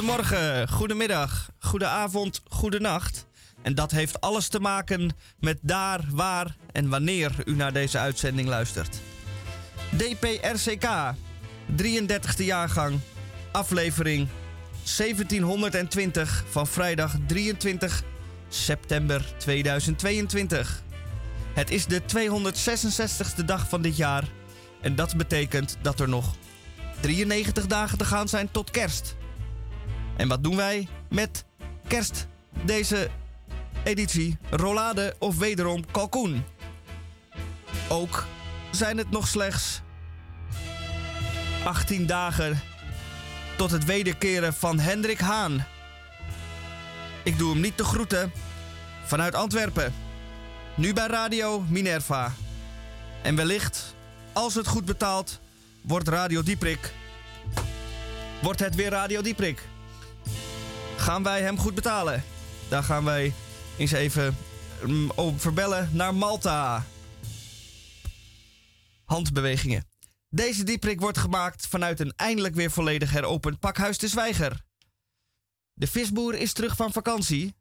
Goedemorgen, 0.00 0.68
goedemiddag, 0.68 1.50
goedenavond, 1.58 2.42
goedenacht. 2.48 3.26
En 3.62 3.74
dat 3.74 3.90
heeft 3.90 4.20
alles 4.20 4.48
te 4.48 4.60
maken 4.60 5.16
met 5.40 5.58
daar, 5.62 6.00
waar 6.10 6.56
en 6.72 6.88
wanneer 6.88 7.32
u 7.44 7.54
naar 7.54 7.72
deze 7.72 7.98
uitzending 7.98 8.48
luistert. 8.48 9.00
DPRCK, 9.96 10.88
33e 11.82 12.44
jaargang, 12.44 13.00
aflevering 13.52 14.28
1720 14.96 16.44
van 16.50 16.66
vrijdag 16.66 17.14
23 17.26 18.02
september 18.48 19.24
2022. 19.38 20.82
Het 21.54 21.70
is 21.70 21.86
de 21.86 22.00
266ste 22.02 23.44
dag 23.44 23.68
van 23.68 23.82
dit 23.82 23.96
jaar 23.96 24.24
en 24.80 24.94
dat 24.94 25.16
betekent 25.16 25.76
dat 25.82 26.00
er 26.00 26.08
nog 26.08 26.34
93 27.00 27.66
dagen 27.66 27.98
te 27.98 28.04
gaan 28.04 28.28
zijn 28.28 28.50
tot 28.50 28.70
kerst. 28.70 29.18
En 30.20 30.28
wat 30.28 30.42
doen 30.42 30.56
wij 30.56 30.88
met 31.08 31.44
kerst 31.86 32.26
deze 32.64 33.10
editie? 33.84 34.38
Rollade 34.50 35.14
of 35.18 35.38
wederom 35.38 35.90
kalkoen? 35.90 36.44
Ook 37.88 38.26
zijn 38.70 38.98
het 38.98 39.10
nog 39.10 39.28
slechts 39.28 39.80
18 41.64 42.06
dagen 42.06 42.60
tot 43.56 43.70
het 43.70 43.84
wederkeren 43.84 44.54
van 44.54 44.78
Hendrik 44.78 45.18
Haan. 45.18 45.66
Ik 47.24 47.38
doe 47.38 47.52
hem 47.52 47.60
niet 47.60 47.76
te 47.76 47.84
groeten 47.84 48.32
vanuit 49.04 49.34
Antwerpen. 49.34 49.94
Nu 50.74 50.92
bij 50.92 51.06
Radio 51.06 51.60
Minerva. 51.68 52.32
En 53.22 53.36
wellicht, 53.36 53.94
als 54.32 54.54
het 54.54 54.66
goed 54.66 54.84
betaalt, 54.84 55.40
wordt 55.80 56.08
Radio 56.08 56.42
Dieprik. 56.42 56.92
Wordt 58.42 58.60
het 58.60 58.74
weer 58.74 58.90
Radio 58.90 59.22
Dieprik? 59.22 59.68
Gaan 61.00 61.22
wij 61.22 61.42
hem 61.42 61.58
goed 61.58 61.74
betalen? 61.74 62.24
Daar 62.68 62.82
gaan 62.82 63.04
wij 63.04 63.32
eens 63.78 63.92
even 63.92 64.36
mm, 64.86 65.10
op 65.10 65.40
verbellen 65.40 65.90
naar 65.92 66.14
Malta. 66.14 66.86
Handbewegingen. 69.04 69.84
Deze 70.28 70.64
dieprik 70.64 71.00
wordt 71.00 71.18
gemaakt 71.18 71.66
vanuit 71.66 72.00
een 72.00 72.12
eindelijk 72.16 72.54
weer 72.54 72.70
volledig 72.70 73.10
heropend 73.10 73.58
pakhuis 73.58 73.98
de 73.98 74.08
Zwijger. 74.08 74.64
De 75.72 75.86
visboer 75.86 76.34
is 76.34 76.52
terug 76.52 76.76
van 76.76 76.92
vakantie. 76.92 77.54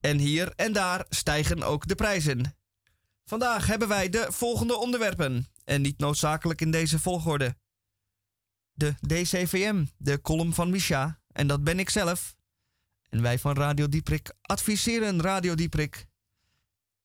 En 0.00 0.18
hier 0.18 0.52
en 0.54 0.72
daar 0.72 1.06
stijgen 1.08 1.62
ook 1.62 1.86
de 1.86 1.94
prijzen. 1.94 2.56
Vandaag 3.24 3.66
hebben 3.66 3.88
wij 3.88 4.08
de 4.08 4.26
volgende 4.28 4.76
onderwerpen. 4.76 5.46
En 5.64 5.82
niet 5.82 5.98
noodzakelijk 5.98 6.60
in 6.60 6.70
deze 6.70 6.98
volgorde. 6.98 7.56
De 8.72 8.94
DCVM, 9.06 9.84
de 9.96 10.20
column 10.20 10.54
van 10.54 10.70
Misha. 10.70 11.20
En 11.36 11.46
dat 11.46 11.64
ben 11.64 11.78
ik 11.78 11.90
zelf. 11.90 12.34
En 13.08 13.22
wij 13.22 13.38
van 13.38 13.56
Radio 13.56 13.88
Dieprik 13.88 14.32
adviseren 14.42 15.20
Radio 15.20 15.54
Dieprik. 15.54 16.06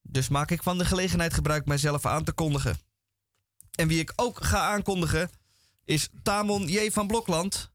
Dus 0.01 0.29
maak 0.29 0.51
ik 0.51 0.63
van 0.63 0.77
de 0.77 0.85
gelegenheid 0.85 1.33
gebruik 1.33 1.65
mijzelf 1.65 2.05
aan 2.05 2.23
te 2.23 2.31
kondigen. 2.31 2.77
En 3.71 3.87
wie 3.87 3.99
ik 3.99 4.13
ook 4.15 4.43
ga 4.43 4.59
aankondigen 4.59 5.29
is 5.85 6.09
Tamon 6.23 6.67
J. 6.67 6.89
van 6.91 7.07
Blokland. 7.07 7.71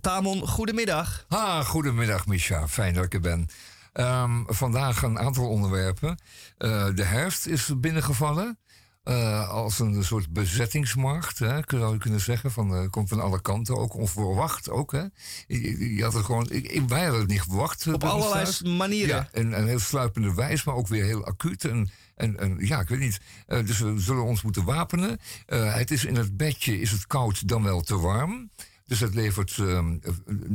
Tamon, 0.00 0.48
goedemiddag. 0.48 1.24
Ah, 1.28 1.64
goedemiddag, 1.66 2.26
Misha. 2.26 2.68
Fijn 2.68 2.94
dat 2.94 3.04
ik 3.04 3.14
er 3.14 3.20
ben. 3.20 3.48
Ehm, 3.92 4.42
vandaag 4.46 5.02
een 5.02 5.18
aantal 5.18 5.48
onderwerpen. 5.48 6.18
Uh, 6.58 6.94
de 6.94 7.04
herfst 7.04 7.46
is 7.46 7.80
binnengevallen. 7.80 8.58
Uh, 9.04 9.48
als 9.48 9.78
een 9.78 10.04
soort 10.04 10.32
bezettingsmarkt, 10.32 11.38
hè, 11.38 11.60
zou 11.66 11.92
je 11.92 11.98
kunnen 11.98 12.20
zeggen. 12.20 12.50
Van, 12.50 12.74
uh, 12.74 12.90
komt 12.90 13.08
van 13.08 13.20
alle 13.20 13.40
kanten, 13.40 13.76
ook 13.76 13.94
onverwacht. 13.94 14.70
Ook, 14.70 14.92
hè. 14.92 15.04
Je, 15.46 15.94
je 15.94 16.02
had 16.02 16.12
het 16.12 16.24
gewoon, 16.24 16.50
ik, 16.50 16.82
wij 16.88 17.02
hadden 17.02 17.20
het 17.20 17.30
niet 17.30 17.42
verwacht. 17.42 17.86
Op 17.86 18.04
allerlei 18.04 18.76
manieren. 18.76 19.16
Ja, 19.16 19.28
en, 19.32 19.54
en 19.54 19.66
heel 19.66 19.78
sluipende 19.78 20.34
wijs, 20.34 20.64
maar 20.64 20.74
ook 20.74 20.88
weer 20.88 21.04
heel 21.04 21.26
acuut. 21.26 21.64
En, 21.64 21.90
en, 22.16 22.38
en 22.38 22.56
ja, 22.58 22.80
ik 22.80 22.88
weet 22.88 22.98
niet. 22.98 23.20
Uh, 23.48 23.66
dus 23.66 23.78
we 23.78 24.00
zullen 24.00 24.24
ons 24.24 24.42
moeten 24.42 24.64
wapenen. 24.64 25.18
het 25.46 25.90
is 25.90 26.04
in 26.04 26.16
het 26.16 26.36
bedje 26.36 26.80
is 26.80 26.90
het 26.90 27.06
koud 27.06 27.48
dan 27.48 27.62
wel 27.62 27.80
te 27.80 27.98
warm. 27.98 28.50
Dus 28.86 29.00
het 29.00 29.14
levert 29.14 29.56
uh, 29.56 29.86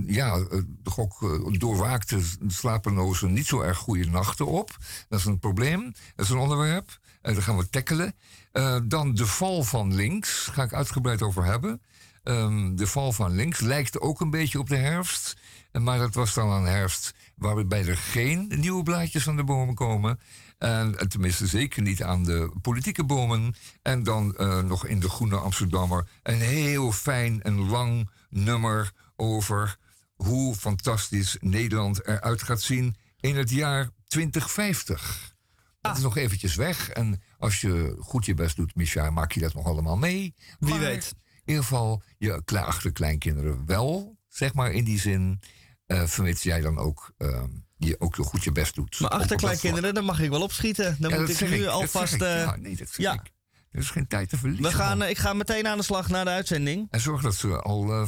ja, 0.05 0.45
toch 0.83 0.99
ook 0.99 1.59
doorwaakte 1.59 2.19
slapeloze 2.47 3.27
niet 3.27 3.45
zo 3.45 3.61
erg 3.61 3.77
goede 3.77 4.05
nachten 4.05 4.45
op. 4.45 4.77
Dat 5.09 5.19
is 5.19 5.25
een 5.25 5.39
probleem. 5.39 5.93
Dat 6.16 6.25
is 6.25 6.31
een 6.31 6.37
onderwerp. 6.37 6.99
Uh, 7.21 7.33
dat 7.33 7.43
gaan 7.43 7.57
we 7.57 7.69
tackelen. 7.69 8.13
Uh, 8.53 8.77
dan 8.83 9.15
de 9.15 9.25
val 9.25 9.63
van 9.63 9.95
links. 9.95 10.45
Daar 10.45 10.55
ga 10.55 10.63
ik 10.63 10.73
uitgebreid 10.73 11.21
over 11.21 11.45
hebben. 11.45 11.81
Um, 12.23 12.75
de 12.75 12.87
val 12.87 13.11
van 13.11 13.31
links 13.31 13.59
lijkt 13.59 13.99
ook 13.99 14.21
een 14.21 14.29
beetje 14.29 14.59
op 14.59 14.69
de 14.69 14.75
herfst. 14.75 15.37
Maar 15.71 15.97
dat 15.97 16.13
was 16.13 16.33
dan 16.33 16.49
een 16.49 16.65
herfst 16.65 17.13
waarbij 17.35 17.85
er 17.85 17.97
geen 17.97 18.53
nieuwe 18.55 18.83
blaadjes 18.83 19.27
aan 19.27 19.35
de 19.35 19.43
bomen 19.43 19.75
komen. 19.75 20.19
En 20.57 21.09
tenminste 21.09 21.47
zeker 21.47 21.81
niet 21.81 22.03
aan 22.03 22.23
de 22.23 22.51
politieke 22.61 23.03
bomen. 23.03 23.55
En 23.81 24.03
dan 24.03 24.35
uh, 24.39 24.59
nog 24.59 24.85
in 24.85 24.99
de 24.99 25.09
Groene 25.09 25.37
Amsterdammer 25.37 26.07
een 26.23 26.39
heel 26.39 26.91
fijn 26.91 27.41
en 27.41 27.69
lang 27.69 28.09
nummer 28.29 28.91
over 29.16 29.77
hoe 30.16 30.55
fantastisch 30.55 31.37
Nederland 31.39 32.07
eruit 32.07 32.43
gaat 32.43 32.61
zien 32.61 32.95
in 33.19 33.35
het 33.35 33.49
jaar 33.49 33.89
2050. 34.07 35.35
Dat 35.81 35.97
is 35.97 36.03
nog 36.03 36.17
eventjes 36.17 36.55
weg. 36.55 36.89
En 36.89 37.21
als 37.39 37.61
je 37.61 37.95
goed 38.00 38.25
je 38.25 38.33
best 38.33 38.55
doet, 38.55 38.75
Micha, 38.75 39.09
maak 39.09 39.31
je 39.31 39.39
dat 39.39 39.53
nog 39.53 39.66
allemaal 39.66 39.97
mee. 39.97 40.33
Wie 40.59 40.77
weet. 40.79 41.16
In 41.33 41.55
ieder 41.55 41.63
geval 41.63 42.03
je 42.17 42.41
achterkleinkinderen 42.45 43.66
wel, 43.66 44.17
zeg 44.27 44.53
maar 44.53 44.72
in 44.72 44.83
die 44.83 45.00
zin. 45.00 45.39
Uh, 45.88 46.03
vermits 46.03 46.44
jij 46.44 46.61
dan 46.61 46.78
ook, 46.78 47.13
uh, 47.17 47.44
je 47.78 47.99
ook 47.99 48.16
goed 48.16 48.44
je 48.44 48.51
best 48.51 48.75
doet. 48.75 48.99
Maar 48.99 49.09
achterkleinkinderen, 49.09 49.94
dan 49.94 50.05
mag 50.05 50.19
ik 50.19 50.29
wel 50.29 50.41
opschieten. 50.41 50.95
Dan 50.99 51.11
ja, 51.11 51.19
moet 51.19 51.41
ik 51.41 51.49
nu 51.49 51.63
ik, 51.63 51.67
alvast... 51.67 52.13
Uh, 52.13 52.19
ja, 52.19 52.55
nee, 52.55 52.75
dat 52.75 52.94
ja. 52.97 53.13
ik. 53.13 53.31
Er 53.72 53.79
is 53.79 53.89
geen 53.89 54.07
tijd 54.07 54.29
te 54.29 54.38
verliezen. 54.38 54.66
We 54.66 54.72
gaan, 54.72 55.03
ik 55.03 55.17
ga 55.17 55.33
meteen 55.33 55.67
aan 55.67 55.78
de 55.78 55.83
slag 55.83 56.09
naar 56.09 56.25
de 56.25 56.31
uitzending. 56.31 56.88
En 56.89 56.99
zorg 56.99 57.22
dat 57.22 57.35
ze 57.35 57.61
al 57.61 58.07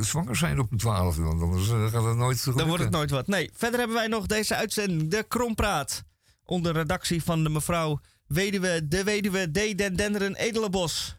zwanger 0.00 0.36
zijn 0.36 0.58
op 0.58 0.72
een 0.72 0.78
12 0.78 1.16
want 1.16 1.42
anders 1.42 1.68
gaat 1.68 2.04
het 2.04 2.16
nooit 2.16 2.44
Dan 2.44 2.66
wordt 2.66 2.82
het 2.82 2.92
nooit 2.92 3.10
wat. 3.10 3.26
Nee, 3.26 3.50
verder 3.54 3.78
hebben 3.78 3.96
wij 3.96 4.06
nog 4.06 4.26
deze 4.26 4.54
uitzending, 4.54 5.10
de 5.10 5.24
Krompraat 5.28 6.04
onder 6.44 6.72
redactie 6.72 7.22
van 7.22 7.42
de 7.42 7.48
mevrouw 7.48 8.00
Weduwe, 8.32 8.88
de 8.88 9.04
Weduwe 9.04 9.50
D. 9.50 9.78
Den 9.78 9.96
Denderen 9.96 10.34
Edelenbos. 10.34 11.16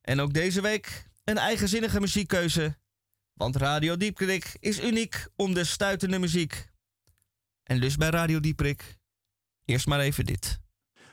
En 0.00 0.20
ook 0.20 0.32
deze 0.32 0.60
week 0.60 1.08
een 1.24 1.38
eigenzinnige 1.38 2.00
muziekkeuze. 2.00 2.76
Want 3.32 3.56
Radio 3.56 3.96
Dieprik 3.96 4.56
is 4.60 4.80
uniek 4.80 5.26
om 5.36 5.54
de 5.54 5.64
stuitende 5.64 6.18
muziek. 6.18 6.68
En 7.62 7.80
dus 7.80 7.96
bij 7.96 8.08
Radio 8.08 8.40
Dieprik 8.40 8.98
eerst 9.64 9.86
maar 9.86 10.00
even 10.00 10.24
dit. 10.24 10.60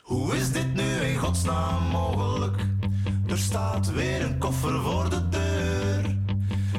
Hoe 0.01 0.35
is 0.35 0.51
dit 0.51 0.73
nu 0.73 0.83
in 0.83 1.17
godsnaam 1.17 1.83
mogelijk? 1.83 2.61
Er 3.27 3.37
staat 3.37 3.91
weer 3.91 4.21
een 4.21 4.37
koffer 4.37 4.81
voor 4.81 5.09
de 5.09 5.29
deur. 5.29 6.17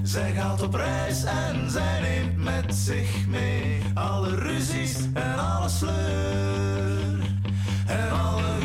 Zij 0.02 0.32
gaat 0.32 0.62
op 0.62 0.74
reis 0.74 1.24
en 1.24 1.70
zij 1.70 2.00
neemt 2.00 2.36
met 2.36 2.74
zich 2.74 3.26
mee 3.26 3.82
alle 3.94 4.34
ruzies 4.34 4.96
en 5.14 5.38
alle 5.38 5.68
sleur. 5.68 6.97
En 7.88 8.10
alle 8.10 8.42
gedoe 8.42 8.57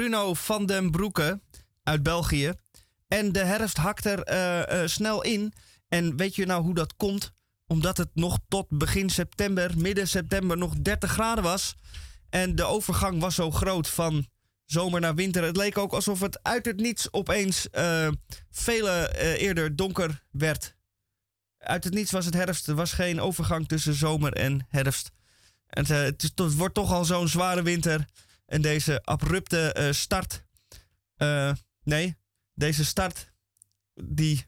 Bruno 0.00 0.34
van 0.34 0.66
den 0.66 0.90
Broeke 0.90 1.40
uit 1.82 2.02
België. 2.02 2.52
En 3.08 3.32
de 3.32 3.44
herfst 3.44 3.76
hakt 3.76 4.04
er 4.04 4.22
eh, 4.22 4.82
eh, 4.82 4.88
snel 4.88 5.22
in. 5.22 5.52
En 5.88 6.16
weet 6.16 6.34
je 6.34 6.46
nou 6.46 6.62
hoe 6.62 6.74
dat 6.74 6.96
komt? 6.96 7.32
Omdat 7.66 7.96
het 7.96 8.08
nog 8.14 8.38
tot 8.48 8.66
begin 8.68 9.10
september, 9.10 9.78
midden 9.78 10.08
september, 10.08 10.58
nog 10.58 10.74
30 10.74 11.10
graden 11.10 11.44
was. 11.44 11.76
En 12.30 12.54
de 12.54 12.64
overgang 12.64 13.20
was 13.20 13.34
zo 13.34 13.50
groot 13.50 13.88
van 13.88 14.26
zomer 14.64 15.00
naar 15.00 15.14
winter. 15.14 15.42
Het 15.42 15.56
leek 15.56 15.78
ook 15.78 15.92
alsof 15.92 16.20
het 16.20 16.42
uit 16.42 16.66
het 16.66 16.80
niets 16.80 17.12
opeens 17.12 17.68
uh, 17.72 18.08
vele 18.50 19.18
eerder 19.38 19.76
donker 19.76 20.24
werd. 20.30 20.74
Uit 21.58 21.84
het 21.84 21.94
niets 21.94 22.10
was 22.10 22.24
het 22.24 22.34
herfst. 22.34 22.68
Er 22.68 22.74
was 22.74 22.92
geen 22.92 23.20
overgang 23.20 23.68
tussen 23.68 23.94
zomer 23.94 24.32
en 24.32 24.66
herfst. 24.68 25.10
Het, 25.66 25.88
het, 25.88 26.54
wordt 26.54 26.74
toch 26.74 26.92
al 26.92 27.04
zo'n 27.04 27.28
zware 27.28 27.62
winter. 27.62 28.06
En 28.50 28.62
deze 28.62 29.02
abrupte 29.02 29.88
start. 29.92 30.44
nee, 31.82 32.16
deze 32.54 32.84
start. 32.84 33.32
Die 33.94 34.46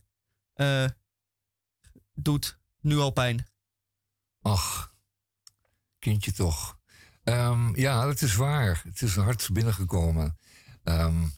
doet 2.14 2.58
nu 2.80 2.96
al 2.96 3.10
pijn. 3.10 3.46
Ach, 4.40 4.94
kindje 5.98 6.32
toch. 6.32 6.78
Um, 7.24 7.76
ja, 7.76 8.08
het 8.08 8.22
is 8.22 8.34
waar. 8.34 8.82
Het 8.84 9.02
is 9.02 9.14
hard 9.14 9.48
binnengekomen. 9.52 10.38
Um, 10.84 11.32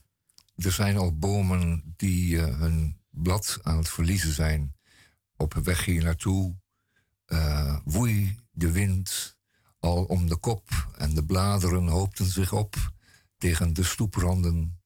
er 0.56 0.72
zijn 0.72 0.96
al 0.96 1.18
bomen 1.18 1.94
die 1.96 2.38
hun 2.38 3.00
blad 3.10 3.58
aan 3.62 3.76
het 3.76 3.88
verliezen 3.88 4.32
zijn. 4.32 4.76
Op 5.36 5.54
weg 5.54 5.84
hier 5.84 6.04
naartoe 6.04 6.56
woei 7.84 8.38
de 8.50 8.70
wind 8.70 9.33
al 9.84 10.04
om 10.04 10.28
de 10.28 10.36
kop 10.36 10.88
en 10.98 11.14
de 11.14 11.24
bladeren 11.24 11.86
hoopten 11.86 12.26
zich 12.26 12.52
op 12.52 12.92
tegen 13.38 13.72
de 13.72 13.82
stoepranden. 13.82 14.78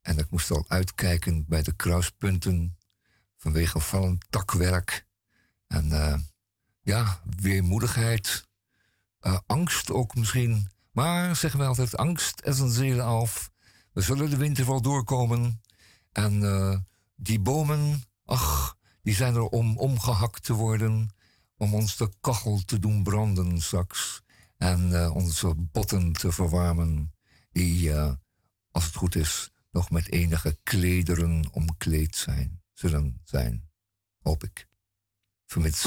En 0.00 0.18
ik 0.18 0.30
moest 0.30 0.50
al 0.50 0.64
uitkijken 0.68 1.44
bij 1.48 1.62
de 1.62 1.72
kruispunten 1.72 2.76
vanwege 3.36 3.80
vallend 3.80 4.24
takwerk. 4.30 5.06
En 5.66 5.88
uh, 5.88 6.14
ja, 6.80 7.20
weermoedigheid, 7.40 8.48
uh, 9.20 9.38
angst 9.46 9.90
ook 9.90 10.14
misschien. 10.14 10.70
Maar 10.92 11.36
zeggen 11.36 11.60
we 11.60 11.66
altijd, 11.66 11.96
angst 11.96 12.42
is 12.44 12.58
een 12.58 12.70
zele 12.70 13.02
af. 13.02 13.50
We 13.92 14.00
zullen 14.00 14.30
de 14.30 14.36
winter 14.36 14.66
wel 14.66 14.82
doorkomen. 14.82 15.60
En 16.12 16.40
uh, 16.40 16.76
die 17.16 17.40
bomen, 17.40 18.02
ach, 18.24 18.76
die 19.02 19.14
zijn 19.14 19.34
er 19.34 19.46
om 19.46 19.78
omgehakt 19.78 20.44
te 20.44 20.52
worden. 20.52 21.10
Om 21.56 21.74
ons 21.74 21.96
de 21.96 22.12
kachel 22.20 22.62
te 22.64 22.78
doen 22.78 23.02
branden 23.02 23.60
straks. 23.60 24.22
En 24.58 24.90
uh, 24.90 25.14
onze 25.14 25.54
botten 25.56 26.12
te 26.12 26.32
verwarmen. 26.32 27.12
Die, 27.50 27.94
als 28.70 28.84
het 28.84 28.94
goed 28.94 29.14
is, 29.14 29.50
nog 29.70 29.90
met 29.90 30.12
enige 30.12 30.58
klederen 30.62 31.48
omkleed 31.52 32.16
zijn, 32.16 32.62
zullen 32.72 33.20
zijn. 33.24 33.70
Hoop 34.22 34.44
ik. 34.44 34.68
vermits. 35.46 35.86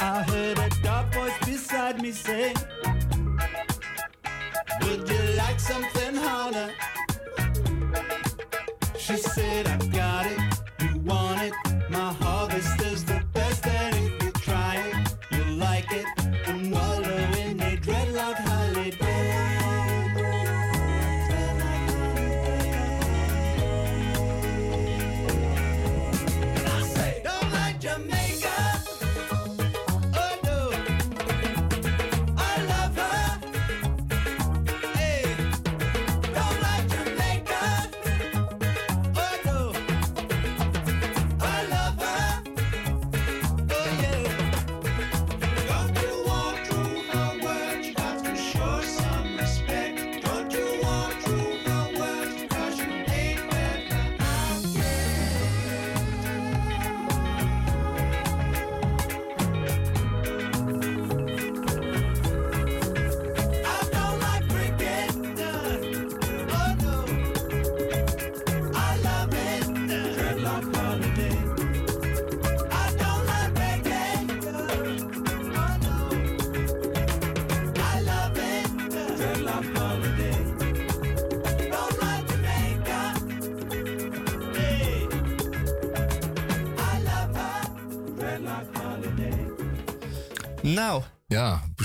I 0.00 0.22
heard 0.22 0.58
a 0.58 0.68
dark 0.82 1.14
voice 1.14 1.38
beside 1.46 2.00
me 2.02 2.12
say, 2.12 2.52
Would 4.82 5.08
you 5.08 5.22
like 5.36 5.58
something? 5.58 6.03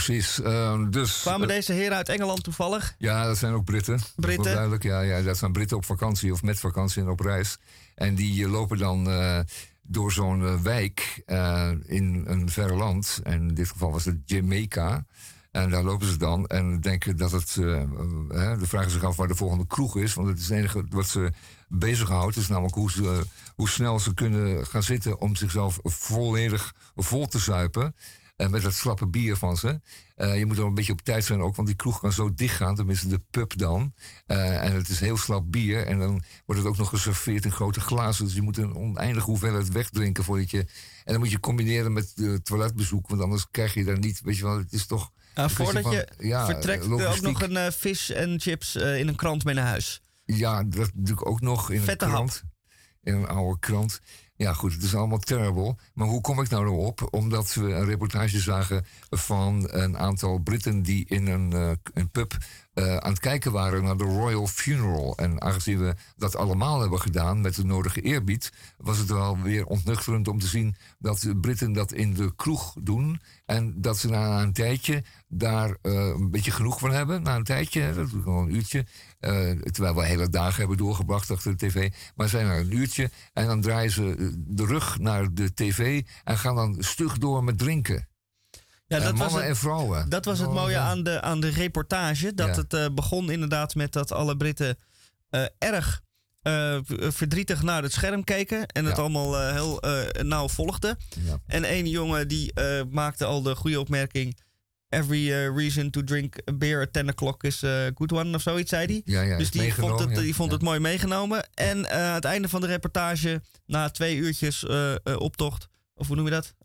Precies. 0.09 0.41
Ehm, 0.41 0.89
dus, 0.89 1.21
kwamen 1.21 1.49
eh, 1.49 1.55
deze 1.55 1.73
heren 1.73 1.97
uit 1.97 2.09
Engeland 2.09 2.43
toevallig? 2.43 2.95
Ja, 2.97 3.25
dat 3.25 3.37
zijn 3.37 3.53
ook 3.53 3.65
Britten. 3.65 3.97
Dat 3.97 4.11
Britten? 4.15 4.51
duidelijk. 4.51 4.83
Ja, 4.83 5.01
ja, 5.01 5.21
dat 5.21 5.37
zijn 5.37 5.51
Britten 5.51 5.77
op 5.77 5.85
vakantie 5.85 6.31
of 6.31 6.43
met 6.43 6.59
vakantie 6.59 7.01
en 7.01 7.09
op 7.09 7.19
reis. 7.19 7.57
En 7.95 8.15
die 8.15 8.43
eh, 8.43 8.51
lopen 8.51 8.77
dan 8.77 9.09
eh, 9.09 9.39
door 9.81 10.11
zo'n 10.11 10.63
wijk 10.63 11.21
in 11.85 12.23
een 12.25 12.49
verre 12.49 12.75
land. 12.75 13.19
En 13.23 13.47
in 13.47 13.53
dit 13.53 13.69
geval 13.69 13.91
was 13.91 14.05
het 14.05 14.17
Jamaica. 14.25 15.05
En 15.51 15.69
daar 15.69 15.83
lopen 15.83 16.07
ze 16.07 16.17
dan 16.17 16.47
en 16.47 16.81
denken 16.81 17.17
dat 17.17 17.31
het. 17.31 17.57
eh, 17.59 17.83
hè, 18.27 18.57
de 18.57 18.67
vragen 18.67 18.91
zich 18.91 19.03
af 19.03 19.15
waar 19.15 19.27
de 19.27 19.35
volgende 19.35 19.67
kroeg 19.67 19.97
is. 19.97 20.13
Want 20.13 20.27
het 20.27 20.39
is 20.39 20.49
het 20.49 20.57
enige 20.57 20.85
wat 20.89 21.07
ze 21.07 21.31
bezighoudt. 21.67 22.35
is 22.35 22.47
namelijk 22.47 22.75
hoe, 22.75 22.91
ze, 22.91 23.21
hoe 23.55 23.69
snel 23.69 23.99
ze 23.99 24.13
kunnen 24.13 24.65
gaan 24.67 24.83
zitten 24.83 25.19
om 25.19 25.35
zichzelf 25.35 25.79
volledig 25.83 26.73
vol 26.95 27.27
te 27.27 27.39
zuipen. 27.39 27.95
En 28.39 28.51
met 28.51 28.61
dat 28.61 28.73
slappe 28.73 29.07
bier 29.07 29.37
van 29.37 29.57
ze. 29.57 29.79
Eh, 30.15 30.37
je 30.37 30.45
moet 30.45 30.57
er 30.57 30.63
een 30.63 30.73
beetje 30.73 30.91
op 30.91 31.01
tijd 31.01 31.25
zijn 31.25 31.41
ook, 31.41 31.55
want 31.55 31.67
die 31.67 31.77
kroeg 31.77 31.99
kan 31.99 32.11
zo 32.11 32.33
dicht 32.33 32.55
gaan, 32.55 32.75
tenminste 32.75 33.07
de 33.07 33.21
pub 33.29 33.57
dan. 33.57 33.93
Eh, 34.25 34.63
en 34.63 34.73
het 34.73 34.89
is 34.89 34.99
heel 34.99 35.17
slap 35.17 35.51
bier. 35.51 35.85
En 35.85 35.99
dan 35.99 36.23
wordt 36.45 36.61
het 36.61 36.71
ook 36.71 36.77
nog 36.77 36.89
geserveerd 36.89 37.45
in 37.45 37.51
grote 37.51 37.79
glazen. 37.79 38.25
Dus 38.25 38.33
je 38.33 38.41
moet 38.41 38.57
een 38.57 38.75
oneindige 38.75 39.25
hoeveelheid 39.25 39.71
wegdrinken 39.71 40.23
voordat 40.23 40.51
je. 40.51 40.59
En 40.59 40.67
dan 41.11 41.19
moet 41.19 41.31
je 41.31 41.39
combineren 41.39 41.93
met 41.93 42.13
uh, 42.15 42.35
toiletbezoek, 42.35 43.07
want 43.07 43.21
anders 43.21 43.47
krijg 43.51 43.73
je 43.73 43.83
daar 43.83 43.99
niet. 43.99 44.21
Weet 44.21 44.37
je 44.37 44.43
wel, 44.43 44.57
het 44.57 44.73
is 44.73 44.85
toch. 44.85 45.11
Voordat 45.33 45.83
van, 45.83 45.91
je 45.91 46.07
ja, 46.17 46.45
vertrekt, 46.45 46.85
er 46.85 46.93
ook 46.93 46.99
logistiek. 46.99 47.23
nog 47.23 47.41
een 47.41 47.71
vis 47.71 48.09
en 48.09 48.39
chips 48.39 48.75
in 48.75 49.07
een 49.07 49.15
krant 49.15 49.43
mee 49.43 49.55
naar 49.55 49.67
huis. 49.67 50.01
Ja, 50.25 50.63
dat 50.63 50.91
doe 50.93 51.15
ik 51.15 51.25
ook 51.25 51.41
nog 51.41 51.71
in 51.71 51.81
Vette 51.81 52.05
een 52.05 52.11
krant. 52.11 52.43
In 53.03 53.13
een 53.13 53.27
oude 53.27 53.59
krant. 53.59 54.01
Ja, 54.39 54.53
goed, 54.53 54.73
het 54.73 54.83
is 54.83 54.95
allemaal 54.95 55.19
terrible. 55.19 55.75
Maar 55.93 56.07
hoe 56.07 56.21
kom 56.21 56.41
ik 56.41 56.49
nou 56.49 56.65
erop? 56.65 57.07
Omdat 57.11 57.53
we 57.53 57.73
een 57.73 57.85
reportage 57.85 58.39
zagen 58.39 58.85
van 59.09 59.67
een 59.71 59.97
aantal 59.97 60.37
Britten 60.37 60.81
die 60.81 61.05
in 61.05 61.27
een, 61.27 61.51
uh, 61.51 61.71
een 61.93 62.09
pub 62.09 62.37
uh, 62.73 62.97
aan 62.97 63.11
het 63.11 63.19
kijken 63.19 63.51
waren 63.51 63.83
naar 63.83 63.97
de 63.97 64.03
Royal 64.03 64.47
Funeral. 64.47 65.17
En 65.17 65.41
aangezien 65.41 65.79
we 65.79 65.95
dat 66.15 66.35
allemaal 66.35 66.79
hebben 66.79 66.99
gedaan 66.99 67.41
met 67.41 67.55
de 67.55 67.65
nodige 67.65 68.01
eerbied, 68.01 68.51
was 68.77 68.97
het 68.97 69.09
wel 69.09 69.41
weer 69.41 69.65
ontnuchterend 69.65 70.27
om 70.27 70.39
te 70.39 70.47
zien 70.47 70.75
dat 70.99 71.19
de 71.19 71.37
Britten 71.37 71.73
dat 71.73 71.91
in 71.91 72.13
de 72.13 72.35
kroeg 72.35 72.75
doen. 72.81 73.21
En 73.45 73.81
dat 73.81 73.97
ze 73.97 74.09
na 74.09 74.41
een 74.41 74.53
tijdje 74.53 75.03
daar 75.27 75.69
uh, 75.69 75.93
een 76.07 76.31
beetje 76.31 76.51
genoeg 76.51 76.79
van 76.79 76.91
hebben. 76.91 77.21
Na 77.21 77.35
een 77.35 77.43
tijdje, 77.43 77.93
dat 77.93 78.11
ik 78.11 78.25
al 78.25 78.41
een 78.41 78.55
uurtje. 78.55 78.85
Uh, 79.19 79.51
terwijl 79.61 79.95
we 79.95 80.05
hele 80.05 80.29
dagen 80.29 80.59
hebben 80.59 80.77
doorgebracht 80.77 81.31
achter 81.31 81.57
de 81.57 81.67
tv. 81.67 81.91
Maar 82.15 82.29
zijn 82.29 82.47
er 82.47 82.59
een 82.59 82.75
uurtje 82.75 83.09
en 83.33 83.45
dan 83.45 83.61
draaien 83.61 83.91
ze 83.91 84.33
de 84.47 84.65
rug 84.65 84.99
naar 84.99 85.33
de 85.33 85.53
tv 85.53 86.03
en 86.23 86.37
gaan 86.37 86.55
dan 86.55 86.75
stug 86.79 87.17
door 87.17 87.43
met 87.43 87.57
drinken. 87.57 88.07
Ja, 88.87 88.97
en 88.97 89.03
dat 89.03 89.13
mannen 89.13 89.19
was 89.19 89.33
het, 89.33 89.43
en 89.43 89.55
vrouwen. 89.55 90.09
Dat 90.09 90.25
was 90.25 90.39
het 90.39 90.47
Oh, 90.47 90.53
mooie 90.53 90.77
aan 90.77 91.03
de, 91.03 91.21
aan 91.21 91.39
de 91.39 91.49
reportage. 91.49 92.33
Dat 92.33 92.47
Ja. 92.47 92.61
het 92.61 92.73
uh, 92.73 92.85
begon 92.95 93.31
inderdaad 93.31 93.75
met 93.75 93.91
dat 93.91 94.11
alle 94.11 94.37
Britten 94.37 94.77
uh, 95.31 95.45
erg 95.57 96.01
uh, 96.43 96.79
verdrietig 97.11 97.61
naar 97.61 97.83
het 97.83 97.93
scherm 97.93 98.23
keken. 98.23 98.67
En 98.67 98.85
het 98.85 98.99
allemaal 98.99 99.51
heel 99.51 99.83
nauw 100.21 100.47
volgden. 100.49 100.97
Ja. 101.25 101.37
En 101.47 101.63
één 101.63 101.87
jongen 101.87 102.27
die 102.27 102.53
maakte 102.89 103.25
al 103.25 103.41
de 103.41 103.55
goede 103.55 103.79
opmerking. 103.79 104.39
Every 104.89 105.47
reason 105.47 105.89
to 105.89 106.03
drink 106.03 106.35
a 106.49 106.53
beer 106.53 106.81
at 106.81 106.93
10 106.93 107.09
o'clock 107.09 107.43
is 107.43 107.63
a 107.63 107.91
good 107.95 108.11
one 108.11 108.35
of 108.35 108.41
zoiets, 108.41 108.69
zei 108.69 108.85
hij. 108.85 109.01
Ja, 109.05 109.21
ja, 109.21 109.37
dus 109.37 109.51
die 109.51 109.73
vond, 109.73 109.99
het, 109.99 110.09
ja. 110.09 110.19
die 110.19 110.35
vond 110.35 110.51
het 110.51 110.61
mooi 110.61 110.79
meegenomen. 110.79 111.49
En 111.53 111.77
uh, 111.77 111.91
aan 111.91 112.13
het 112.13 112.25
einde 112.25 112.49
van 112.49 112.61
de 112.61 112.67
reportage, 112.67 113.41
na 113.65 113.89
twee 113.89 114.15
uurtjes 114.15 114.65
optocht, 115.03 115.67
of 115.95 116.07
hoe 116.07 116.15
noem 116.15 116.25
je 116.25 116.31
dat? 116.31 116.55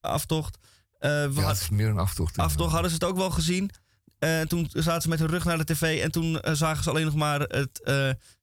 Aftocht. 0.00 0.58
Ja, 0.98 1.30
het 1.30 1.60
is 1.60 1.68
meer 1.68 1.88
een 1.88 1.98
aftocht. 1.98 2.36
aftocht 2.36 2.72
hadden 2.72 2.90
ze 2.90 2.96
het 2.96 3.04
ook 3.04 3.16
wel 3.16 3.30
gezien. 3.30 3.70
En 4.18 4.48
toen 4.48 4.68
zaten 4.72 5.02
ze 5.02 5.08
met 5.08 5.18
hun 5.18 5.28
rug 5.28 5.44
naar 5.44 5.58
de 5.58 5.64
tv 5.64 6.02
en 6.02 6.10
toen 6.10 6.38
zagen 6.52 6.82
ze 6.82 6.90
alleen 6.90 7.04
nog 7.04 7.14
maar 7.14 7.40
het, 7.40 7.80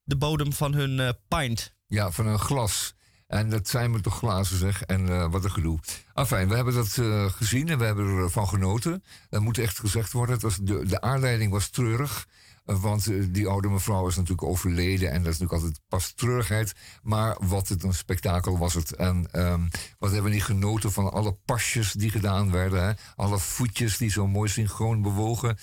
de 0.03 0.17
bodem 0.17 0.53
van 0.53 0.73
hun 0.73 1.15
pint. 1.27 1.73
Ja, 1.87 2.11
van 2.11 2.27
een 2.27 2.39
glas. 2.39 2.95
En 3.27 3.49
dat 3.49 3.67
zijn 3.67 3.91
me 3.91 4.01
toch 4.01 4.17
glazen, 4.17 4.57
zeg. 4.57 4.81
En 4.81 5.09
uh, 5.09 5.31
wat 5.31 5.43
een 5.43 5.51
gedoe. 5.51 5.79
Enfin, 6.13 6.47
we 6.47 6.55
hebben 6.55 6.73
dat 6.73 6.97
uh, 6.97 7.25
gezien 7.25 7.69
en 7.69 7.77
we 7.77 7.85
hebben 7.85 8.17
ervan 8.17 8.47
genoten. 8.47 9.03
Dat 9.29 9.41
moet 9.41 9.57
echt 9.57 9.79
gezegd 9.79 10.11
worden. 10.11 10.33
Het 10.33 10.43
was 10.43 10.57
de, 10.57 10.85
de 10.85 11.01
aanleiding 11.01 11.51
was 11.51 11.69
treurig. 11.69 12.27
Uh, 12.65 12.81
want 12.81 13.33
die 13.33 13.47
oude 13.47 13.69
mevrouw 13.69 14.07
is 14.07 14.15
natuurlijk 14.15 14.47
overleden. 14.47 15.11
En 15.11 15.23
dat 15.23 15.33
is 15.33 15.39
natuurlijk 15.39 15.63
altijd 15.63 15.81
pas 15.89 16.11
treurigheid. 16.11 16.73
Maar 17.01 17.37
wat 17.39 17.67
het 17.67 17.83
een 17.83 17.93
spektakel 17.93 18.57
was 18.57 18.73
het. 18.73 18.95
En 18.95 19.29
um, 19.33 19.69
wat 19.99 20.11
hebben 20.11 20.29
we 20.29 20.35
niet 20.35 20.45
genoten 20.45 20.91
van 20.91 21.11
alle 21.11 21.37
pasjes 21.45 21.91
die 21.91 22.09
gedaan 22.09 22.51
werden. 22.51 22.83
Hè? 22.83 22.91
Alle 23.15 23.39
voetjes 23.39 23.97
die 23.97 24.09
zo 24.09 24.27
mooi 24.27 24.49
synchroon 24.49 25.01
bewogen. 25.01 25.57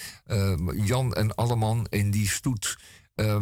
Jan 0.74 1.14
en 1.14 1.34
Alleman 1.34 1.86
in 1.90 2.10
die 2.10 2.28
stoet. 2.28 2.76
Uh, 3.16 3.36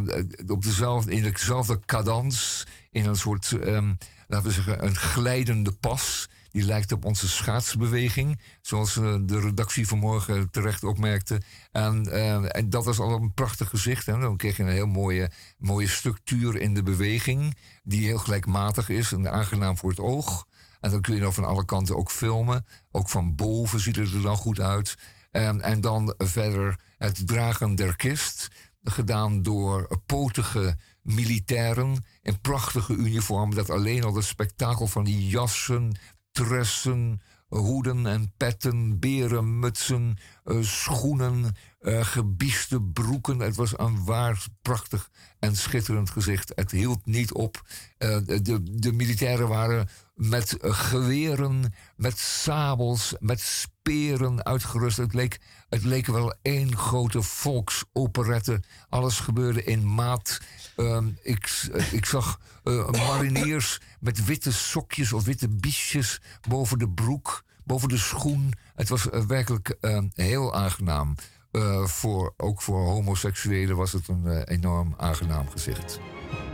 op 0.46 0.62
dezelfde, 0.62 1.12
in 1.12 1.22
dezelfde 1.22 1.80
cadans, 1.86 2.66
in 2.90 3.06
een 3.06 3.16
soort, 3.16 3.50
um, 3.50 3.98
laten 4.26 4.46
we 4.46 4.52
zeggen, 4.52 4.84
een 4.84 4.96
glijdende 4.96 5.72
pas. 5.72 6.28
Die 6.50 6.64
lijkt 6.64 6.92
op 6.92 7.04
onze 7.04 7.28
schaatsbeweging, 7.28 8.40
zoals 8.60 8.96
uh, 8.96 9.16
de 9.22 9.40
redactie 9.40 9.86
vanmorgen 9.86 10.50
terecht 10.50 10.84
opmerkte. 10.84 11.40
En, 11.70 12.06
uh, 12.08 12.56
en 12.56 12.70
dat 12.70 12.84
was 12.84 12.98
al 12.98 13.12
een 13.12 13.34
prachtig 13.34 13.68
gezicht. 13.68 14.06
Dan 14.06 14.36
kreeg 14.36 14.56
je 14.56 14.62
een 14.62 14.68
heel 14.68 14.86
mooie, 14.86 15.30
mooie 15.58 15.88
structuur 15.88 16.56
in 16.56 16.74
de 16.74 16.82
beweging, 16.82 17.56
die 17.82 18.06
heel 18.06 18.18
gelijkmatig 18.18 18.88
is 18.88 19.12
en 19.12 19.30
aangenaam 19.30 19.76
voor 19.76 19.90
het 19.90 20.00
oog. 20.00 20.46
En 20.80 20.90
dan 20.90 21.00
kun 21.00 21.14
je 21.14 21.20
dan 21.20 21.34
van 21.34 21.44
alle 21.44 21.64
kanten 21.64 21.96
ook 21.96 22.10
filmen. 22.10 22.66
Ook 22.90 23.08
van 23.08 23.34
boven 23.34 23.80
ziet 23.80 23.96
het 23.96 24.12
er 24.12 24.22
dan 24.22 24.36
goed 24.36 24.60
uit. 24.60 24.96
En, 25.30 25.60
en 25.60 25.80
dan 25.80 26.14
verder 26.18 26.80
het 26.98 27.26
dragen 27.26 27.74
der 27.74 27.96
kist 27.96 28.48
gedaan 28.82 29.42
door 29.42 30.00
potige 30.06 30.76
militairen 31.02 32.04
in 32.22 32.40
prachtige 32.40 32.94
uniformen. 32.94 33.56
Dat 33.56 33.70
alleen 33.70 34.04
al 34.04 34.14
het 34.14 34.24
spektakel 34.24 34.86
van 34.86 35.04
die 35.04 35.28
jassen, 35.28 35.98
tressen, 36.30 37.20
hoeden 37.48 38.06
en 38.06 38.32
petten, 38.36 38.98
berenmutsen, 38.98 40.16
uh, 40.44 40.62
schoenen, 40.62 41.56
uh, 41.80 42.04
gebieste 42.04 42.82
broeken. 42.82 43.38
Het 43.38 43.56
was 43.56 43.78
een 43.78 44.04
waar 44.04 44.46
prachtig 44.62 45.10
en 45.38 45.56
schitterend 45.56 46.10
gezicht. 46.10 46.52
Het 46.54 46.70
hield 46.70 47.06
niet 47.06 47.32
op. 47.32 47.62
Uh, 47.98 48.18
de, 48.26 48.58
de 48.62 48.92
militairen 48.92 49.48
waren 49.48 49.88
met 50.14 50.56
geweren, 50.60 51.74
met 51.96 52.18
sabels, 52.18 53.14
met 53.18 53.40
speren 53.82 54.44
uitgerust. 54.44 54.96
Het 54.96 55.14
leek, 55.14 55.40
het 55.68 55.84
leek 55.84 56.06
wel 56.06 56.34
één 56.42 56.76
grote 56.76 57.22
volksoperette. 57.22 58.60
Alles 58.88 59.20
gebeurde 59.20 59.64
in 59.64 59.94
maat. 59.94 60.40
Uh, 60.76 60.98
ik, 61.22 61.68
ik 61.90 62.06
zag 62.06 62.40
uh, 62.64 62.90
mariniers 62.90 63.80
met 64.00 64.24
witte 64.24 64.52
sokjes 64.52 65.12
of 65.12 65.24
witte 65.24 65.48
biesjes 65.48 66.20
boven 66.48 66.78
de 66.78 66.88
broek, 66.88 67.44
boven 67.64 67.88
de 67.88 67.98
schoen. 67.98 68.52
Het 68.74 68.88
was 68.88 69.06
uh, 69.06 69.20
werkelijk 69.24 69.76
heel 70.14 70.54
aangenaam. 70.54 71.14
Uh, 71.52 71.84
voor, 71.84 72.34
ook 72.36 72.62
voor 72.62 72.86
homoseksuelen 72.86 73.76
was 73.76 73.92
het 73.92 74.08
een 74.08 74.44
enorm 74.44 74.94
aangenaam 74.96 75.50
gezicht. 75.50 76.00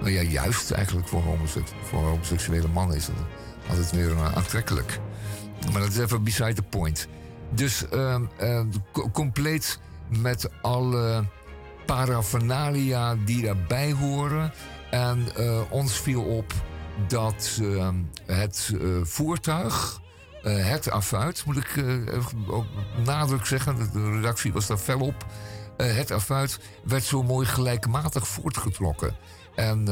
Nou 0.00 0.10
ja, 0.10 0.22
juist 0.22 0.70
eigenlijk 0.70 1.08
voor, 1.08 1.22
voor 1.82 2.02
homoseksuele 2.02 2.68
mannen 2.68 2.96
is 2.96 3.06
het 3.06 3.16
altijd 3.68 3.90
weer 3.90 4.16
aantrekkelijk. 4.18 5.00
Maar 5.72 5.80
dat 5.80 5.90
is 5.90 5.98
even 5.98 6.24
beside 6.24 6.52
the 6.52 6.62
point. 6.62 7.08
Dus 7.50 7.84
uh, 7.92 8.20
compleet 9.12 9.78
met 10.08 10.50
alle 10.62 11.24
paraphernalia 11.86 13.16
die 13.24 13.42
daarbij 13.42 13.92
horen. 13.92 14.52
En 14.90 15.28
uh, 15.38 15.60
ons 15.70 15.92
viel 15.92 16.22
op 16.22 16.52
dat 17.08 17.60
het 18.26 18.74
voertuig 19.02 20.00
uh, 20.44 20.66
het 20.66 20.90
afuit, 20.90 21.44
moet 21.44 21.56
ik 21.56 21.84
nadruk 23.04 23.46
zeggen. 23.46 23.90
De 23.92 24.10
redactie 24.10 24.52
was 24.52 24.66
daar 24.66 24.78
fel 24.78 25.00
op. 25.00 25.26
Het 25.76 26.12
afuit 26.12 26.60
werd 26.84 27.04
zo 27.04 27.22
mooi 27.22 27.46
gelijkmatig 27.46 28.28
voortgetrokken. 28.28 29.16
En 29.54 29.84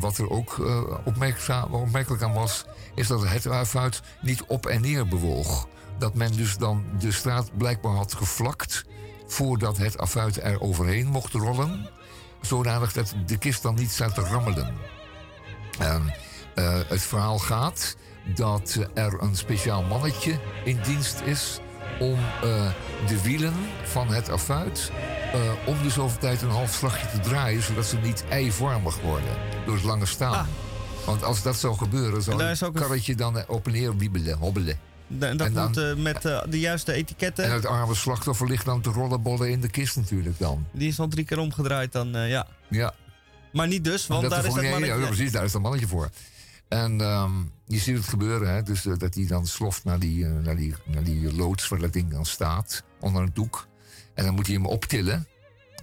wat 0.00 0.18
er 0.18 0.30
ook 0.30 0.58
opmerkelijk 1.04 2.22
aan 2.22 2.32
was, 2.32 2.64
is 2.94 3.06
dat 3.06 3.28
het 3.28 3.48
afuit 3.48 4.02
niet 4.22 4.44
op 4.44 4.66
en 4.66 4.80
neer 4.80 5.08
bewoog. 5.08 5.68
Dat 5.98 6.14
men 6.14 6.36
dus 6.36 6.56
dan 6.56 6.84
de 6.98 7.12
straat 7.12 7.56
blijkbaar 7.56 7.94
had 7.94 8.14
gevlakt 8.14 8.84
voordat 9.26 9.76
het 9.76 9.98
afuit 9.98 10.42
er 10.42 10.60
overheen 10.60 11.06
mocht 11.06 11.32
rollen. 11.32 11.88
Zodanig 12.40 12.92
dat 12.92 13.14
de 13.26 13.38
kist 13.38 13.62
dan 13.62 13.74
niet 13.74 13.90
staat 13.90 14.14
te 14.14 14.20
rammelen. 14.20 14.74
En 15.78 16.14
het 16.88 17.02
verhaal 17.02 17.38
gaat 17.38 17.96
dat 18.34 18.78
er 18.94 19.22
een 19.22 19.36
speciaal 19.36 19.82
mannetje 19.82 20.38
in 20.64 20.78
dienst 20.82 21.20
is 21.20 21.60
om 22.00 22.18
uh, 22.44 22.70
de 23.06 23.22
wielen 23.22 23.54
van 23.84 24.08
het 24.08 24.30
afuit 24.30 24.90
uh, 25.34 25.40
om 25.66 25.82
de 25.82 25.90
zoveel 25.90 26.18
tijd 26.18 26.42
een 26.42 26.50
half 26.50 26.72
slagje 26.72 27.08
te 27.08 27.20
draaien, 27.20 27.62
zodat 27.62 27.86
ze 27.86 27.96
niet 27.96 28.24
eivormig 28.28 29.00
worden 29.00 29.36
door 29.66 29.74
het 29.74 29.84
lange 29.84 30.06
staan. 30.06 30.32
Ah. 30.32 30.46
Want 31.06 31.22
als 31.22 31.42
dat 31.42 31.56
zou 31.56 31.76
gebeuren, 31.76 32.22
zou 32.22 32.42
het 32.42 32.70
karretje 32.72 33.14
dan 33.14 33.48
op 33.48 33.66
en 33.66 33.72
neer 33.72 33.96
wiebelen, 33.96 34.38
hobbelen. 34.38 34.78
Da- 35.08 35.34
dat 35.34 35.46
En 35.46 35.52
dan- 35.52 35.66
moet 35.66 35.76
eh, 35.76 35.94
met 35.94 36.24
eh, 36.24 36.42
de 36.48 36.58
juiste 36.60 36.92
etiketten. 36.92 37.44
En 37.44 37.52
het 37.52 37.66
arme 37.66 37.94
slachtoffer 37.94 38.46
ligt 38.48 38.64
dan 38.64 38.80
te 38.80 38.90
rollenbollen 38.90 39.50
in 39.50 39.60
de 39.60 39.68
kist 39.68 39.96
natuurlijk 39.96 40.38
dan. 40.38 40.66
Die 40.72 40.88
is 40.88 40.98
al 40.98 41.08
drie 41.08 41.24
keer 41.24 41.38
omgedraaid 41.38 41.92
dan, 41.92 42.14
eh, 42.16 42.28
ja. 42.30 42.46
Ja. 42.68 42.94
Maar 43.52 43.66
niet 43.68 43.84
dus, 43.84 44.06
want 44.06 44.30
daar 44.30 44.44
is 44.44 44.54
dat 44.54 44.62
mannetje. 44.62 44.94
Ja, 44.98 45.06
precies, 45.06 45.32
daar 45.32 45.44
is 45.44 45.52
dat 45.52 45.62
mannetje 45.62 45.86
voor. 45.86 46.08
En 46.68 47.00
ehm, 47.00 47.30
je 47.66 47.78
ziet 47.78 47.96
het 47.96 48.08
gebeuren, 48.08 48.54
hè, 48.54 48.62
dus 48.62 48.82
dat 48.82 49.14
hij 49.14 49.26
dan 49.26 49.46
sloft 49.46 49.84
naar 49.84 49.98
die, 49.98 50.24
naar, 50.24 50.56
die, 50.56 50.74
naar 50.84 51.04
die 51.04 51.34
loods 51.34 51.68
waar 51.68 51.78
dat 51.78 51.92
ding 51.92 52.10
dan 52.10 52.24
staat, 52.26 52.82
onder 53.00 53.22
een 53.22 53.30
doek. 53.34 53.66
En 54.14 54.24
dan 54.24 54.34
moet 54.34 54.46
hij 54.46 54.54
hem 54.54 54.66
optillen 54.66 55.26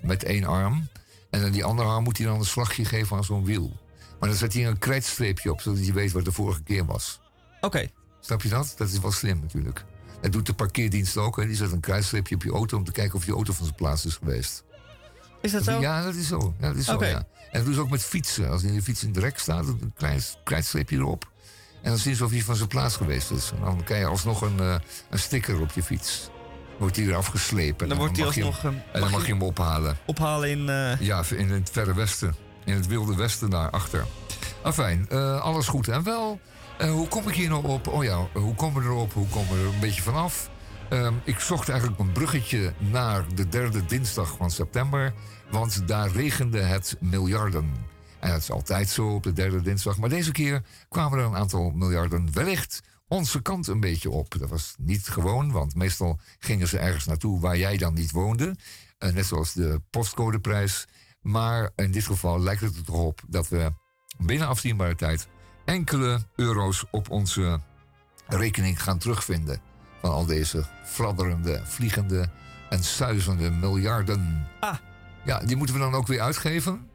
met 0.02 0.24
één 0.24 0.44
arm. 0.44 0.88
En 1.30 1.42
dan 1.42 1.52
die 1.52 1.64
andere 1.64 1.88
arm 1.90 2.04
moet 2.04 2.18
hij 2.18 2.28
dan 2.28 2.40
een 2.40 2.46
slagje 2.46 2.86
geven 2.86 3.18
aan 3.18 3.24
zo'n 3.24 3.46
wiel. 3.46 3.72
Maar 4.20 4.30
dan 4.30 4.38
zet 4.38 4.54
hij 4.54 4.68
een 4.68 4.78
krijtstreepje 4.78 5.52
op, 5.52 5.62
zodat 5.62 5.86
je 5.86 5.94
weet 5.94 6.12
wat 6.12 6.26
de 6.26 6.32
vorige 6.32 6.64
keer 6.64 6.86
was. 6.86 7.20
Oké, 7.62 7.88
Snap 8.26 8.42
je 8.42 8.50
dat? 8.50 8.74
Dat 8.78 8.90
is 8.90 9.00
wel 9.00 9.12
slim 9.12 9.40
natuurlijk. 9.42 9.84
Dat 10.22 10.32
doet 10.32 10.46
de 10.46 10.54
parkeerdienst 10.54 11.18
ook. 11.18 11.36
Hè. 11.38 11.46
Die 11.46 11.56
zet 11.56 11.72
een 11.72 11.80
kruisstreepje 11.80 12.36
op 12.36 12.44
je 12.44 12.52
auto 12.52 12.78
om 12.78 12.84
te 12.84 12.92
kijken 12.92 13.16
of 13.16 13.26
je 13.26 13.32
auto 13.34 13.54
van 13.54 13.66
zijn 13.66 13.78
plaats 13.78 14.06
is 14.06 14.16
geweest. 14.16 14.64
is 15.42 15.52
dat 15.52 15.64
zo? 15.64 15.80
Ja, 15.80 16.04
dat 16.04 16.16
is 16.16 16.28
zo. 16.28 16.54
Ja, 16.60 16.68
dat 16.68 16.76
is 16.78 16.86
zo 16.86 17.06
ja. 17.06 17.18
En 17.18 17.26
dat 17.52 17.66
doen 17.66 17.74
ze 17.74 17.80
ook 17.80 17.90
met 17.90 18.04
fietsen. 18.04 18.50
Als 18.50 18.64
in 18.64 18.74
de 18.74 18.82
fiets 18.82 19.04
in 19.04 19.12
de 19.12 19.20
rek 19.20 19.40
staat, 19.40 19.66
dan 19.66 19.78
een 19.82 19.94
klein 19.96 20.22
krijtstreepje 20.44 20.96
erop. 20.98 21.32
En 21.82 21.90
dan 21.90 21.98
zien 22.00 22.16
ze 22.16 22.24
of 22.24 22.32
hij 22.32 22.42
van 22.42 22.56
zijn 22.56 22.68
plaats 22.68 22.96
geweest 22.96 23.32
is. 23.32 23.52
En 23.56 23.62
dan 23.64 23.84
krijg 23.84 24.02
je 24.02 24.08
alsnog 24.08 24.42
een, 24.42 24.60
eh, 24.60 24.76
een 25.10 25.20
sticker 25.20 25.60
op 25.62 25.72
je 25.72 25.84
fiets. 25.84 26.30
Wordt 26.80 26.96
hij 26.96 27.06
eraf 27.06 27.28
geslepen. 27.28 27.90
Dan 27.90 27.98
wordt 27.98 28.18
hij 28.18 28.22
je 28.26 28.32
alsnog 28.32 28.62
hem- 28.62 28.82
En 28.94 29.00
dan 29.02 29.12
mag 29.12 29.26
je 29.26 29.32
hem 29.32 29.42
ophalen. 29.42 29.98
ophalen 30.06 30.50
in... 30.50 30.70
eh, 30.70 31.00
Ja, 31.00 31.24
in 31.36 31.50
het 31.52 31.70
verre 31.72 31.94
westen. 31.94 32.36
In 32.66 32.74
het 32.74 32.88
wilde 32.88 33.16
westen 33.16 33.50
daarachter. 33.50 34.06
Afijn, 34.64 35.06
eh 35.10 35.42
alles 35.42 35.68
goed 35.68 35.88
en 35.88 36.04
wel. 36.04 36.40
Eh, 36.78 36.92
hoe 36.92 37.08
kom 37.08 37.28
ik 37.28 37.36
hier 37.36 37.50
nou 37.50 37.68
op? 37.68 37.88
Oh 37.88 38.04
ja, 38.04 38.28
hoe 38.34 38.56
komen 38.56 38.82
we 38.82 38.88
erop? 38.88 39.14
Hoe 39.14 39.28
komen 39.28 39.50
we 39.50 39.60
er 39.60 39.74
een 39.74 39.80
beetje 39.80 40.02
vanaf? 40.02 40.50
Ehm, 40.90 41.14
ik 41.24 41.40
zocht 41.40 41.70
eigenlijk 41.70 42.00
een 42.00 42.12
bruggetje 42.12 42.74
naar 42.78 43.36
de 43.36 43.48
derde 43.48 43.86
dinsdag 43.86 44.36
van 44.38 44.52
september. 44.52 45.14
Want 45.52 45.88
daar 45.88 46.12
regende 46.12 46.60
het 46.60 46.98
miljarden. 47.00 47.74
En 48.20 48.30
dat 48.30 48.42
is 48.42 48.52
altijd 48.52 48.90
zo 48.90 49.14
op 49.14 49.24
de 49.24 49.34
derde 49.34 49.62
dinsdag. 49.62 49.98
Maar 49.98 50.10
deze 50.10 50.32
keer 50.32 50.62
kwamen 50.90 51.20
er 51.20 51.26
een 51.26 51.36
aantal 51.36 51.72
miljarden 51.72 52.34
wellicht 52.34 52.82
onze 53.08 53.42
kant 53.42 53.68
een 53.68 53.80
beetje 53.80 54.10
op. 54.10 54.40
Dat 54.40 54.50
was 54.50 54.76
niet 54.78 55.08
gewoon, 55.08 55.52
want 55.52 55.76
meestal 55.76 56.20
gingen 56.40 56.68
ze 56.68 56.78
ergens 56.78 57.06
naartoe 57.06 57.40
waar 57.40 57.58
jij 57.58 57.78
dan 57.78 57.94
niet 57.94 58.12
woonde. 58.12 58.56
Eh, 58.98 59.14
net 59.14 59.26
zoals 59.26 59.54
de 59.54 59.82
postcodeprijs. 59.90 60.88
Maar 61.22 61.72
in 61.76 61.92
dit 61.92 62.06
geval 62.06 62.40
lijkt 62.40 62.62
het 62.62 62.76
er 62.76 62.84
toch 62.84 62.96
op 62.96 63.22
dat 63.28 63.48
we 63.48 63.74
binnen 64.18 64.48
afzienbare 64.48 64.96
tijd 64.96 65.28
enkele 65.66 66.20
euro's 66.36 66.84
op 66.92 67.10
onze 67.10 67.60
rekening 68.28 68.84
gaan 68.84 68.98
terugvinden. 68.98 69.60
Van 70.02 70.10
al 70.12 70.26
deze 70.26 70.64
fladderende, 70.86 71.62
vliegende 71.66 72.30
en 72.70 72.84
suizende 72.84 73.50
miljarden. 73.52 74.48
Ah. 74.60 74.76
Ja, 75.26 75.40
die 75.40 75.56
moeten 75.56 75.76
we 75.76 75.82
dan 75.82 75.94
ook 75.96 76.08
weer 76.08 76.22
uitgeven. 76.22 76.88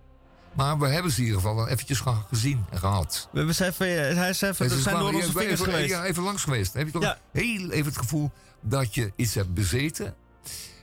Maar 0.52 0.78
we 0.78 0.87
hebben 0.88 1.12
ze 1.12 1.18
in 1.18 1.24
ieder 1.24 1.40
geval 1.40 1.57
dan 1.57 1.66
eventjes 1.66 2.00
ge- 2.00 2.14
gezien 2.28 2.64
en 2.70 2.78
gehad. 2.78 3.28
we 3.33 3.38
hebben 3.38 3.54
ze 3.54 3.64
even, 3.66 4.16
hij 4.16 4.28
is 4.28 4.40
even, 4.40 4.70
ze 4.70 4.81
zijn 4.81 4.98
door 4.98 5.14
onze 5.14 5.33
vingers 5.33 5.61
even, 5.61 5.64
geweest. 5.64 5.90
Ja, 5.90 6.04
even 6.04 6.22
langs 6.22 6.42
geweest. 6.42 6.72
Dan 6.72 6.83
heb 6.83 6.92
je 6.92 6.98
toch 7.00 7.09
Ja. 7.09 7.18
heel 7.33 7.70
even 7.70 7.87
het 7.87 7.98
gevoel 7.98 8.31
dat 8.61 8.94
je 8.94 9.12
iets 9.16 9.35
hebt 9.35 9.54
bezeten. 9.54 10.14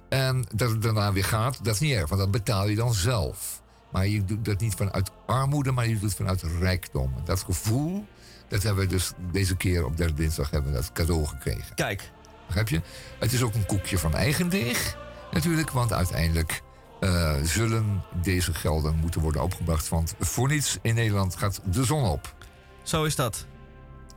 En 0.10 0.46
dat 0.56 0.70
het 0.70 0.82
daarna 0.82 1.14
weer 1.14 1.24
gaat, 1.26 1.64
dat 1.64 1.74
is 1.74 1.80
niet 1.80 1.94
erg, 1.94 2.08
want 2.10 2.22
dat 2.22 2.32
betaal 2.32 2.68
je 2.68 2.76
dan 2.76 2.94
zelf. 2.94 3.62
Maar 3.96 4.08
je 4.08 4.26
doet 4.26 4.46
dat 4.46 4.60
niet 4.60 4.74
vanuit 4.74 5.12
armoede, 5.26 5.72
maar 5.72 5.88
je 5.88 5.94
doet 5.94 6.02
het 6.02 6.16
vanuit 6.16 6.42
rijkdom. 6.60 7.14
Dat 7.24 7.44
gevoel, 7.44 8.06
dat 8.48 8.64
hebben 8.64 8.84
we 8.84 8.90
dus 8.90 9.12
deze 9.32 9.56
keer 9.56 9.86
op 9.86 9.98
derde 9.98 10.14
dinsdag 10.14 10.50
hebben 10.50 10.72
we 10.72 10.78
dat 10.78 10.92
cadeau 10.92 11.26
gekregen. 11.26 11.76
Kijk, 11.76 12.12
Begrijp 12.46 12.70
je? 12.70 12.82
Het 13.20 13.34
is 13.34 13.42
ook 13.42 13.54
een 13.54 13.66
koekje 13.66 13.98
van 13.98 14.14
eigen 14.14 14.50
deeg, 14.50 14.98
natuurlijk. 15.32 15.72
Want 15.72 15.94
uiteindelijk 15.94 16.62
eh, 17.00 17.34
zullen 17.44 18.04
deze 18.22 18.54
gelden 18.54 18.96
moeten 18.96 19.22
worden 19.22 19.44
opgebracht. 19.44 19.90
Want 19.90 20.16
voor 20.20 20.48
niets 20.48 20.78
in 20.82 20.96
Nederland 20.96 21.36
gaat 21.36 21.62
de 21.72 21.84
zon 21.84 22.04
op. 22.04 22.36
zo 22.84 23.04
is 23.04 23.16
dat. 23.16 23.46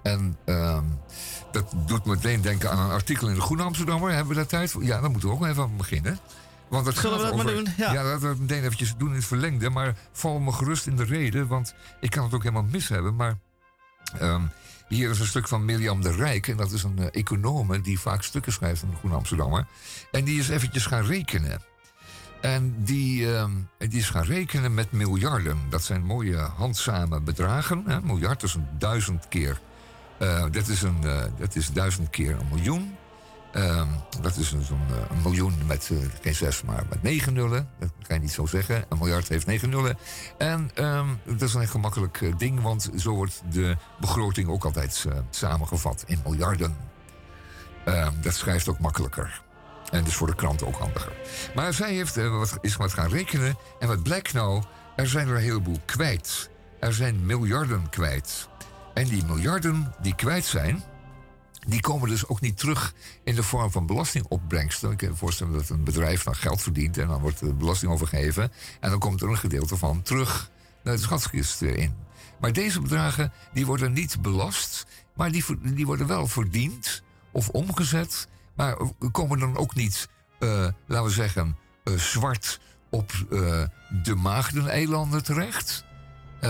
En 0.03 0.37
ehm, 0.45 0.85
dat 1.53 1.73
doet 1.87 2.05
me 2.05 2.15
meteen 2.15 2.41
denken 2.41 2.71
aan 2.71 2.79
een 2.79 2.91
artikel 2.91 3.29
in 3.29 3.35
de 3.35 3.41
Groene 3.41 3.63
Amsterdammer. 3.63 4.11
Hebben 4.11 4.29
we 4.29 4.35
daar 4.35 4.47
tijd 4.47 4.71
voor? 4.71 4.85
Ja, 4.85 5.01
daar 5.01 5.11
moeten 5.11 5.29
we 5.29 5.35
ook 5.35 5.47
even 5.47 5.63
aan 5.63 5.77
beginnen. 5.77 6.19
Want 6.69 6.87
het 6.87 6.97
Zullen 6.97 7.17
we 7.19 7.25
dat 7.25 7.37
maar 7.37 7.47
doen? 7.47 7.67
Ja. 7.77 7.93
Ja, 7.93 8.05
laten 8.05 8.21
we 8.21 8.29
het 8.29 8.39
meteen 8.39 8.63
eventjes 8.63 8.95
doen 8.97 9.09
in 9.09 9.15
het 9.15 9.25
verlengde. 9.25 9.71
Maar 9.71 9.95
val 10.13 10.39
me 10.39 10.53
gerust 10.53 10.87
in 10.87 10.97
de 10.97 11.05
reden, 11.05 11.47
want 11.47 11.75
ik 12.01 12.11
kan 12.11 12.25
het 12.25 12.35
ook 12.35 12.43
helemaal 12.43 12.69
mis 12.71 12.89
hebben. 12.89 13.17
Maar 13.17 13.39
ehm, 14.19 14.43
hier 14.89 15.11
is 15.11 15.21
een 15.21 15.27
stuk 15.27 15.49
van 15.49 15.65
Mirjam 15.65 16.03
de 16.03 16.13
Rijk. 16.13 16.49
En 16.49 16.57
dat 16.57 16.73
is 16.73 16.83
een 16.83 16.99
eh, 16.99 17.07
econome 17.11 17.81
die 17.81 18.01
vaak 18.01 18.23
stukken 18.23 18.53
schrijft 18.53 18.83
in 18.83 18.91
de 18.91 18.97
Groene 18.97 19.17
Amsterdammer. 19.17 19.67
En 20.11 20.25
die 20.25 20.39
is 20.39 20.49
eventjes 20.49 20.87
gaan 20.87 21.05
rekenen. 21.05 21.63
En 22.41 22.75
die, 22.85 23.35
ehm, 23.35 23.51
die 23.79 23.99
is 23.99 24.11
gaan 24.11 24.25
rekenen 24.25 24.75
met 24.75 24.93
miljarden. 24.93 25.59
Dat 25.71 25.85
zijn 25.85 26.05
mooie 26.05 26.37
handzame 26.37 27.21
bedragen. 27.21 27.83
Hè? 27.87 28.01
Miljard 28.01 28.43
is 28.43 28.55
een 28.55 28.67
duizend 28.79 29.29
keer. 29.29 29.61
Eh, 30.19 30.45
dat, 30.51 30.69
is 30.69 30.83
een, 30.83 31.05
eh, 31.05 31.23
dat 31.39 31.57
is 31.57 31.73
duizend 31.73 32.11
keer 32.11 32.31
een 32.31 32.49
miljoen. 32.51 32.97
Ehm, 33.53 33.89
dat 34.21 34.37
is 34.37 34.53
een, 34.53 34.65
zo'n, 34.65 34.87
eh, 34.91 35.17
een 35.17 35.23
miljoen 35.23 35.55
met 35.67 35.91
eh, 35.93 35.99
geen 36.23 36.35
zes, 36.35 36.63
maar 36.63 36.85
met 36.89 37.03
negen 37.03 37.33
nullen. 37.33 37.69
Dat 37.79 37.91
kan 38.07 38.17
je 38.17 38.23
niet 38.23 38.33
zo 38.33 38.47
zeggen. 38.47 38.85
Een 38.89 38.99
miljard 38.99 39.29
heeft 39.29 39.47
negen 39.47 39.71
nullen. 39.71 39.99
En 40.39 40.71
ehm, 40.75 41.07
dat 41.25 41.43
is 41.43 41.55
een 41.55 41.69
gemakkelijk 41.69 42.21
eh, 42.21 42.37
ding, 42.37 42.61
want 42.61 42.91
zo 42.97 43.13
wordt 43.13 43.43
de 43.51 43.77
begroting 44.01 44.49
ook 44.49 44.65
altijd 44.65 45.07
samengevat 45.31 46.05
in 46.07 46.21
miljarden. 46.25 46.77
Ehm, 47.85 48.13
dat 48.21 48.35
schrijft 48.35 48.69
ook 48.69 48.79
makkelijker. 48.79 49.43
En 49.91 50.05
dus 50.05 50.15
voor 50.15 50.27
de 50.27 50.35
krant 50.35 50.63
ook 50.63 50.77
handiger. 50.77 51.13
Maar 51.55 51.75
zij 51.75 51.95
heeft, 51.95 52.17
wat, 52.17 52.59
is 52.61 52.77
wat 52.77 52.93
gaan 52.93 53.09
rekenen. 53.09 53.57
En 53.79 53.89
wat 53.89 54.03
blijkt 54.03 54.33
nou? 54.33 54.63
Er 54.97 55.07
zijn 55.07 55.29
er 55.29 55.35
een 55.35 55.43
heleboel 55.43 55.81
kwijt. 55.85 56.51
Er 56.81 56.95
zijn 56.95 57.27
miljarden 57.27 57.89
kwijt. 57.91 58.49
En 58.95 59.05
die 59.05 59.25
miljarden 59.25 59.95
die 60.01 60.15
kwijt 60.15 60.45
zijn, 60.45 60.83
die 61.69 61.81
komen 61.81 62.09
dus 62.09 62.27
ook 62.27 62.41
niet 62.41 62.59
terug 62.59 62.95
in 63.25 63.35
de 63.35 63.43
vorm 63.43 63.71
van 63.71 63.87
belastingopbrengsten. 63.87 64.91
Ik 64.91 64.97
kan 64.97 65.09
me 65.09 65.17
voorstellen 65.17 65.53
dat 65.53 65.69
een 65.69 65.85
bedrijf 65.85 66.23
dan 66.23 66.35
geld 66.35 66.63
verdient 66.63 66.99
en 66.99 67.09
dan 67.09 67.21
wordt 67.21 67.41
er 67.41 67.57
belasting 67.57 67.93
overgegeven. 67.93 68.53
En 68.81 68.91
dan 68.91 68.99
komt 68.99 69.23
er 69.23 69.29
een 69.29 69.39
gedeelte 69.39 69.77
van 69.77 70.03
terug 70.03 70.51
naar 70.83 70.95
de 70.95 71.01
schatkist 71.01 71.63
in. 71.63 71.95
Maar 72.41 72.53
deze 72.53 72.81
bedragen 72.81 73.33
die 73.53 73.67
worden 73.67 73.93
niet 73.93 74.23
belast, 74.23 74.87
maar 75.15 75.33
die, 75.33 75.45
die 75.61 75.87
worden 75.87 76.07
wel 76.07 76.27
verdiend 76.27 77.03
of 77.33 77.49
omgezet. 77.49 78.29
Maar 78.55 78.77
komen 79.13 79.39
dan 79.39 79.57
ook 79.57 79.75
niet, 79.75 80.09
eh, 80.39 80.69
laten 80.87 81.07
we 81.07 81.11
zeggen, 81.11 81.57
eh, 81.85 81.95
zwart 81.95 82.61
op 82.91 83.13
eh, 83.31 83.63
de 84.03 84.15
Maagdeneilanden 84.15 85.23
terecht. 85.23 85.85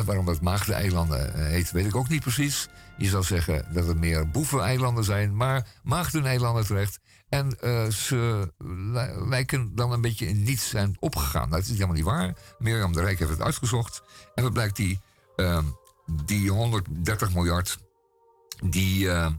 Waarom 0.04 0.24
dat 0.24 0.40
Maagdeneilanden 0.40 1.46
heet, 1.46 1.70
weet 1.70 1.86
ik 1.86 1.96
ook 1.96 2.08
niet 2.08 2.22
precies. 2.22 2.68
Je 2.98 3.08
zou 3.08 3.24
zeggen 3.24 3.74
dat 3.74 3.86
het 3.86 3.98
meer 3.98 4.30
boeveneilanden 4.30 5.04
zijn, 5.04 5.36
maar 5.36 5.66
Maagdeneilanden 5.82 6.66
terecht. 6.66 7.00
En 7.28 7.60
eh, 7.60 7.86
ze 7.86 8.52
li- 8.92 9.28
lijken 9.28 9.74
dan 9.74 9.92
een 9.92 10.00
beetje 10.00 10.26
in 10.26 10.42
niets 10.42 10.68
zijn 10.68 10.96
opgegaan. 11.00 11.48
Nou, 11.48 11.60
dat 11.60 11.70
is 11.70 11.70
helemaal 11.70 11.94
niet 11.94 12.04
waar. 12.04 12.36
Mirjam 12.58 12.92
de 12.92 13.00
Rijk 13.00 13.18
heeft 13.18 13.30
het 13.30 13.42
uitgezocht. 13.42 14.02
En 14.34 14.42
wat 14.42 14.52
blijkt 14.52 14.76
die, 14.76 15.00
ehm, 15.36 15.64
die 16.24 16.50
130 16.50 17.34
miljard, 17.34 17.78
die, 18.64 19.10
eh, 19.10 19.30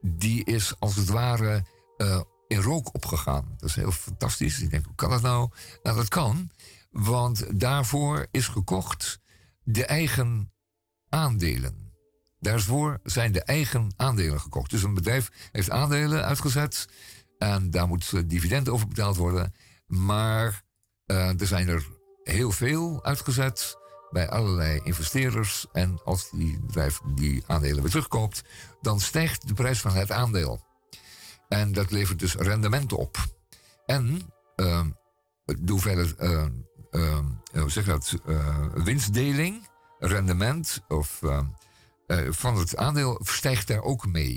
die 0.00 0.44
is 0.44 0.74
als 0.78 0.96
het 0.96 1.08
ware 1.08 1.64
eh, 1.96 2.20
in 2.48 2.60
rook 2.60 2.94
opgegaan. 2.94 3.54
Dat 3.56 3.68
is 3.68 3.74
heel 3.74 3.92
fantastisch. 3.92 4.60
Ik 4.60 4.70
denk, 4.70 4.84
hoe 4.84 4.94
kan 4.94 5.10
dat 5.10 5.22
nou? 5.22 5.48
Nou, 5.82 5.96
dat 5.96 6.08
kan, 6.08 6.50
want 6.90 7.60
daarvoor 7.60 8.26
is 8.30 8.48
gekocht 8.48 9.20
de 9.62 9.84
eigen 9.84 10.52
aandelen. 11.08 11.91
Daarvoor 12.42 13.00
zijn 13.02 13.32
de 13.32 13.42
eigen 13.42 13.92
aandelen 13.96 14.40
gekocht. 14.40 14.70
Dus 14.70 14.82
een 14.82 14.94
bedrijf 14.94 15.30
heeft 15.52 15.70
aandelen 15.70 16.24
uitgezet 16.24 16.88
en 17.38 17.70
daar 17.70 17.88
moet 17.88 18.12
eh, 18.12 18.20
dividend 18.26 18.68
over 18.68 18.88
betaald 18.88 19.16
worden. 19.16 19.54
Maar 19.86 20.62
eh, 21.06 21.40
er 21.40 21.46
zijn 21.46 21.68
er 21.68 21.88
heel 22.22 22.50
veel 22.50 23.04
uitgezet 23.04 23.76
bij 24.10 24.28
allerlei 24.28 24.80
investeerders. 24.84 25.66
En 25.72 26.00
als 26.04 26.30
die 26.30 26.60
bedrijf 26.60 27.00
die 27.14 27.44
aandelen 27.46 27.82
weer 27.82 27.90
terugkoopt, 27.90 28.42
dan 28.80 29.00
stijgt 29.00 29.48
de 29.48 29.54
prijs 29.54 29.80
van 29.80 29.92
het 29.92 30.10
aandeel. 30.10 30.60
En 31.48 31.72
dat 31.72 31.90
levert 31.90 32.18
dus 32.18 32.34
rendement 32.34 32.92
op. 32.92 33.16
En 33.86 34.20
ehm, 34.56 34.90
de 35.44 35.72
hoeveelheid, 35.72 36.14
eh, 36.14 36.46
ehm, 36.90 37.24
hoe 37.52 37.70
zeg 37.70 37.84
dat, 37.84 38.14
eh, 38.26 38.66
winstdeling, 38.74 39.68
rendement 39.98 40.80
of, 40.88 41.22
ehm, 41.22 41.32
eh, 41.32 41.46
van 42.30 42.56
het 42.56 42.76
aandeel 42.76 43.20
stijgt 43.24 43.66
daar 43.66 43.82
ook 43.82 44.06
mee. 44.06 44.34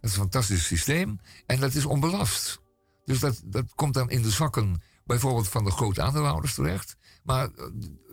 Dat 0.00 0.10
is 0.10 0.16
een 0.16 0.22
fantastisch 0.22 0.66
systeem 0.66 1.20
en 1.46 1.60
dat 1.60 1.74
is 1.74 1.84
onbelast. 1.84 2.60
Dus 3.04 3.18
dat, 3.18 3.42
dat 3.44 3.74
komt 3.74 3.94
dan 3.94 4.10
in 4.10 4.22
de 4.22 4.30
zakken 4.30 4.82
bijvoorbeeld 5.04 5.48
van 5.48 5.64
de 5.64 5.70
grote 5.70 6.02
aandeelhouders 6.02 6.54
terecht. 6.54 6.96
Maar 7.22 7.44
eh, 7.44 7.66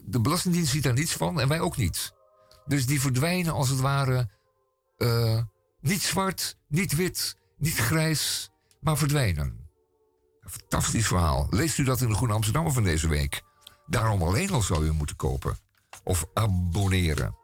de 0.06 0.20
Belastingdienst 0.20 0.72
ziet 0.72 0.84
daar 0.84 0.94
niets 0.94 1.14
van 1.14 1.40
en 1.40 1.48
wij 1.48 1.60
ook 1.60 1.78
niet. 1.78 2.14
Dus 2.66 2.86
die 2.86 3.02
verdwijnen 3.02 3.54
als 3.54 3.70
het 3.70 3.80
ware 3.80 4.30
eh, 4.98 5.42
niet 5.82 6.02
zwart, 6.02 6.58
niet 6.68 6.96
wit, 6.96 7.36
niet 7.58 7.78
grijs, 7.78 8.50
maar 8.80 8.98
verdwijnen. 8.98 9.68
Fantastisch 10.42 11.08
verhaal. 11.08 11.48
Leest 11.50 11.78
u 11.78 11.84
dat 11.84 12.02
in 12.02 12.10
de 12.10 12.16
Groene 12.16 12.34
Amsterdammer 12.34 12.74
van 12.74 12.84
deze 12.84 13.08
week? 13.08 13.42
Daarom 13.86 14.22
alleen 14.22 14.52
al 14.52 14.62
zou 14.62 14.86
u 14.86 14.92
moeten 14.92 15.16
kopen. 15.16 15.58
Of 16.04 16.26
abonneren. 16.34 17.36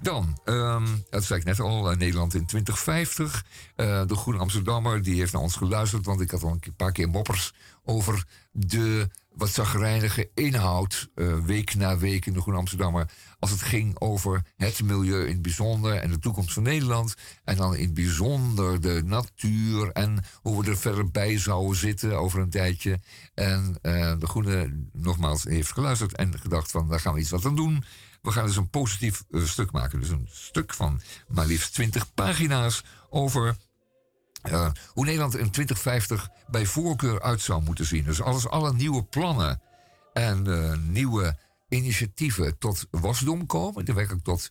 Dan, 0.00 0.38
um, 0.44 1.04
dat 1.10 1.24
zei 1.24 1.40
ik 1.40 1.46
net 1.46 1.60
al, 1.60 1.92
uh, 1.92 1.96
Nederland 1.96 2.34
in 2.34 2.46
2050. 2.46 3.44
Uh, 3.76 4.06
de 4.06 4.14
Groene 4.14 4.40
Amsterdammer 4.40 5.02
die 5.02 5.18
heeft 5.18 5.32
naar 5.32 5.42
ons 5.42 5.56
geluisterd, 5.56 6.06
want 6.06 6.20
ik 6.20 6.30
had 6.30 6.42
al 6.42 6.50
een 6.50 6.74
paar 6.76 6.92
keer 6.92 7.08
moppers 7.08 7.52
over 7.84 8.24
de 8.52 9.08
wat 9.34 9.50
zagrijnige 9.50 10.30
inhoud, 10.34 11.08
uh, 11.14 11.38
week 11.38 11.74
na 11.74 11.98
week 11.98 12.26
in 12.26 12.32
de 12.32 12.40
Groene 12.40 12.58
Amsterdammer. 12.58 13.10
Als 13.38 13.50
het 13.50 13.62
ging 13.62 14.00
over 14.00 14.42
het 14.56 14.82
milieu 14.82 15.26
in 15.26 15.32
het 15.32 15.42
bijzonder 15.42 15.94
en 15.94 16.10
de 16.10 16.18
toekomst 16.18 16.52
van 16.52 16.62
Nederland. 16.62 17.14
En 17.44 17.56
dan 17.56 17.76
in 17.76 17.84
het 17.84 17.94
bijzonder 17.94 18.80
de 18.80 19.02
natuur 19.04 19.90
en 19.90 20.24
hoe 20.42 20.64
we 20.64 20.70
er 20.70 20.76
verder 20.76 21.10
bij 21.10 21.38
zouden 21.38 21.76
zitten 21.76 22.18
over 22.18 22.40
een 22.40 22.50
tijdje. 22.50 23.00
En 23.34 23.78
de 23.82 24.26
Groene 24.26 24.86
nogmaals 24.92 25.44
heeft 25.44 25.72
geluisterd 25.72 26.16
en 26.16 26.38
gedacht 26.38 26.70
van 26.70 26.88
daar 26.88 27.00
gaan 27.00 27.14
we 27.14 27.20
iets 27.20 27.30
wat 27.30 27.44
aan 27.44 27.56
doen. 27.56 27.84
We 28.22 28.30
gaan 28.30 28.46
dus 28.46 28.56
een 28.56 28.70
positief 28.70 29.24
uh, 29.30 29.44
stuk 29.44 29.70
maken. 29.70 30.00
Dus 30.00 30.08
een 30.08 30.28
stuk 30.30 30.74
van 30.74 31.00
maar 31.28 31.46
liefst 31.46 31.74
20 31.74 32.14
pagina's 32.14 32.82
over 33.10 33.56
uh, 34.50 34.70
hoe 34.86 35.04
Nederland 35.04 35.36
in 35.36 35.50
2050 35.50 36.28
bij 36.46 36.66
voorkeur 36.66 37.22
uit 37.22 37.40
zou 37.40 37.62
moeten 37.62 37.86
zien. 37.86 38.04
Dus 38.04 38.22
als 38.22 38.48
alle 38.48 38.72
nieuwe 38.72 39.04
plannen 39.04 39.62
en 40.12 40.48
uh, 40.48 40.76
nieuwe 40.76 41.38
initiatieven 41.68 42.58
tot 42.58 42.86
wasdom 42.90 43.46
komen, 43.46 43.84
die 43.84 43.94
werkelijk 43.94 44.24
tot, 44.24 44.50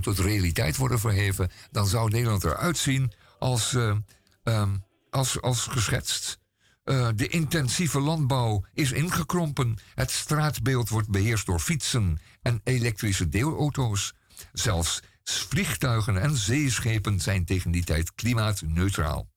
tot 0.00 0.18
realiteit 0.18 0.76
worden 0.76 0.98
verheven, 0.98 1.50
dan 1.70 1.86
zou 1.86 2.10
Nederland 2.10 2.44
eruit 2.44 2.78
zien 2.78 3.12
als, 3.38 3.72
um, 3.72 4.84
als, 5.10 5.40
als 5.40 5.66
geschetst. 5.66 6.38
De 7.14 7.28
intensieve 7.28 8.00
landbouw 8.00 8.64
is 8.74 8.92
ingekrompen. 8.92 9.78
Het 9.94 10.10
straatbeeld 10.10 10.88
wordt 10.88 11.08
beheerst 11.08 11.46
door 11.46 11.60
fietsen 11.60 12.18
en 12.42 12.60
elektrische 12.64 13.28
deelauto's. 13.28 14.14
Zelfs 14.52 15.02
vliegtuigen 15.24 16.16
en 16.16 16.36
zeeschepen 16.36 17.20
zijn 17.20 17.44
tegen 17.44 17.70
die 17.70 17.84
tijd 17.84 18.14
klimaatneutraal. 18.14 19.28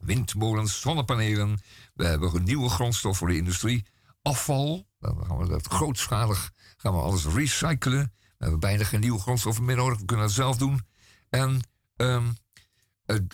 Windmolens, 0.00 0.80
zonnepanelen, 0.80 1.60
we 1.94 2.04
hebben 2.04 2.44
nieuwe 2.44 2.68
grondstof 2.68 3.18
voor 3.18 3.28
de 3.28 3.36
industrie. 3.36 3.86
Afval, 4.22 4.86
dan 4.98 5.24
gaan 5.26 5.38
we 5.38 5.48
dat 5.48 5.66
grootschalig 5.66 6.52
gaan 6.76 6.92
we 6.92 7.00
alles 7.00 7.24
recyclen. 7.24 8.12
We 8.20 8.44
hebben 8.44 8.60
bijna 8.60 8.84
geen 8.84 9.00
nieuwe 9.00 9.18
grondstoffen 9.18 9.64
meer 9.64 9.76
nodig, 9.76 9.98
we 9.98 10.04
kunnen 10.04 10.26
dat 10.26 10.34
zelf 10.34 10.56
doen. 10.56 10.86
En 11.30 11.60
um, 11.96 12.36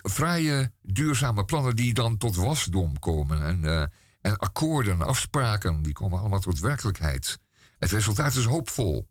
fraaie, 0.09 0.71
duurzame 0.81 1.45
plannen 1.45 1.75
die 1.75 1.93
dan 1.93 2.17
tot 2.17 2.35
wasdom 2.35 2.99
komen. 2.99 3.45
En, 3.45 3.63
uh, 3.63 3.81
en 4.21 4.37
akkoorden, 4.37 5.01
afspraken, 5.01 5.81
die 5.81 5.93
komen 5.93 6.19
allemaal 6.19 6.39
tot 6.39 6.59
werkelijkheid. 6.59 7.39
Het 7.85 7.93
resultaat 7.93 8.35
is 8.35 8.45
hoopvol. 8.45 9.09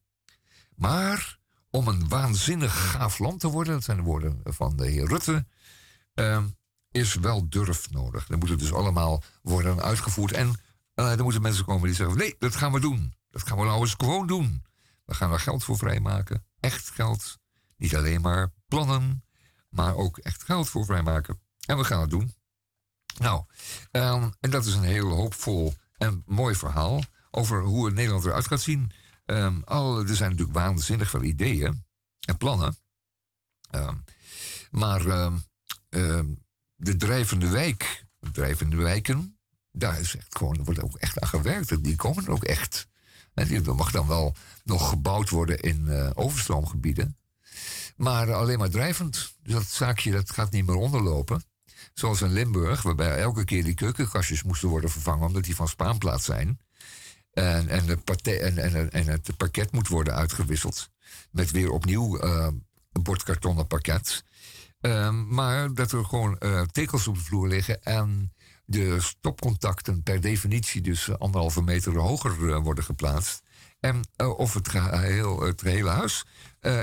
Maar 0.76 1.38
om 1.70 1.88
een 1.88 2.08
waanzinnig 2.08 2.90
gaaf 2.90 3.18
land 3.18 3.40
te 3.40 3.48
worden, 3.48 3.72
dat 3.72 3.84
zijn 3.84 3.96
de 3.96 4.02
woorden 4.02 4.40
van 4.44 4.76
de 4.76 4.86
heer 4.86 5.06
Rutte, 5.06 5.46
uh, 6.14 6.44
is 6.90 7.14
wel 7.14 7.48
durf 7.48 7.90
nodig. 7.90 8.26
Dan 8.26 8.38
moet 8.38 8.48
het 8.48 8.58
dus 8.58 8.72
allemaal 8.72 9.22
worden 9.42 9.82
uitgevoerd. 9.82 10.32
En 10.32 10.60
uh, 10.94 11.12
er 11.12 11.22
moeten 11.22 11.42
mensen 11.42 11.64
komen 11.64 11.86
die 11.86 11.94
zeggen: 11.94 12.16
nee, 12.16 12.34
dat 12.38 12.56
gaan 12.56 12.72
we 12.72 12.80
doen. 12.80 13.14
Dat 13.30 13.46
gaan 13.46 13.58
we 13.58 13.64
nou 13.64 13.80
eens 13.80 13.94
gewoon 13.98 14.26
doen. 14.26 14.64
We 15.04 15.14
gaan 15.14 15.32
er 15.32 15.40
geld 15.40 15.64
voor 15.64 15.76
vrijmaken. 15.76 16.46
Echt 16.60 16.90
geld. 16.90 17.38
Niet 17.76 17.96
alleen 17.96 18.20
maar 18.20 18.52
plannen, 18.68 19.24
maar 19.68 19.94
ook 19.94 20.18
echt 20.18 20.42
geld 20.42 20.68
voor 20.68 20.84
vrijmaken. 20.84 21.40
En 21.66 21.76
we 21.76 21.84
gaan 21.84 22.00
het 22.00 22.10
doen. 22.10 22.34
Nou, 23.18 23.44
um, 23.90 24.32
en 24.40 24.50
dat 24.50 24.64
is 24.64 24.74
een 24.74 24.82
heel 24.82 25.08
hoopvol 25.08 25.74
en 25.96 26.22
mooi 26.26 26.54
verhaal 26.54 27.02
over 27.34 27.62
hoe 27.62 27.86
het 27.86 27.94
Nederland 27.94 28.24
eruit 28.24 28.46
gaat 28.46 28.60
zien. 28.60 28.90
Um, 29.26 29.62
al, 29.64 29.98
er 29.98 30.16
zijn 30.16 30.30
natuurlijk 30.30 30.58
waanzinnig 30.58 31.10
veel 31.10 31.22
ideeën 31.22 31.84
en 32.20 32.36
plannen. 32.36 32.76
Um, 33.70 34.04
maar 34.70 35.02
de 36.76 36.96
drijvende 36.96 37.48
wijk, 37.48 38.04
de 38.18 38.30
drijvende 38.30 38.76
wijken, 38.76 39.38
daar 39.72 40.00
is 40.00 40.16
echt 40.16 40.36
gewoon, 40.36 40.64
wordt 40.64 40.82
ook 40.82 40.96
echt 40.96 41.20
aan 41.20 41.28
gewerkt. 41.28 41.84
Die 41.84 41.96
komen 41.96 42.28
ook 42.28 42.44
echt. 42.44 42.86
En 43.34 43.48
die 43.48 43.60
mag 43.60 43.90
dan 43.90 44.06
wel 44.06 44.34
nog 44.64 44.88
gebouwd 44.88 45.30
worden 45.30 45.60
in 45.60 45.84
uh, 45.86 46.10
overstroomgebieden. 46.14 47.16
Maar 47.96 48.32
alleen 48.32 48.58
maar 48.58 48.70
drijvend. 48.70 49.34
Dus 49.42 49.52
dat 49.52 49.66
zaakje 49.66 50.12
dat 50.12 50.30
gaat 50.30 50.50
niet 50.50 50.66
meer 50.66 50.76
onderlopen. 50.76 51.44
Zoals 51.94 52.20
in 52.20 52.32
Limburg, 52.32 52.82
waarbij 52.82 53.18
elke 53.18 53.44
keer 53.44 53.64
die 53.64 53.74
keukenkastjes 53.74 54.42
moesten 54.42 54.68
worden 54.68 54.90
vervangen 54.90 55.26
omdat 55.26 55.44
die 55.44 55.56
van 55.56 55.68
spaanplaats 55.68 56.24
zijn. 56.24 56.60
En, 57.34 57.68
en, 57.68 57.86
de 57.86 58.38
en, 58.40 58.90
en, 58.92 59.06
het 59.06 59.36
pakket 59.36 59.72
moet 59.72 59.88
worden 59.88 60.14
uitgewisseld. 60.14 60.90
Met 61.30 61.50
weer 61.50 61.70
opnieuw 61.70 62.24
uh, 62.24 62.48
een 62.92 63.02
bordkartonnen 63.02 63.66
pakket. 63.66 64.24
Uh, 64.80 65.10
maar 65.10 65.74
dat 65.74 65.92
er 65.92 66.04
gewoon 66.04 66.36
uh, 66.40 66.62
tekels 66.62 67.08
op 67.08 67.14
de 67.14 67.20
vloer 67.20 67.48
liggen 67.48 67.82
en 67.82 68.32
de 68.64 69.00
stopcontacten 69.00 70.02
per 70.02 70.20
definitie 70.20 70.80
dus 70.80 71.18
anderhalve 71.18 71.62
meter 71.62 71.96
hoger 71.96 72.60
worden 72.62 72.84
geplaatst. 72.84 73.42
En 73.80 74.02
of 74.16 74.54
het, 74.54 74.68
geheel, 74.68 75.40
het 75.40 75.60
hele 75.60 75.90
huis 75.90 76.24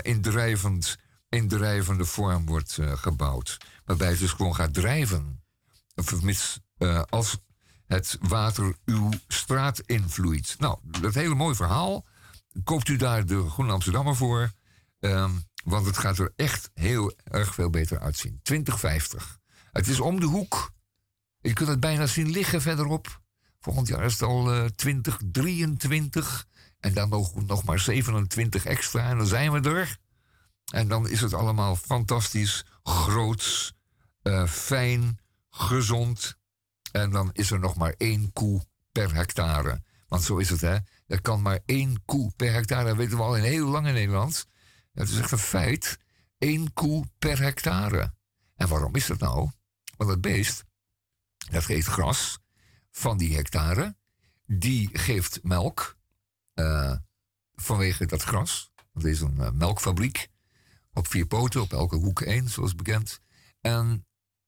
in, 0.01 0.21
drijvend, 0.21 0.97
in 1.29 1.47
drijvende 1.47 2.05
vorm 2.05 2.45
wordt 2.45 2.77
gebouwd. 2.81 3.57
Waarbij 3.85 4.09
het 4.09 4.19
dus 4.19 4.31
gewoon 4.31 4.55
gaat 4.55 4.73
drijven. 4.73 5.43
Vermits 5.95 6.59
als 7.09 7.37
het 7.91 8.17
water 8.21 8.75
uw 8.85 9.09
straat 9.27 9.79
invloeit. 9.79 10.55
Nou, 10.57 10.77
dat 10.83 11.13
hele 11.13 11.35
mooi 11.35 11.55
verhaal. 11.55 12.05
Koopt 12.63 12.87
u 12.87 12.95
daar 12.95 13.25
de 13.25 13.49
Groene 13.49 13.71
Amsterdammer 13.71 14.15
voor. 14.15 14.51
Um, 14.99 15.43
want 15.63 15.85
het 15.85 15.97
gaat 15.97 16.17
er 16.17 16.33
echt 16.35 16.69
heel 16.73 17.13
erg 17.23 17.53
veel 17.53 17.69
beter 17.69 17.99
uitzien. 17.99 18.39
2050. 18.43 19.39
Het 19.71 19.87
is 19.87 19.99
om 19.99 20.19
de 20.19 20.25
hoek. 20.25 20.71
Je 21.41 21.53
kunt 21.53 21.69
het 21.69 21.79
bijna 21.79 22.05
zien 22.05 22.29
liggen 22.29 22.61
verderop. 22.61 23.21
Volgend 23.59 23.87
jaar 23.87 24.03
is 24.03 24.13
het 24.13 24.21
al 24.21 24.55
uh, 24.55 24.65
2023. 24.65 26.47
En 26.79 26.93
dan 26.93 27.09
nog, 27.09 27.45
nog 27.45 27.63
maar 27.63 27.79
27 27.79 28.65
extra. 28.65 29.09
En 29.09 29.17
dan 29.17 29.27
zijn 29.27 29.51
we 29.51 29.69
er. 29.69 29.97
En 30.71 30.87
dan 30.87 31.09
is 31.09 31.21
het 31.21 31.33
allemaal 31.33 31.75
fantastisch, 31.75 32.65
groots, 32.83 33.73
uh, 34.23 34.47
fijn, 34.47 35.19
gezond. 35.49 36.39
En 36.91 37.09
dan 37.09 37.29
is 37.33 37.51
er 37.51 37.59
nog 37.59 37.75
maar 37.75 37.93
één 37.97 38.33
koe 38.33 38.65
per 38.91 39.13
hectare. 39.13 39.83
Want 40.07 40.23
zo 40.23 40.37
is 40.37 40.49
het, 40.49 40.61
hè. 40.61 40.77
Er 41.07 41.21
kan 41.21 41.41
maar 41.41 41.59
één 41.65 42.05
koe 42.05 42.31
per 42.35 42.51
hectare. 42.51 42.87
Dat 42.87 42.95
weten 42.95 43.17
we 43.17 43.23
al 43.23 43.37
in 43.37 43.43
heel 43.43 43.67
lang 43.67 43.87
in 43.87 43.93
Nederland. 43.93 44.45
Het 44.93 45.09
is 45.09 45.17
echt 45.17 45.31
een 45.31 45.37
feit. 45.37 45.99
Eén 46.37 46.73
koe 46.73 47.05
per 47.17 47.41
hectare. 47.41 48.13
En 48.55 48.67
waarom 48.67 48.95
is 48.95 49.05
dat 49.05 49.19
nou? 49.19 49.49
Want 49.97 50.09
het 50.09 50.21
beest, 50.21 50.63
dat 51.37 51.63
geeft 51.63 51.87
gras 51.87 52.39
van 52.91 53.17
die 53.17 53.35
hectare. 53.35 53.95
Die 54.45 54.89
geeft 54.93 55.43
melk 55.43 55.97
uh, 56.55 56.95
vanwege 57.55 58.05
dat 58.05 58.21
gras. 58.21 58.71
Dat 58.93 59.03
is 59.03 59.21
een 59.21 59.35
uh, 59.37 59.51
melkfabriek. 59.51 60.27
Op 60.93 61.07
vier 61.07 61.25
poten, 61.25 61.61
op 61.61 61.73
elke 61.73 61.95
hoek 61.95 62.21
één, 62.21 62.49
zoals 62.49 62.75
bekend. 62.75 63.19
En 63.61 64.05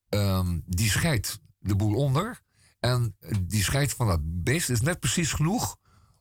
um, 0.10 0.64
die 0.66 0.90
scheidt 0.90 1.40
de 1.64 1.76
boel 1.76 1.96
onder. 1.96 2.42
En 2.80 3.16
die 3.40 3.64
scheid 3.64 3.94
van 3.94 4.08
dat 4.08 4.20
beest 4.24 4.70
is 4.70 4.82
net 4.82 5.00
precies 5.00 5.32
genoeg 5.32 5.78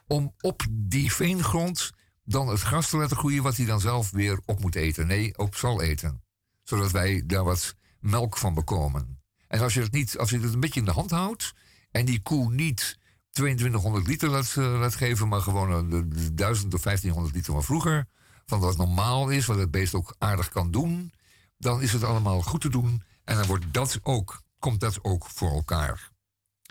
om 0.06 0.34
op 0.40 0.62
die 0.70 1.12
veengrond 1.12 1.90
dan 2.24 2.48
het 2.48 2.60
gras 2.60 2.90
te 2.90 2.96
laten 2.96 3.16
groeien 3.16 3.42
wat 3.42 3.56
hij 3.56 3.66
dan 3.66 3.80
zelf 3.80 4.10
weer 4.10 4.40
op 4.46 4.60
moet 4.60 4.74
eten. 4.74 5.06
Nee, 5.06 5.38
op 5.38 5.54
zal 5.54 5.82
eten. 5.82 6.22
Zodat 6.62 6.90
wij 6.90 7.22
daar 7.26 7.44
wat 7.44 7.74
melk 8.00 8.36
van 8.36 8.54
bekomen. 8.54 9.20
En 9.48 9.60
als 9.60 9.74
je 9.74 9.80
het, 9.80 9.92
niet, 9.92 10.18
als 10.18 10.30
je 10.30 10.40
het 10.40 10.52
een 10.52 10.60
beetje 10.60 10.80
in 10.80 10.86
de 10.86 10.92
hand 10.92 11.10
houdt 11.10 11.52
en 11.90 12.04
die 12.04 12.22
koe 12.22 12.52
niet 12.52 12.98
2200 13.30 14.06
liter 14.06 14.28
laat, 14.28 14.54
uh, 14.58 14.78
laat 14.78 14.94
geven, 14.94 15.28
maar 15.28 15.40
gewoon 15.40 15.90
de, 15.90 16.08
de 16.08 16.34
1000 16.34 16.74
of 16.74 16.82
1500 16.82 17.34
liter 17.34 17.52
van 17.52 17.64
vroeger, 17.64 18.08
van 18.46 18.60
wat 18.60 18.76
normaal 18.76 19.28
is, 19.28 19.46
wat 19.46 19.58
het 19.58 19.70
beest 19.70 19.94
ook 19.94 20.14
aardig 20.18 20.48
kan 20.48 20.70
doen, 20.70 21.12
dan 21.58 21.82
is 21.82 21.92
het 21.92 22.04
allemaal 22.04 22.42
goed 22.42 22.60
te 22.60 22.68
doen. 22.68 23.02
En 23.24 23.36
dan 23.36 23.46
wordt 23.46 23.72
dat 23.72 23.98
ook 24.02 24.42
komt 24.62 24.80
dat 24.80 25.04
ook 25.04 25.26
voor 25.26 25.50
elkaar. 25.50 26.10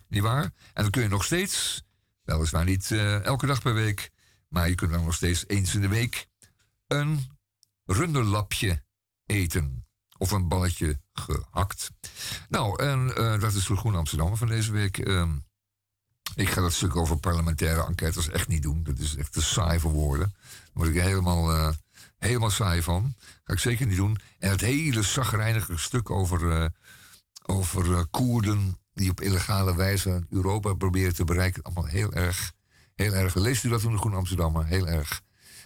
Niet 0.07 0.21
waar? 0.21 0.43
En 0.43 0.81
dan 0.81 0.89
kun 0.89 1.01
je 1.01 1.07
nog 1.07 1.23
steeds, 1.23 1.83
weliswaar 2.23 2.65
niet 2.65 2.89
uh, 2.89 3.25
elke 3.25 3.45
dag 3.45 3.61
per 3.61 3.73
week, 3.73 4.11
maar 4.47 4.69
je 4.69 4.75
kunt 4.75 4.91
dan 4.91 5.03
nog 5.03 5.13
steeds 5.13 5.43
eens 5.47 5.75
in 5.75 5.81
de 5.81 5.87
week 5.87 6.27
een 6.87 7.37
runderlapje 7.85 8.83
eten. 9.25 9.85
Of 10.17 10.31
een 10.31 10.47
balletje 10.47 10.99
gehakt. 11.13 11.91
Nou, 12.49 12.83
en 12.83 13.13
uh, 13.17 13.39
dat 13.39 13.53
is 13.53 13.65
voor 13.65 13.77
Groen 13.77 13.95
Amsterdam 13.95 14.37
van 14.37 14.47
deze 14.47 14.71
week. 14.71 14.97
Uh, 14.97 15.31
ik 16.35 16.49
ga 16.49 16.61
dat 16.61 16.73
stuk 16.73 16.95
over 16.95 17.17
parlementaire 17.17 17.85
enquêtes 17.85 18.29
echt 18.29 18.47
niet 18.47 18.61
doen. 18.61 18.83
Dat 18.83 18.97
is 18.99 19.15
echt 19.15 19.33
te 19.33 19.41
saai 19.41 19.79
voor 19.79 19.91
woorden. 19.91 20.33
Daar 20.39 20.69
word 20.73 20.89
ik 20.89 21.01
helemaal, 21.01 21.55
uh, 21.55 21.69
helemaal 22.17 22.49
saai 22.49 22.81
van. 22.81 23.15
Ga 23.43 23.53
ik 23.53 23.59
zeker 23.59 23.85
niet 23.85 23.97
doen. 23.97 24.19
En 24.39 24.49
het 24.49 24.61
hele 24.61 25.01
zagrijnige 25.01 25.77
stuk 25.77 26.09
over 26.09 26.71
over 27.45 27.93
eh, 27.93 28.03
Koerden 28.11 28.77
die 28.93 29.09
op 29.09 29.21
illegale 29.21 29.75
wijze 29.75 30.25
Europa 30.29 30.73
proberen 30.73 31.15
te 31.15 31.23
bereiken. 31.23 31.63
Allemaal 31.63 31.85
heel 31.85 32.13
erg, 32.13 32.53
heel 32.95 33.13
erg. 33.13 33.35
Leest 33.35 33.63
u 33.63 33.69
dat 33.69 33.83
in 33.83 33.91
de 33.91 33.97
Groen 33.97 34.13
Amsterdammer? 34.13 34.65
Heel 34.65 34.87
erg. 34.87 35.21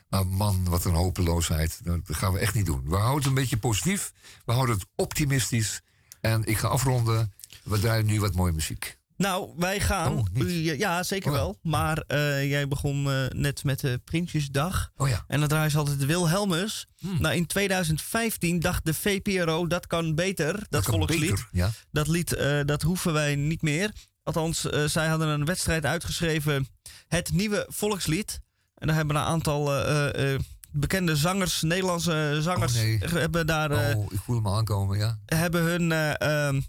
Maar 0.09 0.27
man, 0.27 0.69
wat 0.69 0.85
een 0.85 0.93
hopeloosheid. 0.93 1.79
Dat 1.83 1.99
gaan 2.05 2.33
we 2.33 2.39
echt 2.39 2.53
niet 2.53 2.65
doen. 2.65 2.83
We 2.89 2.95
houden 2.95 3.17
het 3.17 3.25
een 3.25 3.33
beetje 3.33 3.57
positief. 3.57 4.13
We 4.45 4.51
houden 4.51 4.75
het 4.75 4.87
optimistisch. 4.95 5.81
En 6.21 6.45
ik 6.45 6.57
ga 6.57 6.67
afronden. 6.67 7.33
We 7.63 7.79
draaien 7.79 8.05
nu 8.05 8.19
wat 8.19 8.35
mooie 8.35 8.51
muziek. 8.51 8.97
Nou, 9.17 9.53
wij 9.57 9.79
gaan. 9.79 10.17
Oh. 10.17 10.49
Ja, 10.77 11.03
zeker 11.03 11.29
Oh 11.31 11.35
ja. 11.37 11.41
wel. 11.43 11.59
Maar 11.61 11.97
eh, 11.97 12.49
jij 12.49 12.67
begon 12.67 13.11
eh, 13.11 13.25
net 13.29 13.63
met 13.63 13.79
de 13.79 14.01
Prinsjesdag. 14.03 14.91
Oh 14.95 15.07
ja. 15.07 15.23
En 15.27 15.39
dan 15.39 15.49
draaien 15.49 15.71
ze 15.71 15.77
altijd 15.77 16.05
Wilhelmus. 16.05 16.87
Hmm. 16.97 17.21
Nou, 17.21 17.35
in 17.35 17.45
2015 17.45 18.59
dacht 18.59 18.85
de 18.85 18.93
VPRO 18.93 19.67
dat 19.67 19.87
kan 19.87 20.15
beter, 20.15 20.65
dat, 20.69 20.83
kan 20.83 20.93
volkslied. 20.93 21.29
beter, 21.29 21.47
Ja. 21.51 21.69
Dat 21.91 22.07
lied, 22.07 22.33
eh, 22.33 22.59
dat 22.65 22.81
hoeven 22.81 23.13
wij 23.13 23.35
niet 23.35 23.61
meer. 23.61 23.91
Althans, 24.23 24.61
zij 24.85 25.07
hadden 25.07 25.27
een 25.27 25.45
wedstrijd 25.45 25.85
uitgeschreven. 25.85 26.67
Het 27.07 27.31
nieuwe 27.31 27.65
volkslied. 27.69 28.39
En 28.75 28.87
daar 28.87 28.95
hebben 28.95 29.15
een 29.15 29.21
aantal 29.21 29.69
bekende 30.71 31.15
zangers, 31.15 31.61
Nederlandse 31.61 32.37
zangers, 32.41 32.75
Oh, 32.75 32.81
nee. 32.81 32.99
hebben 33.05 33.47
daar 33.47 33.95
oh, 33.95 34.05
ik 34.11 34.19
voel 34.23 34.35
hem 34.35 34.47
aankomen, 34.47 34.97
ja. 34.97 35.19
hebben 35.25 35.61
hun 35.61 35.91
eh, 35.91 36.47
ehm. 36.47 36.61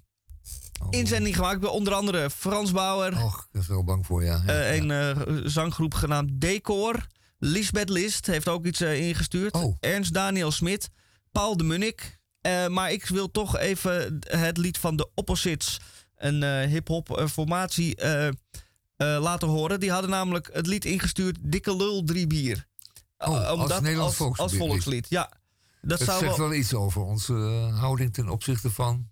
Inzending 0.91 1.35
gemaakt. 1.35 1.61
Bij 1.61 1.71
onder 1.71 1.93
andere 1.95 2.31
Frans 2.31 2.73
Bauer. 2.73 3.23
Och, 3.23 3.49
ik 3.53 3.61
er 3.61 3.69
wel 3.69 3.85
bang 3.85 4.07
voor, 4.07 4.25
ja. 4.25 4.43
ja, 4.47 4.53
Eh, 4.53 4.77
een 4.77 4.91
eh, 4.91 5.37
zanggroep 5.45 5.95
genaamd 5.95 6.31
Decor. 6.33 7.07
Lisbeth 7.39 7.89
List 7.89 8.27
heeft 8.27 8.49
ook 8.49 8.67
iets 8.67 8.81
eh, 8.81 9.09
ingestuurd. 9.09 9.55
Oh. 9.55 9.77
Ernst 9.81 10.12
Daniel 10.12 10.51
Smit. 10.51 10.91
Paul 11.33 11.57
de 11.57 11.65
Munnik. 11.65 12.19
Maar 12.69 12.93
ik 12.93 13.07
wil 13.07 13.31
toch 13.31 13.59
even 13.59 14.19
het 14.29 14.57
lied 14.57 14.79
van 14.79 14.97
de 14.97 15.09
Opposites, 15.15 15.81
een 16.17 16.69
hip-hop 16.69 17.27
formatie, 17.31 17.97
laten 18.97 19.49
horen. 19.49 19.81
Die 19.81 19.91
hadden 19.91 20.11
namelijk 20.11 20.51
het 20.53 20.67
lied 20.67 20.85
ingestuurd 20.85 21.39
Dikke 21.43 21.77
Lul 21.77 22.05
Drie 22.05 22.27
Bier. 22.27 22.67
Oh, 23.19 23.47
als 23.47 23.81
Nederlands 23.81 24.21
als, 24.21 24.39
als 24.39 24.55
volkslied. 24.55 24.59
volkslied. 24.59 25.07
Ja, 25.09 25.31
dat 25.81 26.01
zou 26.01 26.19
zegt 26.19 26.37
wel 26.37 26.49
wel 26.49 26.59
iets 26.59 26.75
over 26.75 27.03
onze 27.03 27.33
houding 27.75 28.12
ten 28.12 28.29
opzichte 28.29 28.71
van... 28.71 29.11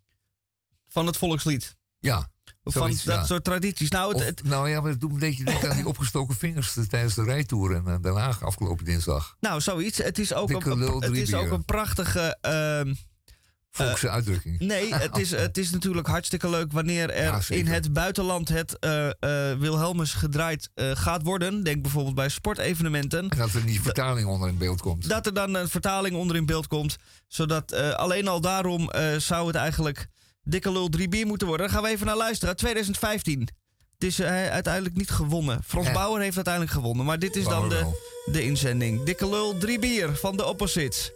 van 0.95 1.07
het 1.07 1.17
volkslied. 1.17 1.77
Ja. 1.99 2.31
Van 2.65 2.91
dat 2.91 3.03
ja. 3.03 3.25
soort 3.25 3.45
tradities. 3.45 3.91
Nou, 3.91 4.09
het, 4.09 4.17
Of- 4.17 4.25
het- 4.27 4.43
nou 4.45 4.69
ja, 4.71 4.81
maar 4.81 4.91
het 4.91 5.01
doet 5.01 5.11
een 5.13 5.19
beetje 5.19 5.45
denken 5.45 5.71
aan 5.71 5.77
die 5.77 5.87
opgestoken 5.89 6.35
vingers 6.37 6.77
tijdens 6.89 7.15
de 7.15 7.23
rijtour 7.25 7.75
in 7.75 7.87
eh, 7.87 7.95
Den 8.03 8.17
Haag 8.17 8.43
afgelopen 8.43 8.85
dinsdag. 8.85 9.37
nou 9.41 9.61
zoiets. 9.61 9.99
Het 9.99 10.19
is 10.19 10.35
ook, 10.35 10.49
Dikke 10.49 10.71
een, 10.71 10.79
lul, 10.79 11.01
het 11.01 11.17
is 11.17 11.35
ook 11.35 11.51
een 11.51 11.65
prachtige... 11.65 12.39
ehm, 12.41 12.95
Volkse 13.71 14.11
uitdrukking. 14.11 14.59
Nee, 14.59 14.95
het 15.07 15.17
is, 15.19 15.31
het 15.31 15.59
is 15.59 15.71
natuurlijk 15.71 16.07
hartstikke 16.07 16.51
leuk 16.51 16.73
wanneer 16.73 17.11
er 17.11 17.25
Ja, 17.25 17.41
in 17.49 17.67
het 17.67 17.93
buitenland 17.93 18.49
het 18.49 18.79
eh, 18.79 19.07
eh, 19.09 19.59
Wilhelmus 19.59 20.13
gedraaid 20.15 20.71
eh, 20.75 20.91
gaat 20.95 21.23
worden. 21.23 21.63
Denk 21.65 21.83
bijvoorbeeld 21.83 22.15
bij 22.15 22.29
sportevenementen. 22.29 23.29
En 23.29 23.39
dat 23.39 23.53
er 23.53 23.67
die 23.67 23.81
vertaling 23.83 24.29
onder 24.29 24.49
in 24.49 24.59
beeld 24.59 24.81
komt. 24.81 25.09
Dat 25.09 25.27
er 25.27 25.35
dan 25.35 25.55
een 25.55 25.69
vertaling 25.69 26.17
onder 26.17 26.37
in 26.37 26.47
beeld 26.47 26.67
komt. 26.67 26.97
Zodat 27.29 27.73
eh, 27.73 27.91
alleen 27.91 28.29
al 28.29 28.41
daarom 28.41 28.91
eh, 28.91 29.17
zou 29.17 29.47
het 29.47 29.57
eigenlijk 29.57 30.07
dikke 30.45 30.73
lul 30.73 30.89
3 30.89 31.09
bier 31.09 31.27
moeten 31.27 31.47
worden. 31.47 31.67
Daar 31.67 31.75
gaan 31.75 31.85
we 31.85 31.91
even 31.91 32.07
naar 32.07 32.17
luisteren. 32.17 32.57
2015. 32.57 33.49
Het 33.95 34.05
is 34.05 34.19
eh, 34.19 34.51
uiteindelijk 34.51 34.97
niet 34.97 35.11
gewonnen. 35.11 35.63
Frans 35.67 35.87
Ja. 35.87 35.93
Bauer 35.93 36.21
heeft 36.21 36.37
uiteindelijk 36.37 36.75
gewonnen. 36.75 37.05
Maar 37.07 37.19
dit 37.19 37.37
is 37.37 37.45
dan 37.45 37.69
de, 37.69 38.03
de 38.33 38.45
inzending. 38.45 39.03
Dikke 39.03 39.29
lul 39.29 39.59
3 39.59 39.79
bier 39.79 40.17
van 40.17 40.37
de 40.37 40.47
Opposites. 40.47 41.13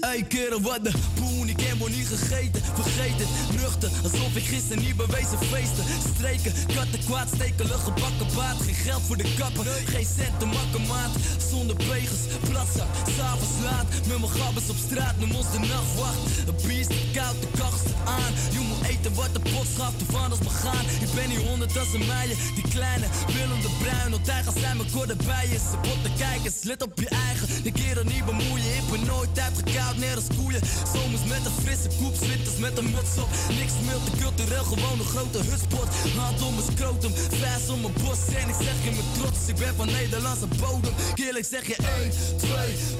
Ey 0.00 0.22
kerel, 0.28 0.60
wat 0.60 0.84
de 0.84 0.92
poen, 1.14 1.55
nog 1.78 1.88
niet 1.88 2.06
gegeten 2.06 2.62
Vergeet 2.74 3.18
het, 3.18 3.60
nuchter, 3.60 3.90
alsof 4.02 4.36
ik 4.36 4.44
gisteren 4.44 4.82
niet 4.82 4.96
bewezen 4.96 5.38
feesten. 5.38 5.84
Streken, 6.14 6.52
katten 6.74 7.00
kwaad, 7.04 7.28
steken, 7.34 7.66
gebakken 7.66 8.28
baat. 8.34 8.56
Geen 8.64 8.74
geld 8.74 9.02
voor 9.02 9.16
de 9.16 9.34
kapper, 9.38 9.64
geen 9.64 10.06
cent 10.16 10.40
te 10.40 10.46
makken 10.46 10.86
maat. 10.86 11.12
Zonder 11.50 11.76
pegels, 11.76 12.24
platzak, 12.48 12.90
s'avonds 13.16 13.58
laat. 13.62 13.86
Met 14.08 14.18
mijn 14.18 14.34
gabbers 14.40 14.68
op 14.68 14.76
straat, 14.86 15.18
noem 15.18 15.34
ons 15.34 15.50
de 15.52 15.58
nachtwacht. 15.58 16.22
Een 16.48 16.58
bier 16.66 16.86
te 16.86 17.10
koud, 17.14 17.40
de 17.40 17.48
kachel 17.58 17.78
staat 17.78 18.06
aan. 18.18 18.32
Je 18.54 18.60
moet 18.68 18.82
eten 18.88 19.14
wat 19.14 19.32
de 19.36 19.40
pot 19.40 19.66
schaft, 19.74 19.98
de 19.98 20.06
vandels 20.14 20.40
me 20.40 20.50
gaan. 20.50 20.84
Ik 21.04 21.12
ben 21.14 21.28
niet 21.28 21.42
honderd 21.48 21.78
als 21.78 21.92
een 21.92 22.06
die 22.54 22.68
kleine 22.74 23.06
Willem 23.26 23.60
de 23.66 23.72
Bruin, 23.80 24.10
want 24.10 24.24
tijgers 24.24 24.60
zijn 24.60 24.76
mijn 24.76 24.90
korte 24.90 25.16
bijen. 25.26 25.60
Ze 25.70 25.76
botten 25.82 26.12
kijkers, 26.18 26.62
let 26.62 26.82
op 26.82 26.98
je 27.00 27.08
eigen. 27.08 27.62
De 27.62 27.72
kerel 27.72 28.04
niet 28.04 28.24
bemoeien, 28.24 28.76
ik 28.80 28.86
ben 28.90 29.04
nooit 29.06 29.38
uitgekoud, 29.38 29.96
net 29.96 30.16
als 30.16 30.28
koeien 30.36 30.60
Zomers 30.92 31.24
met 31.24 31.42
een 31.48 31.56
frisse 31.66 31.88
koep, 31.98 32.16
winters 32.18 32.56
met 32.56 32.78
een 32.78 32.90
muts 32.94 33.14
op. 33.22 33.28
Niks 33.58 33.76
meer 33.86 34.00
te 34.06 34.12
cultureel, 34.22 34.64
gewoon 34.64 34.98
een 34.98 35.10
grote 35.14 35.38
hutspot. 35.48 35.88
Hand 36.16 36.42
om 36.42 36.54
mijn 36.54 36.68
scrotum, 36.72 37.12
vijs 37.40 37.68
om 37.74 37.80
mijn 37.80 37.94
bos 38.02 38.20
En 38.40 38.48
ik 38.52 38.58
zeg 38.66 38.76
je 38.84 38.90
met 38.98 39.08
trots, 39.18 39.40
ik 39.46 39.56
ben 39.56 39.74
van 39.76 39.86
Nederlandse 39.86 40.48
bodem. 40.60 40.94
Eerlijk 41.14 41.46
zeg 41.54 41.66
je 41.66 41.76
1, 41.76 42.10
2, 42.36 42.50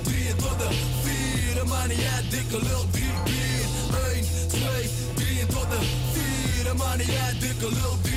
3 0.03 0.29
en 0.31 0.37
tot 0.37 0.59
de 0.61 0.69
4 1.03 1.61
En 1.61 1.69
maar 1.69 1.89
niet 1.89 2.07
uit, 2.15 2.31
dikke 2.31 2.59
lul, 2.67 2.85
3 2.91 3.05
bier 3.25 3.67
1, 4.13 4.25
2, 4.49 4.91
3 5.15 5.41
en 5.41 5.49
tot 5.57 5.69
de 5.73 5.81
4 6.13 6.71
En 6.71 6.77
maar 6.77 6.97
niet 6.97 7.41
dikke 7.41 7.69
lul, 7.79 7.95
3 8.03 8.03
bier 8.03 8.16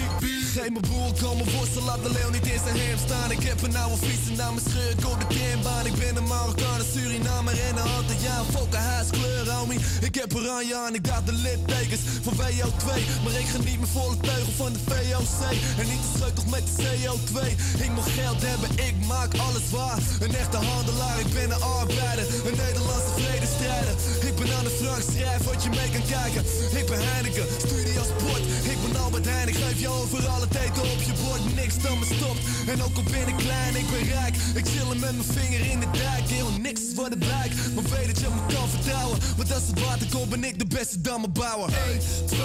Geef 0.54 0.70
me 0.70 0.80
boel, 0.90 1.14
kom 1.22 1.38
me 1.38 1.44
worsten, 1.58 1.84
laat 1.84 2.04
de 2.04 2.12
leeuw 2.12 2.30
niet 2.30 2.48
in 2.48 2.60
zijn 2.66 2.78
hem 2.78 2.98
staan. 2.98 3.32
Ik 3.32 3.44
heb 3.44 3.62
een 3.62 3.78
oude 3.78 3.98
fiets 4.06 4.30
en 4.30 4.36
naar 4.36 4.54
mijn 4.54 4.66
scheur, 4.70 4.90
ik 4.90 5.06
op 5.06 5.20
de 5.20 5.28
kernbaan. 5.36 5.86
Ik 5.86 5.96
ben 5.96 6.16
een 6.16 6.28
Marokkaan, 6.28 6.80
een 6.80 6.86
Surinamer 6.94 7.60
en 7.68 7.78
een 7.78 7.90
Antilliaan. 7.98 8.46
Fokken 8.46 8.80
huiskleur, 8.80 9.50
homie, 9.50 9.80
ik 10.02 10.16
heb 10.16 10.36
oranje 10.36 10.76
aan 10.76 10.94
Ik 10.96 11.04
dacht 11.04 11.26
de 11.26 11.34
littekens 11.34 12.02
van 12.24 12.34
WO2 12.34 12.88
Maar 13.24 13.36
ik 13.44 13.48
geniet 13.56 13.80
mijn 13.80 13.92
volle 13.98 14.18
teugel 14.18 14.54
van 14.62 14.74
de 14.74 14.80
VOC 14.88 15.42
En 15.80 15.88
niet 15.92 16.04
de 16.06 16.12
sleutel 16.18 16.44
met 16.56 16.64
de 16.68 16.74
CO2 16.84 17.38
Ik 17.86 17.92
moet 17.96 18.10
geld 18.20 18.42
hebben, 18.42 18.70
ik 18.90 18.96
maak 19.08 19.32
alles 19.48 19.70
waar. 19.72 20.00
Een 20.20 20.36
echte 20.36 20.58
handelaar, 20.58 21.20
ik 21.20 21.34
ben 21.34 21.52
een 21.52 21.62
arbeider. 21.62 22.26
Een 22.48 22.58
Nederlandse 22.66 23.12
vredestrijder. 23.18 23.94
Ik 24.30 24.36
ben 24.40 24.50
aan 24.58 24.64
de 24.64 24.76
Frank, 24.82 25.04
schrijf 25.12 25.44
wat 25.44 25.64
je 25.64 25.70
mee 25.70 25.90
kan 25.96 26.06
kijken. 26.18 26.44
Ik 26.80 26.86
ben 26.90 27.00
Heineken, 27.08 27.46
studio 27.66 28.02
sport 28.12 28.44
ben 28.92 29.02
Albert 29.02 29.26
Heijn, 29.26 29.48
ik 29.48 29.56
geef 29.56 29.80
je 29.80 29.88
overal 29.88 30.42
het 30.42 30.56
eten 30.56 30.82
op 30.82 31.02
je 31.06 31.14
bord 31.24 31.56
Niks 31.56 31.82
dan 31.82 32.00
me 32.00 32.06
stopt, 32.06 32.40
en 32.68 32.84
ook 32.84 32.96
al 32.96 33.04
ben 33.04 33.28
ik 33.28 33.38
klein, 33.38 33.76
ik 33.76 33.90
ben 33.92 34.04
rijk. 34.04 34.36
Ik 34.56 34.66
chillen 34.68 35.00
met 35.00 35.16
mijn 35.18 35.30
vinger 35.38 35.72
in 35.72 35.80
de 35.80 35.90
dijk. 35.92 36.26
Heel 36.28 36.52
niks 36.62 36.82
wat 36.96 37.10
het 37.10 37.26
lijkt, 37.26 37.56
maar 37.76 37.84
weet 37.84 38.08
dat 38.08 38.20
je 38.20 38.28
me 38.36 38.54
kan 38.54 38.70
vertrouwen. 38.70 39.18
Want 39.38 39.54
als 39.54 39.64
het 39.68 39.80
water 39.86 40.08
komt, 40.12 40.30
ben 40.30 40.44
ik 40.44 40.60
de 40.60 40.66
beste 40.66 41.02
dammenbouwer 41.02 41.70
1, 41.90 42.00
2, 42.26 42.40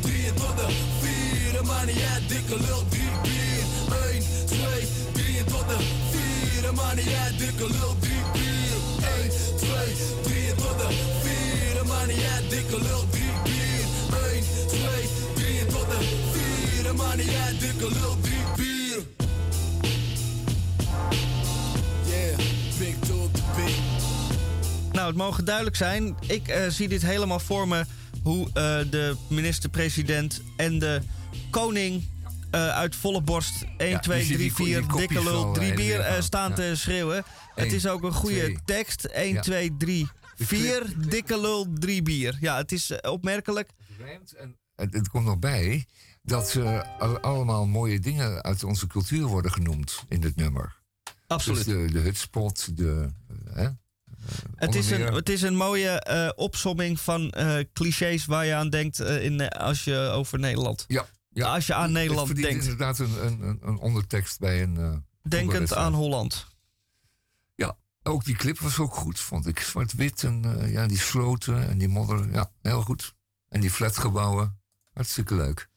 3 0.00 0.26
en 0.26 0.34
tot 0.34 0.56
de 0.56 0.66
4 1.00 1.58
En 1.58 1.66
maar 1.66 1.86
niet 1.86 2.02
uit, 2.12 2.28
dikke 2.28 2.56
lul, 2.66 2.82
3 2.88 3.02
bier. 3.22 3.64
1, 4.12 4.22
2, 4.46 4.86
3 5.12 5.38
en 5.38 5.44
tot 5.44 5.66
de 5.70 5.78
4 6.52 6.68
En 6.68 6.74
maar 6.74 6.94
niet 6.94 7.12
uit, 7.24 7.38
dikke 7.38 7.66
lul, 7.76 7.94
3 8.00 8.12
bier. 8.32 8.76
1, 9.22 9.30
2, 9.56 9.70
3 10.22 10.48
en 10.50 10.56
tot 10.56 10.76
de 10.80 10.88
4 11.22 11.80
En 11.80 11.86
maar 11.86 12.06
niet 12.06 12.24
uit, 12.34 12.50
dikke 12.50 12.78
lul, 12.86 13.04
3 13.10 13.22
bier. 13.44 13.84
1, 14.32 14.42
2, 14.66 14.78
3 15.34 15.37
de 15.88 16.70
4 16.72 16.86
En 16.86 16.96
maar 16.96 17.16
niet 17.16 17.34
uit, 17.46 17.60
dikke 17.60 17.88
lul, 17.92 18.16
3 18.20 18.34
bier 18.56 19.02
Yeah, 22.06 22.36
big 22.78 22.98
dog 22.98 23.30
the 23.32 23.42
big 23.56 23.76
Nou, 24.92 25.06
het 25.06 25.16
mogen 25.16 25.44
duidelijk 25.44 25.76
zijn. 25.76 26.16
Ik 26.26 26.48
eh, 26.48 26.68
zie 26.68 26.88
dit 26.88 27.02
helemaal 27.02 27.40
voor 27.40 27.68
me 27.68 27.84
hoe 28.22 28.46
eh, 28.46 28.52
de 28.90 29.16
minister-president 29.28 30.42
en 30.56 30.78
de 30.78 31.00
koning 31.50 32.08
eh, 32.50 32.68
uit 32.68 32.96
volle 32.96 33.20
borst 33.22 33.64
1, 33.76 33.90
Ja, 33.90 33.98
2, 33.98 34.18
je 34.18 34.24
ziet 34.24 34.34
3, 34.36 34.46
die 34.48 34.56
ko- 34.56 34.64
4, 34.64 34.74
die 34.80 34.86
kopjes 34.90 35.08
dikke 35.08 35.24
lul, 35.24 35.44
al 35.44 35.52
3 35.52 35.66
heen 35.66 35.76
en 35.78 35.84
bier 35.84 36.00
eh, 36.00 36.12
gaan. 36.12 36.22
staan 36.22 36.48
Ja. 36.50 36.54
te 36.54 36.72
schreeuwen. 36.76 37.24
het 37.54 37.72
is 37.72 37.86
ook 37.86 38.02
een 38.02 38.12
goede 38.12 38.56
tekst. 38.64 39.04
1, 39.04 39.32
Ja. 39.34 39.40
2, 39.40 39.74
3, 39.78 40.08
De 40.36 40.46
4, 40.46 40.80
clip- 40.82 41.10
dikke 41.10 41.40
lul, 41.40 41.66
3 41.74 42.02
bier. 42.02 42.36
Ja, 42.40 42.56
het 42.56 42.72
is 42.72 42.92
opmerkelijk. 43.00 43.70
rijmt. 43.98 44.32
En 44.32 44.56
het, 44.78 44.94
het 44.94 45.08
komt 45.08 45.24
nog 45.24 45.38
bij 45.38 45.86
dat 46.22 46.50
ze 46.50 46.84
al- 46.98 47.18
allemaal 47.20 47.66
mooie 47.66 48.00
dingen 48.00 48.42
uit 48.42 48.64
onze 48.64 48.86
cultuur 48.86 49.26
worden 49.26 49.52
genoemd 49.52 50.04
in 50.08 50.20
dit 50.20 50.36
nummer. 50.36 50.76
Absoluut. 51.26 51.64
Dus 51.64 51.74
de, 51.74 51.92
de 51.92 51.98
hutspot, 52.00 52.76
de. 52.76 53.10
eh, 53.28 53.54
Hè? 53.54 53.68
Het 54.54 54.74
is, 54.74 54.90
een, 54.90 55.12
het 55.14 55.28
is 55.28 55.42
een 55.42 55.56
mooie 55.56 55.88
eh 56.00 56.30
opsomming 56.36 57.00
van 57.00 57.30
eh, 57.30 57.64
clichés 57.72 58.26
waar 58.26 58.44
je 58.46 58.54
aan 58.54 58.70
denkt 58.70 58.98
in, 59.00 59.48
als 59.48 59.84
je 59.84 59.96
over 59.96 60.38
Nederland. 60.38 60.84
Ja, 60.88 61.06
ja. 61.28 61.54
Als 61.54 61.66
je 61.66 61.74
aan 61.74 61.82
Het 61.82 61.92
Nederland 61.92 62.36
denkt, 62.36 62.62
inderdaad 62.62 62.98
een, 62.98 63.26
een, 63.26 63.58
een, 63.62 63.78
ondertekst 63.78 64.38
bij 64.38 64.62
een. 64.62 65.04
denkend 65.22 65.74
aan 65.74 65.94
Holland. 65.94 66.46
Ja, 67.54 67.76
ook 68.02 68.24
die 68.24 68.36
clip 68.36 68.58
was 68.58 68.78
ook 68.78 68.94
goed, 68.94 69.20
vond 69.20 69.46
ik. 69.46 69.58
Zwart-wit 69.60 70.24
en 70.24 70.68
ja, 70.70 70.86
die 70.86 70.98
sloten 70.98 71.68
en 71.68 71.78
die 71.78 71.88
modder. 71.88 72.32
Ja, 72.32 72.50
heel 72.62 72.82
goed. 72.82 73.14
En 73.48 73.60
die 73.60 73.70
flatgebouwen. 73.70 74.57
Hartstikke 74.98 75.34
leuk. 75.34 75.68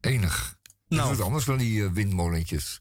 Enig. 0.00 0.56
Nou. 0.88 1.02
Dat 1.02 1.10
is 1.10 1.16
wat 1.16 1.26
anders 1.26 1.44
dan 1.44 1.58
die 1.58 1.84
eh, 1.84 1.90
windmolentjes. 1.92 2.80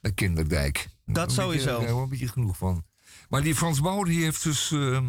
Bij 0.00 0.12
Kinderdijk. 0.12 0.88
Dat 1.06 1.28
Een 1.28 1.34
sowieso. 1.34 1.64
Beetje, 1.66 1.84
daar 1.86 1.94
wel 1.94 2.02
een 2.02 2.08
beetje 2.08 2.28
genoeg 2.28 2.56
van. 2.56 2.84
Maar 3.28 3.42
die 3.42 3.54
Frans 3.54 3.80
Bauer 3.80 4.04
die 4.04 4.22
heeft 4.22 4.42
dus... 4.42 4.70
eh, 4.72 5.00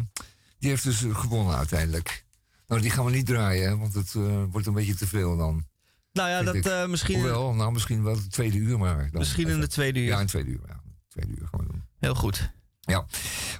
Die 0.58 0.68
heeft 0.70 0.82
dus 0.84 1.04
eh, 1.04 1.16
gewonnen 1.18 1.56
uiteindelijk. 1.56 2.24
Nou, 2.66 2.80
die 2.80 2.90
gaan 2.90 3.04
we 3.04 3.10
niet 3.10 3.26
draaien, 3.26 3.68
hè, 3.68 3.76
want 3.76 3.94
het 3.94 4.14
eh, 4.14 4.44
wordt 4.50 4.66
een 4.66 4.72
beetje 4.74 4.94
te 4.94 5.06
veel 5.06 5.36
dan. 5.36 5.66
Nou 6.12 6.28
ja, 6.28 6.42
dat 6.52 6.88
misschien, 6.88 7.14
Hoewel, 7.14 7.54
nou 7.54 7.72
misschien 7.72 8.02
wel 8.02 8.14
het 8.14 8.30
tweede 8.32 8.56
uur 8.58 8.78
maar. 8.78 9.10
Dan 9.10 9.20
misschien 9.20 9.48
in 9.48 9.60
de 9.60 9.68
tweede 9.68 9.98
uur. 10.00 10.06
Ja, 10.06 10.14
in 10.14 10.18
het 10.20 10.28
tweede 10.28 10.50
uur. 10.50 10.60
Ja, 10.66 10.82
tweede 11.08 11.32
uur 11.40 11.48
gaan 11.50 11.60
we 11.60 11.66
doen. 11.66 11.82
Heel 11.98 12.14
goed. 12.14 12.50
Ja, 12.80 13.06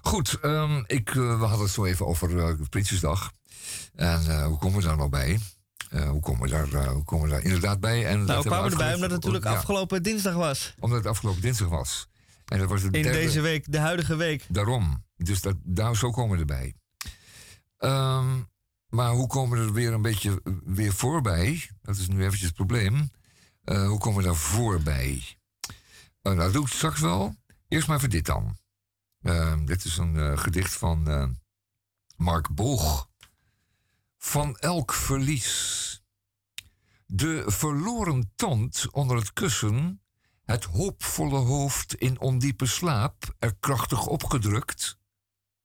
goed. 0.02 0.38
ehm, 0.40 0.82
ik, 0.86 1.10
we 1.10 1.20
hadden 1.20 1.60
het 1.60 1.70
zo 1.70 1.84
even 1.84 2.06
over 2.06 2.56
Prinsjesdag. 2.68 3.32
En 3.94 4.44
hoe 4.44 4.58
komen 4.58 4.78
we 4.78 4.84
daar 4.84 4.96
nou 4.96 5.08
bij? 5.08 5.38
Eh, 5.92 6.08
hoe, 6.08 6.20
komen 6.20 6.42
we 6.42 6.48
daar, 6.48 6.72
eh, 6.72 6.88
hoe 6.92 7.04
komen 7.04 7.24
we 7.28 7.32
daar 7.34 7.42
inderdaad 7.42 7.80
bij? 7.80 8.06
En 8.06 8.24
Nou, 8.24 8.42
we 8.42 8.48
kwamen 8.48 8.48
erbij 8.48 8.56
uitgelegd- 8.60 8.94
omdat 8.94 9.10
het 9.10 9.10
natuurlijk 9.10 9.44
ja, 9.44 9.52
afgelopen 9.54 10.02
dinsdag 10.02 10.34
was. 10.34 10.74
Omdat 10.78 10.98
het 10.98 11.06
afgelopen 11.06 11.40
dinsdag 11.42 11.68
was. 11.68 12.08
En 12.44 12.58
dat 12.58 12.68
was 12.68 12.82
In 12.82 12.90
derde- 12.90 13.10
deze 13.10 13.40
week, 13.40 13.72
de 13.72 13.78
huidige 13.78 14.16
week. 14.16 14.44
Daarom. 14.48 15.04
Dus 15.16 15.40
dat, 15.40 15.56
daar, 15.62 15.96
zo 15.96 16.10
komen 16.10 16.34
we 16.34 16.40
erbij. 16.40 16.74
Ehm, 17.78 18.38
maar 18.88 19.10
hoe 19.10 19.26
komen 19.26 19.58
we 19.58 19.64
er 19.64 19.72
weer 19.72 19.92
een 19.92 20.02
beetje 20.02 20.40
eh, 20.44 20.52
weer 20.64 20.92
voorbij? 20.92 21.68
Dat 21.82 21.96
is 21.96 22.08
nu 22.08 22.18
eventjes 22.20 22.42
het 22.46 22.54
probleem. 22.54 23.10
Hoe 23.64 23.98
komen 23.98 24.18
we 24.18 24.24
daar 24.24 24.36
voorbij? 24.36 25.22
Nou, 26.22 26.36
dat 26.36 26.52
doe 26.52 26.62
ik 26.66 26.72
straks 26.72 27.00
wel. 27.00 27.34
Eerst 27.68 27.86
maar 27.88 27.96
even 27.96 28.10
dit 28.10 28.26
dan. 28.26 28.56
Ehm, 29.22 29.64
dit 29.64 29.84
is 29.84 29.96
een 29.96 30.38
gedicht 30.38 30.72
van 30.72 31.36
Mark 32.16 32.54
Boog. 32.54 33.08
Van 34.18 34.56
elk 34.58 34.92
verlies. 34.92 35.81
De 37.14 37.44
verloren 37.46 38.32
tand 38.36 38.90
onder 38.90 39.16
het 39.16 39.32
kussen 39.32 40.02
het 40.44 40.64
hoopvolle 40.64 41.38
hoofd 41.38 41.94
in 41.94 42.20
ondiepe 42.20 42.66
slaap, 42.66 43.34
er 43.38 43.54
krachtig 43.56 44.06
opgedrukt. 44.06 44.98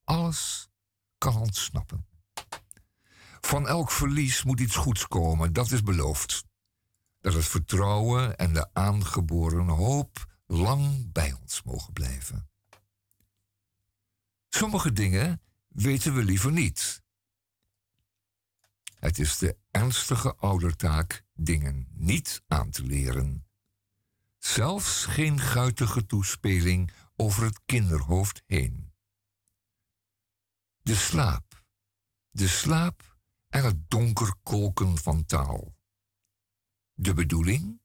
Alles 0.03 0.69
kan 1.17 1.35
ontsnappen. 1.35 2.05
Van 3.41 3.67
elk 3.67 3.91
verlies 3.91 4.43
moet 4.43 4.59
iets 4.59 4.75
goeds 4.75 5.07
komen, 5.07 5.53
dat 5.53 5.71
is 5.71 5.83
beloofd. 5.83 6.45
Dat 7.19 7.33
het 7.33 7.45
vertrouwen 7.45 8.37
en 8.37 8.53
de 8.53 8.73
aangeboren 8.73 9.67
hoop 9.67 10.37
lang 10.45 11.11
bij 11.11 11.37
ons 11.41 11.63
mogen 11.63 11.93
blijven. 11.93 12.49
Sommige 14.49 14.93
dingen 14.93 15.41
weten 15.67 16.13
we 16.13 16.23
liever 16.23 16.51
niet. 16.51 17.01
Het 18.99 19.19
is 19.19 19.37
de 19.37 19.57
ernstige 19.71 20.35
oudertaak 20.35 21.25
dingen 21.37 21.87
niet 21.91 22.43
aan 22.47 22.69
te 22.69 22.83
leren. 22.83 23.47
Zelfs 24.37 25.05
geen 25.05 25.39
guitige 25.39 26.05
toespeling 26.05 26.91
over 27.15 27.43
het 27.43 27.59
kinderhoofd 27.65 28.43
heen. 28.45 28.93
De 30.81 30.95
slaap, 30.95 31.65
de 32.29 32.47
slaap 32.47 33.17
en 33.49 33.63
het 33.63 33.89
donker 33.89 34.35
kolken 34.43 34.97
van 34.97 35.25
taal. 35.25 35.75
De 36.93 37.13
bedoeling, 37.13 37.81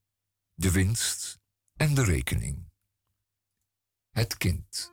de 0.55 0.71
winst 0.71 1.39
en 1.77 1.95
de 1.95 2.05
rekening. 2.05 2.71
Het 4.11 4.37
kind. 4.37 4.93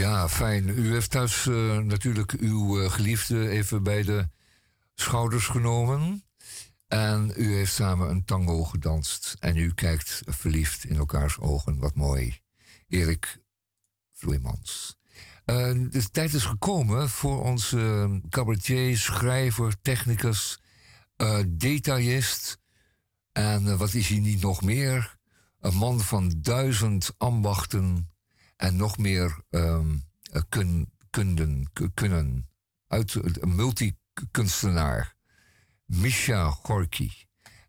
Ja, 0.00 0.28
fijn. 0.28 0.68
U 0.68 0.92
heeft 0.92 1.10
thuis 1.10 1.46
uh, 1.46 1.78
natuurlijk 1.78 2.32
uw 2.32 2.82
uh, 2.82 2.90
geliefde 2.90 3.48
even 3.48 3.82
bij 3.82 4.02
de 4.02 4.28
schouders 4.94 5.46
genomen. 5.46 6.24
En 6.88 7.32
u 7.36 7.54
heeft 7.54 7.72
samen 7.72 8.10
een 8.10 8.24
tango 8.24 8.64
gedanst. 8.64 9.36
En 9.40 9.56
u 9.56 9.72
kijkt 9.74 10.22
verliefd 10.26 10.84
in 10.84 10.96
elkaars 10.96 11.38
ogen. 11.38 11.78
Wat 11.78 11.94
mooi. 11.94 12.40
Erik 12.88 13.42
Vloeimans. 14.12 14.96
Uh, 15.46 15.90
de 15.90 16.10
tijd 16.10 16.34
is 16.34 16.44
gekomen 16.44 17.08
voor 17.08 17.42
onze 17.42 18.20
cabaretier, 18.28 18.98
schrijver, 18.98 19.80
technicus, 19.82 20.60
detailist. 21.46 22.60
En 23.32 23.78
wat 23.78 23.94
is 23.94 24.08
hij 24.08 24.18
niet 24.18 24.42
nog 24.42 24.62
meer? 24.62 25.16
Een 25.60 25.74
man 25.76 26.00
van 26.00 26.32
duizend 26.36 27.14
ambachten 27.18 28.09
en 28.60 28.76
nog 28.76 28.98
meer 28.98 29.38
um, 29.50 30.04
kunnen. 31.94 32.48
Uit 32.86 33.14
een 33.14 33.54
multikunstenaar. 33.54 35.16
Misha 35.84 36.50
Gorky. 36.50 37.10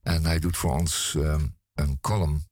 En 0.02 0.26
hij 0.26 0.40
doet 0.40 0.58
voor 0.58 0.72
ons 0.72 1.14
um, 1.18 1.58
een 1.74 2.00
column. 2.02 2.48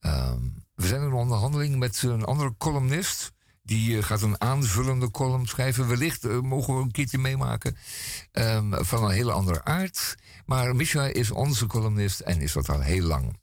Um, 0.00 0.66
we 0.74 0.86
zijn 0.86 1.02
in 1.02 1.12
onderhandeling 1.12 1.76
met 1.76 2.02
een 2.02 2.24
andere 2.24 2.54
columnist. 2.58 3.32
Die 3.62 3.96
uh, 3.96 4.02
gaat 4.02 4.22
een 4.22 4.40
aanvullende 4.40 5.10
column 5.10 5.46
schrijven. 5.46 5.88
Wellicht 5.88 6.22
mogen 6.22 6.76
we 6.76 6.82
een 6.82 6.90
keertje 6.90 7.18
meemaken. 7.18 7.76
Van 8.70 9.04
een 9.04 9.10
hele 9.10 9.32
andere 9.32 9.64
aard. 9.64 10.14
Maar 10.46 10.76
Misha 10.76 11.04
is 11.04 11.30
onze 11.30 11.66
columnist 11.66 12.20
en 12.20 12.40
is 12.40 12.52
dat 12.52 12.68
al 12.68 12.80
heel 12.80 13.06
lang. 13.06 13.40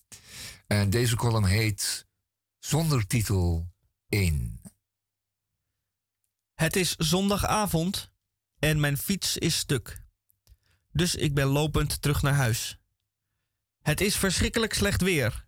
En 0.67 0.89
deze 0.89 1.15
column 1.15 1.45
heet 1.45 2.07
Zonder 2.59 3.07
titel 3.07 3.71
1. 4.09 4.61
Het 6.53 6.75
is 6.75 6.95
zondagavond 6.95 8.11
en 8.59 8.79
mijn 8.79 8.97
fiets 8.97 9.37
is 9.37 9.57
stuk. 9.57 10.01
Dus 10.91 11.15
ik 11.15 11.33
ben 11.33 11.45
lopend 11.45 12.01
terug 12.01 12.21
naar 12.21 12.33
huis. 12.33 12.77
Het 13.81 14.01
is 14.01 14.15
verschrikkelijk 14.15 14.73
slecht 14.73 15.01
weer. 15.01 15.47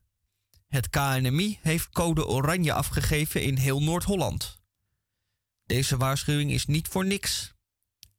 Het 0.67 0.89
KNMI 0.89 1.59
heeft 1.61 1.89
code 1.89 2.27
oranje 2.27 2.73
afgegeven 2.73 3.43
in 3.43 3.57
heel 3.57 3.83
Noord-Holland. 3.83 4.59
Deze 5.65 5.97
waarschuwing 5.97 6.51
is 6.51 6.65
niet 6.65 6.87
voor 6.87 7.05
niks 7.05 7.53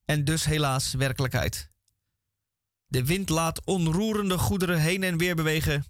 en 0.05 0.25
dus 0.25 0.45
helaas 0.45 0.93
werkelijkheid. 0.93 1.71
De 2.87 3.05
wind 3.05 3.29
laat 3.29 3.65
onroerende 3.65 4.39
goederen 4.39 4.81
heen 4.81 5.03
en 5.03 5.19
weer 5.19 5.35
bewegen 5.35 5.85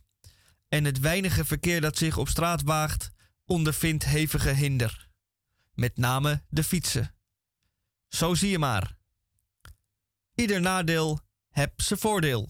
en 0.68 0.84
het 0.84 0.98
weinige 0.98 1.44
verkeer 1.44 1.80
dat 1.80 1.98
zich 1.98 2.16
op 2.16 2.28
straat 2.28 2.62
waagt 2.62 3.12
ondervindt 3.46 4.04
hevige 4.04 4.50
hinder. 4.50 5.08
Met 5.74 5.96
name 5.96 6.44
de 6.48 6.64
fietsen. 6.64 7.14
Zo 8.08 8.34
zie 8.34 8.50
je 8.50 8.58
maar. 8.58 8.96
Ieder 10.34 10.60
nadeel 10.60 11.20
heb 11.48 11.80
zijn 11.80 11.98
voordeel. 11.98 12.48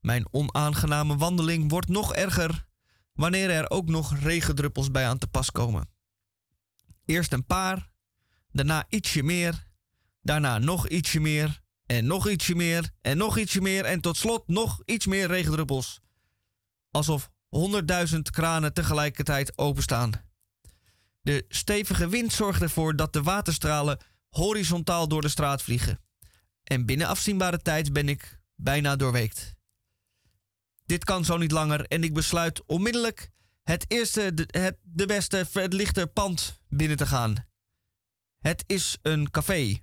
Mijn 0.00 0.32
onaangename 0.32 1.16
wandeling 1.16 1.70
wordt 1.70 1.88
nog 1.88 2.14
erger 2.14 2.66
wanneer 3.12 3.50
er 3.50 3.70
ook 3.70 3.88
nog 3.88 4.18
regendruppels 4.18 4.90
bij 4.90 5.06
aan 5.06 5.18
te 5.18 5.26
pas 5.26 5.50
komen. 5.50 5.88
Eerst 7.04 7.32
een 7.32 7.46
paar, 7.46 7.90
daarna 8.50 8.84
ietsje 8.88 9.22
meer, 9.22 9.66
daarna 10.22 10.58
nog 10.58 10.88
ietsje 10.88 11.20
meer 11.20 11.62
en 11.86 12.06
nog 12.06 12.28
ietsje 12.28 12.54
meer 12.54 12.90
en 13.00 13.16
nog 13.16 13.38
ietsje 13.38 13.60
meer 13.60 13.84
en 13.84 14.00
tot 14.00 14.16
slot 14.16 14.48
nog 14.48 14.82
iets 14.84 15.06
meer 15.06 15.26
regendruppels. 15.26 16.00
Alsof 16.90 17.30
honderdduizend 17.56 18.30
kranen 18.30 18.72
tegelijkertijd 18.72 19.58
openstaan. 19.58 20.12
De 21.20 21.44
stevige 21.48 22.08
wind 22.08 22.32
zorgt 22.32 22.62
ervoor 22.62 22.96
dat 22.96 23.12
de 23.12 23.22
waterstralen 23.22 23.98
horizontaal 24.28 25.08
door 25.08 25.22
de 25.22 25.28
straat 25.28 25.62
vliegen. 25.62 26.00
En 26.64 26.86
binnen 26.86 27.06
afzienbare 27.06 27.58
tijd 27.58 27.92
ben 27.92 28.08
ik 28.08 28.40
bijna 28.54 28.96
doorweekt. 28.96 29.54
Dit 30.84 31.04
kan 31.04 31.24
zo 31.24 31.36
niet 31.36 31.50
langer 31.50 31.86
en 31.86 32.02
ik 32.02 32.14
besluit 32.14 32.66
onmiddellijk 32.66 33.30
het 33.62 33.84
eerste, 33.88 34.34
de, 34.34 34.48
het, 34.50 34.76
de 34.82 35.06
beste, 35.06 35.46
het 35.52 35.72
lichter 35.72 36.06
pand 36.06 36.60
binnen 36.68 36.96
te 36.96 37.06
gaan. 37.06 37.46
Het 38.38 38.64
is 38.66 38.98
een 39.02 39.30
café. 39.30 39.78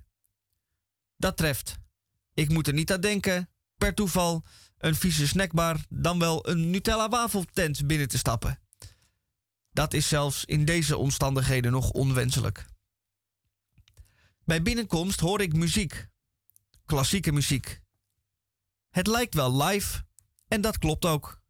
Dat 1.16 1.36
treft. 1.36 1.78
Ik 2.34 2.48
moet 2.48 2.66
er 2.66 2.72
niet 2.72 2.92
aan 2.92 3.00
denken, 3.00 3.48
per 3.76 3.94
toeval, 3.94 4.44
een 4.84 4.94
vieze 4.94 5.26
snackbar 5.26 5.84
dan 5.88 6.18
wel 6.18 6.48
een 6.48 6.70
Nutella 6.70 7.08
wafeltent 7.08 7.86
binnen 7.86 8.08
te 8.08 8.18
stappen. 8.18 8.58
Dat 9.70 9.94
is 9.94 10.08
zelfs 10.08 10.44
in 10.44 10.64
deze 10.64 10.96
omstandigheden 10.96 11.72
nog 11.72 11.90
onwenselijk. 11.90 12.66
Bij 14.44 14.62
binnenkomst 14.62 15.20
hoor 15.20 15.40
ik 15.40 15.52
muziek. 15.52 16.08
Klassieke 16.84 17.32
muziek. 17.32 17.80
Het 18.90 19.06
lijkt 19.06 19.34
wel 19.34 19.62
live 19.62 20.04
en 20.48 20.60
dat 20.60 20.78
klopt 20.78 21.04
ook. 21.04 21.42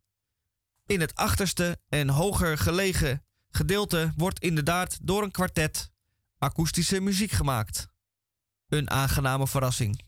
In 0.86 1.00
het 1.00 1.14
achterste 1.14 1.80
en 1.88 2.08
hoger 2.08 2.58
gelegen 2.58 3.24
gedeelte 3.50 4.12
wordt 4.16 4.40
inderdaad 4.40 4.98
door 5.02 5.22
een 5.22 5.30
kwartet 5.30 5.92
akoestische 6.38 7.00
muziek 7.00 7.30
gemaakt. 7.30 7.88
Een 8.68 8.90
aangename 8.90 9.46
verrassing, 9.46 10.00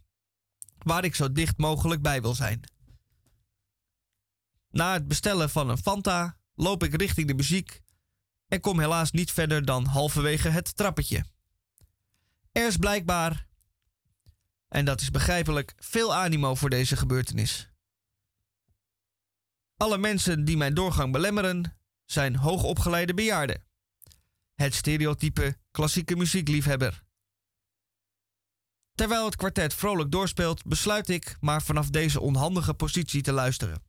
waar 0.79 1.05
ik 1.05 1.15
zo 1.15 1.33
dicht 1.33 1.59
mogelijk 1.59 2.03
bij 2.03 2.23
wil 2.23 2.35
zijn. 2.35 2.75
Na 4.71 4.93
het 4.93 5.09
bestellen 5.09 5.51
van 5.51 5.69
een 5.69 5.79
Fanta 5.79 6.39
loop 6.55 6.85
ik 6.85 6.95
richting 7.01 7.29
de 7.29 7.35
muziek 7.35 7.83
en 8.49 8.61
kom 8.61 8.81
helaas 8.81 9.11
niet 9.11 9.33
verder 9.33 9.65
dan 9.65 9.85
halverwege 9.85 10.49
het 10.49 10.77
trappetje. 10.77 11.25
Er 12.53 12.67
is 12.67 12.77
blijkbaar, 12.77 13.47
en 14.69 14.85
dat 14.85 15.01
is 15.01 15.11
begrijpelijk, 15.11 15.75
veel 15.77 16.15
animo 16.15 16.55
voor 16.55 16.71
deze 16.71 16.97
gebeurtenis. 16.97 17.71
Alle 19.77 19.99
mensen 19.99 20.45
die 20.45 20.57
mijn 20.57 20.75
doorgang 20.75 21.13
belemmeren 21.13 21.79
zijn 22.05 22.37
hoogopgeleide 22.37 23.15
bejaarden. 23.15 23.65
Het 24.55 24.75
stereotype 24.75 25.57
klassieke 25.71 26.17
muziekliefhebber. 26.17 27.05
Terwijl 28.95 29.25
het 29.25 29.37
kwartet 29.37 29.75
vrolijk 29.75 30.11
doorspeelt, 30.11 30.65
besluit 30.65 31.09
ik 31.09 31.37
maar 31.41 31.63
vanaf 31.63 31.91
deze 31.91 32.21
onhandige 32.21 32.75
positie 32.75 33.23
te 33.23 33.33
luisteren. 33.33 33.83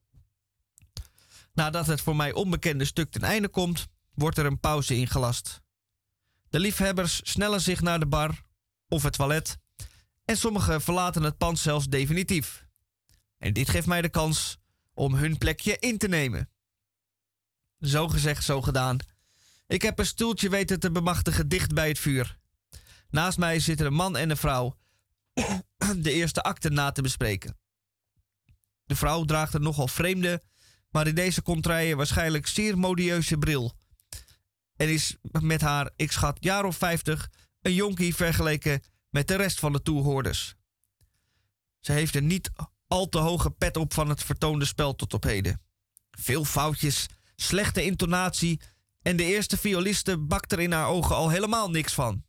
Nadat 1.58 1.88
het 1.88 2.02
voor 2.02 2.16
mij 2.16 2.34
onbekende 2.34 2.86
stuk 2.86 3.12
ten 3.12 3.22
einde 3.22 3.48
komt, 3.48 3.88
wordt 4.14 4.38
er 4.38 4.46
een 4.46 4.60
pauze 4.60 4.96
ingelast. 4.96 5.62
De 6.50 6.60
liefhebbers 6.60 7.22
snellen 7.24 7.62
zich 7.62 7.82
naar 7.82 8.00
de 8.00 8.08
bar 8.08 8.42
of 8.88 9.04
het 9.04 9.14
toilet 9.14 9.58
en 10.26 10.38
sommigen 10.38 10.82
verlaten 10.82 11.24
het 11.24 11.38
pand 11.38 11.60
zelfs 11.60 11.88
definitief. 11.88 12.66
En 13.38 13.54
dit 13.54 13.70
geeft 13.70 13.88
mij 13.88 14.02
de 14.02 14.10
kans 14.10 14.58
om 14.94 15.16
hun 15.16 15.38
plekje 15.38 15.78
in 15.78 15.98
te 15.98 16.08
nemen. 16.08 16.50
Zo 17.80 18.08
gezegd, 18.08 18.44
zo 18.44 18.62
gedaan. 18.62 18.98
Ik 19.68 19.82
heb 19.82 20.00
een 20.00 20.06
stoeltje 20.06 20.50
weten 20.50 20.80
te 20.80 20.92
bemachtigen 20.92 21.48
dicht 21.48 21.74
bij 21.74 21.88
het 21.88 22.00
vuur. 22.00 22.38
Naast 23.10 23.38
mij 23.38 23.60
zitten 23.60 23.86
een 23.86 23.94
man 23.94 24.18
en 24.18 24.30
een 24.30 24.38
vrouw 24.38 24.78
de 25.98 26.12
eerste 26.12 26.44
akte 26.44 26.70
na 26.70 26.92
te 26.92 27.02
bespreken. 27.02 27.58
De 28.86 28.96
vrouw 28.96 29.24
draagt 29.24 29.54
een 29.54 29.62
nogal 29.62 29.88
vreemde, 29.88 30.42
maar 30.90 31.08
in 31.08 31.16
deze 31.16 31.42
contraille 31.42 31.96
waarschijnlijk 31.96 32.48
zeer 32.48 32.78
modieuze 32.78 33.38
bril. 33.38 33.74
En 34.76 34.90
is 34.90 35.16
met 35.42 35.62
haar, 35.62 35.92
ik 35.96 36.12
schat, 36.12 36.38
jaar 36.40 36.66
of 36.66 36.78
vijftig, 36.78 37.30
een 37.62 37.74
jonkie 37.74 38.16
vergeleken 38.16 38.82
met 39.10 39.28
de 39.28 39.36
rest 39.36 39.60
van 39.60 39.72
de 39.72 39.82
toehoorders. 39.82 40.56
Ze 41.80 41.92
heeft 41.92 42.16
een 42.16 42.28
niet 42.28 42.52
al 42.88 43.10
te 43.10 43.18
hoge 43.18 43.52
pet 43.52 43.78
op 43.78 43.94
van 43.94 44.10
het 44.10 44.24
vertoonde 44.24 44.66
spel 44.66 44.96
tot 44.96 45.14
op 45.14 45.24
heden. 45.24 45.62
Veel 46.12 46.46
foutjes, 46.46 47.06
slechte 47.36 47.84
intonatie 47.84 48.62
en 49.02 49.18
de 49.18 49.24
eerste 49.24 49.58
violiste 49.58 50.18
bakt 50.18 50.52
er 50.52 50.60
in 50.60 50.72
haar 50.72 50.88
ogen 50.88 51.16
al 51.16 51.30
helemaal 51.30 51.70
niks 51.70 51.94
van. 51.94 52.24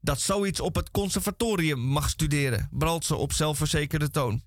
Dat 0.00 0.20
zoiets 0.20 0.60
op 0.60 0.74
het 0.74 0.90
conservatorium 0.90 1.80
mag 1.80 2.08
studeren, 2.08 2.68
bralt 2.70 3.04
ze 3.04 3.16
op 3.16 3.32
zelfverzekerde 3.32 4.10
toon. 4.10 4.42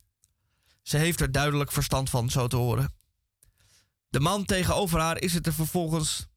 Ze 0.82 0.98
heeft 0.98 1.22
er 1.22 1.32
duidelijk 1.32 1.72
verstand 1.72 2.10
van, 2.10 2.30
zo 2.30 2.48
te 2.48 2.56
horen. 2.56 2.94
De 4.14 4.20
man 4.20 4.46
tegenover 4.46 5.00
haar 5.00 5.22
is 5.22 5.34
het 5.34 5.48
er 5.48 5.54
vervolgens. 5.54 6.28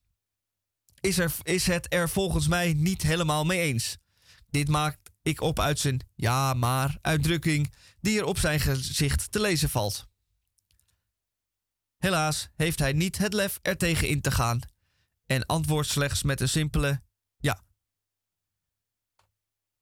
Is, 1.00 1.18
er, 1.18 1.34
is 1.42 1.66
het 1.66 1.92
er 1.92 2.08
volgens 2.08 2.48
mij 2.48 2.72
niet 2.72 3.02
helemaal 3.02 3.44
mee 3.44 3.60
eens. 3.60 3.96
Dit 4.50 4.68
maakt 4.68 5.10
ik 5.22 5.40
op 5.40 5.60
uit 5.60 5.78
zijn 5.78 6.08
ja, 6.14 6.54
maar 6.54 6.98
uitdrukking 7.00 7.74
die 8.00 8.18
er 8.18 8.24
op 8.24 8.38
zijn 8.38 8.60
gezicht 8.60 9.32
te 9.32 9.40
lezen 9.40 9.70
valt. 9.70 10.08
Helaas 11.96 12.48
heeft 12.54 12.78
hij 12.78 12.92
niet 12.92 13.18
het 13.18 13.32
lef 13.32 13.58
er 13.62 13.76
tegen 13.76 14.08
in 14.08 14.20
te 14.20 14.30
gaan 14.30 14.60
en 15.26 15.46
antwoordt 15.46 15.88
slechts 15.88 16.22
met 16.22 16.40
een 16.40 16.48
simpele 16.48 17.02
ja. 17.38 17.62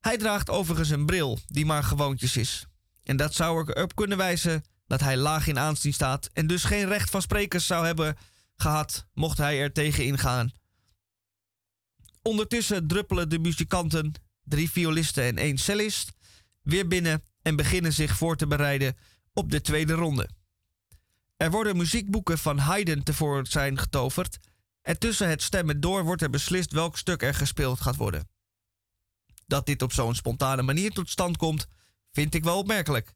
Hij 0.01 0.16
draagt 0.16 0.51
overigens 0.51 0.90
een 0.90 1.07
bril 1.07 1.38
die 1.47 1.66
maar 1.66 1.84
gewoontjes 1.84 2.36
is. 2.36 2.66
En 3.03 3.16
dat 3.16 3.34
zou 3.34 3.68
er 3.68 3.82
op 3.82 3.95
kunnen 3.95 4.18
wijzen 4.18 4.64
dat 4.87 5.01
hij 5.01 5.16
laag 5.16 5.47
in 5.47 5.59
aanzien 5.59 5.95
staat 5.95 6.30
en 6.32 6.47
dus 6.47 6.64
geen 6.64 6.87
recht 6.87 7.11
van 7.11 7.22
sprekers 7.22 7.66
zou 7.66 7.87
hebben 7.87 8.16
gehad 8.57 9.07
mocht 9.12 9.39
hij 9.39 9.61
er 9.61 9.72
tegen 9.72 10.05
ingaan. 10.05 10.53
Ondertussen 12.22 12.87
druppelen 12.87 13.28
de 13.28 13.39
muzikanten, 13.39 14.12
drie 14.43 14.70
violisten 14.70 15.24
en 15.24 15.39
één 15.39 15.59
cellist, 15.59 16.12
weer 16.62 16.89
binnen 16.89 17.22
en 17.43 17.57
beginnen 17.57 17.93
zich 17.93 18.16
voor 18.16 18.37
te 18.37 18.47
bereiden 18.47 18.97
op 19.32 19.51
de 19.51 19.61
tweede 19.61 19.93
ronde. 19.93 20.28
Er 21.37 21.51
worden 21.51 21.76
muziekboeken 21.76 22.39
van 22.39 22.59
Haydn 22.59 23.03
tevoorschijn 23.03 23.78
getoverd 23.78 24.39
en 24.82 24.99
tussen 24.99 25.28
het 25.28 25.43
stemmen 25.43 25.80
door 25.80 26.05
wordt 26.05 26.22
er 26.22 26.30
beslist 26.30 26.72
welk 26.72 26.99
stuk 26.99 27.22
er 27.22 27.35
gespeeld 27.35 27.80
gaat 27.80 27.97
worden. 27.97 28.28
Dat 29.47 29.66
dit 29.66 29.82
op 29.82 29.93
zo'n 29.93 30.14
spontane 30.14 30.62
manier 30.62 30.91
tot 30.91 31.11
stand 31.11 31.37
komt, 31.37 31.66
vind 32.12 32.35
ik 32.35 32.45
wel 32.45 32.59
opmerkelijk. 32.59 33.14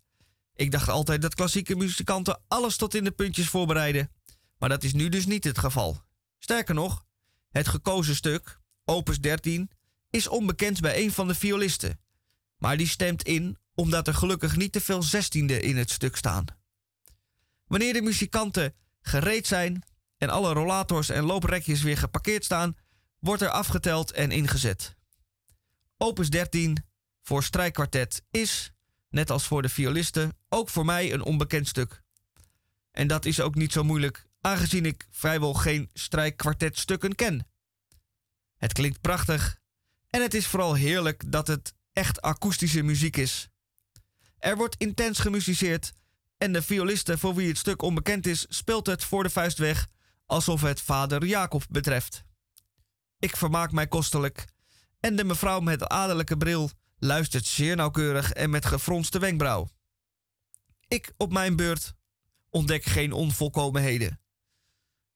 Ik 0.59 0.71
dacht 0.71 0.89
altijd 0.89 1.23
dat 1.23 1.35
klassieke 1.35 1.77
muzikanten 1.77 2.41
alles 2.49 2.77
tot 2.77 2.95
in 2.95 3.05
de 3.05 3.11
puntjes 3.11 3.49
voorbereiden, 3.49 4.13
maar 4.59 4.69
dat 4.69 4.83
is 4.83 4.93
nu 4.93 5.09
dus 5.09 5.27
niet 5.27 5.45
het 5.45 5.59
geval. 5.59 6.03
Sterker 6.39 6.75
nog, 6.75 7.05
het 7.51 7.69
gekozen 7.69 8.15
stuk, 8.17 8.61
opus 8.85 9.21
13, 9.21 9.71
is 10.11 10.29
onbekend 10.29 10.81
bij 10.81 11.03
een 11.03 11.13
van 11.13 11.29
de 11.29 11.35
violisten, 11.35 12.01
maar 12.57 12.77
die 12.77 12.89
stemt 12.89 13.23
in 13.23 13.59
omdat 13.75 14.07
er 14.07 14.15
gelukkig 14.15 14.57
niet 14.57 14.73
te 14.73 14.81
veel 14.81 15.03
zestiende 15.03 15.61
in 15.61 15.77
het 15.77 15.91
stuk 15.91 16.17
staan. 16.17 16.45
Wanneer 17.65 17.93
de 17.93 18.03
muzikanten 18.03 18.75
gereed 19.01 19.47
zijn 19.47 19.83
en 20.17 20.29
alle 20.29 20.53
rollators 20.53 21.09
en 21.09 21.25
looprekjes 21.25 21.83
weer 21.83 21.99
geparkeerd 21.99 22.45
staan, 22.45 22.77
wordt 23.19 23.43
er 23.43 23.51
afgeteld 23.51 24.13
en 24.13 24.31
ingezet. 24.31 24.97
Opus 25.97 26.31
13 26.31 26.85
voor 27.23 27.43
strijkkwartet 27.43 28.23
is, 28.31 28.73
net 29.09 29.31
als 29.31 29.47
voor 29.47 29.63
de 29.63 29.69
violisten, 29.69 30.37
ook 30.49 30.69
voor 30.69 30.85
mij 30.85 31.13
een 31.13 31.23
onbekend 31.23 31.69
stuk. 31.69 32.03
En 32.91 33.07
dat 33.07 33.25
is 33.25 33.41
ook 33.41 33.55
niet 33.55 33.73
zo 33.73 33.85
moeilijk, 33.85 34.27
aangezien 34.41 34.87
ik 34.87 35.07
vrijwel 35.11 35.55
geen 35.55 35.91
strijkkwartetstukken 35.93 37.15
ken. 37.15 37.47
Het 38.57 38.73
klinkt 38.73 39.01
prachtig 39.01 39.59
en 40.11 40.23
het 40.23 40.35
is 40.35 40.47
vooral 40.47 40.75
heerlijk 40.75 41.33
dat 41.33 41.47
het 41.47 41.75
echt 41.93 42.23
akoestische 42.23 42.83
muziek 42.83 43.17
is. 43.17 43.49
Er 44.39 44.57
wordt 44.57 44.77
intens 44.79 45.19
gemusiceerd 45.19 45.93
en 46.37 46.53
de 46.53 46.63
violiste 46.63 47.19
voor 47.19 47.35
wie 47.35 47.49
het 47.49 47.59
stuk 47.59 47.83
onbekend 47.83 48.27
is, 48.27 48.47
speelt 48.49 48.87
het 48.87 49.05
voor 49.05 49.23
de 49.23 49.31
vuist 49.31 49.59
weg 49.59 49.87
alsof 50.27 50.61
het 50.61 50.81
vader 50.81 51.25
Jacob 51.25 51.65
betreft. 51.71 52.25
Ik 53.19 53.37
vermaak 53.37 53.73
mij 53.73 53.87
kostelijk 53.87 54.45
en 55.01 55.17
de 55.17 55.25
mevrouw 55.25 55.61
met 55.61 55.79
de 55.79 55.89
adellijke 55.89 56.37
bril 56.37 56.71
luistert 56.99 57.47
zeer 57.47 57.77
nauwkeurig 57.77 58.33
en 58.33 58.51
met 58.51 58.67
gefronste 58.67 59.19
wenkbrauw. 59.19 59.71
Ik 60.89 61.13
op 61.17 61.33
mijn 61.33 61.57
beurt 61.57 61.95
ontdek 62.51 62.85
geen 62.85 63.13
onvolkomenheden. 63.13 64.21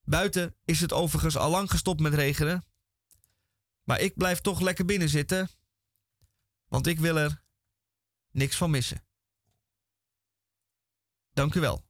Buiten 0.03 0.55
is 0.65 0.81
het 0.81 0.93
overigens 0.93 1.37
al 1.37 1.49
lang 1.49 1.71
gestopt 1.71 1.99
met 1.99 2.13
regenen, 2.13 2.65
maar 3.83 3.99
ik 3.99 4.17
blijf 4.17 4.39
toch 4.39 4.61
lekker 4.61 4.85
binnen 4.85 5.09
zitten, 5.09 5.49
want 6.67 6.87
ik 6.87 6.99
wil 6.99 7.17
er 7.17 7.43
niks 8.31 8.57
van 8.57 8.71
missen. 8.71 9.05
Dank 11.33 11.55
u 11.55 11.59
wel. 11.59 11.85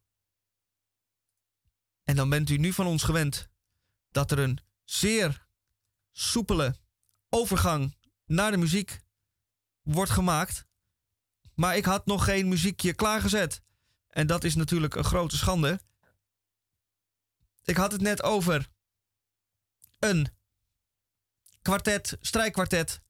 En 2.03 2.15
dan 2.15 2.29
bent 2.29 2.49
u 2.49 2.57
nu 2.57 2.73
van 2.73 2.85
ons 2.85 3.03
gewend 3.03 3.49
dat 4.11 4.31
er 4.31 4.39
een 4.39 4.59
zeer 4.83 5.47
soepele 6.11 6.75
overgang 7.29 7.97
naar 8.25 8.51
de 8.51 8.57
muziek 8.57 9.02
wordt 9.84 10.11
gemaakt. 10.11 10.65
Maar 11.55 11.77
ik 11.77 11.86
had 11.86 12.05
nog 12.05 12.23
geen 12.23 12.47
muziekje 12.47 12.93
klaargezet. 12.93 13.61
En 14.07 14.27
dat 14.27 14.43
is 14.43 14.55
natuurlijk 14.55 14.95
een 14.95 15.03
grote 15.03 15.38
schande. 15.38 15.79
Ik 17.63 17.77
had 17.77 17.91
het 17.91 18.01
net 18.01 18.23
over 18.23 18.69
een 19.99 20.27
kwartet, 21.61 22.17
strijkkwartet. 22.21 23.01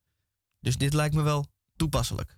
Dus 0.60 0.78
dit 0.78 0.94
lijkt 0.94 1.16
me 1.16 1.22
wel 1.22 1.52
toepasselijk. 1.76 2.38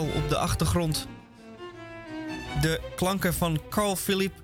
Op 0.00 0.28
de 0.28 0.36
achtergrond 0.36 1.06
de 2.60 2.80
klanken 2.96 3.34
van 3.34 3.60
Carl 3.70 3.96
Philipp, 3.96 4.42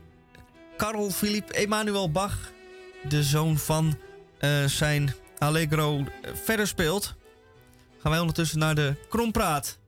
Carl 0.76 1.10
Philipp 1.10 1.52
Emanuel 1.52 2.10
Bach, 2.10 2.38
de 3.08 3.22
zoon 3.22 3.58
van 3.58 3.98
eh, 4.38 4.64
zijn 4.64 5.14
Allegro, 5.38 5.98
eh, 5.98 6.30
verder 6.44 6.66
speelt, 6.66 7.14
gaan 7.98 8.10
wij 8.10 8.20
ondertussen 8.20 8.58
naar 8.58 8.74
de 8.74 8.94
Krompraat. 9.08 9.78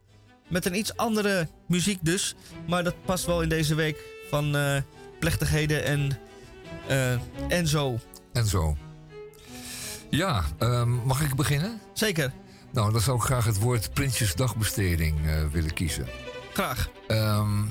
Met 0.49 0.67
een 0.67 0.77
iets 0.77 0.97
andere 0.97 1.49
muziek 1.67 1.99
dus, 2.03 2.35
maar 2.67 2.85
dat 2.85 2.95
past 3.05 3.25
wel 3.25 3.43
in 3.43 3.49
deze 3.49 3.75
week 3.75 3.99
van 4.31 4.57
eh, 4.57 4.77
plechtigheden 5.21 5.85
en, 5.85 6.19
en 7.49 7.67
zo. 7.67 7.99
En 8.33 8.47
zo. 8.47 8.77
Ja, 10.11 10.45
ehm, 10.59 10.91
mag 10.91 11.23
ik 11.23 11.35
beginnen? 11.35 11.81
Zeker, 11.93 12.33
Nou, 12.75 12.93
dan 12.93 13.01
zou 13.01 13.17
ik 13.17 13.23
graag 13.23 13.45
het 13.45 13.59
woord 13.59 13.93
Prinsjesdagbesteding 13.93 15.27
eh, 15.27 15.47
willen 15.53 15.73
kiezen. 15.73 16.07
graag. 16.53 16.91
Ehm, 17.07 17.63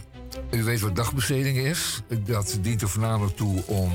u 0.51 0.63
weet 0.63 0.79
wat 0.79 0.95
dagbesteding 0.95 1.57
is. 1.57 2.01
Dat 2.25 2.57
dient 2.61 2.81
er 2.81 2.89
voornamelijk 2.89 3.35
toe 3.35 3.63
om 3.65 3.91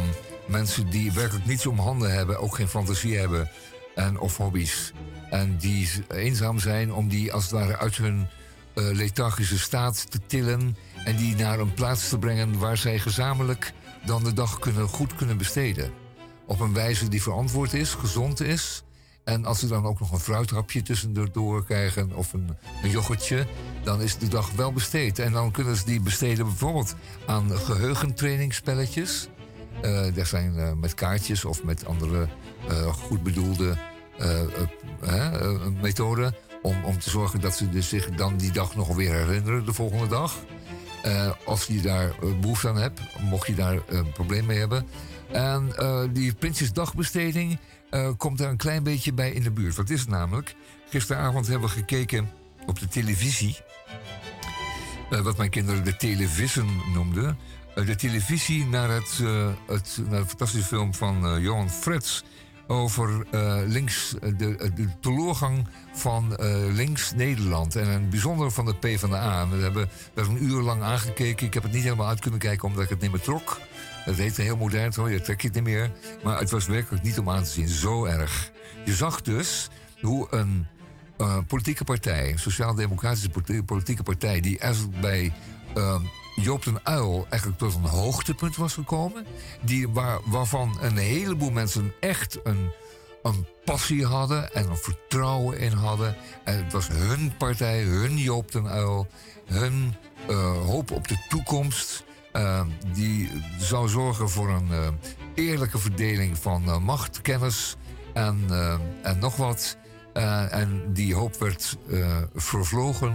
mensen 0.46 0.90
die 0.90 1.12
werkelijk 1.12 1.46
niets 1.46 1.66
om 1.66 1.78
handen 1.78 2.12
hebben, 2.12 2.38
ook 2.38 2.54
geen 2.54 2.68
fantasie 2.68 3.18
hebben 3.18 3.50
en, 3.94 4.18
of 4.18 4.36
hobby's. 4.36 4.92
En 5.30 5.56
die 5.56 5.88
eenzaam 6.08 6.58
zijn, 6.58 6.92
om 6.92 7.08
die 7.08 7.32
als 7.32 7.42
het 7.42 7.52
ware 7.52 7.78
uit 7.78 7.96
hun 7.96 8.26
eh, 8.74 8.84
lethargische 8.92 9.58
staat 9.58 10.10
te 10.10 10.20
tillen. 10.26 10.76
En 11.04 11.16
die 11.16 11.36
naar 11.36 11.58
een 11.58 11.74
plaats 11.74 12.08
te 12.08 12.18
brengen 12.18 12.58
waar 12.58 12.76
zij 12.76 12.98
gezamenlijk 12.98 13.72
dan 14.06 14.24
de 14.24 14.32
dag 14.32 14.58
kunnen, 14.58 14.88
goed 14.88 15.14
kunnen 15.14 15.36
besteden. 15.36 15.90
Op 16.46 16.60
een 16.60 16.74
wijze 16.74 17.08
die 17.08 17.22
verantwoord 17.22 17.72
is, 17.72 17.94
gezond 17.94 18.40
is. 18.40 18.82
En 19.28 19.44
als 19.44 19.58
ze 19.58 19.66
dan 19.66 19.84
ook 19.84 20.00
nog 20.00 20.12
een 20.12 20.18
fruitrapje 20.18 20.82
tussendoor 20.82 21.64
krijgen 21.64 22.14
of 22.14 22.32
een, 22.32 22.56
een 22.82 22.90
yoghurtje, 22.90 23.46
dan 23.82 24.02
is 24.02 24.18
de 24.18 24.28
dag 24.28 24.50
wel 24.52 24.72
besteed. 24.72 25.18
En 25.18 25.32
dan 25.32 25.50
kunnen 25.50 25.76
ze 25.76 25.84
die 25.84 26.00
besteden 26.00 26.44
bijvoorbeeld 26.44 26.94
aan 27.26 27.50
geheugentrainingsspelletjes. 27.50 29.28
Eh 29.82 30.14
dat 30.14 30.26
zijn 30.26 30.58
eh, 30.58 30.72
met 30.72 30.94
kaartjes 30.94 31.44
of 31.44 31.64
met 31.64 31.86
andere 31.86 32.28
eh, 32.68 32.86
goed 32.86 33.22
bedoelde 33.22 33.76
methoden. 35.80 36.34
Om, 36.62 36.84
om 36.84 36.98
te 36.98 37.10
zorgen 37.10 37.40
dat 37.40 37.56
ze 37.56 37.68
dus 37.68 37.88
zich 37.88 38.10
dan 38.10 38.36
die 38.36 38.52
dag 38.52 38.76
nog 38.76 38.94
weer 38.94 39.14
herinneren 39.14 39.64
de 39.64 39.72
volgende 39.72 40.06
dag. 40.06 40.36
Als 41.44 41.66
je 41.66 41.80
daar 41.80 42.10
eh, 42.10 42.38
behoefte 42.40 42.68
aan 42.68 42.76
hebt, 42.76 43.00
mocht 43.20 43.46
je 43.46 43.54
daar 43.54 43.78
een 43.86 44.12
probleem 44.12 44.46
mee 44.46 44.58
hebben. 44.58 44.86
En 45.32 45.72
die 46.12 46.34
Prinsjesdagbesteding 46.34 47.58
eh, 47.90 48.10
komt 48.16 48.38
daar 48.38 48.50
een 48.50 48.56
klein 48.56 48.82
beetje 48.82 49.12
bij 49.12 49.30
in 49.30 49.42
de 49.42 49.50
buurt. 49.50 49.76
Wat 49.76 49.90
is 49.90 50.00
het 50.00 50.08
namelijk? 50.08 50.54
Gisteravond 50.90 51.46
hebben 51.46 51.68
we 51.68 51.74
gekeken 51.74 52.30
op 52.66 52.78
de 52.78 52.88
televisie. 52.88 53.56
eh, 55.10 55.20
wat 55.20 55.36
mijn 55.36 55.50
kinderen 55.50 55.84
de 55.84 55.96
television 55.96 56.82
noemden. 56.92 57.38
Eh, 57.74 57.86
de 57.86 57.96
televisie 57.96 58.66
naar, 58.66 58.90
het, 58.90 59.18
naar 60.08 60.20
de 60.20 60.26
fantastische 60.26 60.66
film 60.66 60.94
van 60.94 61.40
Johan 61.40 61.70
Frets. 61.70 62.24
Over 62.66 63.26
links, 63.66 64.14
de, 64.36 64.70
de 64.74 64.88
van 65.92 66.36
links 66.72 67.12
Nederland. 67.12 67.76
En 67.76 67.88
een 67.88 68.08
bijzonder 68.08 68.50
van 68.50 68.64
de 68.64 68.74
PvdA. 68.74 69.48
We 69.48 69.56
hebben 69.56 69.88
daar 70.14 70.26
een 70.26 70.44
uur 70.44 70.62
lang 70.62 70.82
aangekeken. 70.82 71.46
Ik 71.46 71.54
heb 71.54 71.62
het 71.62 71.72
niet 71.72 71.82
helemaal 71.82 72.08
uit 72.08 72.20
kunnen 72.20 72.40
kijken 72.40 72.68
omdat 72.68 72.82
ik 72.82 72.88
het 72.88 73.00
niet 73.00 73.10
meer 73.10 73.20
trok. 73.20 73.58
Het 74.08 74.16
heet 74.16 74.36
heel 74.36 74.56
modern, 74.56 74.92
hoor. 74.94 75.10
je 75.10 75.20
trekt 75.20 75.42
je 75.42 75.48
het 75.48 75.56
niet 75.56 75.64
meer. 75.64 75.90
Maar 76.22 76.38
het 76.38 76.50
was 76.50 76.66
werkelijk 76.66 77.04
niet 77.04 77.18
om 77.18 77.30
aan 77.30 77.42
te 77.42 77.50
zien. 77.50 77.68
Zo 77.68 78.04
erg. 78.04 78.50
Je 78.84 78.94
zag 78.94 79.22
dus 79.22 79.68
hoe 80.00 80.26
een 80.30 80.66
eh, 81.18 81.38
politieke 81.46 81.84
partij, 81.84 82.30
een 82.30 82.38
sociaal-democratische 82.38 83.28
politi- 83.28 83.62
politieke 83.62 84.02
partij, 84.02 84.40
die 84.40 84.58
eigenlijk 84.58 85.00
bij 85.00 85.32
eh, 85.74 86.00
Joop 86.36 86.64
den 86.64 86.80
Uil 86.82 87.26
eigenlijk 87.28 87.60
tot 87.60 87.74
een 87.74 87.80
hoogtepunt 87.90 88.56
was 88.56 88.72
gekomen. 88.72 89.26
Die, 89.62 89.88
waar, 89.88 90.18
waarvan 90.24 90.78
een 90.80 90.96
heleboel 90.96 91.50
mensen 91.50 91.92
echt 92.00 92.38
een, 92.44 92.72
een 93.22 93.46
passie 93.64 94.06
hadden 94.06 94.54
en 94.54 94.70
een 94.70 94.76
vertrouwen 94.76 95.58
in 95.58 95.72
hadden. 95.72 96.16
En 96.44 96.64
het 96.64 96.72
was 96.72 96.88
hun 96.88 97.36
partij, 97.38 97.82
hun 97.82 98.16
Joop 98.16 98.52
den 98.52 98.68
Uil, 98.68 99.06
hun 99.46 99.94
eh, 100.28 100.64
hoop 100.64 100.90
op 100.90 101.08
de 101.08 101.24
toekomst. 101.28 102.06
Eh, 102.32 102.60
die 102.92 103.30
zou 103.58 103.88
zorgen 103.88 104.30
voor 104.30 104.48
een 104.48 104.72
eh, 104.72 104.88
eerlijke 105.34 105.78
verdeling 105.78 106.38
van 106.38 106.64
eh, 106.64 106.78
macht, 106.78 107.20
kennis 107.22 107.76
en, 108.14 108.38
en 109.02 109.18
nog 109.18 109.36
wat. 109.36 109.76
En 110.50 110.82
die 110.92 111.14
hoop 111.14 111.36
werd 111.36 111.78
vervlogen 112.34 113.14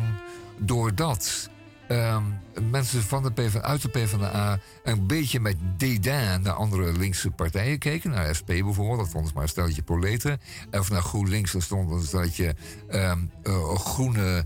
doordat 0.58 1.50
ehm, 1.88 2.24
mensen 2.72 3.02
van 3.04 3.24
de 3.24 3.32
PvdA, 3.32 3.62
uit 3.62 3.82
de 3.82 3.90
PvdA 3.90 4.60
een 4.84 5.08
beetje 5.08 5.40
met 5.40 5.56
dédain 5.78 6.42
naar 6.42 6.54
andere 6.54 6.98
linkse 6.98 7.32
partijen 7.32 7.80
keken. 7.80 8.12
Naar 8.12 8.36
SP 8.40 8.48
bijvoorbeeld, 8.48 9.12
dat 9.12 9.26
ze 9.28 9.32
maar 9.34 9.44
een 9.44 9.50
stelletje 9.50 9.82
proleten. 9.84 10.40
Of 10.72 10.90
naar 10.90 11.02
GroenLinks, 11.02 11.52
dat 11.52 11.62
stond 11.62 11.92
een 11.92 12.02
stelletje 12.02 12.56
ehm, 12.88 13.20
eh, 13.44 13.76
groene, 13.76 14.46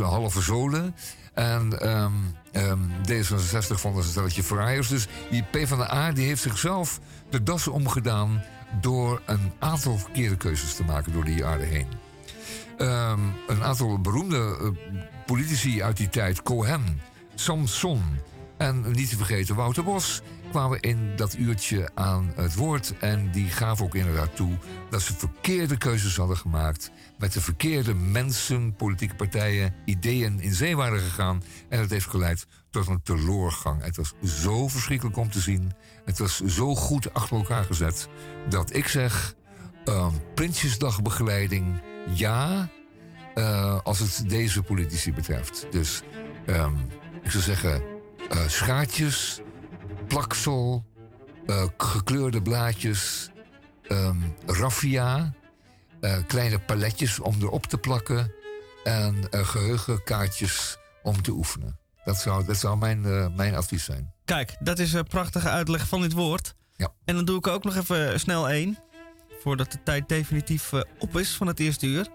halve 0.00 0.40
zolen. 0.40 0.94
En 1.34 1.80
ehm, 1.80 2.12
ehm, 2.54 2.78
D66 3.08 3.74
vonden 3.74 4.02
ze 4.02 4.08
een 4.08 4.12
stelletje 4.12 4.42
fraaiers. 4.42 4.88
Dus 4.88 5.06
die 5.30 5.44
PvdA 5.50 6.12
die 6.12 6.26
heeft 6.26 6.42
zichzelf 6.42 7.00
de 7.30 7.42
das 7.42 7.68
omgedaan 7.68 8.42
door 8.80 9.22
een 9.26 9.52
aantal 9.58 9.98
verkeerde 9.98 10.36
keuzes 10.36 10.74
te 10.74 10.84
maken 10.84 11.12
door 11.12 11.24
de 11.24 11.34
jaren 11.34 11.68
heen. 11.68 11.86
Ehm, 12.78 13.20
een 13.46 13.62
aantal 13.62 14.00
beroemde 14.00 14.36
eh, 14.36 14.68
politici 15.26 15.82
uit 15.82 15.96
die 15.96 16.08
tijd, 16.08 16.42
Cohen, 16.42 17.00
Samson 17.34 18.02
en 18.56 18.92
niet 18.92 19.08
te 19.08 19.16
vergeten 19.16 19.54
Wouter 19.54 19.84
Bos, 19.84 20.22
kwamen 20.50 20.80
in 20.80 21.12
dat 21.16 21.34
uurtje 21.34 21.90
aan 21.94 22.32
het 22.36 22.54
woord. 22.54 22.94
En 22.98 23.30
die 23.30 23.48
gaven 23.48 23.84
ook 23.84 23.94
inderdaad 23.94 24.36
toe 24.36 24.52
dat 24.90 25.02
ze 25.02 25.14
verkeerde 25.14 25.76
keuzes 25.76 26.16
hadden 26.16 26.36
gemaakt. 26.36 26.90
Met 27.24 27.32
de 27.32 27.40
verkeerde 27.40 27.94
mensen, 27.94 28.74
politieke 28.76 29.14
partijen, 29.14 29.74
ideeën 29.84 30.40
in 30.40 30.54
zee 30.54 30.76
waren 30.76 31.00
gegaan. 31.00 31.42
En 31.68 31.80
dat 31.80 31.90
heeft 31.90 32.06
geleid 32.06 32.46
tot 32.70 32.86
een 32.86 33.02
teleurgang. 33.02 33.82
Het 33.82 33.96
was 33.96 34.14
zo 34.24 34.68
verschrikkelijk 34.68 35.16
om 35.16 35.30
te 35.30 35.40
zien. 35.40 35.72
Het 36.04 36.18
was 36.18 36.40
zo 36.40 36.74
goed 36.74 37.14
achter 37.14 37.36
elkaar 37.36 37.64
gezet. 37.64 38.08
Dat 38.48 38.74
ik 38.74 38.88
zeg, 38.88 39.34
ehm, 39.84 40.12
Prinsjesdagbegeleiding, 40.34 41.82
ja. 42.14 42.68
eh, 43.34 43.80
als 43.82 43.98
het 43.98 44.24
deze 44.28 44.62
politici 44.62 45.12
betreft. 45.12 45.66
Dus 45.70 46.02
ehm, 46.46 46.74
ik 47.22 47.30
zou 47.30 47.42
zeggen, 47.42 47.82
eh, 48.28 48.48
schaartjes, 48.48 49.40
plaksel, 50.06 50.84
eh, 51.46 51.64
gekleurde 51.76 52.42
blaadjes, 52.42 53.30
ehm, 53.82 54.16
raffia, 54.46 55.34
kleine 56.26 56.58
paletjes 56.58 57.20
om 57.20 57.36
erop 57.42 57.66
te 57.66 57.78
plakken 57.78 58.32
en 58.84 59.30
eh, 59.30 59.46
geheugenkaartjes 59.46 60.76
om 61.02 61.22
te 61.22 61.30
oefenen. 61.30 61.78
Dat 62.04 62.16
zou, 62.16 62.44
dat 62.44 62.56
zou 62.56 62.76
mijn, 62.78 63.04
eh, 63.04 63.26
mijn 63.36 63.54
advies 63.54 63.84
zijn. 63.84 64.12
Kijk, 64.24 64.56
dat 64.60 64.78
is 64.78 64.92
een 64.92 65.04
prachtige 65.06 65.48
uitleg 65.48 65.88
van 65.88 66.00
dit 66.00 66.12
woord. 66.12 66.54
Ja. 66.76 66.92
En 67.04 67.14
dan 67.14 67.24
doe 67.24 67.38
ik 67.38 67.46
ook 67.46 67.64
nog 67.64 67.76
even 67.76 68.20
snel 68.20 68.48
één. 68.50 68.78
Voordat 69.42 69.72
de 69.72 69.82
tijd 69.82 70.08
definitief 70.08 70.72
eh, 70.72 70.80
op 70.98 71.18
is 71.18 71.30
van 71.30 71.46
het 71.46 71.60
eerste 71.60 71.86
uur. 71.86 72.08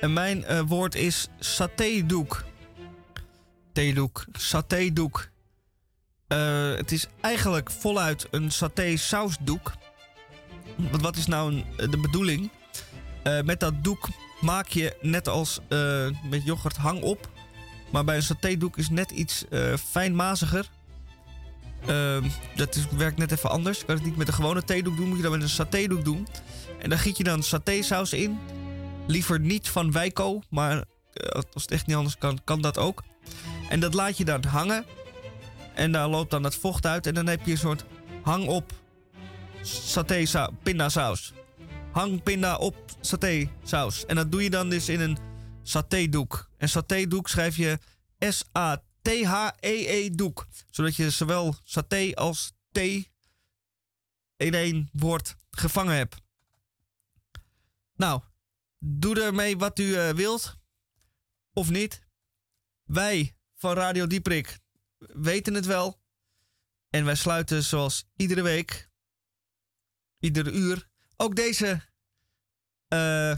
En 0.00 0.12
mijn 0.12 0.44
eh, 0.44 0.60
woord 0.66 0.94
is 0.94 1.28
satédoek. 1.38 2.44
Theedoek, 3.72 4.24
satédoek. 4.32 5.28
Eh 6.28 6.74
het 6.74 6.92
is 6.92 7.06
eigenlijk 7.20 7.70
voluit 7.70 8.26
een 8.30 8.50
saté 8.50 8.96
sausdoek. 8.96 9.72
Want 10.76 11.02
wat 11.02 11.16
is 11.16 11.26
nou 11.26 11.64
een- 11.76 11.90
de 11.90 11.98
bedoeling? 11.98 12.50
Eh, 13.26 13.42
met 13.42 13.60
dat 13.60 13.84
doek 13.84 14.08
maak 14.40 14.68
je 14.68 14.96
net 15.00 15.28
als 15.28 15.60
eh, 15.68 16.08
met 16.30 16.44
yoghurt 16.44 16.76
hang 16.76 17.02
op. 17.02 17.28
Maar 17.90 18.04
bij 18.04 18.16
een 18.16 18.22
satédoek 18.22 18.76
is 18.76 18.88
net 18.88 19.10
iets 19.10 19.44
eh 19.50 19.76
fijnmaziger. 19.76 20.68
Ehm, 21.86 22.28
dat 22.54 22.78
werkt 22.96 23.18
net 23.18 23.32
even 23.32 23.50
anders. 23.50 23.78
Je 23.78 23.84
kan 23.84 23.94
het 23.94 24.04
niet 24.04 24.16
met 24.16 24.28
een 24.28 24.34
gewone 24.34 24.64
theedoek 24.64 24.96
doen, 24.96 25.08
moet 25.08 25.16
je 25.16 25.22
dat 25.22 25.32
met 25.32 25.42
een 25.42 25.48
satédoek 25.48 26.04
doen. 26.04 26.26
En 26.78 26.88
dan 26.88 26.98
giet 26.98 27.16
je 27.16 27.24
dan 27.24 27.42
satésaus 27.42 28.12
in. 28.12 28.38
Liever 29.06 29.40
niet 29.40 29.68
van 29.68 29.92
Wijko, 29.92 30.42
maar 30.50 30.84
als 31.52 31.62
het 31.62 31.70
echt 31.70 31.86
niet 31.86 31.96
anders 31.96 32.18
kan, 32.18 32.40
kan 32.44 32.60
dat 32.60 32.78
ook. 32.78 33.02
En 33.68 33.80
dat 33.80 33.94
laat 33.94 34.16
je 34.16 34.24
dan 34.24 34.44
hangen. 34.44 34.84
En 35.74 35.92
daar 35.92 36.08
loopt 36.08 36.30
dan 36.30 36.44
het 36.44 36.56
vocht 36.56 36.86
uit. 36.86 37.06
En 37.06 37.14
dan 37.14 37.26
heb 37.26 37.44
je 37.44 37.50
een 37.50 37.58
soort 37.58 37.84
hang 38.22 38.46
op 38.46 38.72
saté 39.62 40.24
pindasaus. 40.62 41.32
Hang 41.96 42.22
pinda 42.22 42.56
op 42.56 42.76
satésaus. 43.00 44.06
En 44.06 44.16
dat 44.16 44.30
doe 44.32 44.42
je 44.42 44.50
dan 44.50 44.70
dus 44.70 44.88
in 44.88 45.00
een 45.00 45.18
satédoek. 45.62 46.50
En 46.56 46.68
satédoek 46.68 47.28
schrijf 47.28 47.56
je 47.56 47.78
S-A-T-H-E-E 48.18 50.10
doek. 50.10 50.46
Zodat 50.70 50.96
je 50.96 51.10
zowel 51.10 51.56
saté 51.64 52.14
als 52.14 52.52
thee 52.72 53.12
in 54.36 54.54
één 54.54 54.88
woord 54.92 55.36
gevangen 55.50 55.96
hebt. 55.96 56.16
Nou, 57.94 58.22
doe 58.78 59.20
ermee 59.20 59.56
wat 59.56 59.78
u 59.78 59.94
eh, 59.94 60.10
wilt. 60.10 60.56
Of 61.52 61.70
niet. 61.70 62.06
Wij 62.84 63.36
van 63.54 63.74
Radio 63.74 64.06
Dieprik 64.06 64.58
weten 64.98 65.54
het 65.54 65.66
wel. 65.66 66.00
En 66.90 67.04
wij 67.04 67.14
sluiten 67.14 67.64
zoals 67.64 68.04
iedere 68.16 68.42
week, 68.42 68.90
iedere 70.18 70.50
uur, 70.50 70.88
ook 71.16 71.36
deze 71.36 71.85
eh, 72.88 73.36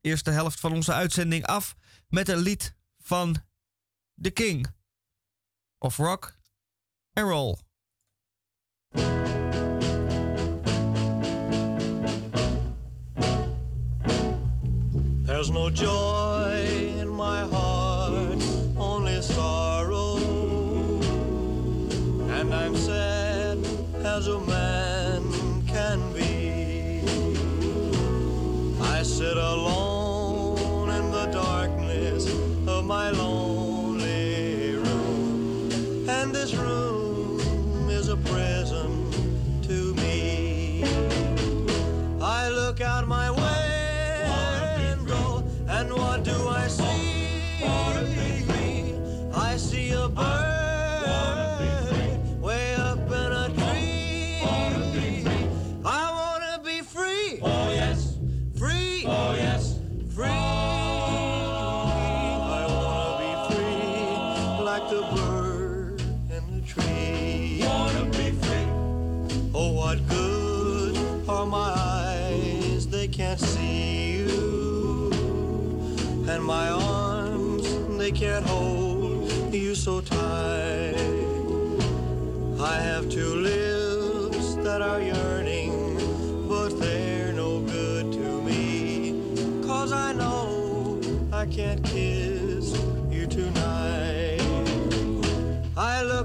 eerste 0.00 0.30
helft 0.30 0.60
van 0.60 0.72
onze 0.72 0.92
uitzending 0.92 1.46
af 1.46 1.76
met 2.08 2.28
een 2.28 2.38
lied 2.38 2.74
van 2.98 3.36
The 4.22 4.30
King 4.30 4.66
of 5.78 5.96
Rock 5.96 6.38
and 7.12 7.28
Roll. 7.28 7.56
There's 15.26 15.50
no 15.50 15.70
joy 15.70 16.94
in 16.98 17.14
my 17.14 17.46
heart, 17.46 18.42
only 18.76 19.22
sorrow. 19.22 20.16
And 22.30 22.52
I'm 22.52 22.76
sad 22.76 23.58
as 24.04 24.26
a 24.26 24.47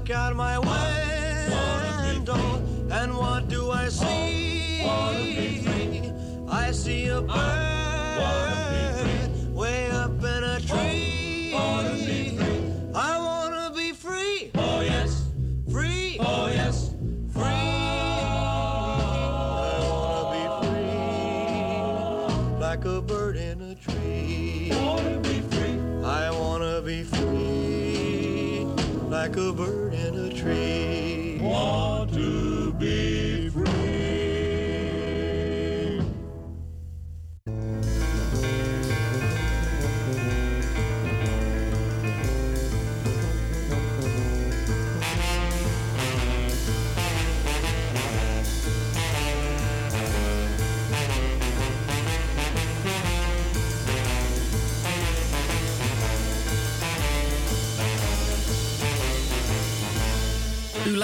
look 0.06 0.16
out 0.16 0.36
my 0.36 0.58
window, 2.12 2.62
and 2.90 3.16
what 3.16 3.48
do 3.48 3.70
I 3.70 3.88
see? 3.88 4.82
I 6.46 6.70
see 6.72 7.06
a 7.08 7.22
bird 7.22 7.63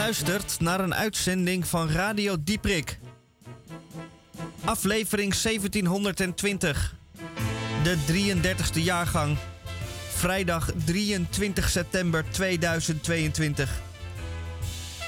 luistert 0.00 0.60
naar 0.60 0.80
een 0.80 0.94
uitzending 0.94 1.66
van 1.66 1.90
Radio 1.90 2.36
Dieprik. 2.40 2.98
Aflevering 4.64 5.34
1720. 5.34 6.94
De 7.82 7.96
33ste 8.06 8.82
jaargang. 8.82 9.36
Vrijdag 10.14 10.70
23 10.84 11.70
september 11.70 12.24
2022. 12.30 13.80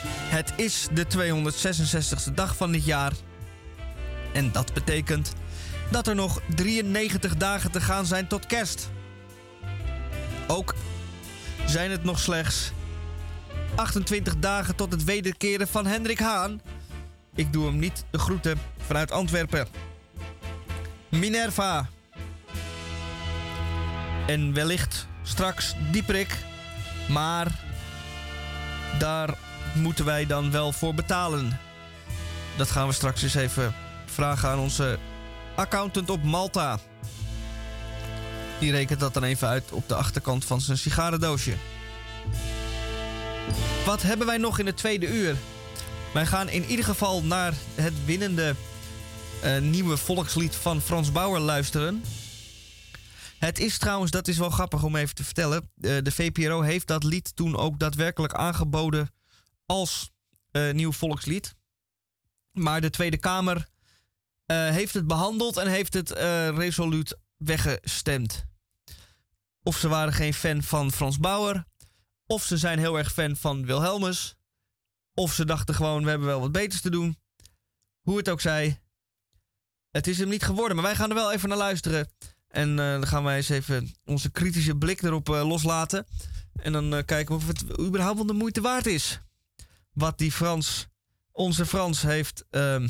Het 0.06 0.52
is 0.56 0.88
de 0.92 1.06
266ste 1.06 2.34
dag 2.34 2.56
van 2.56 2.72
dit 2.72 2.84
jaar. 2.84 3.12
En 4.32 4.52
dat 4.52 4.72
betekent 4.74 5.32
dat 5.90 6.06
er 6.06 6.14
nog 6.14 6.40
93 6.54 7.36
dagen 7.36 7.70
te 7.70 7.80
gaan 7.80 8.06
zijn 8.06 8.26
tot 8.26 8.46
kerst. 8.46 8.90
Ook 10.46 10.74
zijn 11.66 11.90
het 11.90 12.04
nog 12.04 12.18
slechts 12.18 12.72
28 13.74 14.38
dagen 14.38 14.76
tot 14.76 14.92
het 14.92 15.04
wederkeren 15.04 15.68
van 15.68 15.86
Hendrik 15.86 16.18
Haan. 16.18 16.60
Ik 17.34 17.52
doe 17.52 17.66
hem 17.66 17.78
niet 17.78 18.04
de 18.10 18.18
groeten 18.18 18.58
vanuit 18.86 19.10
Antwerpen. 19.10 19.66
Minerva. 21.08 21.88
En 24.26 24.52
wellicht 24.52 25.06
straks 25.22 25.74
Dieprik. 25.90 26.36
Maar 27.08 27.60
daar 28.98 29.34
moeten 29.74 30.04
wij 30.04 30.26
dan 30.26 30.50
wel 30.50 30.72
voor 30.72 30.94
betalen. 30.94 31.58
Dat 32.56 32.70
gaan 32.70 32.86
we 32.86 32.92
straks 32.92 33.22
eens 33.22 33.34
even 33.34 33.74
vragen 34.04 34.48
aan 34.48 34.58
onze 34.58 34.98
accountant 35.54 36.10
op 36.10 36.22
Malta. 36.22 36.78
Die 38.60 38.70
rekent 38.70 39.00
dat 39.00 39.14
dan 39.14 39.22
even 39.22 39.48
uit 39.48 39.72
op 39.72 39.88
de 39.88 39.94
achterkant 39.94 40.44
van 40.44 40.60
zijn 40.60 40.78
sigarendoosje. 40.78 41.54
Wat 43.84 44.02
hebben 44.02 44.26
wij 44.26 44.38
nog 44.38 44.58
in 44.58 44.66
het 44.66 44.76
tweede 44.76 45.06
uur? 45.06 45.36
Wij 46.12 46.26
gaan 46.26 46.48
in 46.48 46.64
ieder 46.64 46.84
geval 46.84 47.22
naar 47.22 47.52
het 47.74 48.04
winnende 48.04 48.54
eh, 49.42 49.58
nieuwe 49.58 49.96
volkslied 49.96 50.54
van 50.54 50.80
Frans 50.80 51.12
Bauer 51.12 51.40
luisteren. 51.40 52.02
Het 53.38 53.58
is 53.58 53.78
trouwens, 53.78 54.10
dat 54.10 54.28
is 54.28 54.38
wel 54.38 54.50
grappig 54.50 54.82
om 54.82 54.96
even 54.96 55.14
te 55.14 55.24
vertellen. 55.24 55.70
eh, 55.80 55.96
de 56.02 56.12
VPRO 56.12 56.60
heeft 56.60 56.86
dat 56.86 57.04
lied 57.04 57.36
toen 57.36 57.56
ook 57.56 57.78
daadwerkelijk 57.78 58.34
aangeboden 58.34 59.10
als 59.66 60.10
eh, 60.50 60.72
nieuw 60.72 60.92
volkslied. 60.92 61.54
Maar 62.52 62.80
de 62.80 62.90
Tweede 62.90 63.18
Kamer 63.18 63.70
heeft 64.52 64.94
het 64.94 65.06
behandeld 65.06 65.56
en 65.56 65.66
heeft 65.66 65.94
het 65.94 66.10
resoluut 66.56 67.18
weggestemd. 67.36 68.44
Of 69.62 69.76
ze 69.76 69.88
waren 69.88 70.12
geen 70.12 70.34
fan 70.34 70.62
van 70.62 70.92
Frans 70.92 71.18
Bauer, 71.18 71.64
of 72.32 72.44
ze 72.44 72.56
zijn 72.56 72.78
heel 72.78 72.98
erg 72.98 73.12
fan 73.12 73.36
van 73.36 73.66
Wilhelmus, 73.66 74.34
of 75.14 75.32
ze 75.32 75.44
dachten 75.44 75.74
gewoon 75.74 76.02
we 76.04 76.08
hebben 76.08 76.28
wel 76.28 76.40
wat 76.40 76.52
beters 76.52 76.80
te 76.80 76.90
doen. 76.90 77.18
Hoe 78.00 78.16
het 78.16 78.28
ook 78.28 78.40
zij, 78.40 78.80
het 79.90 80.06
is 80.06 80.18
hem 80.18 80.28
niet 80.28 80.42
geworden, 80.42 80.76
maar 80.76 80.84
wij 80.84 80.94
gaan 80.94 81.08
er 81.08 81.14
wel 81.14 81.32
even 81.32 81.48
naar 81.48 81.58
luisteren. 81.58 82.10
En 82.48 82.78
eh, 82.78 82.92
dan 82.92 83.06
gaan 83.06 83.24
wij 83.24 83.36
eens 83.36 83.48
even 83.48 83.94
onze 84.04 84.30
kritische 84.30 84.76
blik 84.76 85.02
erop 85.02 85.28
eh, 85.28 85.48
loslaten. 85.48 86.06
En 86.52 86.72
dan 86.72 86.94
eh, 86.94 87.04
kijken 87.04 87.34
of 87.34 87.46
het 87.46 87.78
überhaupt 87.80 88.16
wel 88.16 88.26
de 88.26 88.32
moeite 88.32 88.60
waard 88.60 88.86
is. 88.86 89.20
Wat 89.92 90.18
die 90.18 90.32
Frans, 90.32 90.86
onze 91.32 91.66
Frans, 91.66 92.02
heeft 92.02 92.44
ehm, 92.50 92.88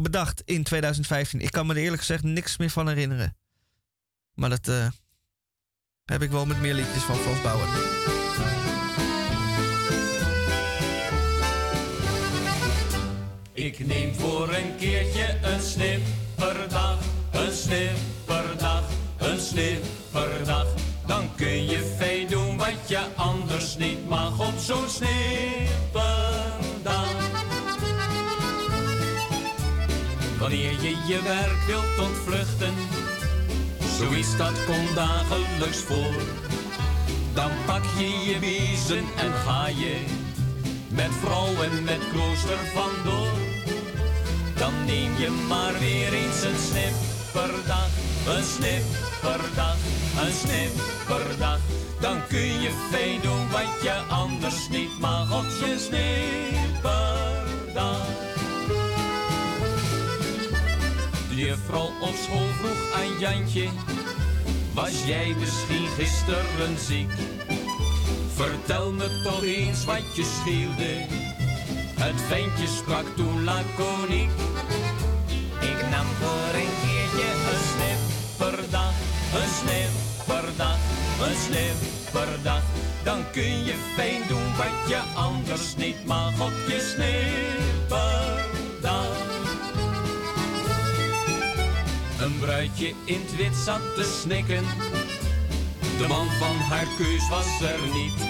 bedacht 0.00 0.42
in 0.44 0.62
2015. 0.62 1.40
Ik 1.40 1.50
kan 1.50 1.66
me 1.66 1.74
er 1.74 1.80
eerlijk 1.80 2.00
gezegd 2.00 2.22
niks 2.22 2.56
meer 2.56 2.70
van 2.70 2.88
herinneren. 2.88 3.36
Maar 4.34 4.50
dat 4.50 4.92
heb 6.04 6.22
ik 6.22 6.30
wel 6.30 6.46
met 6.46 6.60
meer 6.60 6.74
liedjes 6.74 7.02
van 7.02 7.16
Frans 7.16 7.42
Bauer. 7.42 7.66
Ik 13.52 13.86
neem 13.86 14.14
voor 14.14 14.48
een 14.48 14.76
keertje 14.78 15.38
een 15.42 15.60
snipperdag, 15.60 16.98
een 17.30 17.52
snipperdag, 17.52 18.82
een 19.18 19.40
snipperdag. 19.40 20.66
Dan 21.06 21.34
kun 21.36 21.64
je 21.66 21.94
fijn 21.98 22.26
doen 22.26 22.56
wat 22.56 22.88
je 22.88 23.00
anders 23.16 23.76
niet 23.76 24.08
mag 24.08 24.48
op 24.48 24.58
zo'n 24.58 24.88
snipperdag. 24.88 26.50
Wanneer 30.38 30.72
je 30.82 30.96
je 31.06 31.22
werk 31.22 31.66
wilt 31.66 32.08
ontvluchten, 32.08 32.74
zoiets 33.98 34.36
dat 34.36 34.64
komt 34.66 34.94
dagelijks 34.94 35.78
voor. 35.78 36.22
Dan 37.34 37.50
pak 37.66 37.82
je 37.98 38.08
je 38.08 38.38
biezen 38.38 39.04
en 39.16 39.32
ga 39.44 39.68
je 39.68 39.96
met 40.88 41.10
vrouw 41.20 41.62
en 41.62 41.84
met 41.84 42.00
klooster 42.12 42.58
vandoor. 42.74 43.32
Dan 44.56 44.72
neem 44.86 45.12
je 45.18 45.30
maar 45.48 45.78
weer 45.78 46.12
eens 46.12 46.42
een 46.42 46.58
snipperdag, 46.70 47.88
een 48.26 48.44
snipperdag, 48.44 49.76
een 50.24 50.32
snipperdag. 50.32 51.58
Dan 52.00 52.26
kun 52.28 52.60
je 52.60 52.70
fijn 52.90 53.20
doen 53.20 53.50
wat 53.50 53.82
je 53.82 54.02
anders 54.08 54.68
niet 54.68 54.98
mag 55.00 55.38
op 55.38 55.44
je 55.60 55.78
snipperdag. 55.78 57.12
Juffrouw 61.44 61.90
op 62.00 62.14
school 62.22 62.48
vroeg 62.58 62.92
aan 62.94 63.18
Jantje, 63.18 63.68
was 64.74 65.04
jij 65.06 65.34
misschien 65.38 65.86
gisteren 65.98 66.78
ziek? 66.78 67.10
Vertel 68.34 68.92
me 68.92 69.20
toch 69.24 69.42
eens 69.42 69.84
wat 69.84 70.16
je 70.16 70.24
scheelde. 70.24 70.92
Het 72.04 72.20
ventje 72.28 72.66
sprak 72.66 73.06
toen 73.16 73.44
laconiek. 73.44 74.30
Ik 75.60 75.80
nam 75.90 76.06
voor 76.20 76.54
een 76.62 76.74
keertje 76.82 77.28
een 77.52 77.64
snipperdag, 77.72 78.94
een 79.34 79.52
snipperdag, 79.60 80.78
een 81.26 81.36
snipperdag. 81.46 82.62
Dan 83.04 83.30
kun 83.32 83.64
je 83.64 83.74
fijn 83.96 84.22
doen 84.28 84.56
wat 84.56 84.88
je 84.88 85.00
anders 85.14 85.76
niet 85.76 86.06
mag 86.06 86.40
op 86.40 86.52
je 86.68 86.94
snipperdag. 86.94 88.51
Een 92.22 92.38
bruidje 92.38 92.92
in 93.04 93.20
het 93.20 93.36
wit 93.36 93.56
zat 93.64 93.80
te 93.94 94.18
snikken. 94.22 94.64
De 95.98 96.06
man 96.08 96.26
van 96.26 96.56
haar 96.56 96.86
keus 96.98 97.28
was 97.28 97.60
er 97.60 97.80
niet. 97.94 98.20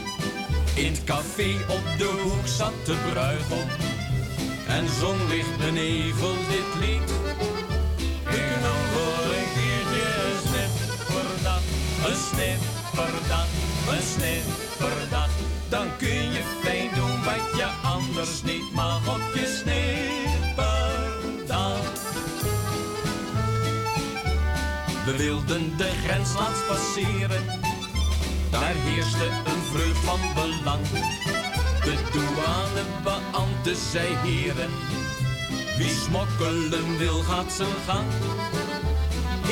In 0.75 0.93
het 0.93 1.05
café 1.05 1.51
op 1.69 1.99
de 1.99 2.21
hoek 2.23 2.47
zat 2.47 2.73
de 2.85 2.97
bruigom. 3.11 3.69
En 4.69 4.89
zong 5.01 5.29
licht 5.29 5.59
benevel 5.59 6.35
dit 6.49 6.71
lied. 6.81 7.11
Ik 8.39 8.51
nam 8.65 8.81
voor 8.93 9.25
een 9.39 9.51
keertje 9.57 10.05
een 10.25 10.39
snipperdag. 10.49 11.63
Een 12.07 12.17
snipperdag, 12.17 13.47
een 13.89 14.03
snipperdag. 14.03 14.72
Wilden 25.23 25.77
de 25.77 25.91
grens 26.05 26.35
laatst 26.35 26.67
passeren. 26.67 27.45
Daar 28.51 28.75
heerste 28.75 29.27
een 29.51 29.63
vreugd 29.73 29.99
van 29.99 30.21
belang. 30.35 30.87
De 31.87 31.97
douanebeambte 32.13 33.75
zei 33.91 34.15
heren. 34.15 34.71
Wie 35.79 35.95
smokkelen 36.07 36.99
wil 36.99 37.23
gaat 37.23 37.53
zijn 37.53 37.77
gang. 37.87 38.09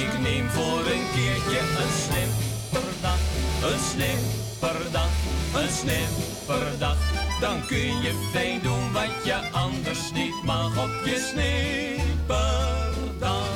Ik 0.05 0.12
neem 0.21 0.49
voor 0.49 0.81
een 0.95 1.07
keertje 1.14 1.61
een 1.83 1.95
snipperdag. 2.05 3.21
Een 3.68 3.83
snipperdag, 3.91 5.12
een 5.61 5.73
snipperdag. 5.81 6.99
Dan 7.41 7.66
kun 7.66 8.01
je 8.05 8.29
fijn 8.33 8.61
doen 8.62 8.93
wat 8.93 9.14
je 9.25 9.39
anders 9.53 10.12
niet 10.12 10.43
mag 10.45 10.73
op 10.85 10.95
je 11.05 11.18
snipperdag. 11.31 13.50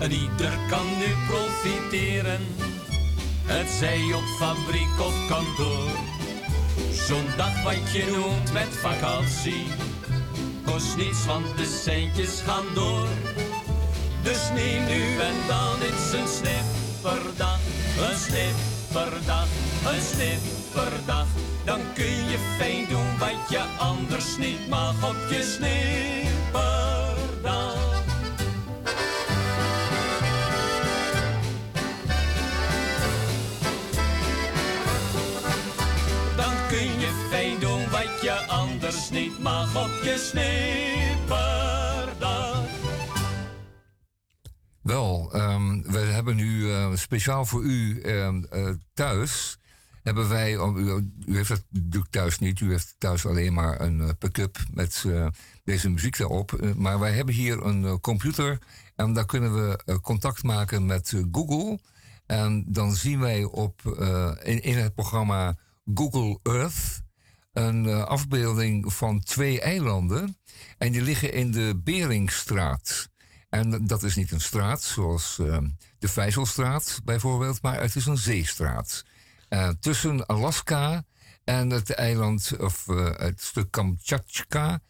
En 0.00 0.12
ieder 0.12 0.52
kan 0.70 0.86
nu 0.98 1.14
profiteren, 1.28 2.46
het 3.44 3.70
zij 3.70 4.12
op 4.14 4.24
fabriek 4.38 5.00
of 5.00 5.26
kantoor. 5.28 5.90
Zo'n 7.06 7.26
dag 7.36 7.62
wat 7.62 7.92
je 7.92 8.04
noemt 8.16 8.52
met 8.52 8.68
vakantie, 8.68 9.66
kost 10.64 10.96
niets, 10.96 11.26
want 11.26 11.56
de 11.56 11.80
centjes 11.84 12.42
gaan 12.46 12.64
door. 12.74 13.08
Dus 14.22 14.50
neem 14.54 14.86
nu 14.86 15.20
en 15.20 15.34
dan 15.46 15.82
eens 15.82 16.12
een 16.12 16.28
snipperdag, 16.28 17.58
een 18.08 18.16
snipperdag, 18.16 19.46
een 19.92 20.02
snipperdag. 20.02 21.26
Dan 21.64 21.80
kun 21.94 22.28
je 22.30 22.38
fijn 22.58 22.86
doen 22.88 23.18
wat 23.18 23.50
je 23.50 23.62
anders 23.78 24.36
niet 24.36 24.68
mag 24.68 25.08
op 25.08 25.16
je 25.30 25.42
snipperdag. 25.42 27.77
Niet 39.10 39.38
mag 39.38 39.84
op 39.84 40.02
je 40.02 40.16
snipperdag. 40.18 41.58
Wel, 44.82 45.32
ehm, 45.32 45.82
we 45.82 45.98
hebben 45.98 46.36
nu 46.36 46.70
eh, 46.70 46.94
speciaal 46.94 47.44
voor 47.44 47.62
u 47.62 48.00
ehm, 48.00 48.44
eh, 48.44 48.70
thuis. 48.94 49.58
Hebben 50.02 50.28
wij, 50.28 50.56
oh, 50.56 50.78
u, 50.78 51.10
heeft 51.26 51.48
dat 51.48 51.64
natuurlijk 51.70 52.12
thuis 52.12 52.38
niet, 52.38 52.60
u 52.60 52.70
heeft 52.70 52.94
thuis 52.98 53.26
alleen 53.26 53.52
maar 53.52 53.80
een 53.80 54.00
eh, 54.00 54.08
pick-up 54.18 54.58
met 54.72 55.04
deze 55.64 55.90
muziek. 55.90 56.18
Eh, 56.18 56.40
maar 56.76 56.98
wij 56.98 57.12
hebben 57.12 57.34
hier 57.34 57.64
een 57.64 58.00
computer 58.00 58.58
en 58.96 59.12
daar 59.12 59.26
kunnen 59.26 59.54
we 59.54 59.98
contact 60.02 60.42
maken 60.42 60.86
met 60.86 61.22
Google. 61.32 61.78
En 62.26 62.64
dan 62.66 62.94
zien 62.94 63.20
wij 63.20 63.44
op, 63.44 63.82
in 64.42 64.78
het 64.78 64.94
programma 64.94 65.56
Google 65.94 66.38
Earth 66.42 67.06
een 67.58 67.86
eh, 67.86 68.04
afbeelding 68.04 68.92
van 68.94 69.20
twee 69.20 69.60
eilanden. 69.60 70.36
En 70.78 70.92
die 70.92 71.02
liggen 71.02 71.32
in 71.32 71.50
de 71.50 71.80
Beringstraat. 71.84 73.08
En 73.48 73.86
dat 73.86 74.02
is 74.02 74.14
niet 74.14 74.30
een 74.30 74.40
straat 74.40 74.82
zoals 74.82 75.38
eh, 75.38 75.58
de 75.98 76.08
Vijzelstraat 76.08 77.00
bijvoorbeeld, 77.04 77.62
maar 77.62 77.80
het 77.80 77.96
is 77.96 78.06
een 78.06 78.18
zeestraat. 78.18 79.04
Eh, 79.48 79.68
tussen 79.80 80.26
Alaska 80.26 81.04
en 81.44 81.70
het 81.70 81.90
eiland, 81.90 82.56
of 82.58 82.88
eh, 82.88 83.10
het 83.16 83.42
stuk 83.42 83.70
Kamchatka. 83.70 84.80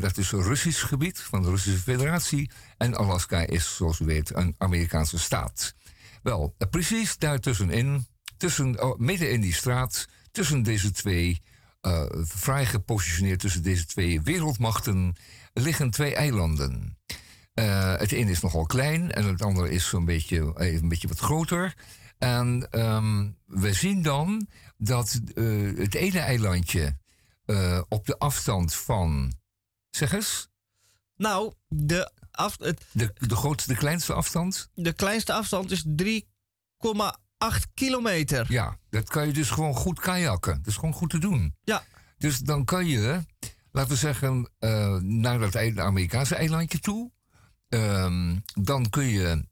dat 0.00 0.18
is 0.18 0.32
een 0.32 0.42
Russisch 0.42 0.86
gebied 0.86 1.20
van 1.20 1.42
de 1.42 1.50
Russische 1.50 1.80
Federatie. 1.80 2.50
En 2.76 2.96
Alaska 2.96 3.46
is, 3.46 3.76
zoals 3.76 4.00
u 4.00 4.04
weet, 4.04 4.34
een 4.34 4.54
Amerikaanse 4.58 5.18
staat. 5.18 5.74
Wel, 6.22 6.54
precies 6.70 7.16
daartussenin, 7.18 8.06
tussen, 8.36 8.82
oh, 8.82 8.98
midden 8.98 9.30
in 9.30 9.40
die 9.40 9.54
straat, 9.54 10.06
tussen 10.30 10.62
deze 10.62 10.90
twee, 10.90 11.42
uh, 11.86 12.04
vrij 12.12 12.66
gepositioneerd 12.66 13.40
tussen 13.40 13.62
deze 13.62 13.86
twee 13.86 14.22
wereldmachten, 14.22 15.16
liggen 15.52 15.90
twee 15.90 16.14
eilanden. 16.14 16.98
Uh, 17.54 17.96
het 17.96 18.12
ene 18.12 18.30
is 18.30 18.40
nogal 18.40 18.66
klein 18.66 19.12
en 19.12 19.24
het 19.24 19.42
andere 19.42 19.70
is 19.70 19.88
zo'n 19.88 20.04
beetje, 20.04 20.52
een 20.54 20.88
beetje 20.88 21.08
wat 21.08 21.18
groter. 21.18 21.74
En 22.18 22.68
um, 22.70 23.36
we 23.46 23.72
zien 23.72 24.02
dan 24.02 24.46
dat 24.76 25.20
uh, 25.34 25.78
het 25.78 25.94
ene 25.94 26.18
eilandje 26.18 27.00
op 27.88 28.06
de 28.06 28.18
afstand 28.18 28.74
van. 28.74 29.32
Zeg 29.90 30.12
eens. 30.12 30.48
Nou, 31.16 31.52
de, 31.68 32.12
af, 32.30 32.56
het, 32.58 32.84
de, 32.92 33.12
de 33.14 33.36
grootste, 33.36 33.72
de 33.72 33.78
kleinste 33.78 34.12
afstand? 34.12 34.70
De 34.74 34.92
kleinste 34.92 35.32
afstand 35.32 35.70
is 35.70 35.84
3,8 35.86 37.21
kilometer. 37.74 38.52
Ja, 38.52 38.78
dat 38.90 39.08
kan 39.08 39.26
je 39.26 39.32
dus 39.32 39.50
gewoon 39.50 39.74
goed 39.74 40.00
kajakken. 40.00 40.56
Dat 40.56 40.66
is 40.66 40.74
gewoon 40.74 40.94
goed 40.94 41.10
te 41.10 41.18
doen. 41.18 41.56
Ja. 41.64 41.84
Dus 42.18 42.38
dan 42.38 42.64
kan 42.64 42.86
je, 42.86 43.24
laten 43.70 43.90
we 43.90 43.96
zeggen, 43.96 44.50
uh, 44.60 44.96
naar 44.96 45.38
dat 45.38 45.56
Amerikaanse 45.78 46.34
eilandje 46.34 46.78
toe. 46.78 47.10
Um, 47.68 48.42
dan 48.62 48.90
kun 48.90 49.06
je 49.06 49.46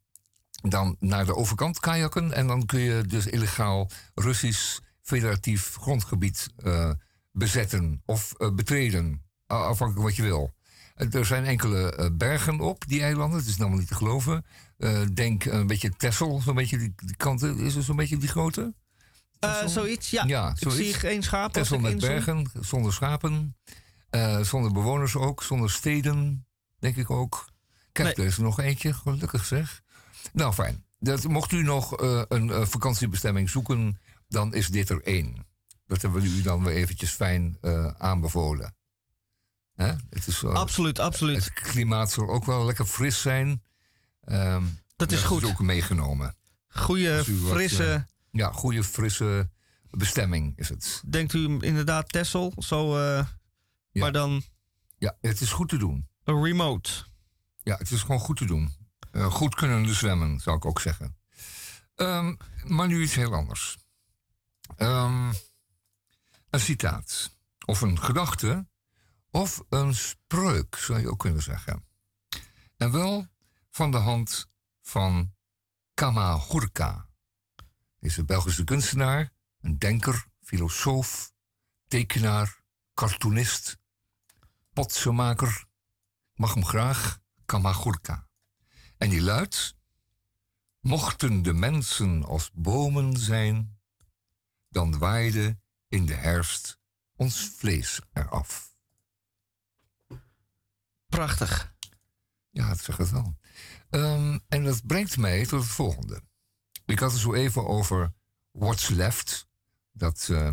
dan 0.63 0.97
naar 0.99 1.27
de 1.27 1.35
overkant 1.35 1.81
kajakken. 1.81 2.33
En 2.33 2.47
dan 2.47 2.67
kun 2.67 2.81
je 2.81 3.03
dus 3.07 3.27
illegaal 3.27 3.91
Russisch 4.15 4.79
federatief 5.03 5.77
grondgebied 5.81 6.49
uh, 6.59 6.91
bezetten 7.33 8.03
of 8.05 8.35
uh, 8.39 8.55
betreden. 8.55 9.23
Afhankelijk 9.47 10.07
wat 10.07 10.17
je 10.17 10.23
wil. 10.23 10.55
Er 11.11 11.27
zijn 11.27 11.45
enkele 11.45 11.97
uh, 11.99 12.07
bergen 12.13 12.61
op 12.61 12.85
die 12.87 13.03
eilanden. 13.03 13.39
Het 13.39 13.49
is 13.49 13.57
namelijk 13.57 13.81
niet 13.81 13.89
te 13.89 14.05
geloven. 14.05 14.45
Uh, 14.79 15.01
denk 15.13 15.45
een 15.45 15.67
beetje 15.67 15.97
Texel, 15.97 16.41
zo'n 16.41 16.55
beetje 16.55 16.79
die, 16.79 16.93
die 16.97 17.17
kanten. 17.17 17.59
Is 17.59 17.75
het 17.75 17.85
zo'n 17.85 17.97
beetje 17.97 18.17
die 18.17 18.29
grote? 18.29 18.75
Uh, 19.45 19.67
zoiets, 19.67 20.11
ja. 20.11 20.25
ja 20.27 20.55
zoiets. 20.57 20.81
Ik 20.81 20.85
zie 20.85 20.95
geen 20.95 21.23
schapen. 21.23 21.53
Texel 21.53 21.79
met 21.79 22.01
bergen, 22.01 22.51
zonder 22.61 22.93
schapen. 22.93 23.57
zonder 24.43 24.73
bewoners 24.73 25.17
ook, 25.17 25.43
zonder 25.43 25.71
steden, 25.71 26.47
denk 26.79 26.97
ik 26.97 27.11
ook. 27.11 27.49
Kijk, 27.93 28.17
nee. 28.17 28.27
er 28.27 28.33
is 28.33 28.37
er 28.37 28.43
nog 28.43 28.61
eentje, 28.61 28.93
gelukkig 28.93 29.45
zeg. 29.45 29.83
Nou, 30.33 30.53
fijn. 30.53 30.85
Dat, 30.99 31.29
mocht 31.29 31.53
u 31.53 31.63
nog 31.63 31.93
een 32.29 32.67
vakantiebestemming 32.67 33.51
zoeken, 33.51 34.01
dan 34.29 34.55
is 34.55 34.69
dit 34.69 34.89
er 34.89 35.03
één. 35.03 35.47
Dat 35.87 36.03
hebben 36.03 36.23
we 36.23 36.29
u 36.29 36.43
dan 36.43 36.65
weer 36.65 36.75
eventjes 36.75 37.11
fijn 37.11 37.59
aanbevolen. 37.99 38.75
Het 39.87 40.27
is, 40.27 40.45
absoluut, 40.45 40.99
absoluut. 40.99 41.45
Het 41.45 41.53
klimaat 41.53 42.11
zal 42.11 42.29
ook 42.29 42.45
wel 42.45 42.65
lekker 42.65 42.87
fris 42.87 43.21
zijn. 43.21 43.63
Um, 44.25 44.81
dat 44.97 45.13
is 45.13 45.23
goed. 45.23 45.41
Dat 45.41 45.51
is 45.51 45.57
ook 45.57 45.63
meegenomen. 45.63 46.37
Goede, 46.69 47.25
frisse... 47.25 47.89
Wat, 47.89 47.97
uh, 47.97 48.03
ja, 48.31 48.53
goede, 48.53 48.85
frisse 48.85 49.51
bestemming 49.91 50.59
is 50.59 50.69
het. 50.69 51.03
Denkt 51.07 51.33
u 51.33 51.57
inderdaad 51.61 52.09
Tessel? 52.09 52.53
Zo, 52.59 52.97
uh, 52.97 53.27
ja. 53.91 54.01
Maar 54.01 54.13
dan... 54.13 54.43
Ja, 54.99 55.17
het 55.21 55.41
is 55.41 55.53
goed 55.53 55.69
te 55.69 55.77
doen. 55.77 56.09
Een 56.25 56.45
remote. 56.45 56.91
Ja, 57.63 57.77
het 57.77 57.91
is 57.91 58.01
gewoon 58.01 58.21
goed 58.21 58.37
te 58.37 58.45
doen. 58.45 58.75
Uh, 59.13 59.27
goed 59.33 59.55
kunnen 59.55 59.95
zwemmen, 59.95 60.41
zou 60.41 60.57
ik 60.57 60.65
ook 60.65 60.81
zeggen. 60.81 61.17
Um, 61.97 62.37
maar 62.65 62.87
nu 62.87 63.03
iets 63.03 63.15
heel 63.15 63.35
anders. 63.35 63.79
Um, 64.79 65.33
een 66.51 66.61
citaat. 66.61 67.37
Of 67.65 67.81
een 67.81 67.99
gedachte 67.99 68.67
of 69.31 69.63
een 69.69 69.95
spreuk, 69.95 70.77
zou 70.77 71.01
je 71.01 71.11
ook 71.11 71.19
kunnen 71.19 71.43
zeggen. 71.43 71.85
En 72.77 72.93
wel 72.93 73.27
van 73.71 73.91
de 73.91 73.97
hand 73.97 74.49
van 74.81 75.35
Kamahurka. 75.95 77.09
Deze 77.99 78.25
Belgische 78.25 78.65
kunstenaar, 78.65 79.33
een 79.61 79.79
denker, 79.79 80.27
filosoof, 80.43 81.33
tekenaar, 81.87 82.63
cartoonist, 82.95 83.79
potsenmaker. 84.73 85.65
Mag 86.35 86.55
hem 86.55 86.65
graag, 86.65 87.21
Kamahurka. 87.45 88.29
En 88.97 89.11
die 89.11 89.23
luidt: 89.23 89.77
Mochten 90.81 91.43
de 91.43 91.53
mensen 91.53 92.25
als 92.25 92.51
bomen 92.53 93.17
zijn, 93.17 93.81
dan 94.69 94.99
waaide 94.99 95.59
in 95.89 96.07
de 96.07 96.15
herfst 96.15 96.79
ons 97.17 97.53
vlees 97.57 98.01
eraf. 98.13 98.70
Prachtig. 101.11 101.75
Ja, 102.51 102.69
dat 102.69 102.81
zeg 102.81 102.97
het 102.97 103.11
wel. 103.11 103.37
Um, 103.91 104.41
en 104.49 104.65
dat 104.65 104.87
brengt 104.87 105.17
mij 105.17 105.47
tot 105.47 105.63
het 105.63 105.71
volgende. 105.71 106.23
Ik 106.87 106.99
had 106.99 107.13
het 107.13 107.21
zo 107.21 107.35
even 107.35 107.67
over 107.67 108.13
What's 108.53 108.89
Left, 108.89 109.49
dat 109.93 110.29
uh, 110.31 110.51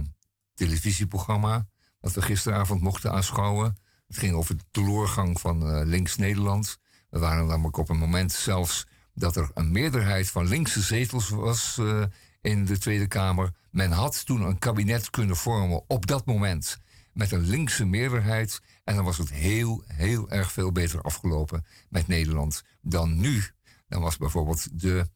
televisieprogramma 0.54 1.68
dat 2.00 2.14
we 2.14 2.22
gisteravond 2.22 2.82
mochten 2.82 3.12
aanschouwen. 3.12 3.78
Het 4.08 4.18
ging 4.18 4.36
over 4.36 4.58
de 4.58 4.64
teleurgang 4.72 5.40
van 5.40 5.76
uh, 5.76 5.86
Links 5.86 6.16
Nederland. 6.16 6.78
We 7.10 7.20
waren 7.20 7.48
namelijk 7.48 7.78
op 7.78 7.90
een 7.90 7.98
moment 7.98 8.32
zelfs 8.32 8.88
dat 9.14 9.36
er 9.36 9.52
een 9.54 9.72
meerderheid 9.72 10.30
van 10.30 10.48
linkse 10.48 10.82
zetels 10.82 11.30
was 11.30 11.78
uh, 11.80 12.06
in 12.42 12.66
de 12.66 12.78
Tweede 12.78 13.08
Kamer. 13.08 13.52
Men 13.72 13.92
had 13.92 14.26
toen 14.26 14.42
een 14.42 14.60
kabinet 14.60 15.10
kunnen 15.10 15.36
vormen 15.36 15.84
op 15.88 16.06
dat 16.06 16.26
moment 16.26 16.78
met 17.18 17.32
een 17.32 17.48
linkse 17.48 17.86
meerderheid. 17.86 18.62
En 18.84 18.96
dan 18.96 19.06
was 19.06 19.18
het 19.18 19.30
heel, 19.30 19.84
heel 19.88 20.30
erg 20.30 20.52
veel 20.52 20.72
beter 20.72 21.02
afgelopen 21.02 21.66
met 21.90 22.08
Nederland 22.08 22.64
dan 22.82 23.20
nu. 23.20 23.44
Dan 23.88 24.02
was 24.02 24.18
bijvoorbeeld 24.18 24.82
de, 24.82 25.10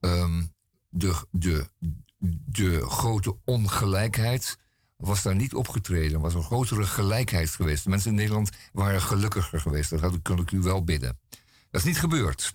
um, 0.00 0.52
de, 0.88 1.14
de, 1.30 1.68
de 2.46 2.80
grote 2.80 3.36
ongelijkheid 3.44 4.58
was 4.96 5.22
daar 5.22 5.34
niet 5.34 5.54
opgetreden. 5.54 6.20
Was 6.20 6.34
een 6.34 6.42
grotere 6.42 6.86
gelijkheid 6.86 7.50
geweest. 7.50 7.84
De 7.84 7.90
mensen 7.90 8.10
in 8.10 8.16
Nederland 8.16 8.50
waren 8.72 9.02
gelukkiger 9.02 9.60
geweest. 9.60 9.90
Dat 9.90 10.00
had, 10.00 10.14
ik 10.14 10.50
u 10.50 10.60
wel 10.60 10.84
bidden. 10.84 11.18
Dat 11.70 11.80
is 11.80 11.84
niet 11.84 11.98
gebeurd. 11.98 12.54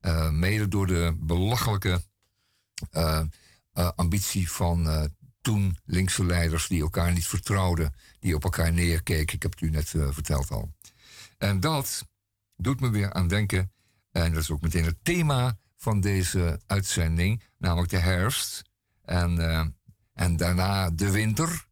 Uh, 0.00 0.30
mede 0.30 0.68
door 0.68 0.86
de 0.86 1.16
belachelijke 1.20 2.02
uh, 2.92 3.22
uh, 3.74 3.90
ambitie 3.96 4.50
van 4.50 5.10
toen 5.40 5.78
linkse 5.84 6.24
leiders 6.24 6.66
die 6.68 6.82
elkaar 6.82 7.12
niet 7.12 7.26
vertrouwden, 7.26 7.94
die 8.18 8.34
op 8.34 8.44
elkaar 8.44 8.72
neerkeken. 8.72 9.34
Ik 9.34 9.42
heb 9.42 9.50
het 9.50 9.60
u 9.60 9.70
net 9.70 9.92
uh, 9.92 10.12
verteld 10.12 10.50
al. 10.50 10.74
En 11.38 11.60
dat 11.60 12.06
doet 12.56 12.80
me 12.80 12.90
weer 12.90 13.12
aan 13.12 13.28
denken, 13.28 13.72
en 14.10 14.32
dat 14.32 14.42
is 14.42 14.50
ook 14.50 14.60
meteen 14.60 14.84
het 14.84 15.04
thema 15.04 15.58
van 15.76 16.00
deze 16.00 16.60
uitzending, 16.66 17.42
namelijk 17.58 17.90
de 17.90 17.98
herfst 17.98 18.62
en, 19.02 19.36
uh, 19.38 19.66
en 20.12 20.36
daarna 20.36 20.90
de 20.90 21.10
winter. 21.10 21.68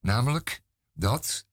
Namelijk 0.00 0.62
dat 0.92 1.46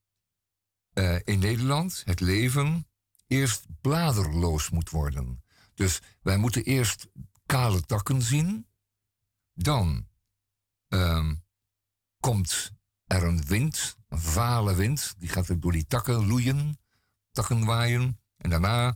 uh, 0.94 1.16
in 1.24 1.40
Nederland 1.40 2.02
het 2.06 2.20
leven 2.20 2.88
eerst 3.28 3.66
bladerloos 3.82 4.70
moet 4.70 4.90
worden. 4.90 5.44
Dus 5.74 6.02
wij 6.22 6.38
moeten 6.38 6.64
eerst 6.64 7.08
kale 7.46 7.82
takken 7.82 8.22
zien, 8.22 8.68
dan 9.54 10.08
um, 10.88 11.43
komt 12.24 12.72
er 13.08 13.24
een 13.24 13.44
wind, 13.46 13.98
een 14.10 14.20
vale 14.20 14.76
wind, 14.76 15.16
die 15.18 15.30
gaat 15.30 15.62
door 15.62 15.72
die 15.72 15.88
takken 15.88 16.28
loeien, 16.28 16.80
takken 17.32 17.66
waaien. 17.66 18.20
En 18.38 18.50
daarna 18.50 18.96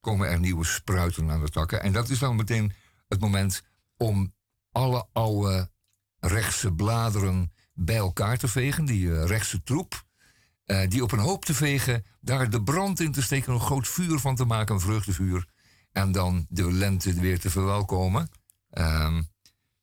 komen 0.00 0.28
er 0.28 0.40
nieuwe 0.40 0.64
spruiten 0.64 1.30
aan 1.30 1.40
de 1.40 1.48
takken. 1.48 1.82
En 1.82 1.92
dat 1.92 2.08
is 2.08 2.18
dan 2.18 2.36
meteen 2.36 2.72
het 3.08 3.20
moment 3.20 3.62
om 3.96 4.34
alle 4.72 5.06
oude 5.12 5.70
rechtse 6.18 6.72
bladeren 6.72 7.52
bij 7.74 7.96
elkaar 7.96 8.36
te 8.36 8.48
vegen, 8.48 8.84
die 8.84 9.06
uh, 9.06 9.24
rechtse 9.24 9.62
troep. 9.62 10.04
Uh, 10.66 10.88
die 10.88 11.02
op 11.02 11.12
een 11.12 11.18
hoop 11.18 11.44
te 11.44 11.54
vegen, 11.54 12.04
daar 12.20 12.50
de 12.50 12.62
brand 12.62 13.00
in 13.00 13.12
te 13.12 13.22
steken, 13.22 13.52
een 13.52 13.60
groot 13.60 13.88
vuur 13.88 14.18
van 14.18 14.36
te 14.36 14.44
maken, 14.44 14.74
een 14.74 14.80
vreugdevuur. 14.80 15.46
En 15.92 16.12
dan 16.12 16.46
de 16.48 16.72
lente 16.72 17.14
weer 17.14 17.40
te 17.40 17.50
verwelkomen. 17.50 18.28
Uh, 18.70 19.18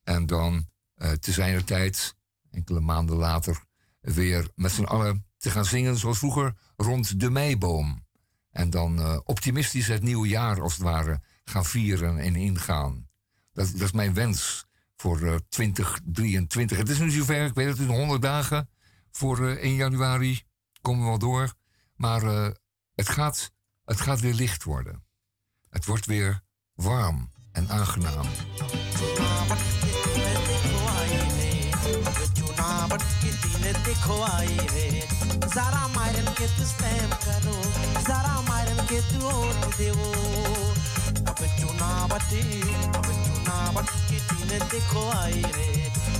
en 0.02 0.26
dan 0.26 0.68
uh, 0.96 1.10
te 1.10 1.32
zijner 1.32 1.64
tijd 1.64 2.14
enkele 2.54 2.80
maanden 2.80 3.16
later 3.16 3.64
weer 4.00 4.48
met 4.54 4.72
z'n 4.72 4.82
allen 4.84 5.26
te 5.38 5.50
gaan 5.50 5.64
zingen 5.64 5.96
zoals 5.96 6.18
vroeger 6.18 6.56
rond 6.76 7.20
de 7.20 7.30
meiboom. 7.30 8.06
En 8.50 8.70
dan 8.70 8.98
uh, 8.98 9.18
optimistisch 9.24 9.86
het 9.86 10.02
nieuwe 10.02 10.28
jaar 10.28 10.62
als 10.62 10.72
het 10.72 10.82
ware 10.82 11.22
gaan 11.44 11.64
vieren 11.64 12.18
en 12.18 12.36
ingaan. 12.36 13.08
Dat, 13.52 13.70
dat 13.72 13.80
is 13.80 13.92
mijn 13.92 14.14
wens 14.14 14.66
voor 14.96 15.20
uh, 15.20 15.34
2023. 15.48 16.78
Het 16.78 16.88
is 16.88 16.98
nu 16.98 17.10
zover, 17.10 17.44
ik 17.44 17.54
weet 17.54 17.66
het, 17.66 17.78
het 17.78 17.90
is 17.90 17.96
100 17.96 18.22
dagen 18.22 18.68
voor 19.10 19.40
uh, 19.40 19.50
1 19.50 19.74
januari. 19.74 20.42
Komen 20.80 21.02
we 21.02 21.08
wel 21.08 21.18
door. 21.18 21.54
Maar 21.94 22.22
het, 22.94 23.08
gaat, 23.08 23.52
het 23.84 24.00
gaat 24.00 24.20
weer 24.20 24.34
licht 24.34 24.64
worden. 24.64 25.04
Het 25.68 25.84
wordt 25.84 26.06
weer 26.06 26.42
warm 26.74 27.32
en 27.52 27.68
aangenaam. 27.68 28.26
देखो 32.93 34.15
आई 34.23 34.57
रे 34.73 34.89
जरा 35.53 35.87
मायरन 35.95 36.27
के 36.37 36.47
तू 36.57 36.65
स्टैम 36.71 37.09
करो 37.25 37.53
जरा 38.07 38.33
मायरन 38.49 38.79
के 38.91 38.99
तू 39.09 39.25
ओट 39.29 39.65
देवो 39.77 40.09
अब 41.31 41.41
चुना 41.59 41.89
बटे 42.13 42.41
अब 42.85 43.07
चुना 43.25 43.57
बट 43.77 43.89
के 44.09 44.19
तीन 44.29 44.67
देखो 44.73 45.07
आई 45.17 45.41
रे 45.57 45.69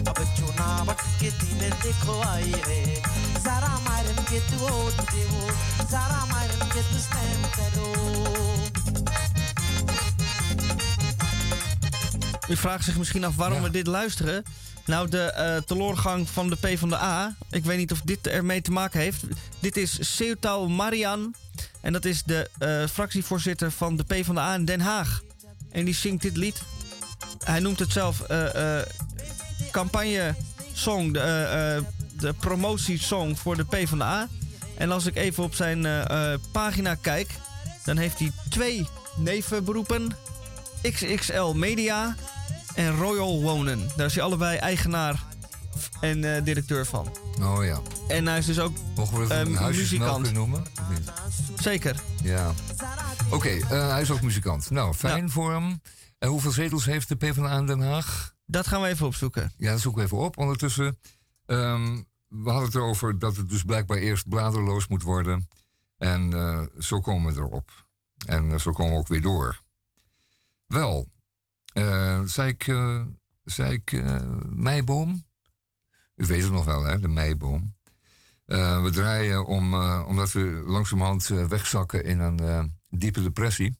अब 0.09 0.23
चुनावट 0.37 1.01
के 1.21 1.29
दिन 1.43 1.69
देखो 1.85 2.19
आई 2.29 2.51
रे 2.67 2.81
जरा 3.45 3.73
मारन 3.89 4.23
के 4.31 4.39
तू 4.49 4.57
वोट 4.65 5.01
देवो 5.13 5.49
जरा 5.93 6.25
मारन 6.33 6.67
के 6.73 6.81
तू 6.91 6.99
स्टैम्प 7.07 7.45
करो 7.59 7.87
U 12.51 12.55
vraagt 12.61 12.83
zich 12.83 12.97
misschien 12.97 13.23
af 13.25 13.35
waarom 13.37 13.57
Ja. 13.57 13.63
we 13.63 13.69
dit 13.71 13.87
luisteren. 13.87 14.43
Nou, 14.86 15.08
de 15.08 15.22
eh 15.22 15.56
teloorgang 15.56 16.28
van 16.30 16.48
de 16.48 16.56
PvdA. 16.56 17.34
Ik 17.50 17.64
weet 17.64 17.78
niet 17.78 17.92
of 17.92 18.00
dit 18.00 18.26
ermee 18.26 18.60
te 18.60 18.70
maken 18.70 19.00
heeft. 19.00 19.22
Dit 19.60 19.76
is 19.76 20.16
Seutau 20.16 20.68
Marian. 20.68 21.34
En 21.80 21.92
dat 21.92 22.04
is 22.04 22.22
de 22.22 22.50
eh, 22.58 22.86
fractievoorzitter 22.86 23.70
van 23.70 23.96
de 23.96 24.04
PvdA 24.04 24.54
in 24.54 24.64
Den 24.64 24.80
Haag. 24.80 25.22
En 25.70 25.84
die 25.84 25.94
zingt 25.94 26.22
dit 26.22 26.36
lied. 26.36 26.62
Hij 27.44 27.60
noemt 27.60 27.78
het 27.78 27.92
zelf 27.92 28.20
eh 28.20 28.78
eh 28.78 28.86
campagne-song. 29.70 31.12
De, 31.12 31.82
de 32.18 32.32
promotiesong 32.32 33.38
voor 33.38 33.56
de 33.56 33.64
PvdA. 33.64 34.28
En 34.76 34.90
als 34.90 35.06
ik 35.06 35.16
even 35.16 35.44
op 35.44 35.54
zijn 35.54 36.06
pagina 36.52 36.94
kijk... 36.94 37.30
dan 37.84 37.96
heeft 37.96 38.18
hij 38.18 38.32
twee 38.48 38.88
nevenberoepen. 39.16 40.16
XXL 40.82 41.52
Media 41.52 42.16
en 42.74 42.96
Royal 42.96 43.40
Wonen. 43.42 43.88
Daar 43.96 44.06
is 44.06 44.14
hij 44.14 44.22
allebei 44.24 44.56
eigenaar 44.58 45.24
en 46.00 46.36
eh, 46.36 46.44
directeur 46.44 46.86
van. 46.86 47.08
Oh 47.40 47.64
ja. 47.64 47.80
En 48.08 48.26
hij 48.26 48.38
is 48.38 48.46
dus 48.46 48.58
ook 48.58 48.72
Mogen 48.96 49.28
we 49.28 49.34
huisjesmelk 49.34 50.18
muzikant. 50.18 50.32
noemen? 50.32 50.64
Zeker. 51.58 52.02
Ja. 52.22 52.52
Oké, 53.30 53.48
eh, 53.48 53.88
hij 53.88 54.00
is 54.00 54.10
ook 54.10 54.22
muzikant. 54.22 54.70
Nou, 54.70 54.94
fijn 54.94 55.30
voor 55.30 55.52
hem. 55.52 55.80
En 56.18 56.28
hoeveel 56.28 56.50
zetels 56.50 56.84
heeft 56.84 57.08
de 57.08 57.16
PvdA 57.16 57.58
in 57.58 57.66
Den 57.66 57.80
Haag? 57.80 58.34
Dat 58.46 58.66
gaan 58.66 58.80
we 58.82 58.88
even 58.88 59.06
opzoeken. 59.06 59.52
Ja, 59.56 59.70
dat 59.70 59.80
zoeken 59.80 60.00
we 60.00 60.06
even 60.06 60.18
op. 60.24 60.38
Ondertussen, 60.38 60.98
ehm, 61.46 62.02
we 62.28 62.50
hadden 62.50 62.64
het 62.64 62.74
erover 62.74 63.18
dat 63.18 63.36
het 63.36 63.48
dus 63.48 63.62
blijkbaar 63.62 63.98
eerst 63.98 64.28
bladerloos 64.28 64.86
moet 64.88 65.02
worden. 65.02 65.48
En 65.98 66.32
eh, 66.32 66.60
zo 66.78 67.00
komen 67.00 67.34
we 67.34 67.40
erop. 67.40 67.70
En 68.26 68.60
zo 68.60 68.72
komen 68.72 68.92
we 68.92 68.98
ook 68.98 69.08
weer 69.08 69.20
door. 69.22 69.60
Wel, 70.66 71.08
eh 71.74 72.20
zei 72.24 72.48
ik, 72.48 72.66
eh, 72.66 73.02
zei 73.44 73.72
ik 73.72 73.92
eh, 73.92 74.20
meiboom? 74.48 75.24
U 76.16 76.26
weet 76.26 76.42
het 76.42 76.52
nog 76.52 76.64
wel, 76.64 76.82
hè, 76.82 77.00
de 77.00 77.08
meiboom. 77.08 77.74
We 78.46 78.90
draaien 78.92 79.46
om, 79.46 79.74
omdat 80.04 80.32
we 80.32 80.62
langzamerhand 80.66 81.26
wegzakken 81.26 82.04
in 82.04 82.20
een 82.20 82.72
diepe 82.88 83.22
depressie. 83.22 83.78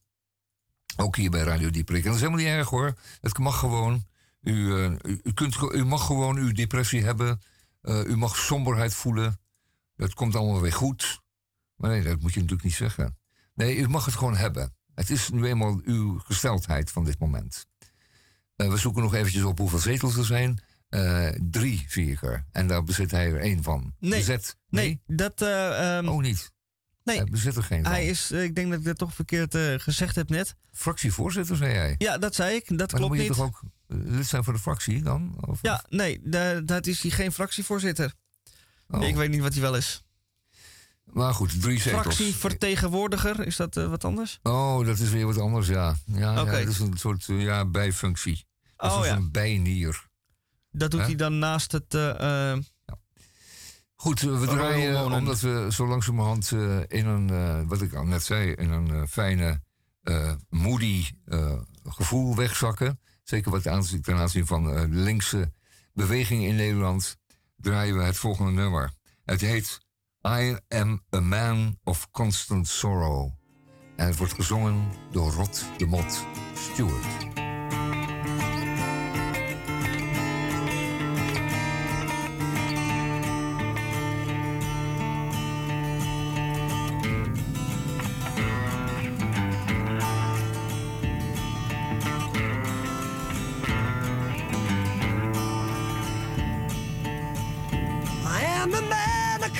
Ook 0.96 1.16
hier 1.16 1.30
bij 1.30 1.42
Radio 1.42 1.70
Dieperik. 1.70 2.02
En 2.02 2.06
dat 2.06 2.14
is 2.14 2.20
helemaal 2.20 2.44
niet 2.44 2.54
erg 2.54 2.68
hoor. 2.68 2.94
Het 3.20 3.38
mag 3.38 3.58
gewoon. 3.58 4.04
U, 4.40 4.74
u, 5.02 5.32
kunt, 5.34 5.56
u 5.72 5.84
mag 5.84 6.06
gewoon 6.06 6.36
uw 6.36 6.52
depressie 6.52 7.04
hebben. 7.04 7.40
U 7.82 8.16
mag 8.16 8.36
somberheid 8.36 8.94
voelen. 8.94 9.40
Dat 9.96 10.14
komt 10.14 10.34
allemaal 10.34 10.60
weer 10.60 10.72
goed. 10.72 11.20
Maar 11.76 11.90
nee, 11.90 12.02
dat 12.02 12.20
moet 12.20 12.32
je 12.32 12.40
natuurlijk 12.40 12.68
niet 12.68 12.74
zeggen. 12.74 13.18
Nee, 13.54 13.76
u 13.76 13.88
mag 13.88 14.04
het 14.04 14.14
gewoon 14.14 14.36
hebben. 14.36 14.74
Het 14.94 15.10
is 15.10 15.30
nu 15.30 15.46
eenmaal 15.46 15.80
uw 15.84 16.18
gesteldheid 16.18 16.90
van 16.90 17.04
dit 17.04 17.18
moment. 17.18 17.66
Eh, 18.64 18.70
we 18.70 18.76
zoeken 18.76 19.02
nog 19.02 19.14
eventjes 19.14 19.42
op 19.42 19.58
hoeveel 19.58 19.78
zetels 19.78 20.16
er 20.16 20.24
zijn. 20.24 20.60
Eh, 20.88 21.28
drie, 21.50 21.84
zie 21.88 22.10
ik 22.10 22.22
er. 22.22 22.44
En 22.52 22.66
daar 22.66 22.84
bezit 22.84 23.10
hij 23.10 23.26
er 23.32 23.40
één 23.40 23.62
van. 23.62 23.94
Nee. 23.98 24.18
Bezet. 24.18 24.56
Nee, 24.68 25.00
dat... 25.06 25.42
ehm, 25.42 26.08
Oh, 26.08 26.22
niet. 26.22 26.52
Nee. 27.04 27.16
Hij 27.16 27.24
bezit 27.26 27.56
er 27.56 27.62
geen 27.62 27.82
van. 27.82 27.92
hij 27.92 28.06
is, 28.06 28.30
ik 28.30 28.54
denk 28.54 28.70
dat 28.70 28.78
ik 28.78 28.84
dat 28.84 28.98
toch 28.98 29.14
verkeerd 29.14 29.56
gezegd 29.82 30.14
heb 30.14 30.28
net. 30.28 30.54
Fractievoorzitter, 30.72 31.56
zei 31.56 31.72
jij. 31.72 31.94
Ja, 31.98 32.18
dat 32.18 32.34
zei 32.34 32.54
ik. 32.56 32.68
Dat 32.68 32.76
maar 32.78 32.86
dan 32.86 32.98
klopt 32.98 33.08
moet 33.14 33.22
je 33.22 33.28
niet. 33.28 33.36
toch 33.38 33.46
ook 33.46 33.62
lid 33.86 34.26
zijn 34.26 34.44
voor 34.44 34.52
de 34.52 34.58
fractie 34.58 35.02
dan? 35.02 35.36
Of, 35.40 35.58
Ja, 35.62 35.84
nee, 35.88 36.20
da- 36.22 36.60
dat 36.60 36.86
is 36.86 37.02
hij 37.02 37.10
geen 37.10 37.32
fractievoorzitter. 37.32 38.12
Oh. 38.88 39.06
Ik 39.06 39.14
weet 39.16 39.30
niet 39.30 39.40
wat 39.40 39.52
hij 39.52 39.62
wel 39.62 39.76
is. 39.76 40.02
Maar 41.04 41.34
goed, 41.34 41.60
drie 41.62 41.80
zetels. 41.80 42.02
Fractievertegenwoordiger, 42.02 43.46
is 43.46 43.56
dat 43.56 43.74
wat 43.74 44.04
anders? 44.04 44.38
Oh, 44.42 44.86
dat 44.86 44.98
is 44.98 45.10
weer 45.10 45.26
wat 45.26 45.38
anders, 45.38 45.66
ja. 45.68 45.96
Ja, 46.06 46.32
ja 46.34 46.44
dat 46.44 46.68
is 46.68 46.78
een 46.78 46.96
soort 46.98 47.24
ja, 47.26 47.64
bijfunctie. 47.64 48.46
Oh 48.92 49.00
is 49.00 49.06
ja. 49.06 49.16
een 49.16 49.30
bijnier. 49.30 50.08
Dat 50.70 50.90
doet 50.90 51.00
hij 51.00 51.14
dan 51.14 51.38
naast 51.38 51.72
het... 51.72 51.94
eh, 51.94 52.52
eh, 52.52 52.58
Goed, 53.94 54.22
eh, 54.22 54.40
we 54.40 54.46
draaien 54.46 55.12
omdat 55.12 55.40
we 55.40 55.68
zo 55.70 55.86
langzamerhand 55.86 56.50
in 56.86 57.06
een, 57.06 57.68
wat 57.68 57.82
ik 57.82 57.94
al 57.94 58.04
net 58.04 58.22
zei, 58.22 58.52
in 58.52 58.70
een 58.70 59.08
fijne, 59.08 59.62
moody 60.48 61.04
gevoel 61.84 62.36
wegzakken. 62.36 63.00
Zeker 63.22 63.50
wat 63.50 63.66
aanzien, 63.66 64.02
ten 64.02 64.16
aanzien 64.16 64.46
van 64.46 64.64
de 64.64 64.88
linkse 64.90 65.52
beweging 65.92 66.44
in 66.44 66.56
Nederland, 66.56 67.16
draaien 67.56 67.96
we 67.96 68.02
het 68.02 68.16
volgende 68.16 68.50
nummer. 68.50 68.92
Het 69.24 69.40
heet 69.40 69.80
I 70.28 70.56
Am 70.68 71.02
a 71.14 71.20
Man 71.20 71.78
of 71.82 72.10
Constant 72.10 72.68
Sorrow. 72.68 73.30
En 73.96 74.06
het 74.06 74.16
wordt 74.16 74.32
gezongen 74.32 74.88
door 75.10 75.32
Rod 75.32 75.64
de 75.76 75.86
Mot 75.86 76.24
Stewart. 76.54 77.33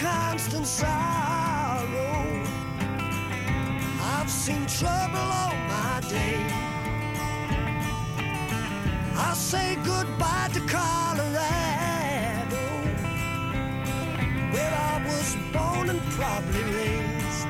Constant 0.05 0.67
sorrow. 0.67 2.27
I've 4.15 4.31
seen 4.31 4.67
trouble 4.67 5.27
all 5.41 5.57
my 5.75 6.01
day. 6.17 6.37
I 9.29 9.33
say 9.35 9.79
goodbye 9.83 10.51
to 10.57 10.61
Colorado, 10.79 12.65
where 14.55 14.75
I 14.93 14.95
was 15.09 15.27
born 15.55 15.89
and 15.89 16.03
probably 16.19 16.65
raised. 16.79 17.49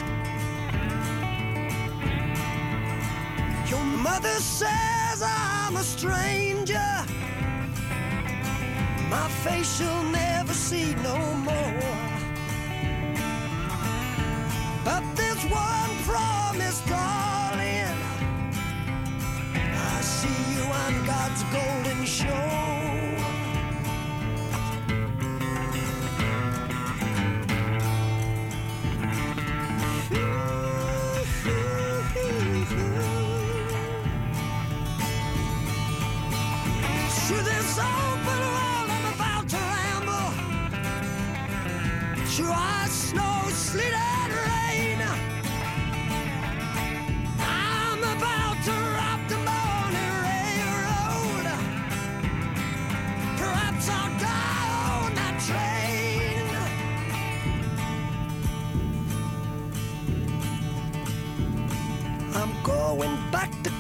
Your 3.70 3.84
mother 4.08 4.36
says 4.58 5.18
I'm 5.22 5.76
a 5.76 5.82
stranger. 5.82 6.92
My 9.10 9.28
face 9.42 9.80
you'll 9.80 10.10
never 10.22 10.52
see 10.52 10.94
no 11.02 11.18
more. 11.48 11.93
But 14.84 15.02
there's 15.16 15.42
one 15.44 15.90
promise, 16.04 16.80
darling. 16.82 17.96
I 19.54 20.00
see 20.02 20.54
you 20.54 20.62
on 20.62 21.06
God's 21.06 21.42
golden 21.44 22.04
shore. 22.04 22.63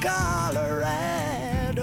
Colorado 0.04 1.82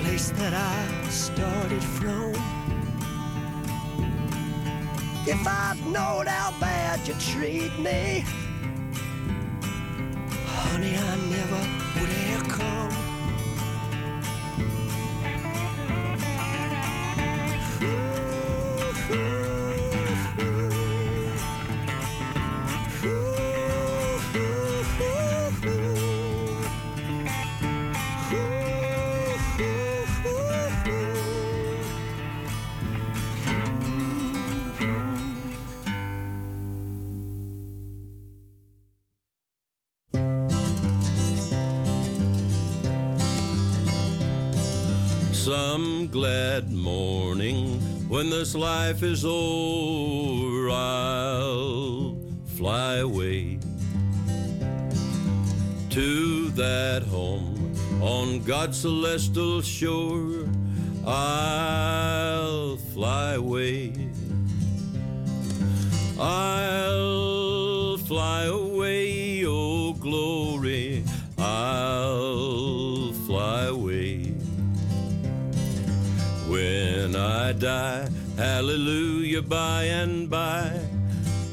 place 0.00 0.30
that 0.30 0.52
I 0.52 1.08
started 1.08 1.82
from. 1.82 2.32
If 5.26 5.46
I'd 5.46 5.78
known 5.86 6.26
how 6.26 6.52
bad 6.58 7.06
you 7.06 7.14
treat 7.14 7.78
me, 7.78 8.24
glad 46.14 46.70
morning 46.70 47.80
when 48.08 48.30
this 48.30 48.54
life 48.54 49.02
is 49.02 49.24
over, 49.24 50.70
I'll 50.70 52.16
fly 52.56 52.98
away 52.98 53.58
to 55.90 56.50
that 56.50 57.02
home 57.02 57.74
on 58.00 58.44
God's 58.44 58.78
celestial 58.80 59.60
shore. 59.60 60.48
I'll 61.04 62.76
fly 62.76 63.32
away. 63.32 63.92
I'll 66.16 67.03
die, 77.64 78.06
hallelujah, 78.36 79.40
by 79.40 79.84
and 79.84 80.28
by, 80.28 80.78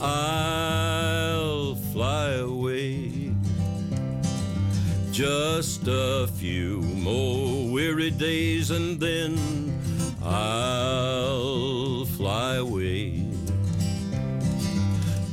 I'll 0.01 1.75
fly 1.93 2.31
away. 2.31 3.31
Just 5.13 5.87
a 5.87 6.27
few 6.35 6.81
more 6.81 7.71
weary 7.71 8.11
days 8.11 8.71
and 8.71 8.99
then 8.99 9.39
I'll 10.21 12.03
fly 12.17 12.55
away 12.55 13.25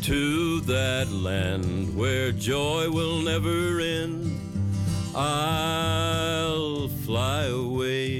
to 0.02 0.60
that 0.60 1.10
land 1.10 1.96
where 1.96 2.30
joy 2.30 2.88
will 2.88 3.20
never 3.20 3.80
end. 3.80 4.38
I'll 5.12 6.86
fly 7.04 7.46
away. 7.46 8.17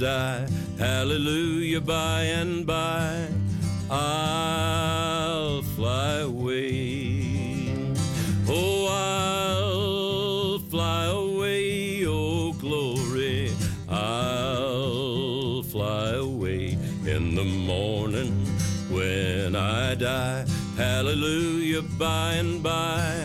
Die, 0.00 0.46
hallelujah, 0.78 1.82
by 1.82 2.22
and 2.22 2.66
by, 2.66 3.28
I'll 3.90 5.60
fly 5.76 6.20
away. 6.20 7.74
Oh, 8.48 8.86
I'll 8.88 10.58
fly 10.70 11.04
away, 11.04 12.06
oh 12.06 12.54
glory, 12.54 13.52
I'll 13.90 15.62
fly 15.64 16.12
away 16.12 16.78
in 17.06 17.34
the 17.34 17.44
morning 17.44 18.32
when 18.88 19.54
I 19.54 19.94
die, 19.96 20.46
hallelujah, 20.78 21.82
by 21.98 22.36
and 22.36 22.62
by, 22.62 23.19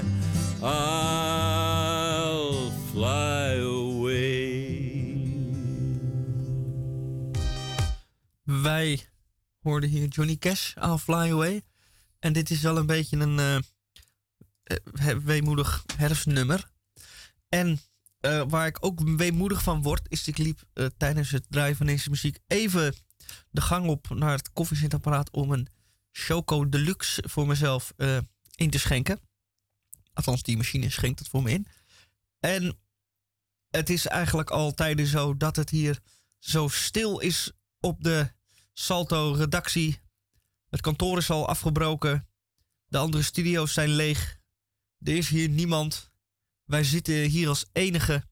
hoorden 9.75 9.99
hier 9.99 10.07
Johnny 10.07 10.37
Cash, 10.37 10.75
I'll 10.75 10.97
Fly 10.97 11.31
Away. 11.31 11.61
En 12.19 12.33
dit 12.33 12.49
is 12.49 12.61
wel 12.61 12.77
een 12.77 12.85
beetje 12.85 13.17
een 13.17 13.63
eh, 14.63 15.17
weemoedig 15.17 15.83
herfstnummer. 15.97 16.71
En 17.49 17.79
eh, 18.19 18.43
waar 18.47 18.67
ik 18.67 18.85
ook 18.85 18.99
weemoedig 19.17 19.63
van 19.63 19.81
word, 19.81 20.05
is 20.07 20.27
ik 20.27 20.37
liep 20.37 20.63
tijdens 20.97 21.31
het 21.31 21.45
draaien 21.49 21.75
van 21.75 21.85
deze 21.85 22.09
muziek 22.09 22.39
even 22.47 22.95
de 23.49 23.61
gang 23.61 23.87
op 23.87 24.09
naar 24.09 24.31
het 24.31 24.53
koffiezetapparaat 24.53 25.31
om 25.31 25.51
een 25.51 25.67
Choco 26.11 26.69
Deluxe 26.69 27.23
voor 27.27 27.47
mezelf 27.47 27.93
in 28.55 28.69
te 28.69 28.79
schenken. 28.79 29.19
Althans, 30.13 30.43
die 30.43 30.57
machine 30.57 30.89
schenkt 30.89 31.19
het 31.19 31.27
voor 31.27 31.43
me 31.43 31.51
in. 31.51 31.67
En 32.39 32.77
het 33.69 33.89
is 33.89 34.07
eigenlijk 34.07 34.49
al 34.49 34.73
tijden 34.73 35.07
zo 35.07 35.37
dat 35.37 35.55
het 35.55 35.69
hier 35.69 35.99
zo 36.39 36.67
stil 36.67 37.19
is 37.19 37.51
op 37.79 38.03
de 38.03 38.34
Salto-redactie. 38.77 39.99
Het 40.69 40.81
kantoor 40.81 41.17
is 41.17 41.29
al 41.29 41.47
afgebroken. 41.47 42.27
De 42.87 42.97
andere 42.97 43.23
studio's 43.23 43.73
zijn 43.73 43.89
leeg. 43.89 44.39
Er 44.99 45.17
is 45.17 45.29
hier 45.29 45.49
niemand. 45.49 46.11
Wij 46.65 46.83
zitten 46.83 47.13
hier 47.13 47.47
als 47.47 47.65
enige. 47.71 48.27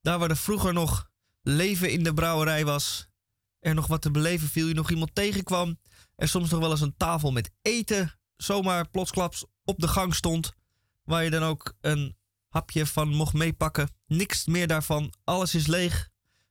Daar 0.00 0.18
waar 0.18 0.30
er 0.30 0.36
vroeger 0.36 0.72
nog 0.72 1.10
leven 1.42 1.90
in 1.90 2.02
de 2.02 2.14
brouwerij 2.14 2.64
was. 2.64 3.08
Er 3.60 3.74
nog 3.74 3.86
wat 3.86 4.02
te 4.02 4.10
beleven 4.10 4.48
viel, 4.48 4.66
je 4.66 4.74
nog 4.74 4.90
iemand 4.90 5.14
tegenkwam. 5.14 5.78
Er 6.16 6.28
soms 6.28 6.50
nog 6.50 6.60
wel 6.60 6.70
eens 6.70 6.80
een 6.80 6.96
tafel 6.96 7.32
met 7.32 7.50
eten 7.62 8.18
zomaar 8.36 8.88
plotsklaps 8.88 9.44
op 9.64 9.78
de 9.78 9.88
gang 9.88 10.14
stond. 10.14 10.52
Waar 11.02 11.24
je 11.24 11.30
dan 11.30 11.42
ook 11.42 11.74
een 11.80 12.16
hapje 12.48 12.86
van 12.86 13.08
mocht 13.08 13.32
meepakken. 13.32 13.90
Niks 14.06 14.46
meer 14.46 14.66
daarvan. 14.66 15.12
Alles 15.24 15.54
is 15.54 15.66
leeg. 15.66 16.08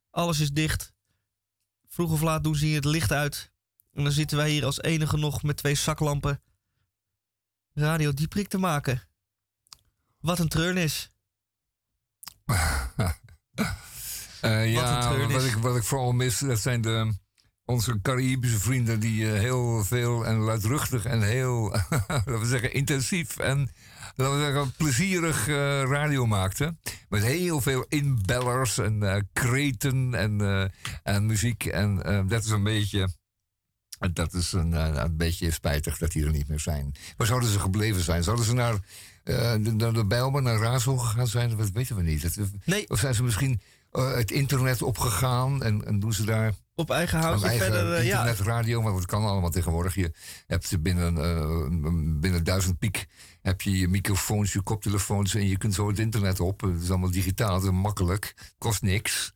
Alles 0.10 0.40
is 0.40 0.52
dicht. 0.52 0.96
Vroeg 1.98 2.12
of 2.12 2.22
laat 2.22 2.44
doen 2.44 2.56
ze 2.56 2.66
hier 2.66 2.76
het 2.76 2.86
licht 2.86 3.12
uit. 3.12 3.52
En 3.94 4.04
dan 4.04 4.12
zitten 4.12 4.38
wij 4.38 4.50
hier 4.50 4.66
als 4.66 4.82
enige 4.82 5.18
nog 5.18 5.44
met 5.44 5.58
twee 5.58 5.76
zaklampen 5.76 6.42
Radio 7.74 8.14
Dieprik 8.14 8.48
te 8.48 8.58
maken. 8.58 9.02
Wat 10.20 10.40
een 10.40 10.48
treurnis. 10.48 11.12
Eh, 14.42 14.52
Wat 14.52 14.62
een 14.62 14.70
ja, 14.70 15.28
wat 15.28 15.44
ik, 15.44 15.54
wat 15.54 15.76
ik 15.76 15.84
vooral 15.84 16.12
mis, 16.12 16.40
dat 16.40 16.60
zijn 16.60 16.82
de, 16.82 17.14
onze 17.66 18.02
Caribische 18.02 18.60
vrienden 18.60 19.00
die 19.00 19.32
eh, 19.32 19.40
heel 19.40 19.84
veel 19.84 20.26
en 20.26 20.38
luidruchtig 20.38 21.06
en 21.06 21.22
heel, 21.22 21.70
laten 22.08 22.40
we 22.40 22.46
zeggen, 22.46 22.74
intensief 22.74 23.38
en 23.38 23.70
laten 24.18 24.38
we 24.38 24.44
zeggen, 24.44 24.72
plezierig 24.78 25.48
eh, 25.48 25.56
radio 25.84 26.26
maakten. 26.26 26.80
Met 27.10 27.24
heel 27.24 27.62
veel 27.62 27.86
inbellers 27.90 28.78
en 28.78 29.04
eh, 29.04 29.22
kreten 29.34 30.14
en, 30.14 30.42
eh, 30.42 30.66
en 31.04 31.26
muziek. 31.26 31.66
En 31.66 31.96
dat 32.28 32.44
is 32.44 32.50
een 32.50 32.64
beetje. 32.64 33.10
Dat 34.14 34.34
is 34.34 34.52
een, 34.54 34.72
een 35.04 35.18
beetje 35.18 35.52
spijtig 35.52 35.98
dat 35.98 36.12
die 36.12 36.26
er 36.26 36.32
niet 36.32 36.48
meer 36.48 36.60
zijn. 36.60 36.92
Waar 37.18 37.28
zouden 37.28 37.50
ze 37.50 37.60
gebleven 37.60 38.02
zijn? 38.04 38.24
Zouden 38.24 38.46
ze 38.46 38.54
naar, 38.54 38.76
de, 39.24 39.74
naar 39.78 39.94
de 39.94 40.06
Bijlmer, 40.06 40.42
naar 40.42 40.58
Razo 40.60 40.98
gegaan 40.98 41.28
zijn? 41.28 41.58
Dat 41.58 41.72
weten 41.72 41.96
we 41.96 42.02
niet. 42.04 42.36
Dat- 42.36 42.50
Nee. 42.66 42.90
Of 42.90 43.00
zijn 43.00 43.14
ze 43.14 43.24
misschien 43.24 43.62
het 43.92 44.32
internet 44.32 44.82
opgegaan 44.82 45.64
en, 45.64 45.86
en 45.86 46.00
doen 46.00 46.14
ze 46.14 46.26
daar 46.26 46.54
Op 46.80 46.90
eigen 46.90 47.20
houtje 47.20 47.48
eigen 47.48 47.66
verder. 47.66 47.94
eh, 47.94 48.06
ja, 48.06 48.20
internetradio? 48.20 48.82
Want 48.82 48.96
dat 48.96 49.06
kan 49.06 49.26
allemaal 49.26 49.50
tegenwoordig. 49.50 49.96
Je 49.96 50.12
hebt 50.48 50.82
binnen, 50.82 51.18
eh, 51.18 51.68
binnen 52.20 52.44
duizend 52.44 52.80
piek 52.80 53.06
heb 53.42 53.62
je 53.62 53.78
je 53.78 53.88
microfoons, 53.88 54.54
je 54.54 54.62
koptelefoons 54.62 55.36
en 55.36 55.48
je 55.48 55.58
kunt 55.58 55.74
zo 55.74 55.88
het 55.88 56.00
internet 56.00 56.40
op. 56.40 56.62
Het 56.62 56.82
is 56.82 56.90
allemaal 56.90 57.12
digitaal, 57.12 57.54
het 57.54 57.64
is 57.64 57.72
makkelijk, 57.72 58.54
kost 58.58 58.82
niks. 58.82 59.34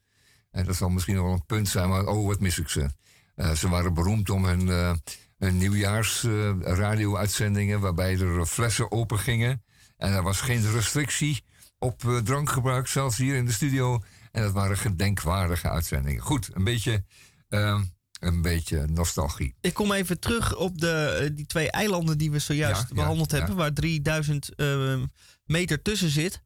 En 0.52 0.66
dat 0.66 0.76
zal 0.76 0.90
misschien 0.90 1.16
nog 1.16 1.24
wel 1.24 1.34
een 1.34 1.46
punt 1.46 1.68
zijn, 1.68 1.90
maar 1.90 2.06
oh, 2.06 2.28
wat 2.28 2.40
mis 2.40 2.60
ik 2.60 2.70
ze. 2.70 2.90
Eh, 3.36 3.52
ze 3.52 3.70
waren 3.70 3.94
beroemd 3.94 4.30
om 4.30 4.46
hun, 4.46 4.70
eh 4.70 4.94
hun 5.38 5.58
nieuwjaarsradio-uitzendingen... 5.58 7.80
waarbij 7.80 8.20
er 8.20 8.46
flessen 8.46 8.92
open 8.92 9.20
gingen. 9.20 9.64
En 9.98 10.14
er 10.14 10.24
was 10.24 10.42
geen 10.42 10.72
restrictie 10.72 11.44
op 11.80 12.22
drankgebruik, 12.24 12.88
zelfs 12.88 13.18
hier 13.18 13.36
in 13.36 13.46
de 13.46 13.52
studio. 13.52 14.02
En 14.32 14.42
dat 14.42 14.52
waren 14.52 14.78
gedenkwaardige 14.78 15.70
uitzendingen. 15.70 16.22
Goed, 16.22 16.50
een 16.54 16.64
beetje, 16.64 17.04
eh, 17.52 17.82
een 18.20 18.42
beetje 18.42 18.86
nostalgie. 18.88 19.56
ik 19.62 19.74
kom 19.74 19.92
even 19.92 20.20
terug 20.20 20.56
op 20.56 20.80
de, 20.82 21.20
eh, 21.22 21.36
die 21.36 21.46
twee 21.46 21.72
eilanden 21.72 22.18
die 22.18 22.32
we 22.32 22.40
zojuist 22.40 22.86
Ja, 22.90 22.96
behandeld 22.96 23.32
ja. 23.32 23.38
hebben, 23.38 23.56
waar 23.56 23.74
3000 23.74 24.56
eh, 24.56 25.02
meter 25.46 25.82
tussen 25.82 26.10
zit. 26.10 26.42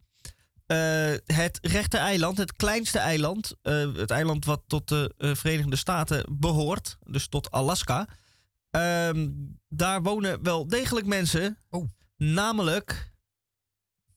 Eh, 0.66 1.14
het 1.26 1.60
rechte 1.62 1.98
eiland, 1.98 2.38
het 2.38 2.54
kleinste 2.56 3.00
eiland, 3.00 3.56
eh, 3.62 3.96
het 3.96 4.12
eiland 4.12 4.46
wat 4.46 4.62
tot 4.68 4.88
de 4.88 5.14
Verenigde 5.18 5.76
Staten 5.76 6.26
behoort, 6.40 6.98
dus 7.04 7.28
tot 7.28 7.52
Alaska. 7.52 8.08
Ehm, 8.72 9.30
daar 9.70 10.02
wonen 10.04 10.44
wel 10.44 10.68
degelijk 10.68 11.06
mensen. 11.06 11.58
Oh. 11.70 11.90
Namelijk, 12.18 13.14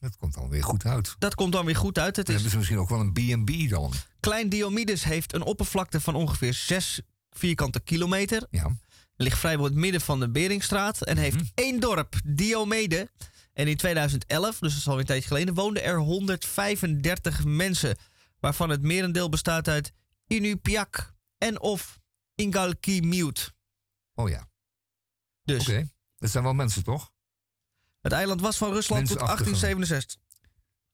Dat 0.00 0.16
komt 0.16 0.34
dan 0.34 0.48
weer 0.48 0.62
goed 0.64 0.84
uit. 0.84 1.16
dat 1.18 1.34
komt 1.34 1.52
dan 1.52 1.64
weer 1.64 1.76
goed 1.76 1.98
uit. 1.98 2.16
Het 2.16 2.26
Dan 2.26 2.34
is 2.34 2.42
hebben 2.42 2.50
ze 2.50 2.56
misschien 2.56 2.78
ook 2.78 2.88
wel 2.88 3.00
een 3.00 3.44
B&B 3.44 3.70
dan. 3.70 3.92
Klein 4.20 4.48
Diomedes 4.48 5.04
heeft 5.04 5.34
een 5.34 5.42
oppervlakte 5.42 6.00
van 6.00 6.14
ongeveer 6.14 6.54
6 6.54 7.00
vierkante 7.30 7.80
kilometer. 7.80 8.46
Ja. 8.50 8.76
Ligt 9.16 9.38
vrijwel 9.38 9.66
in 9.66 9.72
het 9.72 9.80
midden 9.80 10.00
van 10.00 10.20
de 10.20 10.30
Beringstraat. 10.30 11.02
En 11.02 11.16
heeft 11.16 11.50
één 11.54 11.80
dorp, 11.80 12.14
Diomede. 12.24 13.10
En 13.52 13.68
in 13.68 13.76
2011, 13.76 14.58
dus 14.58 14.70
dat 14.70 14.78
is 14.78 14.86
alweer 14.86 15.00
een 15.00 15.06
tijdje 15.06 15.28
geleden, 15.28 15.54
woonden 15.54 15.82
er 15.82 15.98
135 15.98 17.44
mensen. 17.44 17.96
Waarvan 18.40 18.70
het 18.70 18.82
merendeel 18.82 19.28
bestaat 19.28 19.68
uit 19.68 19.92
Inupiaq 20.34 21.12
en 21.38 21.60
of 21.60 21.98
Ingalkimute. 22.34 23.52
Oh 24.14 24.28
ja, 24.28 24.48
Dus 25.42 25.60
oké. 25.68 25.90
Dat 26.16 26.30
zijn 26.30 26.44
wel 26.44 26.54
mensen, 26.54 26.84
toch? 26.84 27.10
Het 28.00 28.12
eiland 28.12 28.40
was 28.40 28.56
van 28.56 28.72
Rusland 28.72 29.06
tot 29.06 29.18
Mensachtige. 29.18 29.50
1867. 29.50 30.20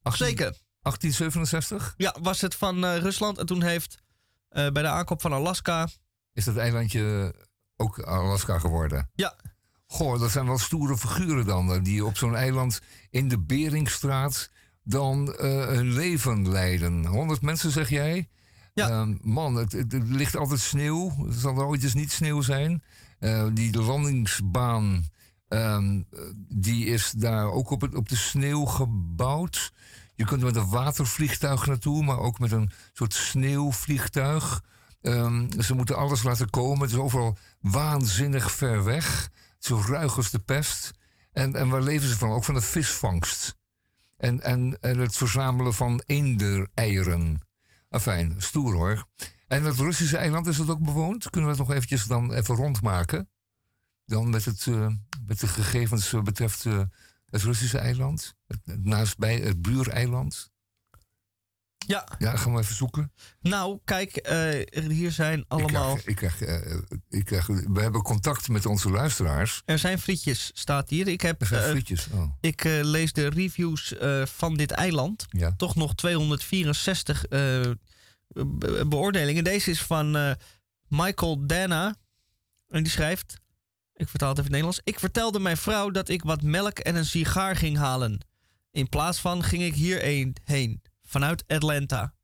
18 0.03 0.27
Zeker. 0.27 0.57
1867? 0.83 1.95
Ja, 1.97 2.17
was 2.23 2.41
het 2.41 2.55
van 2.55 2.85
eh, 2.85 2.97
Rusland. 2.97 3.39
En 3.39 3.47
toen 3.47 3.63
heeft 3.63 3.99
eh, 4.49 4.69
bij 4.71 4.83
de 4.83 4.89
aankoop 4.89 5.21
van 5.21 5.33
Alaska 5.33 5.89
is 6.33 6.45
dat 6.45 6.57
eilandje 6.57 7.35
ook 7.77 7.99
Alaska 7.99 8.59
geworden. 8.59 9.11
Ja. 9.15 9.35
Goh, 9.87 10.21
dat 10.21 10.31
zijn 10.31 10.47
wel 10.47 10.59
stoere 10.59 10.97
figuren 10.99 11.47
dan, 11.47 11.73
eh, 11.73 11.83
die 11.83 12.05
op 12.05 12.17
zo'n 12.17 12.37
eiland 12.37 12.81
in 13.11 13.29
de 13.29 13.39
Beringstraat 13.39 14.51
dan 14.83 15.35
eh, 15.35 15.67
hun 15.67 15.93
leven 15.93 16.49
leiden. 16.51 17.07
100 17.07 17.43
mensen, 17.43 17.71
zeg 17.71 17.89
jij? 17.89 18.29
Ja. 18.75 18.89
Ehm, 18.89 19.15
man, 19.21 19.55
het, 19.55 19.73
het- 19.73 19.93
er 19.93 20.03
ligt 20.03 20.37
altijd 20.37 20.61
sneeuw. 20.61 21.27
Het 21.27 21.35
zal 21.39 21.57
er 21.59 21.65
ooit 21.67 21.83
eens 21.83 21.95
niet 21.95 22.13
sneeuw 22.13 22.41
zijn. 22.43 22.83
Die 23.53 23.81
landingsbaan, 23.81 25.05
ehm, 25.55 26.03
eh, 26.11 26.21
die 26.49 26.87
is 26.87 27.11
daar 27.11 27.51
ook 27.51 27.71
op, 27.71 27.81
het, 27.81 27.95
op 27.95 28.09
de 28.09 28.17
sneeuw 28.17 28.65
gebouwd. 28.65 29.73
Je 30.15 30.25
kunt 30.25 30.41
er 30.41 30.47
met 30.47 30.57
een 30.57 30.69
watervliegtuig 30.69 31.67
naartoe, 31.67 32.05
maar 32.05 32.19
ook 32.19 32.39
met 32.39 32.53
een 32.53 32.71
soort 32.93 33.15
sneeuwvliegtuig. 33.15 34.65
Ehm, 35.03 35.61
ze 35.61 35.75
moeten 35.75 35.97
alles 35.97 36.23
laten 36.23 36.51
komen. 36.51 36.81
Het 36.81 36.91
is 36.91 36.97
overal 36.97 37.37
waanzinnig 37.61 38.53
ver 38.53 38.85
weg. 38.85 39.31
Zo 39.59 39.83
ruig 39.89 40.17
als 40.17 40.31
de 40.31 40.39
pest. 40.39 40.93
En, 41.33 41.55
en 41.55 41.69
waar 41.69 41.83
leven 41.83 42.09
ze 42.09 42.19
van? 42.19 42.31
Ook 42.31 42.45
van 42.45 42.55
de 42.55 42.61
visvangst. 42.61 43.57
En, 44.17 44.41
en, 44.41 44.79
en 44.81 44.99
het 44.99 45.17
verzamelen 45.17 45.75
van 45.75 46.03
eendereieren. 46.07 47.41
Afijn, 47.89 48.35
stoer 48.39 48.75
hoor. 48.75 49.07
En 49.47 49.63
het 49.65 49.77
Russische 49.77 50.17
eiland, 50.17 50.47
is 50.47 50.57
dat 50.57 50.69
ook 50.69 50.85
bewoond? 50.85 51.31
Kunnen 51.31 51.51
we 51.51 51.57
het 51.57 51.67
nog 51.67 51.77
eventjes 51.77 52.05
dan 52.05 52.33
even 52.33 52.55
rondmaken? 52.55 53.29
Dan 54.07 54.31
met, 54.31 54.45
het, 54.45 54.67
eh, 54.67 54.87
met 55.27 55.41
de 55.41 55.47
gegevens 55.47 56.13
eh, 56.13 56.23
betreft 56.23 56.67
eh, 56.67 56.81
het 57.31 57.43
Russische 57.43 57.79
eiland. 57.79 58.35
Het, 58.47 58.59
het 58.65 58.85
naastbij 58.85 59.37
het 59.39 59.63
buureiland. 59.63 60.53
Ja, 61.87 62.09
Ja, 62.19 62.37
gaan 62.37 62.55
we 62.55 62.61
even 62.61 62.75
zoeken. 62.75 63.13
nou, 63.41 63.79
kijk, 63.85 64.29
hier 64.89 65.11
zijn 65.13 65.45
allemaal... 65.49 65.99
Ik 66.05 66.17
krijg, 66.17 66.41
ik 66.41 66.45
krijg, 66.45 66.83
ik 67.09 67.25
krijg, 67.25 67.47
we 67.47 67.81
hebben 67.81 68.03
contact 68.03 68.49
met 68.49 68.67
onze 68.67 68.91
luisteraars. 68.91 69.63
Er 69.65 69.79
zijn 69.79 69.99
frietjes, 69.99 70.51
staat 70.55 70.89
hier. 70.89 71.09
Ik, 71.09 71.21
heb, 71.21 71.41
Er 71.41 71.47
zijn 71.47 71.71
frietjes. 71.71 72.09
Oh, 72.13 72.33
ik 72.41 72.65
lees 72.65 73.13
de 73.13 73.29
reviews 73.29 73.95
van 74.25 74.55
dit 74.57 74.71
eiland. 74.71 75.27
ja. 75.29 75.55
Toch 75.57 75.75
nog 75.75 75.95
264 75.95 77.25
eh, 77.27 77.31
be- 78.29 78.85
beoordelingen. 78.89 79.45
Deze 79.45 79.71
is 79.71 79.83
van 79.83 80.37
Michael 80.89 81.47
Dana. 81.47 81.95
En 82.69 82.83
die 82.83 82.93
schrijft... 82.93 83.43
Ik 83.97 84.09
vertaal 84.09 84.29
het 84.29 84.39
even 84.39 84.51
in 84.51 84.57
het 84.57 84.65
Nederlands. 84.65 84.81
Ik 84.85 84.99
vertelde 84.99 85.39
mijn 85.41 85.57
vrouw 85.57 85.91
dat 85.91 86.09
ik 86.09 86.23
wat 86.23 86.43
melk 86.43 86.79
en 86.79 86.95
een 86.97 87.05
sigaar 87.05 87.57
ging 87.57 87.77
halen. 87.77 88.21
In 88.71 88.89
plaats 88.89 89.21
van 89.21 89.43
ging 89.43 89.63
ik 89.63 89.75
hierheen 89.75 90.37
heen. 90.45 90.83
Vanuit 91.03 91.45
Atlanta. 91.47 92.15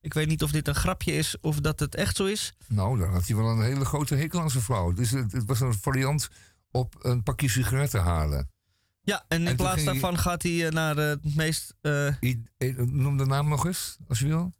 Ik 0.00 0.14
weet 0.14 0.28
niet 0.28 0.42
of 0.42 0.50
dit 0.50 0.68
een 0.68 0.74
grapje 0.74 1.12
is 1.12 1.36
of 1.40 1.60
dat 1.60 1.80
het 1.80 1.94
echt 1.94 2.16
zo 2.16 2.24
is. 2.24 2.52
Nou, 2.68 2.98
dan 2.98 3.10
had 3.10 3.26
hij 3.26 3.36
wel 3.36 3.48
een 3.50 3.62
hele 3.62 3.84
grote 3.84 4.14
hekel 4.14 4.40
aan 4.40 4.50
zijn 4.50 4.62
vrouw. 4.62 4.92
Dus 4.92 5.10
het, 5.10 5.32
het 5.32 5.44
was 5.44 5.60
een 5.60 5.74
variant 5.74 6.28
op 6.70 6.94
een 7.04 7.22
pakje 7.22 7.48
sigaretten 7.48 8.00
halen. 8.02 8.50
Ja, 9.02 9.24
en 9.28 9.46
in 9.46 9.56
plaats 9.56 9.76
hij- 9.76 9.84
daarvan 9.84 10.18
gaat 10.18 10.42
hij 10.42 10.66
eh, 10.66 10.72
naar 10.72 10.98
eh, 10.98 11.04
het 11.08 11.34
meest... 11.34 11.74
eh, 11.80 12.14
I- 12.22 12.44
noem 12.76 13.16
de 13.16 13.26
naam 13.26 13.48
nog 13.48 13.66
eens, 13.66 13.96
als 14.08 14.18
je 14.18 14.26
wil. 14.26 14.52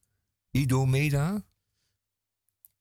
Idomeda. 0.50 1.42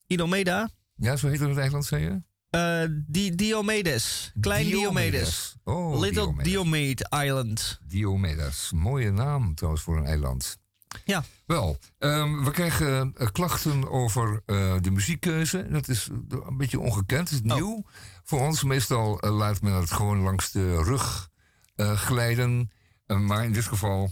Idomeda. 0.07 0.69
Ja, 0.95 1.15
zo 1.15 1.27
heet 1.27 1.39
het 1.39 1.57
eiland, 1.57 1.85
zei 1.85 2.03
je? 2.03 2.21
Eh, 2.51 2.83
Di 3.07 3.35
Diomedes. 3.35 4.31
Klein 4.39 4.65
Diomedes. 4.65 5.55
Oh, 5.63 5.99
Little 5.99 6.23
Diomedes. 6.25 6.43
Diomede 6.43 7.05
Island. 7.25 7.79
Diomedes. 7.87 8.71
Mooie 8.75 9.11
naam 9.11 9.55
trouwens 9.55 9.83
voor 9.83 9.97
een 9.97 10.05
eiland. 10.05 10.57
Ja. 11.05 11.23
Wel, 11.45 11.77
ehm, 11.97 12.43
we 12.43 12.51
krijgen 12.51 13.13
eh, 13.15 13.27
klachten 13.31 13.89
over 13.89 14.41
eh, 14.45 14.75
de 14.81 14.91
muziekkeuze. 14.91 15.67
Dat 15.69 15.87
is 15.87 16.07
een 16.29 16.57
beetje 16.57 16.79
ongekend, 16.79 17.29
het 17.29 17.43
is 17.45 17.51
Oh. 17.51 17.57
nieuw. 17.57 17.83
Voor 18.23 18.39
ons 18.39 18.63
meestal 18.63 19.17
laat 19.19 19.61
men 19.61 19.73
het 19.73 19.91
gewoon 19.91 20.19
langs 20.19 20.51
de 20.51 20.83
rug 20.83 21.29
glijden. 21.75 22.71
Maar 23.07 23.43
in 23.45 23.53
dit 23.53 23.65
geval 23.65 24.11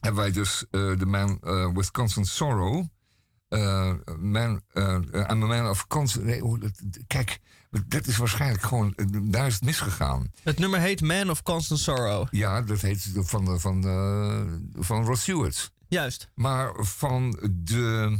hebben 0.00 0.20
wij 0.22 0.30
dus 0.32 0.64
The 0.70 1.06
Man 1.06 1.40
with 1.74 1.90
Constant 1.90 2.26
Sorrow. 2.28 2.84
Eh, 3.48 3.92
man, 4.18 4.60
I'm 4.74 5.12
a 5.28 5.34
Man 5.34 5.68
of 5.68 5.86
Constant... 5.86 6.24
Nee, 6.24 6.42
kijk, 7.06 7.38
dat 7.86 8.06
is 8.06 8.16
waarschijnlijk 8.16 8.62
gewoon... 8.62 8.94
eh, 8.94 9.06
daar 9.22 9.46
is 9.46 9.54
het 9.54 9.64
misgegaan. 9.64 10.32
Het 10.42 10.58
nummer 10.58 10.80
heet 10.80 11.00
Man 11.00 11.30
of 11.30 11.42
Constant 11.42 11.80
Sorrow. 11.80 12.26
Ja, 12.30 12.62
dat 12.62 12.80
heet 12.80 13.10
van, 13.14 13.44
de- 13.44 13.58
van, 13.58 13.82
van 14.78 15.04
Rod 15.04 15.18
Stewart. 15.18 15.72
Juist. 15.88 16.28
Maar 16.34 16.84
van 16.84 17.38
de. 17.52 18.18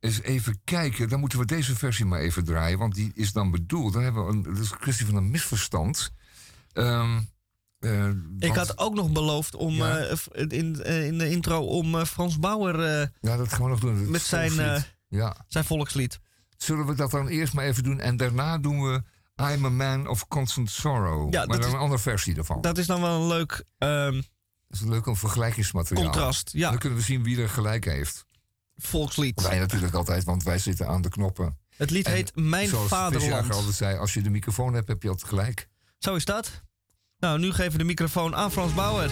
Eens 0.00 0.20
even 0.22 0.60
kijken, 0.64 1.08
dan 1.08 1.20
moeten 1.20 1.38
we 1.38 1.44
deze 1.44 1.76
versie 1.76 2.04
maar 2.04 2.20
even 2.20 2.44
draaien, 2.44 2.78
want 2.78 2.94
die 2.94 3.10
is 3.14 3.32
dan 3.32 3.50
bedoeld. 3.50 3.92
Dan 3.92 4.02
hebben 4.02 4.26
we 4.26 4.32
een, 4.32 4.42
dat 4.42 4.58
is 4.58 4.70
een 4.70 4.78
kwestie 4.78 5.06
van 5.06 5.14
een 5.16 5.30
misverstand. 5.30 6.12
Ehm, 6.72 7.18
eh, 7.78 8.08
Ik 8.38 8.54
had 8.54 8.78
ook 8.78 8.94
nog 8.94 9.10
beloofd 9.12 9.54
om 9.54 9.74
Ja. 9.74 9.98
eh, 9.98 10.16
in, 10.48 10.84
in 10.84 11.18
de 11.18 11.30
intro 11.30 11.58
om 11.66 12.04
Frans 12.06 12.38
Bauer 12.38 12.80
Ja, 13.20 13.36
dat 13.36 13.52
gaan 13.52 13.62
we 13.62 13.68
nog 13.68 13.80
doen. 13.80 14.10
met 14.10 14.22
zijn, 14.22 14.84
ja. 15.08 15.44
zijn 15.48 15.64
volkslied. 15.64 16.20
Zullen 16.56 16.86
we 16.86 16.94
dat 16.94 17.10
dan 17.10 17.26
eerst 17.28 17.52
maar 17.54 17.64
even 17.64 17.82
doen 17.82 18.00
en 18.00 18.16
daarna 18.16 18.58
doen 18.58 18.82
we 18.82 19.02
I'm 19.52 19.64
a 19.64 19.68
Man 19.68 20.06
of 20.08 20.28
Constant 20.28 20.70
Sorrow. 20.70 21.32
Ja, 21.32 21.38
maar 21.38 21.46
dat 21.48 21.56
dan 21.56 21.66
is- 21.66 21.72
een 21.74 21.80
andere 21.80 22.00
versie 22.00 22.34
daarvan. 22.34 22.54
Dat 22.56 22.64
Dat 22.64 22.78
is 22.78 22.86
dan 22.86 23.00
wel 23.00 23.20
een 23.20 23.26
leuk 23.28 23.64
ehm, 23.78 24.22
is 24.68 24.80
een 24.80 24.88
leuk 24.88 25.06
een 25.06 25.16
vergelijkingsmateriaal. 25.16 26.04
contrast. 26.04 26.50
Ja, 26.52 26.70
Dan 26.70 26.78
kunnen 26.78 26.98
we 26.98 27.04
zien 27.04 27.22
wie 27.22 27.40
er 27.42 27.48
gelijk 27.48 27.84
heeft. 27.84 28.24
volkslied. 28.76 29.42
Wij 29.42 29.58
natuurlijk 29.58 29.94
altijd, 29.94 30.24
want 30.24 30.42
wij 30.42 30.58
zitten 30.58 30.88
aan 30.88 31.02
de 31.02 31.08
knoppen. 31.08 31.58
Het 31.76 31.90
lied 31.90 32.06
En 32.06 32.12
heet 32.12 32.32
Mijn 32.36 32.68
Zoals 32.68 32.88
Vaderland. 32.88 33.50
altijd 33.52 33.74
zei, 33.74 33.98
als 33.98 34.14
je 34.14 34.22
de 34.22 34.30
microfoon 34.30 34.74
hebt, 34.74 34.88
heb 34.88 35.02
je 35.02 35.08
altijd 35.08 35.28
gelijk. 35.28 35.68
Zo 35.98 36.14
is 36.14 36.24
dat. 36.24 36.62
Nou, 37.18 37.38
nu 37.38 37.52
geven 37.52 37.72
we 37.72 37.78
de 37.78 37.84
microfoon 37.84 38.34
aan 38.34 38.52
Frans 38.52 38.74
Bauer. 38.74 39.10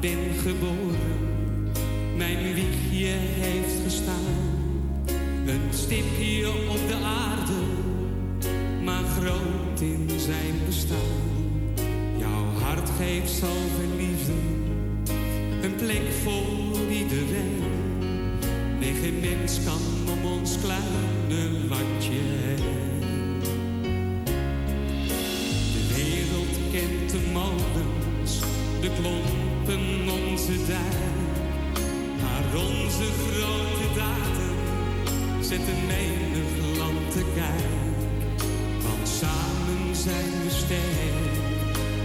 Ben 0.00 0.34
geboren, 0.42 1.28
mijn 2.16 2.54
wiegje 2.54 3.14
heeft 3.16 3.82
gestaan. 3.84 4.58
Een 5.46 5.60
stipje 5.70 6.48
op 6.48 6.88
de 6.88 6.96
aarde, 7.04 7.60
maar 8.84 9.04
groot 9.04 9.80
in 9.80 10.08
zijn 10.16 10.54
bestaan. 10.66 10.98
Jouw 12.18 12.44
hart 12.62 12.90
geeft 12.98 13.30
zoveel 13.30 13.96
liefde, 13.96 14.32
een 15.62 15.74
plek 15.74 16.12
voor 16.22 16.90
iedereen. 16.90 17.62
Nee, 18.78 18.94
geen 18.94 19.20
mens 19.20 19.58
kan 19.64 20.12
om 20.12 20.32
ons 20.32 20.56
kleine 20.60 21.66
landje 21.68 22.20
heen. 22.42 22.78
De 25.72 25.94
wereld 25.94 26.56
kent 26.72 27.10
de 27.10 27.30
molens, 27.32 28.40
de 28.80 28.90
klompen, 29.00 29.39
onze 29.78 30.66
dijk. 30.66 31.34
Maar 32.20 32.44
onze 32.54 33.08
grote 33.22 33.88
daden 33.94 34.54
zetten 35.40 35.86
menig 35.86 36.78
land 36.78 37.12
te 37.12 37.24
kijk. 37.34 38.38
Want 38.82 39.08
samen 39.08 39.96
zijn 39.96 40.30
we 40.42 40.50
sterk, 40.50 41.32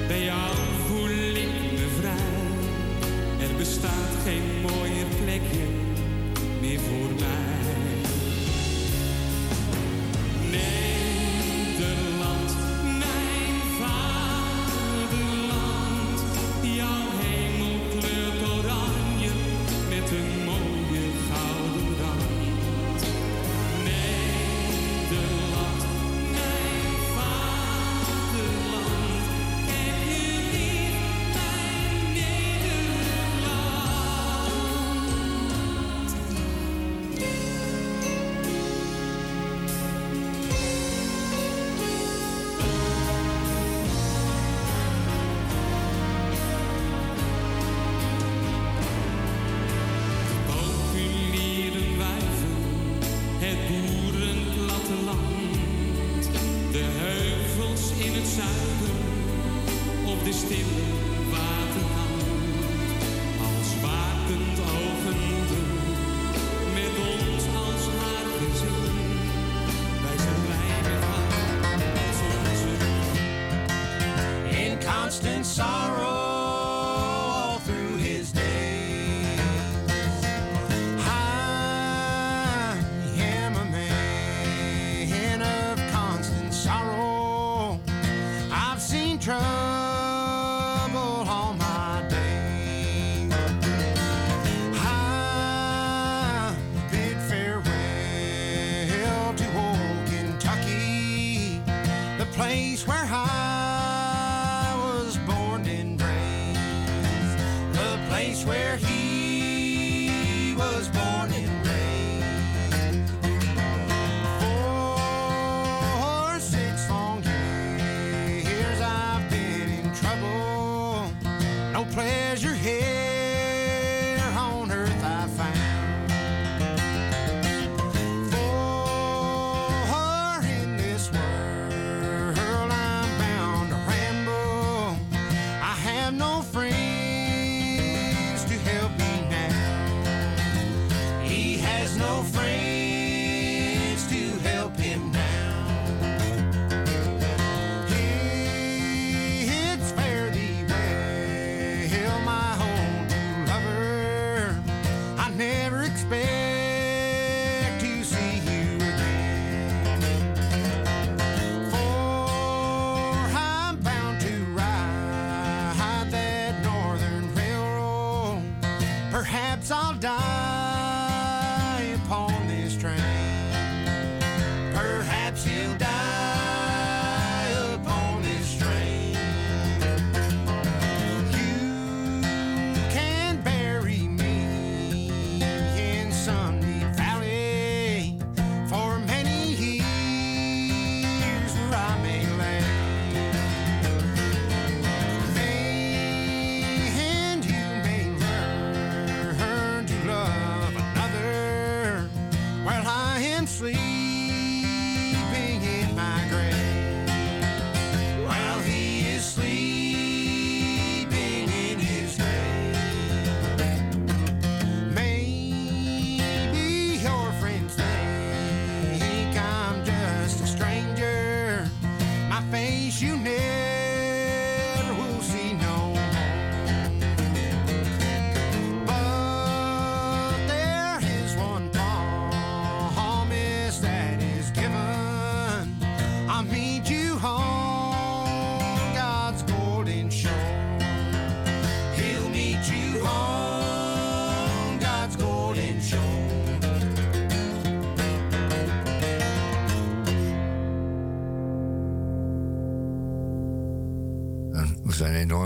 bij 0.07 0.23
jou 0.23 0.55
voel 0.87 1.35
ik 1.45 1.71
me 1.71 1.87
vrij. 1.99 3.47
Er 3.47 3.55
bestaat 3.57 4.13
geen 4.23 4.61
mooier 4.61 5.07
plekje 5.23 5.65
meer 6.61 6.79
voor 6.79 7.14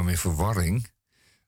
in 0.10 0.18
verwarring. 0.18 0.90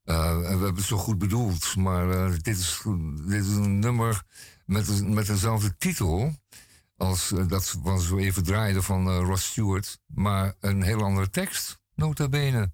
Eh, 0.04 0.38
we 0.40 0.48
hebben 0.48 0.76
het 0.76 0.84
zo 0.84 0.98
goed 0.98 1.18
bedoeld, 1.18 1.76
maar 1.76 2.10
eh, 2.10 2.32
dit, 2.42 2.58
is, 2.58 2.82
dit 3.28 3.46
is 3.46 3.56
een 3.56 3.80
nummer 3.80 4.24
met, 4.66 5.08
met 5.08 5.26
dezelfde 5.26 5.78
titel 5.78 6.36
als 6.98 7.32
eh, 7.32 7.48
dat 7.48 7.78
wat 7.84 8.08
we 8.08 8.22
even 8.22 8.44
draaiden 8.44 8.84
van 8.84 9.10
Ross 9.10 9.46
Stewart, 9.46 10.00
maar 10.06 10.54
een 10.60 10.82
heel 10.82 11.04
andere 11.04 11.30
tekst, 11.30 11.80
nota 11.96 12.30
bene. 12.30 12.72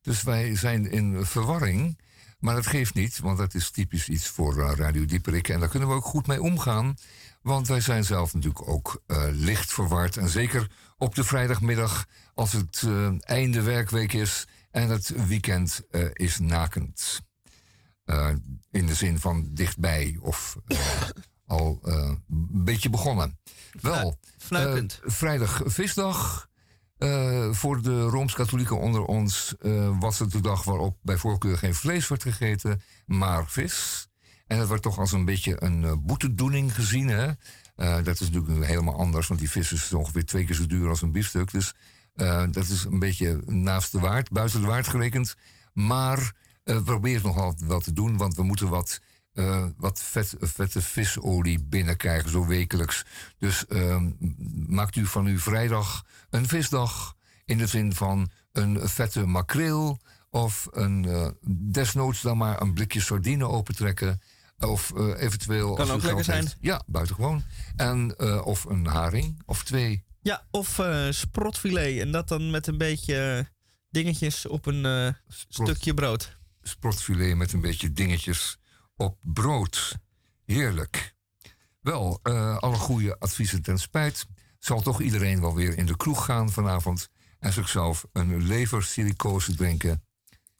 Dus 0.00 0.22
wij 0.22 0.56
zijn 0.56 0.90
in 0.90 1.26
verwarring, 1.26 2.00
maar 2.38 2.54
dat 2.54 2.66
geeft 2.66 2.94
niet, 2.94 3.18
want 3.18 3.38
dat 3.38 3.54
is 3.54 3.70
typisch 3.70 4.08
iets 4.08 4.28
voor 4.28 4.54
Radio 4.76 5.04
Dieperik 5.04 5.48
en 5.48 5.60
daar 5.60 5.68
kunnen 5.68 5.88
we 5.88 5.94
ook 5.94 6.04
goed 6.04 6.26
mee 6.26 6.42
omgaan. 6.42 6.94
Want 7.42 7.68
wij 7.68 7.80
zijn 7.80 8.04
zelf 8.04 8.34
natuurlijk 8.34 8.68
ook 8.68 9.02
licht 9.30 9.72
verward. 9.72 10.16
En 10.16 10.28
zeker 10.28 10.70
op 10.96 11.14
de 11.14 11.24
vrijdagmiddag, 11.24 12.06
als 12.34 12.52
het 12.52 12.86
einde 13.20 13.62
werkweek 13.62 14.12
is 14.12 14.46
en 14.70 14.88
het 14.88 15.26
weekend 15.26 15.82
eh, 15.90 16.04
is 16.12 16.38
nakend. 16.38 17.20
Eh, 18.04 18.30
in 18.70 18.86
de 18.86 18.94
zin 18.94 19.18
van 19.18 19.48
dichtbij 19.50 20.18
of 20.20 20.56
eh, 20.66 20.78
al 21.46 21.78
een 21.82 22.24
beetje 22.64 22.90
begonnen. 22.90 23.38
Wel, 23.80 24.18
vrijdag 25.04 25.62
visdag. 25.64 26.48
Voor 27.50 27.82
de 27.82 28.02
Rooms-Katholieken 28.02 28.78
onder 28.78 29.04
ons 29.04 29.54
was 29.98 30.18
het 30.18 30.30
de 30.30 30.40
dag 30.40 30.64
waarop 30.64 30.98
bij 31.02 31.16
voorkeur 31.16 31.58
geen 31.58 31.74
vlees 31.74 32.08
werd 32.08 32.22
gegeten, 32.22 32.82
maar 33.06 33.48
vis. 33.48 34.08
En 34.46 34.58
dat 34.58 34.68
werd 34.68 34.82
toch 34.82 34.98
als 34.98 35.12
een 35.12 35.24
beetje 35.24 35.62
een 35.62 36.02
boetedoening 36.04 36.74
gezien. 36.74 37.08
Hè? 37.08 37.26
Dat 38.02 38.20
is 38.20 38.30
natuurlijk 38.30 38.66
helemaal 38.66 38.98
anders, 38.98 39.26
want 39.26 39.40
die 39.40 39.50
vis 39.50 39.72
is 39.72 39.92
ongeveer 39.92 40.24
twee 40.24 40.44
keer 40.44 40.54
zo 40.54 40.66
duur 40.66 40.88
als 40.88 41.02
een 41.02 41.12
biefstuk. 41.12 41.50
Dus 41.50 41.74
eh, 42.20 42.44
dat 42.50 42.68
is 42.68 42.84
een 42.84 42.98
beetje 42.98 43.42
naast 43.46 43.92
de 43.92 43.98
waard, 44.00 44.30
buiten 44.30 44.60
de 44.60 44.66
waard 44.66 44.88
gerekend. 44.88 45.34
Maar 45.72 46.32
eh, 46.64 46.78
het 47.14 47.22
nog 47.22 47.38
altijd 47.38 47.66
wel 47.68 47.80
te 47.80 47.92
doen, 47.92 48.16
want 48.16 48.34
we 48.36 48.42
moeten 48.42 48.68
wat, 48.68 49.00
eh, 49.32 49.64
wat 49.76 50.02
vet, 50.02 50.34
vette 50.40 50.82
visolie 50.82 51.62
binnenkrijgen, 51.64 52.30
zo 52.30 52.46
wekelijks. 52.46 53.04
Dus 53.38 53.66
ehm, 53.66 54.10
maakt 54.66 54.96
u 54.96 55.06
van 55.06 55.26
uw 55.26 55.38
vrijdag 55.38 56.04
een 56.30 56.48
visdag 56.48 57.14
in 57.44 57.58
de 57.58 57.66
zin 57.66 57.94
van 57.94 58.30
een 58.52 58.88
vette 58.88 59.26
makreel 59.26 60.00
of 60.30 60.68
een, 60.70 61.34
desnoods 61.48 62.20
dan 62.20 62.36
maar 62.36 62.60
een 62.60 62.72
blikje 62.74 63.00
sardine 63.00 63.44
opentrekken. 63.48 64.20
Of 64.58 64.92
eventueel. 65.16 65.74
Kan 65.74 65.84
als 65.84 65.90
ook 65.90 66.02
lekker 66.02 66.24
zijn. 66.24 66.40
heeft- 66.42 66.56
Ja, 66.60 66.82
buitengewoon. 66.86 67.42
En, 67.76 68.18
of 68.44 68.64
een 68.64 68.86
haring 68.86 69.42
of 69.46 69.64
twee. 69.64 70.04
Ja, 70.22 70.46
of 70.50 70.78
eh, 70.78 71.06
sprotfilet. 71.10 72.00
En 72.00 72.10
dat 72.12 72.28
dan 72.28 72.50
met 72.50 72.66
een 72.66 72.78
beetje 72.78 73.36
eh, 73.38 73.44
dingetjes 73.90 74.46
op 74.46 74.66
een 74.66 74.84
eh, 74.86 75.14
stukje 75.48 75.94
brood. 75.94 76.38
Sprotfilet 76.62 77.36
met 77.36 77.52
een 77.52 77.60
beetje 77.60 77.92
dingetjes 77.92 78.58
op 78.96 79.18
brood. 79.22 79.96
Heerlijk. 80.44 81.14
Wel, 81.80 82.20
alle 82.60 82.76
goede 82.76 83.18
adviezen 83.18 83.62
ten 83.62 83.78
spijt. 83.78 84.26
Zal 84.58 84.80
toch 84.80 85.00
iedereen 85.00 85.40
wel 85.40 85.54
weer 85.54 85.78
in 85.78 85.86
de 85.86 85.96
kroeg 85.96 86.24
gaan 86.24 86.50
vanavond. 86.50 87.08
En 87.38 87.52
zichzelf 87.52 88.04
een 88.12 88.42
leversilicose 88.46 89.54
drinken. 89.54 90.04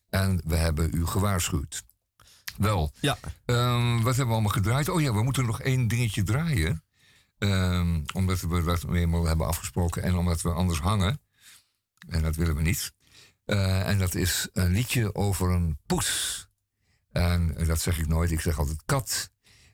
En 0.08 0.40
we 0.44 0.56
hebben 0.56 0.90
u 0.94 1.06
gewaarschuwd. 1.06 1.84
Wel, 2.56 2.92
Ja. 3.00 3.18
ehm, 3.44 3.94
wat 3.96 4.04
hebben 4.04 4.26
we 4.26 4.32
allemaal 4.32 4.52
gedraaid? 4.52 4.88
Oh 4.88 5.00
ja, 5.00 5.12
we 5.12 5.22
moeten 5.22 5.46
nog 5.46 5.60
één 5.60 5.88
dingetje 5.88 6.22
draaien. 6.22 6.84
Ehm, 7.40 8.02
omdat 8.12 8.40
we 8.40 8.62
dat 8.62 8.84
eenmaal 8.84 9.24
hebben 9.24 9.46
afgesproken 9.46 10.02
en 10.02 10.14
omdat 10.14 10.40
we 10.40 10.52
anders 10.52 10.80
hangen. 10.80 11.20
En 12.08 12.22
dat 12.22 12.36
willen 12.36 12.54
we 12.54 12.62
niet. 12.62 12.92
Eh, 13.44 13.88
en 13.88 13.98
dat 13.98 14.14
is 14.14 14.48
een 14.52 14.70
liedje 14.70 15.14
over 15.14 15.50
een 15.50 15.78
poes. 15.86 16.48
En 17.10 17.54
dat 17.66 17.80
zeg 17.80 17.98
ik 17.98 18.06
nooit, 18.06 18.30
ik 18.30 18.40
zeg 18.40 18.58
altijd 18.58 18.82
kat. 18.84 19.30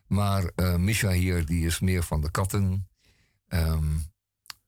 Maar 0.06 0.50
eh 0.54 0.76
Misha 0.76 1.10
hier, 1.10 1.46
die 1.46 1.66
is 1.66 1.80
meer 1.80 2.02
van 2.02 2.20
de 2.20 2.30
katten. 2.30 2.88
Ehm, 3.48 3.96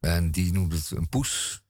en 0.01 0.31
die 0.31 0.53
noemt 0.53 0.73
het 0.73 0.91
een 0.91 1.09
poes. 1.09 1.63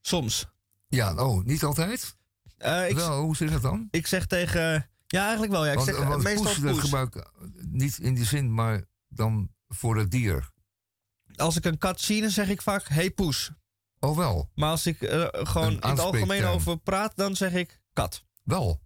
Soms. 0.00 0.46
Ja, 0.88 1.14
oh, 1.14 1.44
niet 1.44 1.64
altijd? 1.64 2.16
Eh, 2.56 2.88
ik, 2.88 2.96
Wel, 2.96 3.20
hoe 3.20 3.36
zit 3.36 3.50
dat 3.50 3.62
dan? 3.62 3.88
ik 3.90 4.06
zeg 4.06 4.26
tegen... 4.26 4.90
Ja, 5.06 5.22
eigenlijk 5.22 5.52
wel. 5.52 5.64
Ja. 5.64 5.70
Ik 5.70 5.76
want 5.76 5.88
zeg 5.88 6.04
want 6.04 6.22
meestal 6.22 6.54
poes, 6.60 6.78
gebruik 6.78 7.14
ik 7.14 7.30
niet 7.60 7.98
in 7.98 8.14
die 8.14 8.24
zin, 8.24 8.54
maar 8.54 8.84
dan 9.08 9.50
voor 9.68 9.96
het 9.96 10.10
dier. 10.10 10.50
Als 11.38 11.56
ik 11.56 11.64
een 11.64 11.78
kat 11.78 12.00
zie, 12.00 12.20
dan 12.20 12.30
zeg 12.30 12.48
ik 12.48 12.62
vaak... 12.62 12.88
Hey 12.88 13.10
poes. 13.10 13.50
Oh, 14.00 14.16
wel. 14.16 14.50
Maar 14.54 14.70
als 14.70 14.86
ik 14.86 15.02
eh, 15.02 15.26
gewoon 15.32 15.70
in 15.70 15.88
het 15.88 16.00
algemeen 16.00 16.44
over 16.44 16.78
praat, 16.78 17.12
dan 17.16 17.36
zeg 17.36 17.52
ik 17.52 17.80
kat. 17.92 18.24
Wel. 18.42 18.80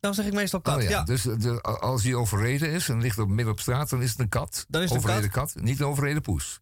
Dan 0.00 0.14
zeg 0.14 0.26
ik 0.26 0.32
meestal 0.32 0.60
kat, 0.60 0.76
Oh 0.76 0.82
ja. 0.82 1.02
Dus 1.02 1.22
de, 1.22 1.60
als 1.62 2.02
hij 2.02 2.14
overreden 2.14 2.70
is 2.70 2.88
en 2.88 3.00
ligt 3.00 3.18
op 3.18 3.28
midden 3.28 3.52
op 3.52 3.60
straat, 3.60 3.90
dan 3.90 4.02
is 4.02 4.10
het 4.10 4.18
een 4.18 4.28
kat. 4.28 4.64
Dan 4.68 4.82
is 4.82 4.90
het 4.90 4.98
een 4.98 5.04
overreden 5.04 5.30
kat. 5.30 5.54
Niet 5.54 5.80
een 5.80 5.86
overreden 5.86 6.22
poes. 6.22 6.60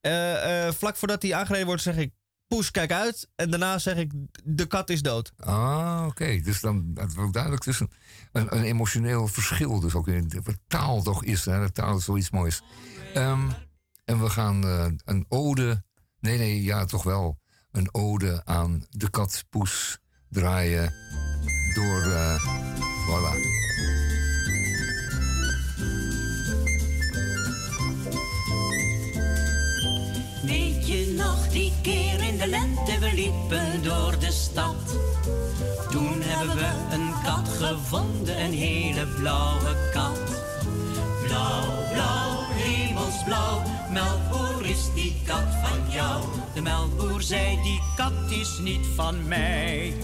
Eh, 0.00 0.66
eh, 0.66 0.74
vlak 0.74 0.96
voordat 0.96 1.22
hij 1.22 1.34
aangereden 1.34 1.66
wordt, 1.66 1.82
zeg 1.82 1.96
ik 1.96 2.12
poes, 2.46 2.70
kijk 2.70 2.92
uit. 2.92 3.28
En 3.34 3.50
daarna 3.50 3.78
zeg 3.78 3.96
ik 3.96 4.12
de 4.44 4.66
kat 4.66 4.90
is 4.90 5.02
dood. 5.02 5.32
Ah, 5.36 6.04
oké. 6.06 6.40
Dus 6.40 6.60
dan 6.60 6.90
het 6.94 7.14
wordt 7.14 7.32
duidelijk 7.32 7.64
dus 7.64 7.80
een, 8.32 8.62
emotioneel 8.62 9.28
verschil. 9.28 9.80
Dus 9.80 9.94
ook 9.94 10.08
in 10.08 10.32
wat 10.44 10.58
taal 10.66 11.02
toch 11.02 11.24
is. 11.24 11.44
Hè? 11.44 11.60
De 11.60 11.72
taal 11.72 11.96
is 11.96 12.04
zoiets 12.04 12.30
moois. 12.30 12.62
Ehm, 13.14 13.48
en 14.06 14.20
we 14.20 14.30
gaan 14.30 14.64
eh, 14.64 14.86
een 15.04 15.26
ode. 15.28 15.84
Nee, 16.20 16.38
nee, 16.38 16.62
ja, 16.62 16.84
toch 16.84 17.02
wel. 17.02 17.38
Een 17.70 17.94
ode 17.94 18.40
aan 18.44 18.86
de 18.90 19.10
kat 19.10 19.44
Poes 19.50 19.98
draaien 20.28 20.92
door. 21.74 22.02
eh 22.02 22.40
voilà. 23.06 23.34
Weet 30.42 30.86
je 30.88 31.14
nog 31.18 31.48
die 31.48 31.72
keer 31.82 32.22
in 32.22 32.36
de 32.38 32.46
lente, 32.46 32.98
we 32.98 33.14
liepen 33.14 33.82
door 33.82 34.18
de 34.18 34.32
stad. 34.32 34.98
Toen 35.90 36.22
hebben 36.22 36.56
we 36.56 36.94
een 36.94 37.12
kat 37.24 37.48
gevonden, 37.48 38.40
een 38.40 38.52
hele 38.52 39.06
blauwe 39.06 39.90
kat. 39.92 40.20
Blauw, 41.26 41.92
blauw, 41.92 42.44
hemelsblauw, 42.50 43.62
melkboer 43.96 44.66
is 44.68 44.88
die 44.94 45.14
kat 45.24 45.48
van 45.62 45.80
jou. 45.92 46.22
De 46.54 46.60
melkboer 46.60 47.22
zei, 47.22 47.58
die 47.62 47.80
kat 47.96 48.30
is 48.30 48.58
niet 48.60 48.86
van 48.94 49.28
mij. 49.28 49.94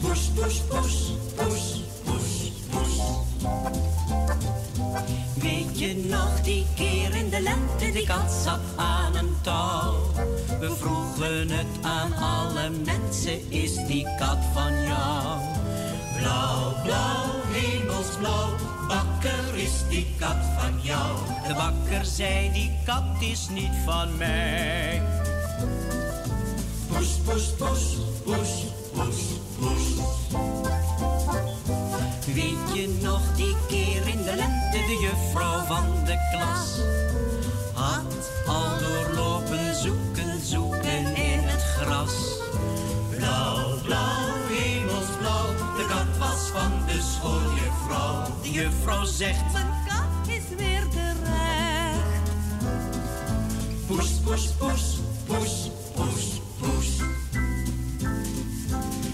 Poes, 0.00 0.30
poes, 0.34 0.60
poes, 0.70 0.96
poes, 1.36 1.82
poes, 2.04 2.52
poes. 2.70 2.94
Weet 5.42 5.78
je 5.78 6.06
nog 6.08 6.40
die 6.42 6.66
keer 6.74 7.14
in 7.14 7.30
de 7.30 7.40
lente, 7.40 7.92
die 7.92 8.06
kat 8.06 8.30
zat 8.44 8.60
aan 8.76 9.16
een 9.16 9.34
touw. 9.42 9.94
We 10.60 10.70
vroegen 10.78 11.50
het 11.50 11.72
aan 11.82 12.12
alle 12.12 12.70
mensen, 12.84 13.50
is 13.50 13.74
die 13.86 14.06
kat 14.18 14.38
van 14.54 14.72
jou? 14.82 15.38
Blauw, 16.18 16.82
blauw, 16.82 17.30
hemelsblauw, 17.52 18.77
bakker 18.88 19.54
is 19.54 19.84
die 19.88 20.06
kat 20.18 20.42
van 20.58 20.80
jou. 20.82 21.16
De 21.46 21.54
bakker 21.54 22.04
zei, 22.04 22.52
die 22.52 22.72
kat 22.84 23.20
is 23.20 23.48
niet 23.48 23.76
van 23.84 24.16
mij. 24.16 25.02
Poes, 26.88 27.18
poes, 27.24 27.46
poes, 27.58 27.96
poes, 28.24 28.64
poes, 28.94 29.20
poes. 29.58 29.84
Weet 32.34 32.74
je 32.74 32.98
nog 33.02 33.22
die 33.36 33.56
keer 33.68 34.08
in 34.08 34.22
de 34.22 34.34
lente, 34.36 34.86
de 34.86 34.98
juffrouw 35.00 35.64
van 35.64 35.84
de 36.04 36.16
klas 36.32 36.80
had 37.72 38.30
al 38.46 38.78
doorlopen 38.78 39.74
zoeken, 39.74 40.40
zoeken 40.42 41.16
in 41.16 41.38
het 41.42 41.62
gras. 41.62 42.14
Blauw, 43.10 43.80
blauw, 43.82 44.47
De 48.48 48.54
juffrouw 48.54 49.04
zegt, 49.04 49.52
mijn 49.52 49.66
kat 49.88 50.34
is 50.34 50.42
weer 50.56 50.88
terecht. 50.88 52.30
Poes, 53.86 54.10
poes, 54.24 54.46
poes, 54.58 54.98
poes, 55.26 55.70
poes, 55.94 56.40
poes. 56.58 56.88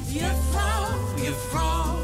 Juffrouw, 0.07 0.87
juffrouw, 1.23 1.97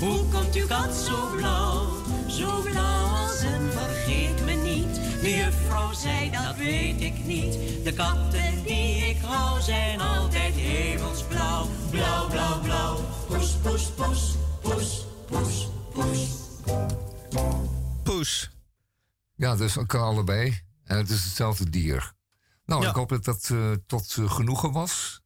hoe 0.00 0.24
komt 0.32 0.54
uw 0.54 0.66
kat 0.66 0.94
zo 0.94 1.30
blauw? 1.36 1.86
Zo 2.26 2.62
blauw 2.62 3.06
als 3.06 3.40
een 3.40 3.70
vergeet 3.70 4.44
me 4.44 4.52
niet. 4.52 4.94
De 5.22 5.36
juffrouw 5.36 5.92
zei 5.92 6.30
dat 6.30 6.56
weet 6.56 7.00
ik 7.00 7.24
niet. 7.24 7.58
De 7.84 7.92
katten 7.92 8.62
die 8.64 8.96
ik 8.96 9.18
hou 9.22 9.60
zijn 9.60 10.00
altijd 10.00 10.54
hemelsblauw. 10.54 11.66
Blauw, 11.90 12.28
blauw, 12.28 12.60
blauw. 12.60 12.96
Poes, 13.28 13.50
poes, 13.62 13.82
poes, 13.82 14.34
poes, 14.60 15.06
poes, 15.26 15.68
poes. 15.92 16.48
Poes. 18.02 18.50
Ja, 19.34 19.56
dus 19.56 19.76
elkaar 19.76 20.00
allebei. 20.00 20.60
En 20.84 20.96
het 20.96 21.10
is 21.10 21.24
hetzelfde 21.24 21.70
dier. 21.70 22.12
Nou, 22.64 22.82
Ja. 22.82 22.88
ik 22.88 22.94
hoop 22.94 23.08
dat 23.08 23.24
dat 23.24 23.48
eh, 23.52 23.70
tot 23.86 24.16
eh, 24.18 24.30
genoegen 24.30 24.72
was 24.72 25.20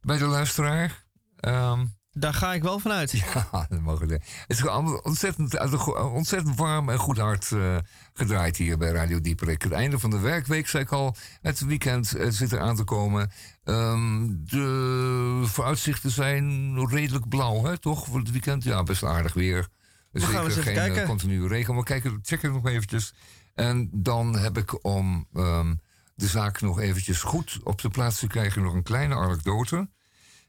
bij 0.00 0.18
de 0.18 0.24
luisteraar. 0.24 1.04
Ehm, 1.36 1.86
Daar 2.12 2.34
ga 2.34 2.54
ik 2.54 2.62
wel 2.62 2.78
vanuit. 2.78 3.10
Ja, 3.34 3.66
dat. 3.68 4.10
Het 4.10 4.22
is 4.46 4.62
ontzettend, 5.02 5.56
go- 5.58 5.92
ontzettend 6.08 6.56
warm 6.56 6.88
en 6.88 6.98
goed 6.98 7.18
hart 7.18 7.52
eh, 7.52 7.76
gedraaid 8.12 8.56
hier 8.56 8.78
bij 8.78 8.90
Radio 8.90 9.20
Dieperik. 9.20 9.62
Het 9.62 9.72
einde 9.72 9.98
van 9.98 10.10
de 10.10 10.18
werkweek, 10.18 10.68
zei 10.68 10.82
ik 10.82 10.92
al. 10.92 11.16
Het 11.40 11.60
weekend 11.60 12.14
eh, 12.14 12.30
zit 12.30 12.52
er 12.52 12.60
aan 12.60 12.76
te 12.76 12.84
komen. 12.84 13.30
Ehm, 13.64 14.26
de 14.30 15.42
vooruitzichten 15.46 16.10
zijn 16.10 16.74
redelijk 16.88 17.28
blauw, 17.28 17.64
hè, 17.64 17.78
toch? 17.78 18.06
Voor 18.06 18.18
het 18.18 18.30
weekend, 18.30 18.64
ja, 18.64 18.82
best 18.82 19.04
aardig 19.04 19.32
weer. 19.34 19.68
We 20.10 20.20
gaan 20.20 20.44
eens 20.44 20.50
even 20.52 20.62
geen 20.62 20.74
kijken. 20.74 21.02
eh, 21.02 21.08
continue 21.08 21.48
regen. 21.48 21.74
Maar 21.74 21.84
kijken, 21.84 22.18
check 22.22 22.42
het 22.42 22.52
nog 22.52 22.66
eventjes. 22.66 23.14
En 23.54 23.90
dan 23.92 24.36
heb 24.36 24.58
ik 24.58 24.84
om 24.84 25.26
ehm, 25.34 25.74
de 26.14 26.26
zaak 26.26 26.60
nog 26.60 26.80
eventjes 26.80 27.22
goed 27.22 27.60
op 27.64 27.80
de 27.80 27.88
plaats 27.90 28.18
te 28.18 28.26
krijgen... 28.26 28.62
nog 28.62 28.74
een 28.74 28.82
kleine 28.82 29.14
anekdote. 29.14 29.90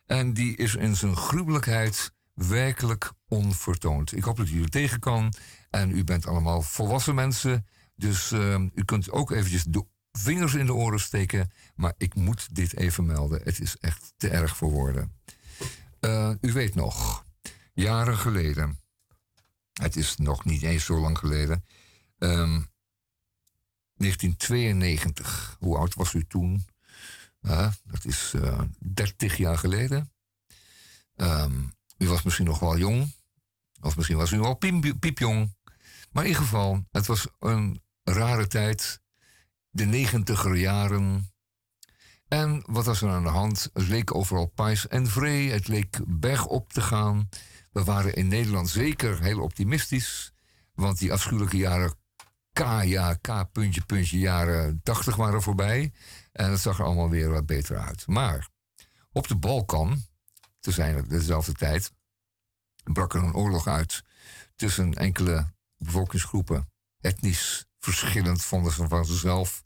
En 0.05 0.33
die 0.33 0.55
is 0.57 0.75
in 0.75 0.95
zijn 0.95 1.15
gruwelijkheid 1.15 2.11
werkelijk 2.33 3.11
onvertoond. 3.27 4.15
Ik 4.15 4.23
hoop 4.23 4.37
dat 4.37 4.49
u 4.49 4.61
er 4.61 4.69
tegen 4.69 4.99
kan. 4.99 5.33
En 5.69 5.91
u 5.97 6.03
bent 6.03 6.27
allemaal 6.27 6.61
volwassen 6.61 7.15
mensen. 7.15 7.65
Dus 7.95 8.31
ehm, 8.31 8.69
u 8.73 8.83
kunt 8.85 9.11
ook 9.11 9.31
eventjes 9.31 9.63
de 9.63 9.85
vingers 10.11 10.53
in 10.53 10.65
de 10.65 10.73
oren 10.73 10.99
steken. 10.99 11.51
Maar 11.75 11.93
ik 11.97 12.15
moet 12.15 12.55
dit 12.55 12.77
even 12.77 13.05
melden. 13.05 13.41
Het 13.43 13.59
is 13.59 13.77
echt 13.77 14.13
te 14.17 14.29
erg 14.29 14.57
voor 14.57 14.71
woorden. 14.71 15.13
Eh, 15.99 16.31
u 16.41 16.51
weet 16.51 16.75
nog, 16.75 17.25
jaren 17.73 18.17
geleden. 18.17 18.79
Het 19.73 19.95
is 19.95 20.17
nog 20.17 20.45
niet 20.45 20.61
eens 20.61 20.85
zo 20.85 20.99
lang 20.99 21.17
geleden. 21.17 21.65
ehm, 22.17 22.61
1992. 23.95 25.55
Hoe 25.59 25.77
oud 25.77 25.93
was 25.93 26.13
u 26.13 26.25
toen? 26.27 26.65
Dat 27.83 28.05
is 28.05 28.33
eh 28.33 28.61
30 28.79 29.37
jaar 29.37 29.57
geleden. 29.57 30.11
Ehm, 31.15 31.63
u 31.97 32.07
was 32.07 32.21
misschien 32.23 32.45
nog 32.45 32.59
wel 32.59 32.77
jong. 32.77 33.13
Of 33.81 33.95
misschien 33.95 34.17
was 34.17 34.31
u 34.31 34.53
piep- 34.55 34.99
piepjong. 34.99 35.55
Maar 36.11 36.23
in 36.23 36.29
ieder 36.29 36.43
geval, 36.43 36.85
het 36.91 37.05
was 37.05 37.27
een 37.39 37.81
rare 38.03 38.47
tijd. 38.47 39.01
De 39.69 39.85
negentiger 39.85 40.55
jaren. 40.55 41.33
En 42.27 42.63
wat 42.65 42.85
was 42.85 43.01
er 43.01 43.09
aan 43.09 43.23
de 43.23 43.29
hand? 43.29 43.69
Het 43.73 43.87
leek 43.87 44.15
overal 44.15 44.45
pais 44.45 44.87
en 44.87 45.07
vree. 45.07 45.51
Het 45.51 45.67
leek 45.67 45.99
bergop 46.07 46.73
te 46.73 46.81
gaan. 46.81 47.29
We 47.71 47.83
waren 47.83 48.13
in 48.13 48.27
Nederland 48.27 48.69
zeker 48.69 49.21
heel 49.21 49.41
optimistisch. 49.41 50.33
Want 50.73 50.97
die 50.97 51.13
afschuwelijke 51.13 51.57
jaren 51.57 51.93
K, 52.53 52.59
ja, 52.83 53.13
K, 53.13 53.51
puntje, 53.51 53.81
puntje, 53.85 54.19
jaren 54.19 54.79
80 54.83 55.15
waren 55.15 55.41
voorbij. 55.41 55.93
En 56.31 56.51
het 56.51 56.59
zag 56.59 56.79
er 56.79 56.85
allemaal 56.85 57.09
weer 57.09 57.29
wat 57.29 57.45
beter 57.45 57.77
uit. 57.77 58.07
Maar 58.07 58.49
op 59.11 59.27
de 59.27 59.35
Balkan, 59.35 60.03
te 60.59 60.71
zijn 60.71 61.07
dezelfde 61.07 61.53
tijd, 61.53 61.91
brak 62.83 63.13
er 63.13 63.23
een 63.23 63.35
oorlog 63.35 63.67
uit 63.67 64.03
tussen 64.55 64.93
enkele 64.93 65.53
bevolkingsgroepen. 65.77 66.69
Etnisch 67.01 67.65
verschillend 67.79 68.41
vonden 68.41 68.73
ze 68.73 68.87
van 68.87 69.05
zichzelf. 69.05 69.63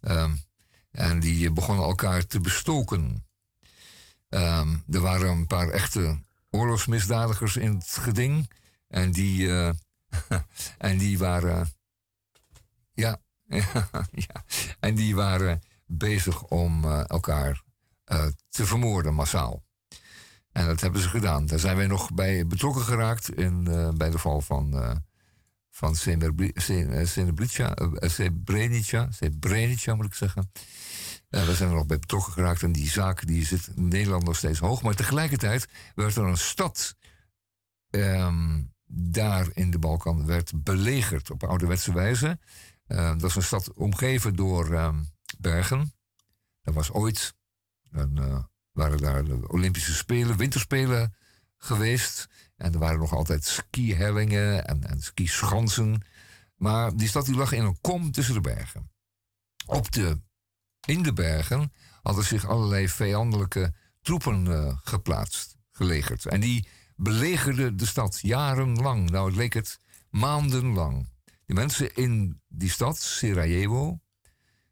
Ehm, 0.00 0.34
en 0.90 1.20
die 1.20 1.50
begonnen 1.50 1.84
elkaar 1.84 2.26
te 2.26 2.40
bestoken. 2.40 3.26
Ehm, 4.28 4.76
er 4.90 5.00
waren 5.00 5.28
een 5.28 5.46
paar 5.46 5.68
echte 5.68 6.22
oorlogsmisdadigers 6.50 7.56
in 7.56 7.74
het 7.74 7.88
geding. 7.90 8.50
En 8.88 9.10
die, 9.10 9.48
eh, 9.48 9.72
en 10.78 10.98
die 10.98 11.18
waren. 11.18 11.68
Ja, 12.92 13.20
ja, 14.26 14.44
en 14.80 14.94
die 14.94 15.14
waren 15.14 15.62
bezig 15.86 16.42
om 16.44 16.84
eh, 16.84 17.02
elkaar 17.06 17.62
eh, 18.04 18.26
te 18.48 18.66
vermoorden 18.66 19.14
massaal. 19.14 19.62
En 20.52 20.66
dat 20.66 20.80
hebben 20.80 21.00
ze 21.00 21.08
gedaan. 21.08 21.46
Daar 21.46 21.58
zijn 21.58 21.76
wij 21.76 21.86
nog 21.86 22.14
bij 22.14 22.46
betrokken 22.46 22.82
geraakt 22.82 23.34
in, 23.34 23.64
bij 23.96 24.10
de 24.10 24.18
val 24.18 24.40
van, 24.40 25.00
van 25.70 25.96
Srebrenica, 25.96 27.04
Srebrenica, 28.00 29.10
Srebrenica 29.10 29.94
moet 29.94 30.06
ik 30.06 30.14
zeggen. 30.14 30.50
Daar 31.30 31.54
zijn 31.54 31.68
we 31.68 31.74
nog 31.74 31.86
bij 31.86 31.98
betrokken 31.98 32.32
geraakt. 32.32 32.62
En 32.62 32.72
die 32.72 32.90
zaak 32.90 33.26
die 33.26 33.44
zit 33.44 33.70
in 33.76 33.88
Nederland 33.88 34.24
nog 34.24 34.36
steeds 34.36 34.58
hoog. 34.58 34.82
Maar 34.82 34.94
tegelijkertijd 34.94 35.68
werd 35.94 36.16
er 36.16 36.24
een 36.24 36.36
stad 36.38 36.96
ehm, 37.90 38.62
daar 38.92 39.48
in 39.54 39.70
de 39.70 39.78
Balkan 39.78 40.26
werd 40.26 40.64
belegerd 40.64 41.30
op 41.30 41.44
ouderwetse 41.44 41.92
wijze. 41.92 42.38
Eh, 42.86 43.10
dat 43.18 43.30
is 43.30 43.36
een 43.36 43.42
stad 43.42 43.72
omgeven 43.72 44.36
door 44.36 44.74
ehm, 44.74 45.02
bergen. 45.38 45.94
Er 46.62 46.72
was 46.72 46.90
ooit, 46.90 47.34
eh, 47.92 48.38
waren 48.72 48.98
daar 48.98 49.24
de 49.24 49.48
Olympische 49.48 49.94
Spelen, 49.94 50.36
Winterspelen 50.36 51.14
geweest. 51.56 52.28
En 52.56 52.72
er 52.72 52.78
waren 52.78 52.98
nog 52.98 53.12
altijd 53.12 53.44
skihellingen 53.44 54.66
en, 54.66 54.84
en 54.84 55.00
skischansen. 55.00 56.04
Maar 56.56 56.96
die 56.96 57.08
stad 57.08 57.24
die 57.24 57.36
lag 57.36 57.52
in 57.52 57.64
een 57.64 57.80
kom 57.80 58.12
tussen 58.12 58.34
de 58.34 58.40
bergen. 58.40 58.90
Op 59.66 59.90
de, 59.92 60.20
in 60.86 61.02
de 61.02 61.12
bergen 61.12 61.72
hadden 62.02 62.24
zich 62.24 62.46
allerlei 62.46 62.88
vijandelijke 62.88 63.74
troepen 64.02 64.46
eh, 64.46 64.78
geplaatst, 64.82 65.56
gelegerd. 65.70 66.26
En 66.26 66.40
die 66.40 66.68
belegerden 66.96 67.76
de 67.76 67.86
stad 67.86 68.18
jarenlang. 68.22 69.10
Nou, 69.10 69.26
het 69.26 69.36
leek 69.36 69.54
het 69.54 69.78
maandenlang. 70.10 71.08
Die 71.46 71.56
mensen 71.56 71.94
in 71.94 72.40
die 72.48 72.70
stad, 72.70 72.98
Sarajevo, 72.98 74.00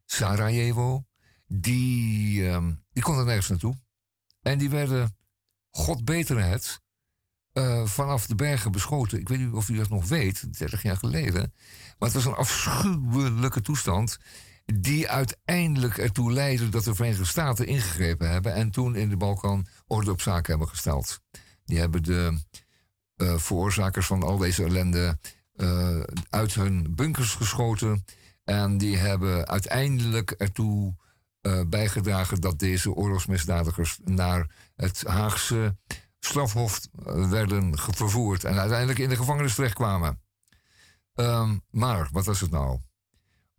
Sarajevo, 0.04 1.04
die, 1.46 2.48
ehm, 2.48 2.74
die 2.92 3.02
konden 3.02 3.26
nergens 3.26 3.48
naartoe. 3.48 3.76
En 4.42 4.58
die 4.58 4.70
werden, 4.70 5.16
god 5.70 6.04
beter 6.04 6.44
het, 6.44 6.80
eh, 7.52 7.86
vanaf 7.86 8.26
de 8.26 8.34
bergen 8.34 8.72
beschoten. 8.72 9.18
Ik 9.18 9.28
weet 9.28 9.38
niet 9.38 9.52
of 9.52 9.68
u 9.68 9.76
dat 9.76 9.88
nog 9.88 10.08
weet, 10.08 10.58
30 10.58 10.82
jaar 10.82 10.96
geleden. 10.96 11.54
Maar 11.98 12.08
het 12.08 12.12
was 12.12 12.24
een 12.24 12.34
afschuwelijke 12.34 13.60
toestand. 13.60 14.18
Die 14.74 15.08
uiteindelijk 15.08 15.98
ertoe 15.98 16.32
leidde 16.32 16.68
dat 16.68 16.84
de 16.84 16.94
Verenigde 16.94 17.24
Staten 17.24 17.66
ingegrepen 17.66 18.30
hebben. 18.30 18.54
En 18.54 18.70
toen 18.70 18.96
in 18.96 19.08
de 19.08 19.16
Balkan 19.16 19.66
orde 19.86 20.10
op 20.10 20.20
zaken 20.20 20.50
hebben 20.50 20.68
gesteld. 20.68 21.20
Die 21.64 21.78
hebben 21.78 22.02
de 22.02 22.38
eh, 23.16 23.36
veroorzakers 23.36 24.06
van 24.06 24.22
al 24.22 24.36
deze 24.36 24.64
ellende 24.64 25.18
eh, 25.54 26.00
uit 26.30 26.54
hun 26.54 26.94
bunkers 26.94 27.34
geschoten. 27.34 28.04
En 28.44 28.78
die 28.78 28.96
hebben 28.96 29.48
uiteindelijk 29.48 30.30
ertoe 30.30 30.96
uh, 31.42 31.60
bijgedragen 31.66 32.40
dat 32.40 32.58
deze 32.58 32.92
oorlogsmisdadigers 32.92 33.98
naar 34.04 34.50
het 34.76 35.04
Haagse 35.06 35.76
strafhof 36.18 36.80
werden 37.30 37.78
vervoerd 37.78 38.44
en 38.44 38.58
uiteindelijk 38.58 38.98
in 38.98 39.08
de 39.08 39.16
gevangenis 39.16 39.54
terechtkwamen. 39.54 40.20
Um, 41.14 41.62
maar 41.70 42.08
wat 42.12 42.26
was 42.26 42.40
het 42.40 42.50
nou? 42.50 42.78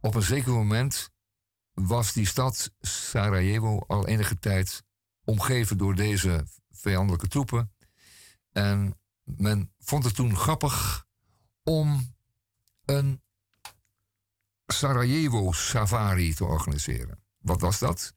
Op 0.02 0.16
een 0.16 0.22
zeker 0.22 0.52
moment 0.52 1.10
was 1.74 2.14
die 2.14 2.26
stad 2.26 2.72
Sarajevo 2.80 3.84
al 3.88 4.08
enige 4.08 4.40
tijd 4.40 4.84
omgeven 5.24 5.78
door 5.78 5.96
deze 5.96 6.48
vijandelijke 6.72 7.28
troepen. 7.28 7.74
En 8.52 9.00
men 9.24 9.74
vond 9.80 10.04
het 10.04 10.16
toen 10.16 10.36
grappig 10.36 11.06
om 11.64 12.16
een 12.86 13.22
Sarajevo 14.66 15.52
safari 15.52 16.34
te 16.34 16.46
organiseren. 16.46 17.24
Wat 17.38 17.62
was 17.62 17.80
dat? 17.80 18.14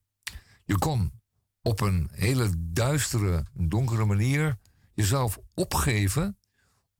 Je 0.64 0.78
kon 0.78 1.20
op 1.62 1.80
een 1.80 2.08
hele 2.12 2.50
duistere, 2.56 3.46
donkere 3.52 4.04
manier 4.04 4.58
jezelf 4.94 5.38
opgeven 5.54 6.38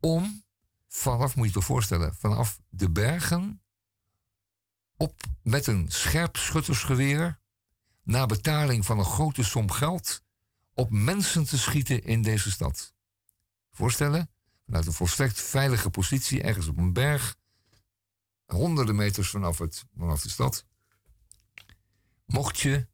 om 0.00 0.44
vanaf, 0.88 1.36
moet 1.36 1.52
je 1.52 1.58
je 1.58 1.64
voorstellen, 1.64 2.14
vanaf 2.14 2.60
de 2.68 2.90
bergen 2.90 3.61
op 5.02 5.20
met 5.42 5.66
een 5.66 5.90
scherp 5.90 6.36
schuttersgeweer 6.36 7.40
na 8.02 8.26
betaling 8.26 8.86
van 8.86 8.98
een 8.98 9.04
grote 9.04 9.44
som 9.44 9.70
geld 9.70 10.22
op 10.74 10.90
mensen 10.90 11.44
te 11.44 11.58
schieten 11.58 12.04
in 12.04 12.22
deze 12.22 12.50
stad. 12.50 12.94
Voorstellen? 13.70 14.30
Vanuit 14.64 14.86
een 14.86 14.92
volstrekt 14.92 15.40
veilige 15.40 15.90
positie 15.90 16.42
ergens 16.42 16.66
op 16.66 16.76
een 16.76 16.92
berg, 16.92 17.36
honderden 18.46 18.96
meters 18.96 19.30
vanaf, 19.30 19.58
het, 19.58 19.84
vanaf 19.96 20.22
de 20.22 20.30
stad. 20.30 20.64
Mocht 22.26 22.60
je, 22.60 22.88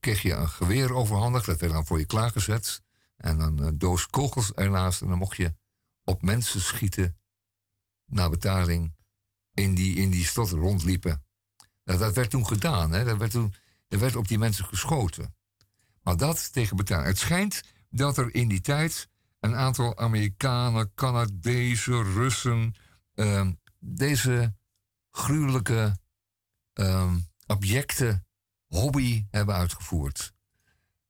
kreeg 0.00 0.22
je 0.22 0.32
een 0.32 0.48
geweer 0.48 0.94
overhandigd, 0.94 1.46
dat 1.46 1.60
werd 1.60 1.72
dan 1.72 1.86
voor 1.86 1.98
je 1.98 2.06
klaargezet. 2.06 2.82
En 3.16 3.40
een 3.40 3.58
eh, 3.58 3.68
doos 3.74 4.06
kogels 4.06 4.52
ernaast. 4.52 5.00
En 5.00 5.08
dan 5.08 5.18
mocht 5.18 5.36
je 5.36 5.54
op 6.04 6.22
mensen 6.22 6.60
schieten, 6.60 7.18
na 8.06 8.28
betaling, 8.28 8.94
in 9.54 9.74
die, 9.74 9.96
in 9.96 10.10
die 10.10 10.24
stad 10.24 10.50
rondliepen. 10.50 11.24
Dat 11.84 12.14
werd 12.14 12.30
toen 12.30 12.46
gedaan, 12.46 12.92
hè? 12.92 13.04
Dat 13.04 13.18
werd 13.18 13.30
toen, 13.30 13.54
er 13.88 13.98
werd 13.98 14.16
op 14.16 14.28
die 14.28 14.38
mensen 14.38 14.64
geschoten. 14.64 15.34
Maar 16.02 16.16
dat 16.16 16.52
tegen 16.52 16.76
betaling. 16.76 17.06
Het 17.06 17.18
schijnt 17.18 17.62
dat 17.90 18.18
er 18.18 18.34
in 18.34 18.48
die 18.48 18.60
tijd 18.60 19.08
een 19.40 19.54
aantal 19.54 19.98
Amerikanen, 19.98 20.94
Canadezen, 20.94 22.12
Russen 22.12 22.74
uh, 23.14 23.48
deze 23.78 24.54
gruwelijke, 25.10 25.98
uh, 26.74 27.12
abjecte 27.46 28.22
hobby 28.66 29.26
hebben 29.30 29.54
uitgevoerd. 29.54 30.32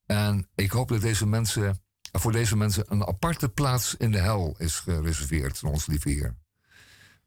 En 0.06 0.48
ik 0.54 0.70
hoop 0.70 0.88
dat 0.88 1.00
deze 1.00 1.26
mensen, 1.26 1.82
voor 2.12 2.32
deze 2.32 2.56
mensen 2.56 2.84
een 2.92 3.06
aparte 3.06 3.48
plaats 3.48 3.94
in 3.96 4.10
de 4.10 4.18
hel 4.18 4.54
is 4.58 4.78
gereserveerd, 4.78 5.62
ons 5.62 5.86
lieve 5.86 6.08
Heer. 6.08 6.36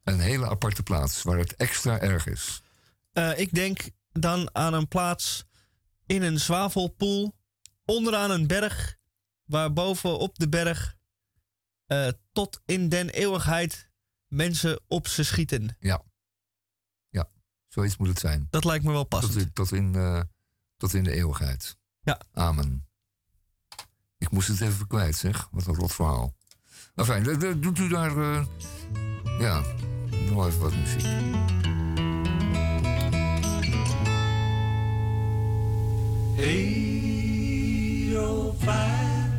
Een 0.04 0.20
hele 0.20 0.50
aparte 0.50 0.84
plaats 0.84 1.24
waar 1.24 1.38
het 1.38 1.56
extra 1.56 2.00
erg 2.00 2.28
is. 2.28 2.62
Uh, 3.14 3.40
ik 3.40 3.54
denk 3.54 3.90
dan 4.12 4.56
aan 4.56 4.74
een 4.74 4.88
plaats 4.88 5.46
in 6.06 6.22
een 6.22 6.40
zwavelpoel 6.40 7.36
onderaan 7.86 8.32
een 8.32 8.48
berg, 8.48 8.98
waar 9.44 9.74
boven 9.74 10.20
op 10.20 10.38
de 10.38 10.50
berg 10.50 10.96
uh, 11.88 12.08
tot 12.32 12.62
in 12.66 12.90
den 12.90 13.10
eeuwigheid 13.10 13.90
mensen 14.28 14.82
op 14.88 15.08
ze 15.08 15.24
schieten. 15.24 15.78
Ja. 15.80 16.04
Ja, 17.10 17.30
zoiets 17.68 17.98
moet 17.98 18.08
het 18.08 18.20
zijn. 18.20 18.48
Dat 18.50 18.64
lijkt 18.66 18.86
me 18.86 18.92
wel 18.92 19.04
passend. 19.04 19.34
Tot, 19.34 19.56
tot, 19.56 19.72
in, 19.72 19.94
uh, 19.96 20.22
tot 20.78 20.94
in 20.94 21.04
de 21.04 21.12
eeuwigheid. 21.12 21.78
Ja. 22.02 22.22
Amen. 22.34 22.88
Ik 24.18 24.32
moest 24.32 24.48
het 24.48 24.62
even 24.62 24.88
kwijt, 24.88 25.16
zeg. 25.16 25.48
Wat 25.52 25.68
een 25.68 25.76
rot 25.76 25.94
verhaal. 25.94 26.36
Nou 26.96 27.08
fijn, 27.08 27.62
doet 27.62 27.80
u 27.80 27.88
daar... 27.88 28.18
Uh, 28.18 28.46
ja, 29.40 29.64
even 30.24 30.36
wat 30.36 30.74
muziek. 30.76 31.06
Hey, 36.36 38.16
old 38.18 38.56
fire. 38.58 39.30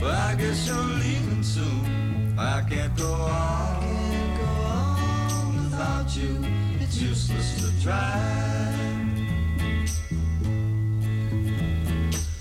Well, 0.00 0.10
I 0.10 0.34
guess 0.36 0.66
you're 0.66 0.76
leaving 0.76 1.44
soon. 1.44 2.38
I 2.38 2.62
can't 2.68 2.96
go 2.96 3.12
on, 3.12 3.80
can't 3.80 4.38
go 4.38 4.46
on 4.66 5.54
without 5.64 6.16
you. 6.16 6.44
It's 6.80 7.00
useless 7.00 7.54
to 7.60 7.82
try 7.82 8.18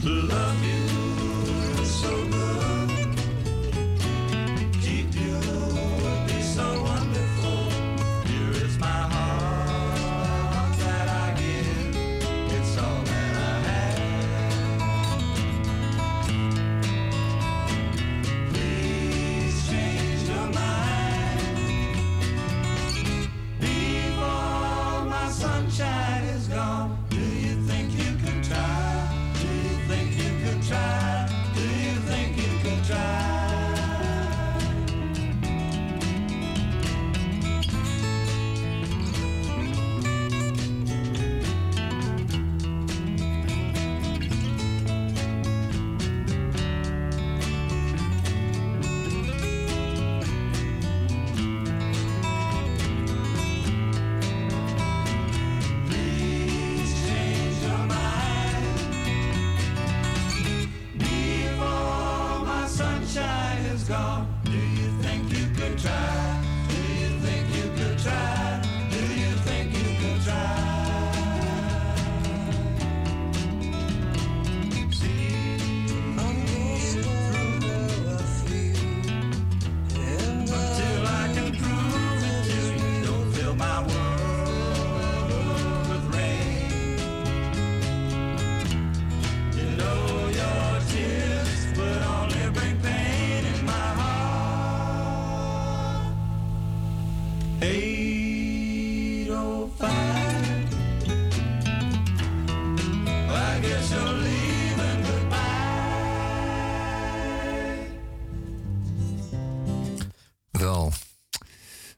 to 0.01 0.10
love 0.10 0.64
you 0.64 1.85
so 1.85 2.10
good. 2.30 2.48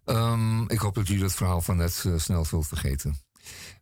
Hoop 0.04 0.96
dat 0.96 1.08
jullie 1.08 1.24
dat 1.24 1.34
verhaal 1.34 1.62
van 1.62 1.78
net 1.78 2.04
eh, 2.06 2.18
snel 2.18 2.46
zult 2.46 2.68
vergeten. 2.68 3.16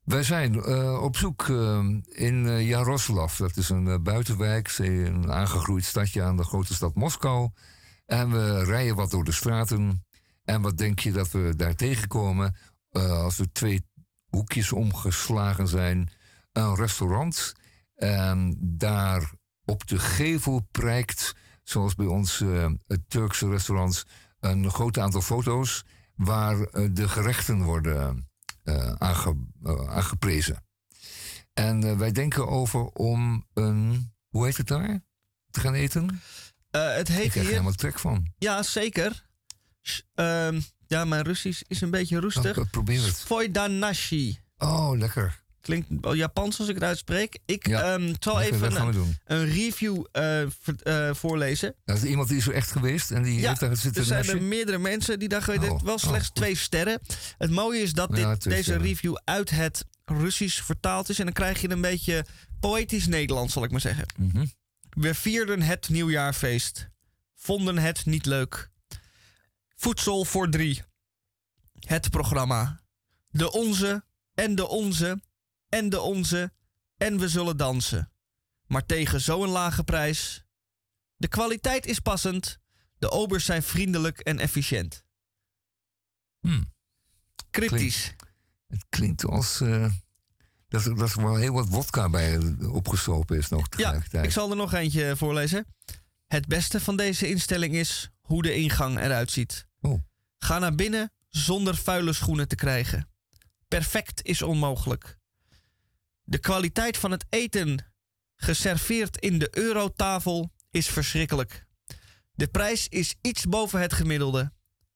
Wij 0.04 0.24
zijn 0.24 0.64
eh, 0.64 1.02
op 1.02 1.18
zoek 1.18 1.50
eh, 1.50 1.80
in 2.10 2.46
uh, 2.46 2.68
Jaroslav. 2.68 3.38
Dat 3.38 3.58
is 3.58 3.70
een 3.70 3.88
eh, 3.88 4.00
buitenwijk, 4.00 4.78
een 4.78 5.32
aangegroeid 5.32 5.86
stadje 5.86 6.24
aan 6.24 6.38
de 6.38 6.44
grote 6.44 6.74
stad 6.74 6.96
Moskou. 6.96 7.50
En 8.06 8.32
we 8.32 8.64
rijden 8.64 8.96
wat 8.96 9.12
door 9.12 9.24
de 9.24 9.32
straten. 9.32 10.04
En 10.44 10.62
wat 10.62 10.78
denk 10.78 11.00
je 11.00 11.12
dat 11.12 11.32
we 11.32 11.54
daar 11.56 11.76
tegenkomen? 11.76 12.56
Eh, 12.90 13.12
als 13.12 13.40
er 13.40 13.52
twee 13.52 13.86
hoekjes 14.30 14.72
omgeslagen 14.72 15.68
zijn. 15.68 16.12
Een 16.52 16.76
restaurant. 16.76 17.54
En 17.96 18.58
daar 18.60 19.32
op 19.66 19.88
de 19.88 20.00
gevel 20.00 20.68
prijkt, 20.72 21.36
zoals 21.64 21.96
bij 21.96 22.06
ons 22.06 22.42
eh, 22.42 22.72
het 22.88 23.02
Turkse 23.08 23.50
restaurants, 23.50 24.06
een 24.40 24.72
groot 24.72 24.98
aantal 24.98 25.22
foto's 25.22 25.86
waar 26.20 26.62
eh, 26.62 26.88
de 26.92 27.10
gerechten 27.10 27.64
worden 27.64 28.30
eh, 28.64 28.94
aange, 28.98 29.36
eh, 29.64 29.90
aangeprezen. 29.90 30.64
En 31.54 31.98
wij 31.98 32.12
denken 32.12 32.48
over 32.48 32.86
om 32.86 33.46
een, 33.54 34.12
hoe 34.30 34.46
heet 34.46 34.58
het 34.58 34.68
daar? 34.68 35.02
Te 35.50 35.60
gaan 35.60 35.74
eten? 35.74 36.22
Het 36.72 37.10
Ik 37.10 37.16
heet 37.16 37.16
krijg 37.16 37.34
er 37.36 37.42
hier... 37.42 37.50
helemaal 37.50 37.72
trek 37.72 38.00
van. 38.00 38.34
Ja, 38.38 38.64
zeker. 38.64 39.28
Ehm, 40.14 40.62
ja, 40.88 41.06
mijn 41.06 41.24
Russisch 41.24 41.62
is 41.68 41.82
een 41.82 41.92
beetje 41.92 42.20
roestig. 42.20 42.58
Oh, 42.58 42.70
probeer 42.72 43.06
het. 43.06 43.16
Svojdanashi. 43.16 44.40
Oh, 44.58 44.98
lekker. 44.98 45.44
Klinkt 45.62 45.88
wel 46.02 46.14
Japans 46.14 46.60
als 46.60 46.68
ik 46.68 46.76
het 46.76 46.84
uitspreek. 46.84 47.40
Ik 47.46 47.68
Ja, 47.68 47.94
ehm, 47.94 48.14
zal 48.20 48.42
even 48.42 48.76
een, 49.26 49.46
review 49.46 50.06
eh, 50.12 50.42
eh, 50.42 51.16
voorlezen. 51.16 51.76
Dat 51.86 51.98
is 51.98 52.04
iemand 52.04 52.28
die 52.28 52.38
is 52.38 52.48
er 52.48 52.54
echt 52.54 52.72
geweest 52.72 53.12
en 53.12 53.24
die 53.24 53.40
Ja, 53.40 53.48
heeft 53.48 53.60
daar 53.60 53.76
zitten 53.78 54.02
er 54.02 54.08
zijn 54.08 54.20
nasje? 54.26 54.38
er 54.38 54.44
meerdere 54.44 54.78
mensen 54.78 55.20
die 55.20 55.28
daar 55.28 55.42
geweest 55.42 55.72
Oh, 55.72 55.82
Wel 55.82 55.94
oh, 55.94 56.00
slechts 56.00 56.26
goed. 56.28 56.36
twee 56.36 56.56
sterren. 56.56 57.00
Het 57.38 57.52
mooie 57.52 57.82
is 57.82 57.94
dat 57.94 58.18
Ja, 58.18 58.30
dit, 58.34 58.44
deze 58.44 58.62
sterren. 58.64 58.82
review 58.84 59.16
uit 59.24 59.50
het 59.50 59.86
Russisch 60.06 60.64
vertaald 60.64 61.10
is. 61.10 61.20
En 61.20 61.26
dan 61.26 61.34
krijg 61.34 61.62
je 61.62 61.70
een 61.70 61.82
beetje 61.82 62.26
poëtisch 62.60 63.08
Nederlands, 63.08 63.54
zal 63.54 63.64
ik 63.64 63.72
maar 63.72 63.82
zeggen. 63.82 64.06
Mhm. 64.18 64.46
We 64.90 65.14
vierden 65.14 65.62
het 65.62 65.90
nieuwjaarfeest. 65.90 66.90
Vonden 67.36 67.78
het 67.78 68.06
niet 68.06 68.26
leuk. 68.26 68.70
Voedsel 69.76 70.26
voor 70.26 70.50
drie. 70.50 70.82
Het 71.80 72.10
programma. 72.10 72.80
De 73.30 73.52
onze 73.52 74.04
en 74.34 74.56
de 74.56 74.68
onze 74.68 75.22
en 75.70 75.90
de 75.90 76.00
onze 76.00 76.52
en 76.98 77.20
we 77.20 77.28
zullen 77.28 77.58
dansen. 77.58 78.12
Maar 78.68 78.86
tegen 78.86 79.22
zo'n 79.22 79.48
lage 79.50 79.84
prijs. 79.84 80.44
De 81.16 81.28
kwaliteit 81.28 81.86
is 81.86 82.00
passend. 82.00 82.58
De 82.98 83.12
obers 83.12 83.46
zijn 83.46 83.64
vriendelijk 83.64 84.20
en 84.20 84.40
efficiënt. 84.40 85.04
Hmm. 86.40 86.74
Kritisch. 87.50 88.14
Het 88.68 88.86
klinkt 88.90 89.26
als 89.26 89.62
eh, 89.62 89.92
dat, 90.68 90.86
er- 90.86 90.96
dat 90.96 91.12
er 91.12 91.24
wel 91.24 91.36
heel 91.36 91.54
wat 91.54 91.68
wodka 91.70 92.10
bij 92.10 92.38
opgestopen 92.62 93.38
is 93.38 93.50
nog 93.50 93.68
Ja, 93.78 94.02
ik 94.22 94.32
zal 94.32 94.50
er 94.50 94.56
nog 94.56 94.74
eentje 94.74 95.16
voorlezen. 95.18 95.66
Het 96.28 96.48
beste 96.48 96.80
van 96.80 96.98
deze 96.98 97.30
instelling 97.30 97.74
is 97.76 98.10
hoe 98.22 98.42
de 98.42 98.54
ingang 98.56 99.00
eruit 99.00 99.32
ziet. 99.32 99.68
Oh. 99.82 100.04
Ga 100.38 100.60
naar 100.60 100.76
binnen 100.76 101.12
zonder 101.28 101.76
vuile 101.76 102.14
schoenen 102.14 102.48
te 102.48 102.56
krijgen. 102.56 103.10
Perfect 103.68 104.26
is 104.26 104.42
onmogelijk. 104.42 105.18
De 106.30 106.40
kwaliteit 106.40 106.98
van 106.98 107.12
het 107.12 107.26
eten, 107.30 107.86
geserveerd 108.36 109.18
in 109.18 109.40
de 109.40 109.58
eurotafel, 109.58 110.52
is 110.72 110.88
verschrikkelijk. 110.88 111.66
De 112.32 112.48
prijs 112.48 112.88
is 112.88 113.16
iets 113.22 113.46
boven 113.46 113.82
het 113.82 113.94
gemiddelde. 113.94 114.54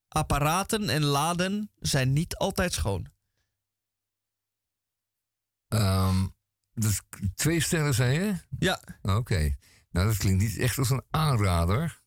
Apparaten 0.07 0.89
en 0.89 1.03
laden 1.03 1.71
zijn 1.79 2.13
niet 2.13 2.35
altijd 2.35 2.73
schoon. 2.73 3.07
Ehm, 5.67 6.27
dus 6.73 7.01
twee 7.35 7.59
sterren 7.59 7.93
zei 7.93 8.19
je? 8.19 8.35
Ja. 8.59 8.81
Oké. 9.01 9.55
Nou, 9.89 10.07
dat 10.07 10.17
klinkt 10.17 10.41
niet 10.41 10.57
echt 10.57 10.77
als 10.77 10.89
een 10.89 11.03
aanrader. 11.09 12.01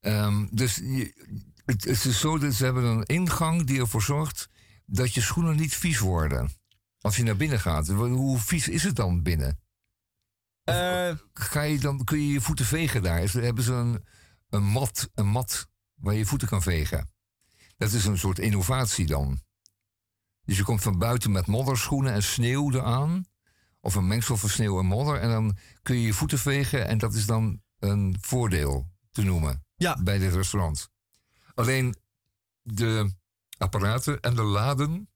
Ehm, 0.00 0.46
dus 0.50 0.76
je, 0.76 1.12
het, 1.64 1.84
het 1.84 2.04
is 2.04 2.20
zo 2.20 2.38
dat 2.38 2.54
ze 2.54 2.64
hebben 2.64 2.84
een 2.84 3.04
ingang 3.04 3.66
die 3.66 3.80
ervoor 3.80 4.02
zorgt 4.02 4.48
dat 4.86 5.14
je 5.14 5.20
schoenen 5.20 5.56
niet 5.56 5.74
vies 5.74 5.98
worden. 5.98 6.59
Als 7.00 7.16
je 7.16 7.22
naar 7.22 7.36
binnen 7.36 7.60
gaat. 7.60 7.88
Hoe 7.88 8.38
vies 8.38 8.68
is 8.68 8.82
het 8.82 8.96
dan 8.96 9.22
binnen? 9.22 9.60
Eh, 10.64 11.10
Ga 11.32 11.62
je 11.62 11.78
dan, 11.78 12.04
kun 12.04 12.18
je 12.18 12.32
je 12.32 12.40
voeten 12.40 12.64
vegen 12.64 13.02
daar? 13.02 13.22
Is, 13.22 13.32
hebben 13.32 13.64
ze 13.64 13.72
een, 13.72 14.04
een, 14.48 14.64
mat, 14.64 15.10
een 15.14 15.26
mat 15.26 15.68
waar 15.94 16.12
je 16.12 16.18
je 16.18 16.26
voeten 16.26 16.48
kan 16.48 16.62
vegen? 16.62 17.10
Dat 17.76 17.92
is 17.92 18.04
een 18.04 18.18
soort 18.18 18.38
innovatie 18.38 19.06
dan. 19.06 19.40
Dus 20.44 20.56
je 20.56 20.64
komt 20.64 20.82
van 20.82 20.98
buiten 20.98 21.30
met 21.30 21.46
modderschoenen 21.46 22.12
en 22.12 22.22
sneeuw 22.22 22.72
eraan. 22.72 23.24
Of 23.80 23.94
een 23.94 24.06
mengsel 24.06 24.36
van 24.36 24.48
sneeuw 24.48 24.78
en 24.78 24.86
modder. 24.86 25.20
En 25.20 25.28
dan 25.28 25.56
kun 25.82 25.96
je 25.96 26.06
je 26.06 26.12
voeten 26.12 26.38
vegen. 26.38 26.86
En 26.86 26.98
dat 26.98 27.14
is 27.14 27.26
dan 27.26 27.62
een 27.78 28.16
voordeel 28.20 28.90
te 29.10 29.22
noemen 29.22 29.64
ja. 29.76 30.02
bij 30.02 30.18
dit 30.18 30.32
restaurant. 30.32 30.90
Alleen 31.54 31.96
de 32.62 33.14
apparaten 33.58 34.20
en 34.20 34.34
de 34.34 34.42
laden 34.42 35.09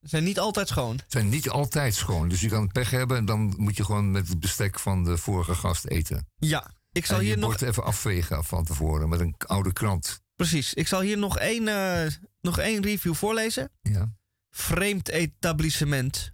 zijn 0.00 0.24
niet 0.24 0.38
altijd 0.38 0.68
schoon. 0.68 1.00
zijn 1.06 1.28
niet 1.28 1.48
altijd 1.48 1.94
schoon. 1.94 2.28
Dus 2.28 2.40
je 2.40 2.48
kan 2.48 2.72
pech 2.72 2.90
hebben 2.90 3.16
en 3.16 3.24
dan 3.24 3.54
moet 3.56 3.76
je 3.76 3.84
gewoon 3.84 4.10
met 4.10 4.28
het 4.28 4.40
bestek 4.40 4.78
van 4.78 5.04
de 5.04 5.18
vorige 5.18 5.54
gast 5.54 5.84
eten. 5.86 6.26
Ja, 6.38 6.70
ik 6.92 7.06
zal 7.06 7.16
en 7.16 7.22
hier 7.22 7.34
je 7.34 7.40
nog 7.40 7.60
even 7.60 7.84
afvegen 7.84 8.44
van 8.44 8.64
tevoren 8.64 9.08
met 9.08 9.20
een 9.20 9.34
oude 9.38 9.72
krant. 9.72 10.20
Precies. 10.36 10.74
Ik 10.74 10.88
zal 10.88 11.00
hier 11.00 11.18
nog 11.18 11.38
één, 11.38 11.68
eh, 11.68 12.12
nog 12.40 12.58
één 12.58 12.82
review 12.82 13.14
voorlezen. 13.14 13.70
Ja. 13.82 14.12
Vreemd 14.50 15.08
etablissement. 15.08 16.32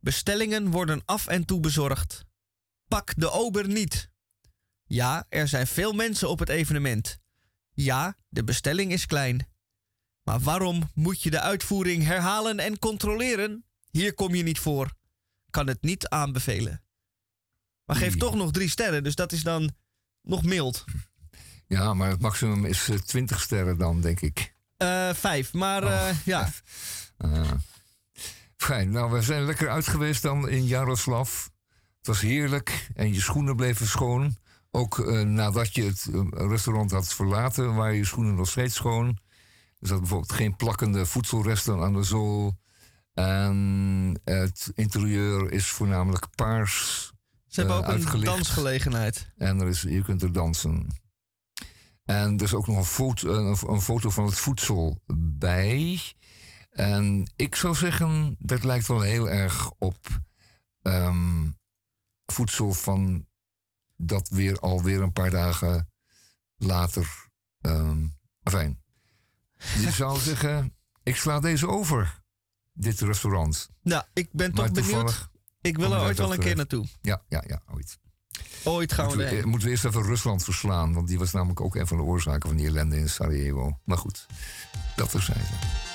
Bestellingen 0.00 0.70
worden 0.70 1.02
af 1.04 1.26
en 1.26 1.44
toe 1.44 1.60
bezorgd. 1.60 2.24
Pak 2.88 3.12
de 3.16 3.30
ober 3.30 3.68
niet. 3.68 4.10
Ja, 4.84 5.26
er 5.28 5.48
zijn 5.48 5.66
veel 5.66 5.92
mensen 5.92 6.28
op 6.28 6.38
het 6.38 6.48
evenement. 6.48 7.18
Ja, 7.72 8.16
de 8.28 8.44
bestelling 8.44 8.92
is 8.92 9.06
klein. 9.06 9.47
Maar 10.28 10.40
waarom 10.40 10.90
moet 10.94 11.22
je 11.22 11.30
de 11.30 11.40
uitvoering 11.40 12.04
herhalen 12.04 12.58
en 12.58 12.78
controleren? 12.78 13.64
Hier 13.90 14.14
kom 14.14 14.34
je 14.34 14.42
niet 14.42 14.58
voor. 14.58 14.92
Kan 15.50 15.66
het 15.66 15.82
niet 15.82 16.08
aanbevelen. 16.08 16.82
Maar 17.84 17.96
geef 17.96 18.16
toch 18.16 18.34
nog 18.34 18.50
drie 18.50 18.68
sterren, 18.68 19.04
dus 19.04 19.14
dat 19.14 19.32
is 19.32 19.42
dan 19.42 19.70
nog 20.22 20.42
mild. 20.42 20.84
Ja, 21.66 21.94
maar 21.94 22.10
het 22.10 22.20
maximum 22.20 22.64
is 22.64 22.88
eh, 22.88 22.96
20 22.96 23.40
sterren 23.40 23.78
dan, 23.78 24.00
denk 24.00 24.20
ik. 24.20 24.54
Eh, 24.76 25.10
vijf, 25.14 25.52
maar 25.52 25.82
eh, 25.82 26.16
ja. 26.24 26.50
Ah. 27.16 27.50
fijn. 28.56 28.90
Nou, 28.90 29.12
we 29.12 29.22
zijn 29.22 29.44
lekker 29.44 29.68
uit 29.68 29.86
geweest 29.86 30.22
dan 30.22 30.48
in 30.48 30.64
Jaroslav. 30.64 31.44
Het 31.98 32.06
was 32.06 32.20
heerlijk 32.20 32.88
en 32.94 33.14
je 33.14 33.20
schoenen 33.20 33.56
bleven 33.56 33.86
schoon. 33.86 34.36
Ook 34.70 35.06
nadat 35.24 35.74
je 35.74 35.84
het 35.84 36.08
restaurant 36.32 36.90
had 36.90 37.14
verlaten, 37.14 37.74
waren 37.74 37.96
je 37.96 38.04
schoenen 38.04 38.34
nog 38.34 38.48
steeds 38.48 38.74
schoon. 38.74 39.18
Er 39.80 39.88
zat 39.88 39.98
bijvoorbeeld 39.98 40.32
geen 40.32 40.56
plakkende 40.56 41.06
voedselresten 41.06 41.80
aan 41.80 41.92
de 41.92 42.02
zool. 42.02 42.58
En 43.14 44.20
het 44.24 44.70
interieur 44.74 45.52
is 45.52 45.66
voornamelijk 45.66 46.26
paars. 46.34 47.12
Ze 47.46 47.60
hebben 47.60 47.84
eh, 47.84 48.06
ook 48.06 48.12
een 48.12 48.24
dansgelegenheid. 48.24 49.32
En 49.36 49.60
er 49.60 49.68
is, 49.68 49.82
je 49.82 50.02
kunt 50.02 50.22
er 50.22 50.32
dansen. 50.32 50.86
En 52.04 52.36
er 52.36 52.42
is 52.42 52.54
ook 52.54 52.66
nog 52.66 52.76
een 52.76 52.84
foto, 52.84 53.50
een, 53.68 53.80
foto 53.80 54.10
van 54.10 54.24
het 54.24 54.38
voedsel 54.38 55.00
bij. 55.38 56.00
En 56.70 57.32
ik 57.36 57.54
zou 57.54 57.74
zeggen, 57.74 58.36
dat 58.38 58.64
lijkt 58.64 58.86
wel 58.86 59.00
heel 59.00 59.30
erg 59.30 59.70
op 59.78 60.06
ehm, 60.82 61.50
voedsel 62.26 62.72
van 62.72 63.26
dat 63.96 64.28
weer 64.28 64.58
alweer 64.58 65.02
een 65.02 65.12
paar 65.12 65.30
dagen 65.30 65.90
later. 66.56 67.26
ehm 67.60 68.06
enfin, 68.42 68.82
je 69.80 69.90
zou 69.90 70.18
zeggen, 70.18 70.74
ik 71.02 71.16
sla 71.16 71.40
deze 71.40 71.68
over, 71.68 72.22
dit 72.72 73.00
restaurant. 73.00 73.68
Nou, 73.82 74.04
ik 74.12 74.28
ben 74.32 74.52
toch 74.52 74.72
benieuwd. 74.72 75.28
Ik 75.60 75.76
wil 75.76 75.92
er 75.94 76.00
ooit 76.00 76.18
wel 76.18 76.32
een 76.32 76.38
keer 76.38 76.56
naartoe. 76.56 76.86
Ja, 77.02 77.22
ja, 77.28 77.44
ja, 77.46 77.62
ooit. 77.74 77.98
Ooit 78.64 78.92
gaan 78.92 79.08
we 79.08 79.16
moeten, 79.16 79.40
we, 79.40 79.46
moeten 79.46 79.66
we 79.66 79.72
eerst 79.72 79.84
even 79.84 80.02
Rusland 80.02 80.44
verslaan, 80.44 80.94
want 80.94 81.08
die 81.08 81.18
was 81.18 81.32
namelijk 81.32 81.60
ook 81.60 81.74
een 81.74 81.86
van 81.86 81.96
de 81.96 82.02
oorzaken 82.02 82.48
van 82.48 82.58
die 82.58 82.66
ellende 82.66 82.98
in 82.98 83.08
Sarajevo. 83.08 83.78
Maar 83.84 83.98
goed, 83.98 84.26
dat 84.96 85.10
terzijde. 85.10 85.87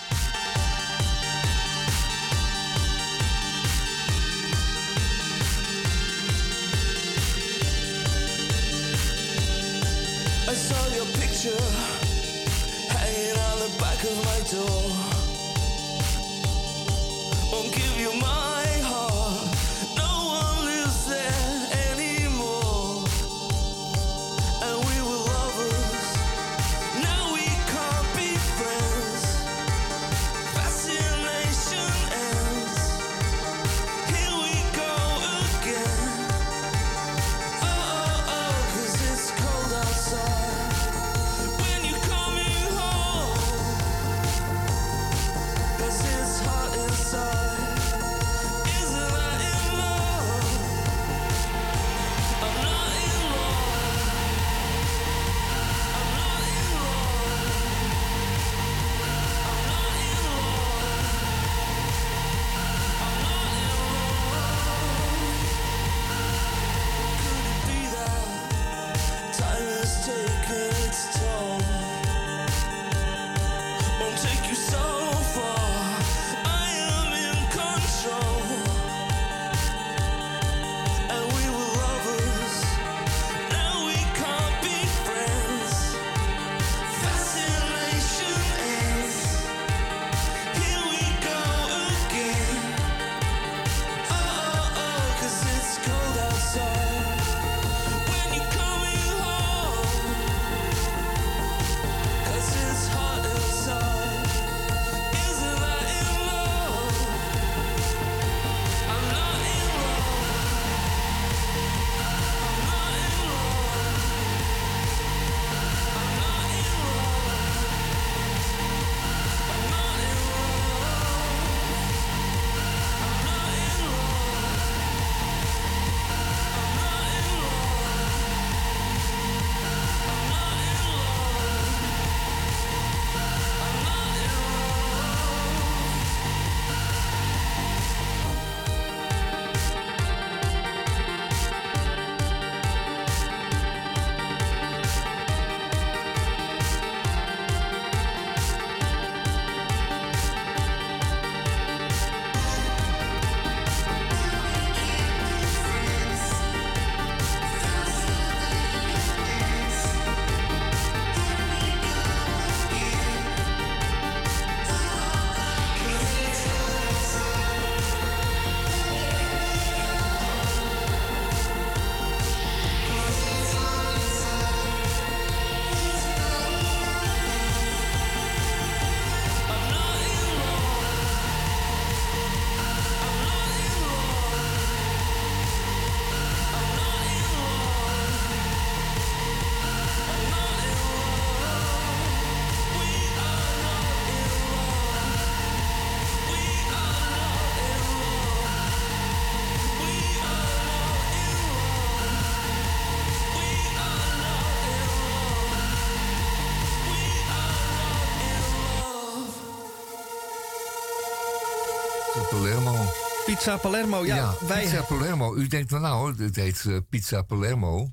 Pizza 213.44 213.58
Palermo. 213.58 214.06
Ja, 214.06 214.36
wij... 214.48 214.62
Pizza 214.64 214.82
Palermo. 214.82 215.36
U 215.36 215.48
denkt 215.48 215.72
wel 215.72 215.80
nou, 215.80 216.24
het 216.24 216.36
heet 216.36 216.66
eh, 216.66 216.78
Pizza 216.90 217.22
Palermo. 217.22 217.92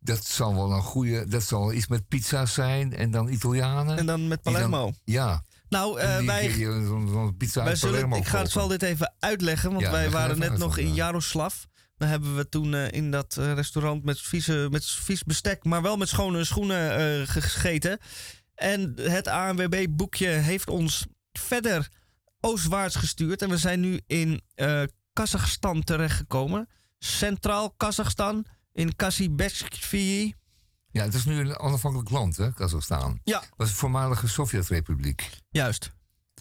Dat 0.00 0.24
zal 0.24 0.54
wel 0.54 0.72
een 0.72 0.82
goede, 0.82 1.28
dat 1.28 1.42
zal 1.42 1.72
iets 1.72 1.86
met 1.86 2.08
pizza 2.08 2.46
zijn 2.46 2.96
en 2.96 3.10
dan 3.10 3.28
Italianen. 3.28 3.98
En 3.98 4.06
dan 4.06 4.28
met 4.28 4.44
dan- 4.44 4.52
Palermo. 4.52 4.92
ja. 5.04 5.44
Nou, 5.68 6.00
die- 6.18 6.26
wij... 6.26 6.48
pizza 7.38 7.64
Wij 7.64 7.76
zullen, 7.76 7.94
Palermo 7.94 8.16
ik 8.16 8.26
ga 8.26 8.38
het 8.38 8.50
zal 8.50 8.68
dit 8.68 8.82
even 8.82 9.14
uitleggen, 9.18 9.70
want 9.70 9.82
Ja, 9.82 9.90
wij 9.90 10.10
waren 10.10 10.38
net 10.38 10.58
nog 10.58 10.78
in 10.78 10.88
ja. 10.88 10.94
Jaroslav. 10.94 11.54
Daar 11.96 12.08
hebben 12.08 12.36
we 12.36 12.48
toen 12.48 12.74
eh, 12.74 12.90
in 12.90 13.10
dat 13.10 13.34
restaurant 13.34 14.04
met, 14.04 14.20
vieze, 14.20 14.68
met 14.70 14.84
vies 14.86 15.22
bestek, 15.22 15.64
maar 15.64 15.82
wel 15.82 15.96
met 15.96 16.08
schone 16.08 16.44
schoenen 16.44 17.26
gegeten. 17.28 17.98
En 18.54 18.94
het 19.00 19.28
ANWB-boekje 19.28 20.28
heeft 20.28 20.68
ons 20.68 21.06
verder 21.32 21.88
oostwaarts 22.42 22.96
gestuurd. 22.96 23.42
En 23.42 23.48
we 23.48 23.56
zijn 23.56 23.80
nu 23.80 24.00
in 24.06 24.40
eh 24.54 24.82
Kazachstan 25.12 25.84
terechtgekomen. 25.84 26.68
Centraal 26.98 27.70
Kazachstan, 27.70 28.46
in 28.72 28.96
Kasibekvi. 28.96 30.34
Ja, 30.90 31.02
het 31.04 31.14
is 31.14 31.24
nu 31.24 31.38
een 31.38 31.58
onafhankelijk 31.58 32.10
land, 32.10 32.36
hè, 32.36 32.52
Kazachstan. 32.52 33.20
Ja. 33.24 33.38
Dat 33.40 33.48
was 33.56 33.68
een 33.68 33.74
voormalige 33.74 34.28
Sovjetrepubliek. 34.28 35.30
Juist. 35.50 35.92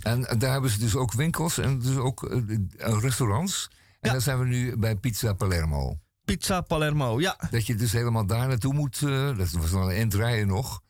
En 0.01 0.21
daar 0.37 0.51
hebben 0.51 0.69
ze 0.69 0.79
dus 0.79 0.95
ook 0.95 1.13
winkels 1.13 1.57
en 1.57 1.79
dus 1.79 1.95
ook 1.95 2.23
eh, 2.23 2.37
eh, 2.77 2.99
restaurants. 3.01 3.69
En 3.99 4.11
daar 4.11 4.21
zijn 4.21 4.39
we 4.39 4.45
nu 4.45 4.77
bij 4.77 4.95
Pizza 4.95 5.33
Palermo. 5.33 5.99
Pizza 6.25 6.61
Palermo, 6.61 7.19
ja. 7.19 7.39
Dat 7.51 7.65
je 7.65 7.75
dus 7.75 7.91
helemaal 7.91 8.25
daar 8.25 8.47
naartoe 8.47 8.73
moet, 8.73 8.99
dat 8.99 9.51
was 9.51 9.71
wel 9.71 9.89
een 9.89 9.95
eind 9.95 10.13
rijden 10.13 10.47
nog, 10.47 10.81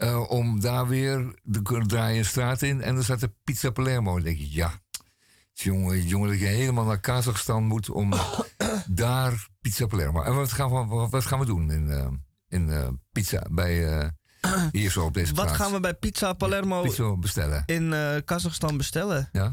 eh, 0.00 0.30
om 0.30 0.60
daar 0.60 0.88
weer 0.88 1.34
te 1.52 1.62
kunnen 1.62 1.88
draaien 1.88 2.18
een 2.18 2.24
straat 2.24 2.62
in. 2.62 2.82
En 2.82 2.94
dan 2.94 3.04
staat 3.04 3.22
er 3.22 3.32
Pizza 3.44 3.70
Palermo. 3.70 4.14
Dan 4.14 4.22
denk 4.24 4.38
je, 4.38 4.52
ja, 4.52 4.80
jongen, 5.52 6.06
jongen, 6.06 6.28
dat 6.28 6.38
je 6.38 6.46
helemaal 6.46 6.84
naar 6.84 7.00
Kazachstan 7.00 7.64
moet 7.64 7.90
om 7.90 8.12
daar 8.86 9.48
Pizza 9.60 9.86
Palermo. 9.86 10.22
En 10.22 10.34
wat 10.34 10.52
gaan 10.52 10.70
we, 10.88 10.94
wat- 11.08 11.24
gaan 11.24 11.38
we 11.38 11.44
doen 11.46 11.70
in, 11.70 11.90
eh, 11.90 12.08
in 12.48 12.70
eh, 12.70 12.88
pizza 13.12 13.46
bij 13.50 14.10
hier 14.72 14.90
zo 14.90 15.04
op 15.04 15.14
deze 15.14 15.34
Wat 15.34 15.44
plaats? 15.44 15.60
gaan 15.62 15.72
we 15.72 15.80
bij 15.80 15.94
Pizza 15.94 16.32
Palermo 16.32 16.82
Pizza 16.82 17.16
bestellen? 17.16 17.62
in 17.66 17.94
Kazachstan 18.24 18.76
bestellen? 18.76 19.28
Ja. 19.32 19.52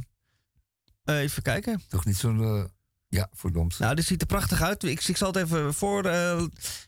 Even 1.06 1.42
kijken. 1.44 1.82
Toch 1.88 2.06
niet 2.06 2.18
zo'n, 2.18 2.70
ja, 3.10 3.30
verdomd. 3.34 3.80
Nou, 3.80 3.96
dit 3.96 4.06
ziet 4.06 4.22
er 4.22 4.28
prachtig 4.28 4.62
uit. 4.62 4.84
Ik, 4.84 5.04
ik 5.04 5.18
zal 5.18 5.28
het 5.34 5.36
even 5.44 5.74
voor. 5.74 6.06
eh, 6.06 6.44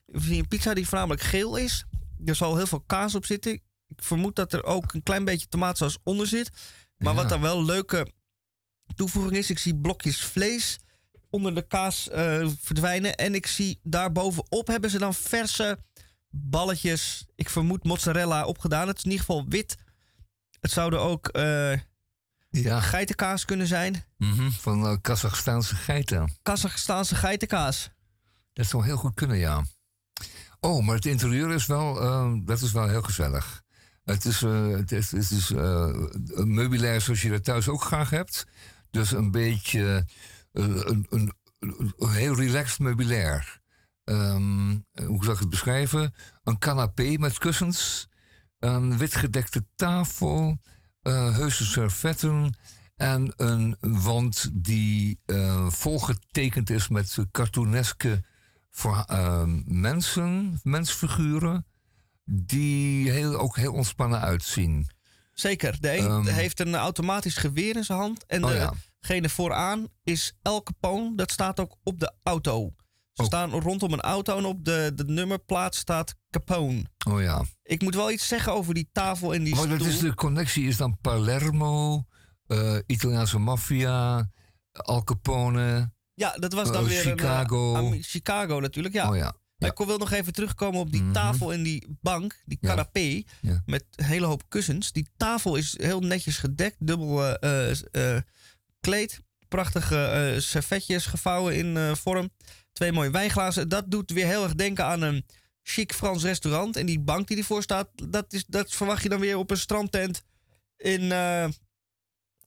een 0.06 0.48
pizza 0.48 0.74
die 0.74 0.88
voornamelijk 0.88 1.22
geel 1.22 1.56
is. 1.58 1.86
Er 2.26 2.36
zal 2.36 2.56
heel 2.56 2.68
veel 2.68 2.82
kaas 2.82 3.16
op 3.16 3.26
zitten. 3.26 3.52
Ik 3.88 4.04
vermoed 4.04 4.36
dat 4.36 4.54
er 4.54 4.64
ook 4.64 4.94
een 4.94 5.04
klein 5.04 5.26
beetje 5.26 5.48
tomaatsaus 5.48 5.98
onder 6.04 6.28
zit. 6.28 6.52
Maar 6.98 7.14
Ja. 7.14 7.20
wat 7.22 7.30
dan 7.30 7.42
wel 7.42 7.66
leuke 7.66 8.12
toevoeging 8.96 9.36
is, 9.38 9.50
ik 9.50 9.60
zie 9.60 9.76
blokjes 9.76 10.22
vlees 10.24 10.80
onder 11.30 11.56
de 11.56 11.68
kaas 11.68 12.10
eh, 12.10 12.48
verdwijnen. 12.62 13.16
En 13.16 13.36
ik 13.36 13.48
zie 13.48 13.80
daarbovenop 13.84 14.68
hebben 14.68 14.90
ze 14.90 14.98
dan 14.98 15.14
verse 15.14 15.80
balletjes. 16.30 17.26
Ik 17.36 17.50
vermoed 17.50 17.84
mozzarella 17.84 18.46
opgedaan. 18.46 18.88
Het 18.88 18.98
is 18.98 19.04
in 19.04 19.12
ieder 19.12 19.26
geval 19.26 19.46
wit. 19.48 19.76
Het 20.60 20.72
zouden 20.72 21.00
ook 21.02 21.28
eh, 21.28 21.72
Ja. 22.50 22.80
geitenkaas 22.82 23.46
kunnen 23.46 23.68
zijn. 23.68 24.04
Mhm, 24.18 24.50
Van 24.52 24.86
eh, 24.86 24.96
Kazachstaanse 25.02 25.76
geiten. 25.76 26.38
Kazachstaanse 26.42 27.16
geitenkaas. 27.16 27.90
Dat 28.54 28.66
zou 28.66 28.84
heel 28.86 28.98
goed 28.98 29.14
kunnen, 29.14 29.38
ja. 29.38 29.64
Oh, 30.60 30.86
maar 30.86 30.96
het 30.96 31.06
interieur 31.06 31.52
is 31.52 31.66
wel, 31.66 32.02
eh, 32.02 32.34
dat 32.44 32.62
is 32.62 32.72
wel 32.72 32.88
heel 32.88 33.02
gezellig. 33.02 33.64
Het 34.10 34.26
is, 34.26 34.42
eh, 34.44 34.70
het 34.70 34.92
is, 34.92 35.14
is 35.14 35.52
eh, 35.52 36.08
een 36.26 36.54
meubilair 36.54 37.02
zoals 37.02 37.22
je 37.22 37.30
dat 37.30 37.44
thuis 37.44 37.68
ook 37.68 37.84
graag 37.84 38.10
hebt. 38.10 38.46
Dus 38.92 39.12
een 39.12 39.32
beetje 39.32 40.06
eh, 40.52 40.66
een, 40.66 41.08
een, 41.10 41.34
heel 41.98 42.36
relaxed 42.36 42.80
meubilair. 42.80 43.62
Ehm, 44.04 44.70
hoe 45.06 45.24
zou 45.24 45.32
ik 45.32 45.40
het 45.40 45.50
beschrijven? 45.50 46.14
Een 46.44 46.58
canapé 46.58 47.18
met 47.18 47.38
kussens, 47.38 48.08
een 48.60 48.98
witgedekte 48.98 49.66
tafel, 49.76 50.58
eh 51.02 51.36
heuse 51.36 51.66
servetten 51.66 52.58
en 52.96 53.34
een 53.36 53.78
wand 53.80 54.50
die 54.54 55.20
volgetekend 55.68 56.70
is 56.70 56.88
met 56.88 57.18
cartooneske 57.32 58.24
voor, 58.70 59.04
ehm, 59.08 59.62
mensen, 59.66 60.60
mensfiguren, 60.64 61.66
die 62.26 63.12
heel, 63.12 63.36
ook 63.40 63.56
heel 63.56 63.74
ontspannen 63.74 64.20
uitzien. 64.22 64.90
Zeker. 65.34 65.78
De 65.82 65.98
een 65.98 66.06
Ehm. 66.06 66.26
heeft 66.26 66.60
een 66.60 66.76
automatisch 66.76 67.38
geweer 67.38 67.76
in 67.76 67.84
zijn 67.84 68.00
hand. 68.00 68.26
En 68.26 68.44
Oh 68.46 68.54
ja. 68.54 68.74
degene 69.00 69.30
vooraan 69.30 69.88
is 70.04 70.34
El 70.42 70.64
Capone. 70.64 71.16
Dat 71.16 71.32
staat 71.32 71.60
ook 71.60 71.76
op 71.84 72.00
de 72.00 72.14
auto. 72.24 72.74
Ze 73.14 73.24
staan 73.26 73.52
rondom 73.52 73.94
een 73.94 74.02
auto 74.02 74.38
en 74.38 74.46
op 74.46 74.66
de, 74.66 74.92
de 74.96 75.04
nummerplaat 75.06 75.76
staat 75.76 76.16
Capone. 76.30 76.86
Oh 77.10 77.22
ja. 77.22 77.44
Ik 77.64 77.82
moet 77.82 77.96
wel 77.96 78.12
iets 78.12 78.28
zeggen 78.28 78.54
over 78.54 78.74
die 78.74 78.90
tafel 78.92 79.34
en 79.34 79.44
die 79.44 79.56
Maar 79.56 79.68
dat 79.68 79.80
stoel. 79.80 79.94
is 79.94 80.00
de 80.00 80.14
connectie 80.14 80.68
is 80.68 80.78
dan 80.78 80.98
Palermo, 81.02 82.04
eh, 82.48 82.78
Italiaanse 82.86 83.40
maffia, 83.40 84.30
Al 84.72 85.04
Capone. 85.04 85.92
Ja, 86.20 86.32
dat 86.38 86.54
was 86.54 86.72
dan 86.72 86.84
eh, 86.84 86.90
weer 86.90 87.02
Chicago. 87.02 87.70
Een, 87.76 87.80
eh, 87.86 87.92
Am- 87.92 88.02
Chicago 88.02 88.60
natuurlijk, 88.60 88.94
ja. 88.94 89.10
Oh 89.10 89.16
ja. 89.16 89.34
Maar 89.58 89.70
Ik 89.70 89.78
wil 89.78 89.98
nog 89.98 90.12
even 90.12 90.34
terugkomen 90.34 90.80
op 90.80 90.92
die 90.92 91.12
tafel 91.12 91.54
en 91.54 91.64
die 91.64 91.98
bank, 92.02 92.42
die 92.46 92.58
canapé, 92.62 93.24
Ja. 93.42 93.62
met 93.66 93.86
een 93.96 94.06
hele 94.06 94.26
hoop 94.26 94.44
kussens. 94.50 94.92
Die 94.92 95.08
tafel 95.18 95.56
is 95.56 95.78
heel 95.82 96.00
netjes 96.00 96.38
gedekt, 96.38 96.76
dubbel 96.80 97.38
eh, 97.40 97.70
eh, 97.72 98.16
eh, 98.16 98.22
kleed, 98.80 99.20
prachtige 99.48 100.06
eh, 100.06 100.40
servetjes 100.40 101.06
gevouwen 101.06 101.56
in 101.56 101.78
eh, 101.78 101.96
vorm, 101.96 102.30
twee 102.74 102.92
mooie 102.92 103.10
wijnglazen. 103.12 103.70
Dat 103.70 103.92
doet 103.92 104.12
weer 104.12 104.26
heel 104.26 104.44
erg 104.44 104.56
denken 104.56 104.86
aan 104.86 105.02
een 105.02 105.26
chic 105.64 105.94
Frans 105.94 106.24
restaurant. 106.24 106.76
En 106.78 106.86
die 106.86 107.00
bank 107.00 107.28
die 107.28 107.38
ervoor 107.38 107.62
staat, 107.64 107.90
dat, 108.10 108.34
is, 108.34 108.46
dat 108.46 108.72
verwacht 108.72 109.04
je 109.04 109.10
dan 109.10 109.20
weer 109.20 109.38
op 109.38 109.52
een 109.52 109.58
strandtent 109.58 110.24
in, 110.78 111.12
eh, 111.12 111.48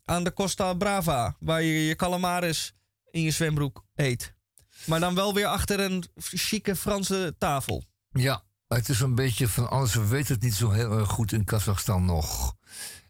aan 0.04 0.24
de 0.24 0.32
Costa 0.32 0.74
Brava, 0.74 1.36
waar 1.40 1.62
je 1.62 1.86
je 1.86 1.96
calamaris 1.96 2.74
in 3.12 3.22
je 3.22 3.30
zwembroek 3.30 3.84
eet. 3.94 4.34
Maar 4.84 5.00
dan 5.00 5.14
wel 5.14 5.34
weer 5.34 5.46
achter 5.46 5.80
een 5.80 6.04
chique 6.16 6.76
Franse 6.76 7.34
tafel. 7.38 7.84
Ja, 8.10 8.44
het 8.68 8.88
is 8.88 9.00
een 9.00 9.14
beetje 9.14 9.48
van 9.48 9.70
alles. 9.70 9.94
We 9.94 10.06
weten 10.06 10.34
het 10.34 10.42
niet 10.42 10.54
zo 10.54 10.70
heel 10.70 10.98
erg 10.98 11.08
goed 11.08 11.32
in 11.32 11.44
Kazachstan 11.44 12.04
nog. 12.04 12.54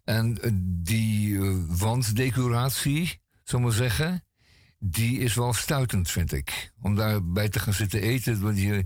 En 0.03 0.41
eh, 0.41 0.51
die 0.55 1.39
eh, 1.39 1.55
wanddecoratie, 1.67 3.21
zullen 3.43 3.65
we 3.65 3.71
zeggen, 3.71 4.23
die 4.79 5.19
is 5.19 5.33
wel 5.33 5.53
stuitend, 5.53 6.11
vind 6.11 6.31
ik. 6.31 6.73
Om 6.81 6.95
daarbij 6.95 7.49
te 7.49 7.59
gaan 7.59 7.73
zitten 7.73 8.01
eten, 8.01 8.39
door 8.39 8.53
die 8.53 8.85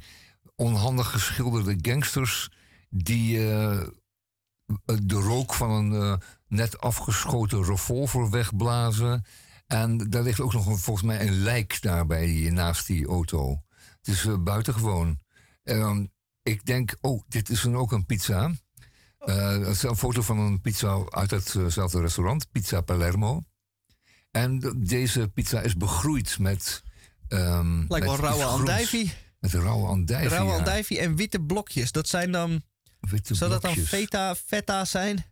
onhandig 0.55 1.11
geschilderde 1.11 1.77
gangsters 1.81 2.49
die 2.89 3.51
eh, 4.85 4.97
de 5.03 5.15
rook 5.15 5.53
van 5.53 5.71
een 5.71 6.01
eh, 6.01 6.13
net 6.47 6.79
afgeschoten 6.79 7.63
revolver 7.63 8.29
wegblazen. 8.29 9.25
En 9.67 9.97
daar 9.97 10.23
ligt 10.23 10.39
ook 10.39 10.53
nog 10.53 10.65
een, 10.67 10.77
volgens 10.77 11.05
mij 11.05 11.21
een 11.27 11.41
lijk 11.41 11.81
daarbij 11.81 12.49
naast 12.51 12.87
die 12.87 13.07
auto. 13.07 13.63
Het 13.97 14.07
is 14.07 14.25
eh, 14.25 14.37
buitengewoon. 14.43 15.19
Ehm, 15.63 16.05
ik 16.43 16.65
denk, 16.65 16.95
oh, 17.01 17.21
dit 17.27 17.49
is 17.49 17.63
een, 17.63 17.75
ook 17.75 17.91
een 17.91 18.05
pizza. 18.05 18.51
Eh, 19.17 19.49
het 19.49 19.67
is 19.67 19.83
een 19.83 19.97
foto 19.97 20.21
van 20.21 20.39
een 20.39 20.61
pizza 20.61 21.03
uit 21.09 21.31
hetzelfde 21.31 21.99
restaurant, 22.01 22.51
Pizza 22.51 22.81
Palermo. 22.81 23.41
En 24.31 24.59
de- 24.59 24.79
deze 24.79 25.27
pizza 25.27 25.61
is 25.61 25.75
begroeid 25.75 26.39
met. 26.39 26.83
ehm 27.27 27.85
Lijkt 27.87 28.05
wel 28.05 28.15
rauwe 28.15 28.43
andijvie. 28.43 29.13
Met 29.39 29.53
rauwe 29.53 29.87
andijvie. 29.87 30.29
Rauwe 30.29 30.51
ja. 30.51 30.57
andijvie 30.57 30.99
en 30.99 31.15
witte 31.15 31.39
blokjes. 31.41 31.91
Dat 31.91 32.07
zijn 32.07 32.31
dan... 32.31 32.61
Witte 32.99 33.35
zou 33.35 33.51
dat 33.51 33.61
dan 33.61 33.75
feta, 33.75 34.35
feta 34.35 34.85
zijn? 34.85 35.25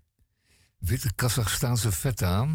Witte 0.78 1.14
Kazachstaanse 1.16 1.92
feta. 1.92 2.48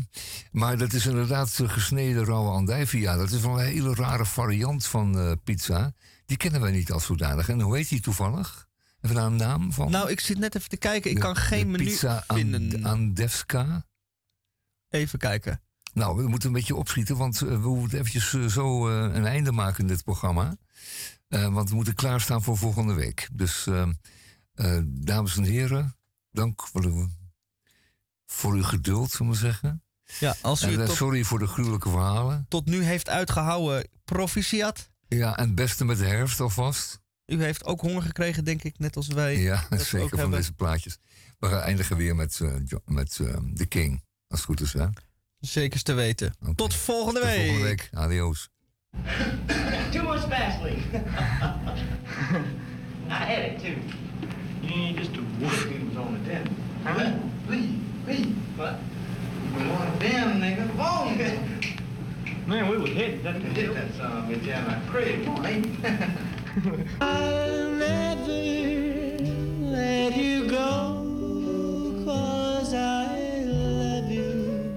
Maar 0.52 0.78
dat 0.78 0.92
is 0.92 1.06
inderdaad 1.06 1.59
eh, 1.60 1.68
gesneden 1.68 2.24
rauwe 2.24 2.51
andijvie. 2.51 3.01
Ja, 3.01 3.16
dat 3.16 3.30
is 3.30 3.40
wel 3.40 3.60
een 3.60 3.66
hele 3.66 3.94
rare 3.94 4.26
variant 4.26 4.86
van 4.86 5.18
eh, 5.18 5.32
pizza. 5.44 5.92
Die 6.26 6.36
kennen 6.36 6.60
wij 6.60 6.70
niet 6.70 6.92
als 6.92 7.05
zodanig. 7.05 7.48
En 7.48 7.60
hoe 7.60 7.76
heet 7.76 7.88
die 7.88 8.01
toevallig? 8.01 8.68
Even 9.01 9.16
daar 9.16 9.26
een 9.26 9.36
naam 9.36 9.72
van? 9.72 9.90
Nou, 9.90 10.10
ik 10.10 10.20
zit 10.20 10.38
net 10.38 10.55
even 10.56 10.68
te 10.68 10.76
kijken. 10.76 11.10
Ik 11.10 11.16
De- 11.16 11.22
kan 11.22 11.36
geen 11.36 11.70
menu 11.70 11.84
pizza 11.84 12.24
vinden. 12.28 12.72
And- 12.74 12.84
Andevska. 12.84 13.86
Even 14.88 15.18
kijken. 15.18 15.60
Nou, 15.92 16.16
we 16.22 16.28
moeten 16.28 16.48
een 16.48 16.55
beetje 16.55 16.74
opschieten, 16.76 17.16
want 17.16 17.42
eh, 17.42 17.48
we 17.48 17.68
moeten 17.68 17.98
eventjes 17.98 18.52
zo 18.52 18.88
een 18.88 19.26
einde 19.26 19.52
maken 19.52 19.80
in 19.80 19.86
dit 19.86 20.05
programma. 20.05 20.56
Want 21.28 21.68
we 21.68 21.74
moeten 21.74 21.94
klaarstaan 21.94 22.42
voor 22.42 22.56
volgende 22.56 22.94
week. 22.94 23.28
Dus, 23.32 23.66
eh, 23.66 23.88
eh, 24.55 24.82
dames 24.86 25.36
en 25.36 25.42
heren, 25.44 25.97
dank 26.30 26.66
voor, 26.66 26.82
de- 26.82 27.09
voor 28.32 28.52
uw 28.55 28.62
geduld, 28.62 29.11
zullen 29.11 29.32
we 29.32 29.39
zeggen. 29.39 29.82
Ja, 30.19 30.35
als 30.40 30.62
u 30.62 30.73
en, 30.73 30.81
eh, 30.81 30.86
tot, 30.86 30.97
sorry 30.97 31.23
voor 31.24 31.39
de 31.39 31.47
gruwelijke 31.47 31.89
verhalen. 31.90 32.47
tot 32.48 32.66
nu 32.66 32.82
heeft 32.82 33.09
uitgehouden, 33.09 33.89
proficiat. 34.05 34.89
Ja, 35.09 35.36
en 35.36 35.44
het 35.47 35.55
beste 35.55 35.85
met 35.85 35.98
de 35.98 36.07
herfst 36.07 36.40
alvast. 36.40 37.01
U 37.27 37.43
heeft 37.43 37.65
ook 37.65 37.81
honger 37.81 38.02
gekregen, 38.02 38.44
denk 38.44 38.62
ik, 38.62 38.78
net 38.78 38.97
als 38.97 39.07
wij. 39.07 39.36
Ja, 39.39 39.55
dat 39.57 39.69
we 39.69 39.77
ook 39.77 39.82
zeker 39.82 40.09
van 40.09 40.19
hebben. 40.19 40.39
deze 40.39 40.52
plaatjes. 40.52 40.98
We 41.39 41.48
gaan 41.48 41.61
eindigen 41.61 41.97
weer 41.97 42.16
met, 42.16 42.40
eh, 42.40 42.55
met 42.85 43.19
eh, 43.20 43.36
The 43.55 43.66
King, 43.66 44.02
als 44.28 44.39
het 44.40 44.48
goed 44.48 44.61
is. 44.61 44.73
Hè? 44.73 44.86
Zekers 45.39 45.82
te 45.82 45.93
weten. 45.93 46.35
Tot 46.55 46.74
volgende 46.74 47.20
Tot 47.20 47.28
week. 47.28 47.39
volgende 47.47 47.69
week. 47.69 47.89
Adios. 47.93 48.48
Too 49.90 50.02
much 50.02 50.20
Vaseline. 50.20 50.82
I 53.09 53.12
had 53.12 53.39
it 53.39 53.59
too. 53.59 53.77
You 54.61 54.73
ain't 54.73 54.98
just 54.98 55.11
a 55.16 55.20
wolf 55.39 55.66
on 55.97 56.23
the 56.23 56.28
den. 56.31 56.47
Huh? 56.85 57.12
Please, 57.47 57.69
please. 58.05 58.35
What? 58.56 58.78
We 59.56 59.66
want 59.68 59.97
a 59.97 59.98
damn 59.98 60.40
nigga 60.40 60.68
phone. 60.77 61.18
Man, 62.47 62.68
we 62.68 62.78
was 62.78 62.90
hitting 62.90 63.22
that 63.22 63.35
to 63.35 63.47
hit 63.48 63.74
that 63.74 63.93
son 63.94 64.10
of 64.10 64.28
a 64.28 64.32
bitch 64.32 64.52
out 64.52 64.66
like 64.66 64.86
crazy, 64.89 65.24
ain't 65.44 65.66
I'll 67.01 67.70
never 67.70 68.32
let 69.70 70.16
you 70.16 70.48
go, 70.48 72.02
cause 72.05 72.74
I 72.74 73.44
love 73.47 74.10
you. 74.10 74.74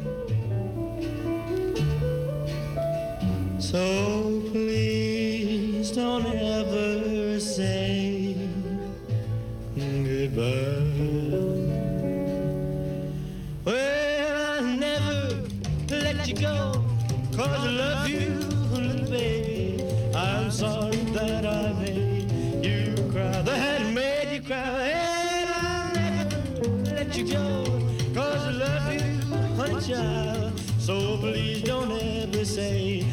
So 3.59 4.43
please 4.51 5.91
don't 5.91 6.25
ever 6.27 7.39
say 7.39 8.35
goodbye. 9.75 10.72
You 16.33 16.47
go, 16.47 16.83
cause 17.35 17.47
I 17.47 17.69
love 17.69 18.09
you, 18.09 18.29
little 18.71 19.09
baby. 19.09 19.83
I'm 20.15 20.49
sorry 20.51 20.95
that 21.13 21.45
I 21.45 21.73
made 21.73 22.65
you 22.65 22.95
cry, 23.11 23.41
that 23.41 23.81
I 23.81 23.91
made 23.91 24.35
you 24.35 24.41
cry. 24.41 24.57
And 24.57 25.49
I'll 25.49 25.93
never 25.93 26.67
let 26.95 27.15
you 27.17 27.25
go, 27.33 27.65
cause 28.13 28.41
I 28.47 28.51
love 28.51 28.93
you, 28.93 29.01
honey 29.55 29.81
child. 29.81 30.59
So 30.79 31.17
please 31.17 31.61
don't 31.63 31.91
ever 31.91 32.45
say 32.45 33.05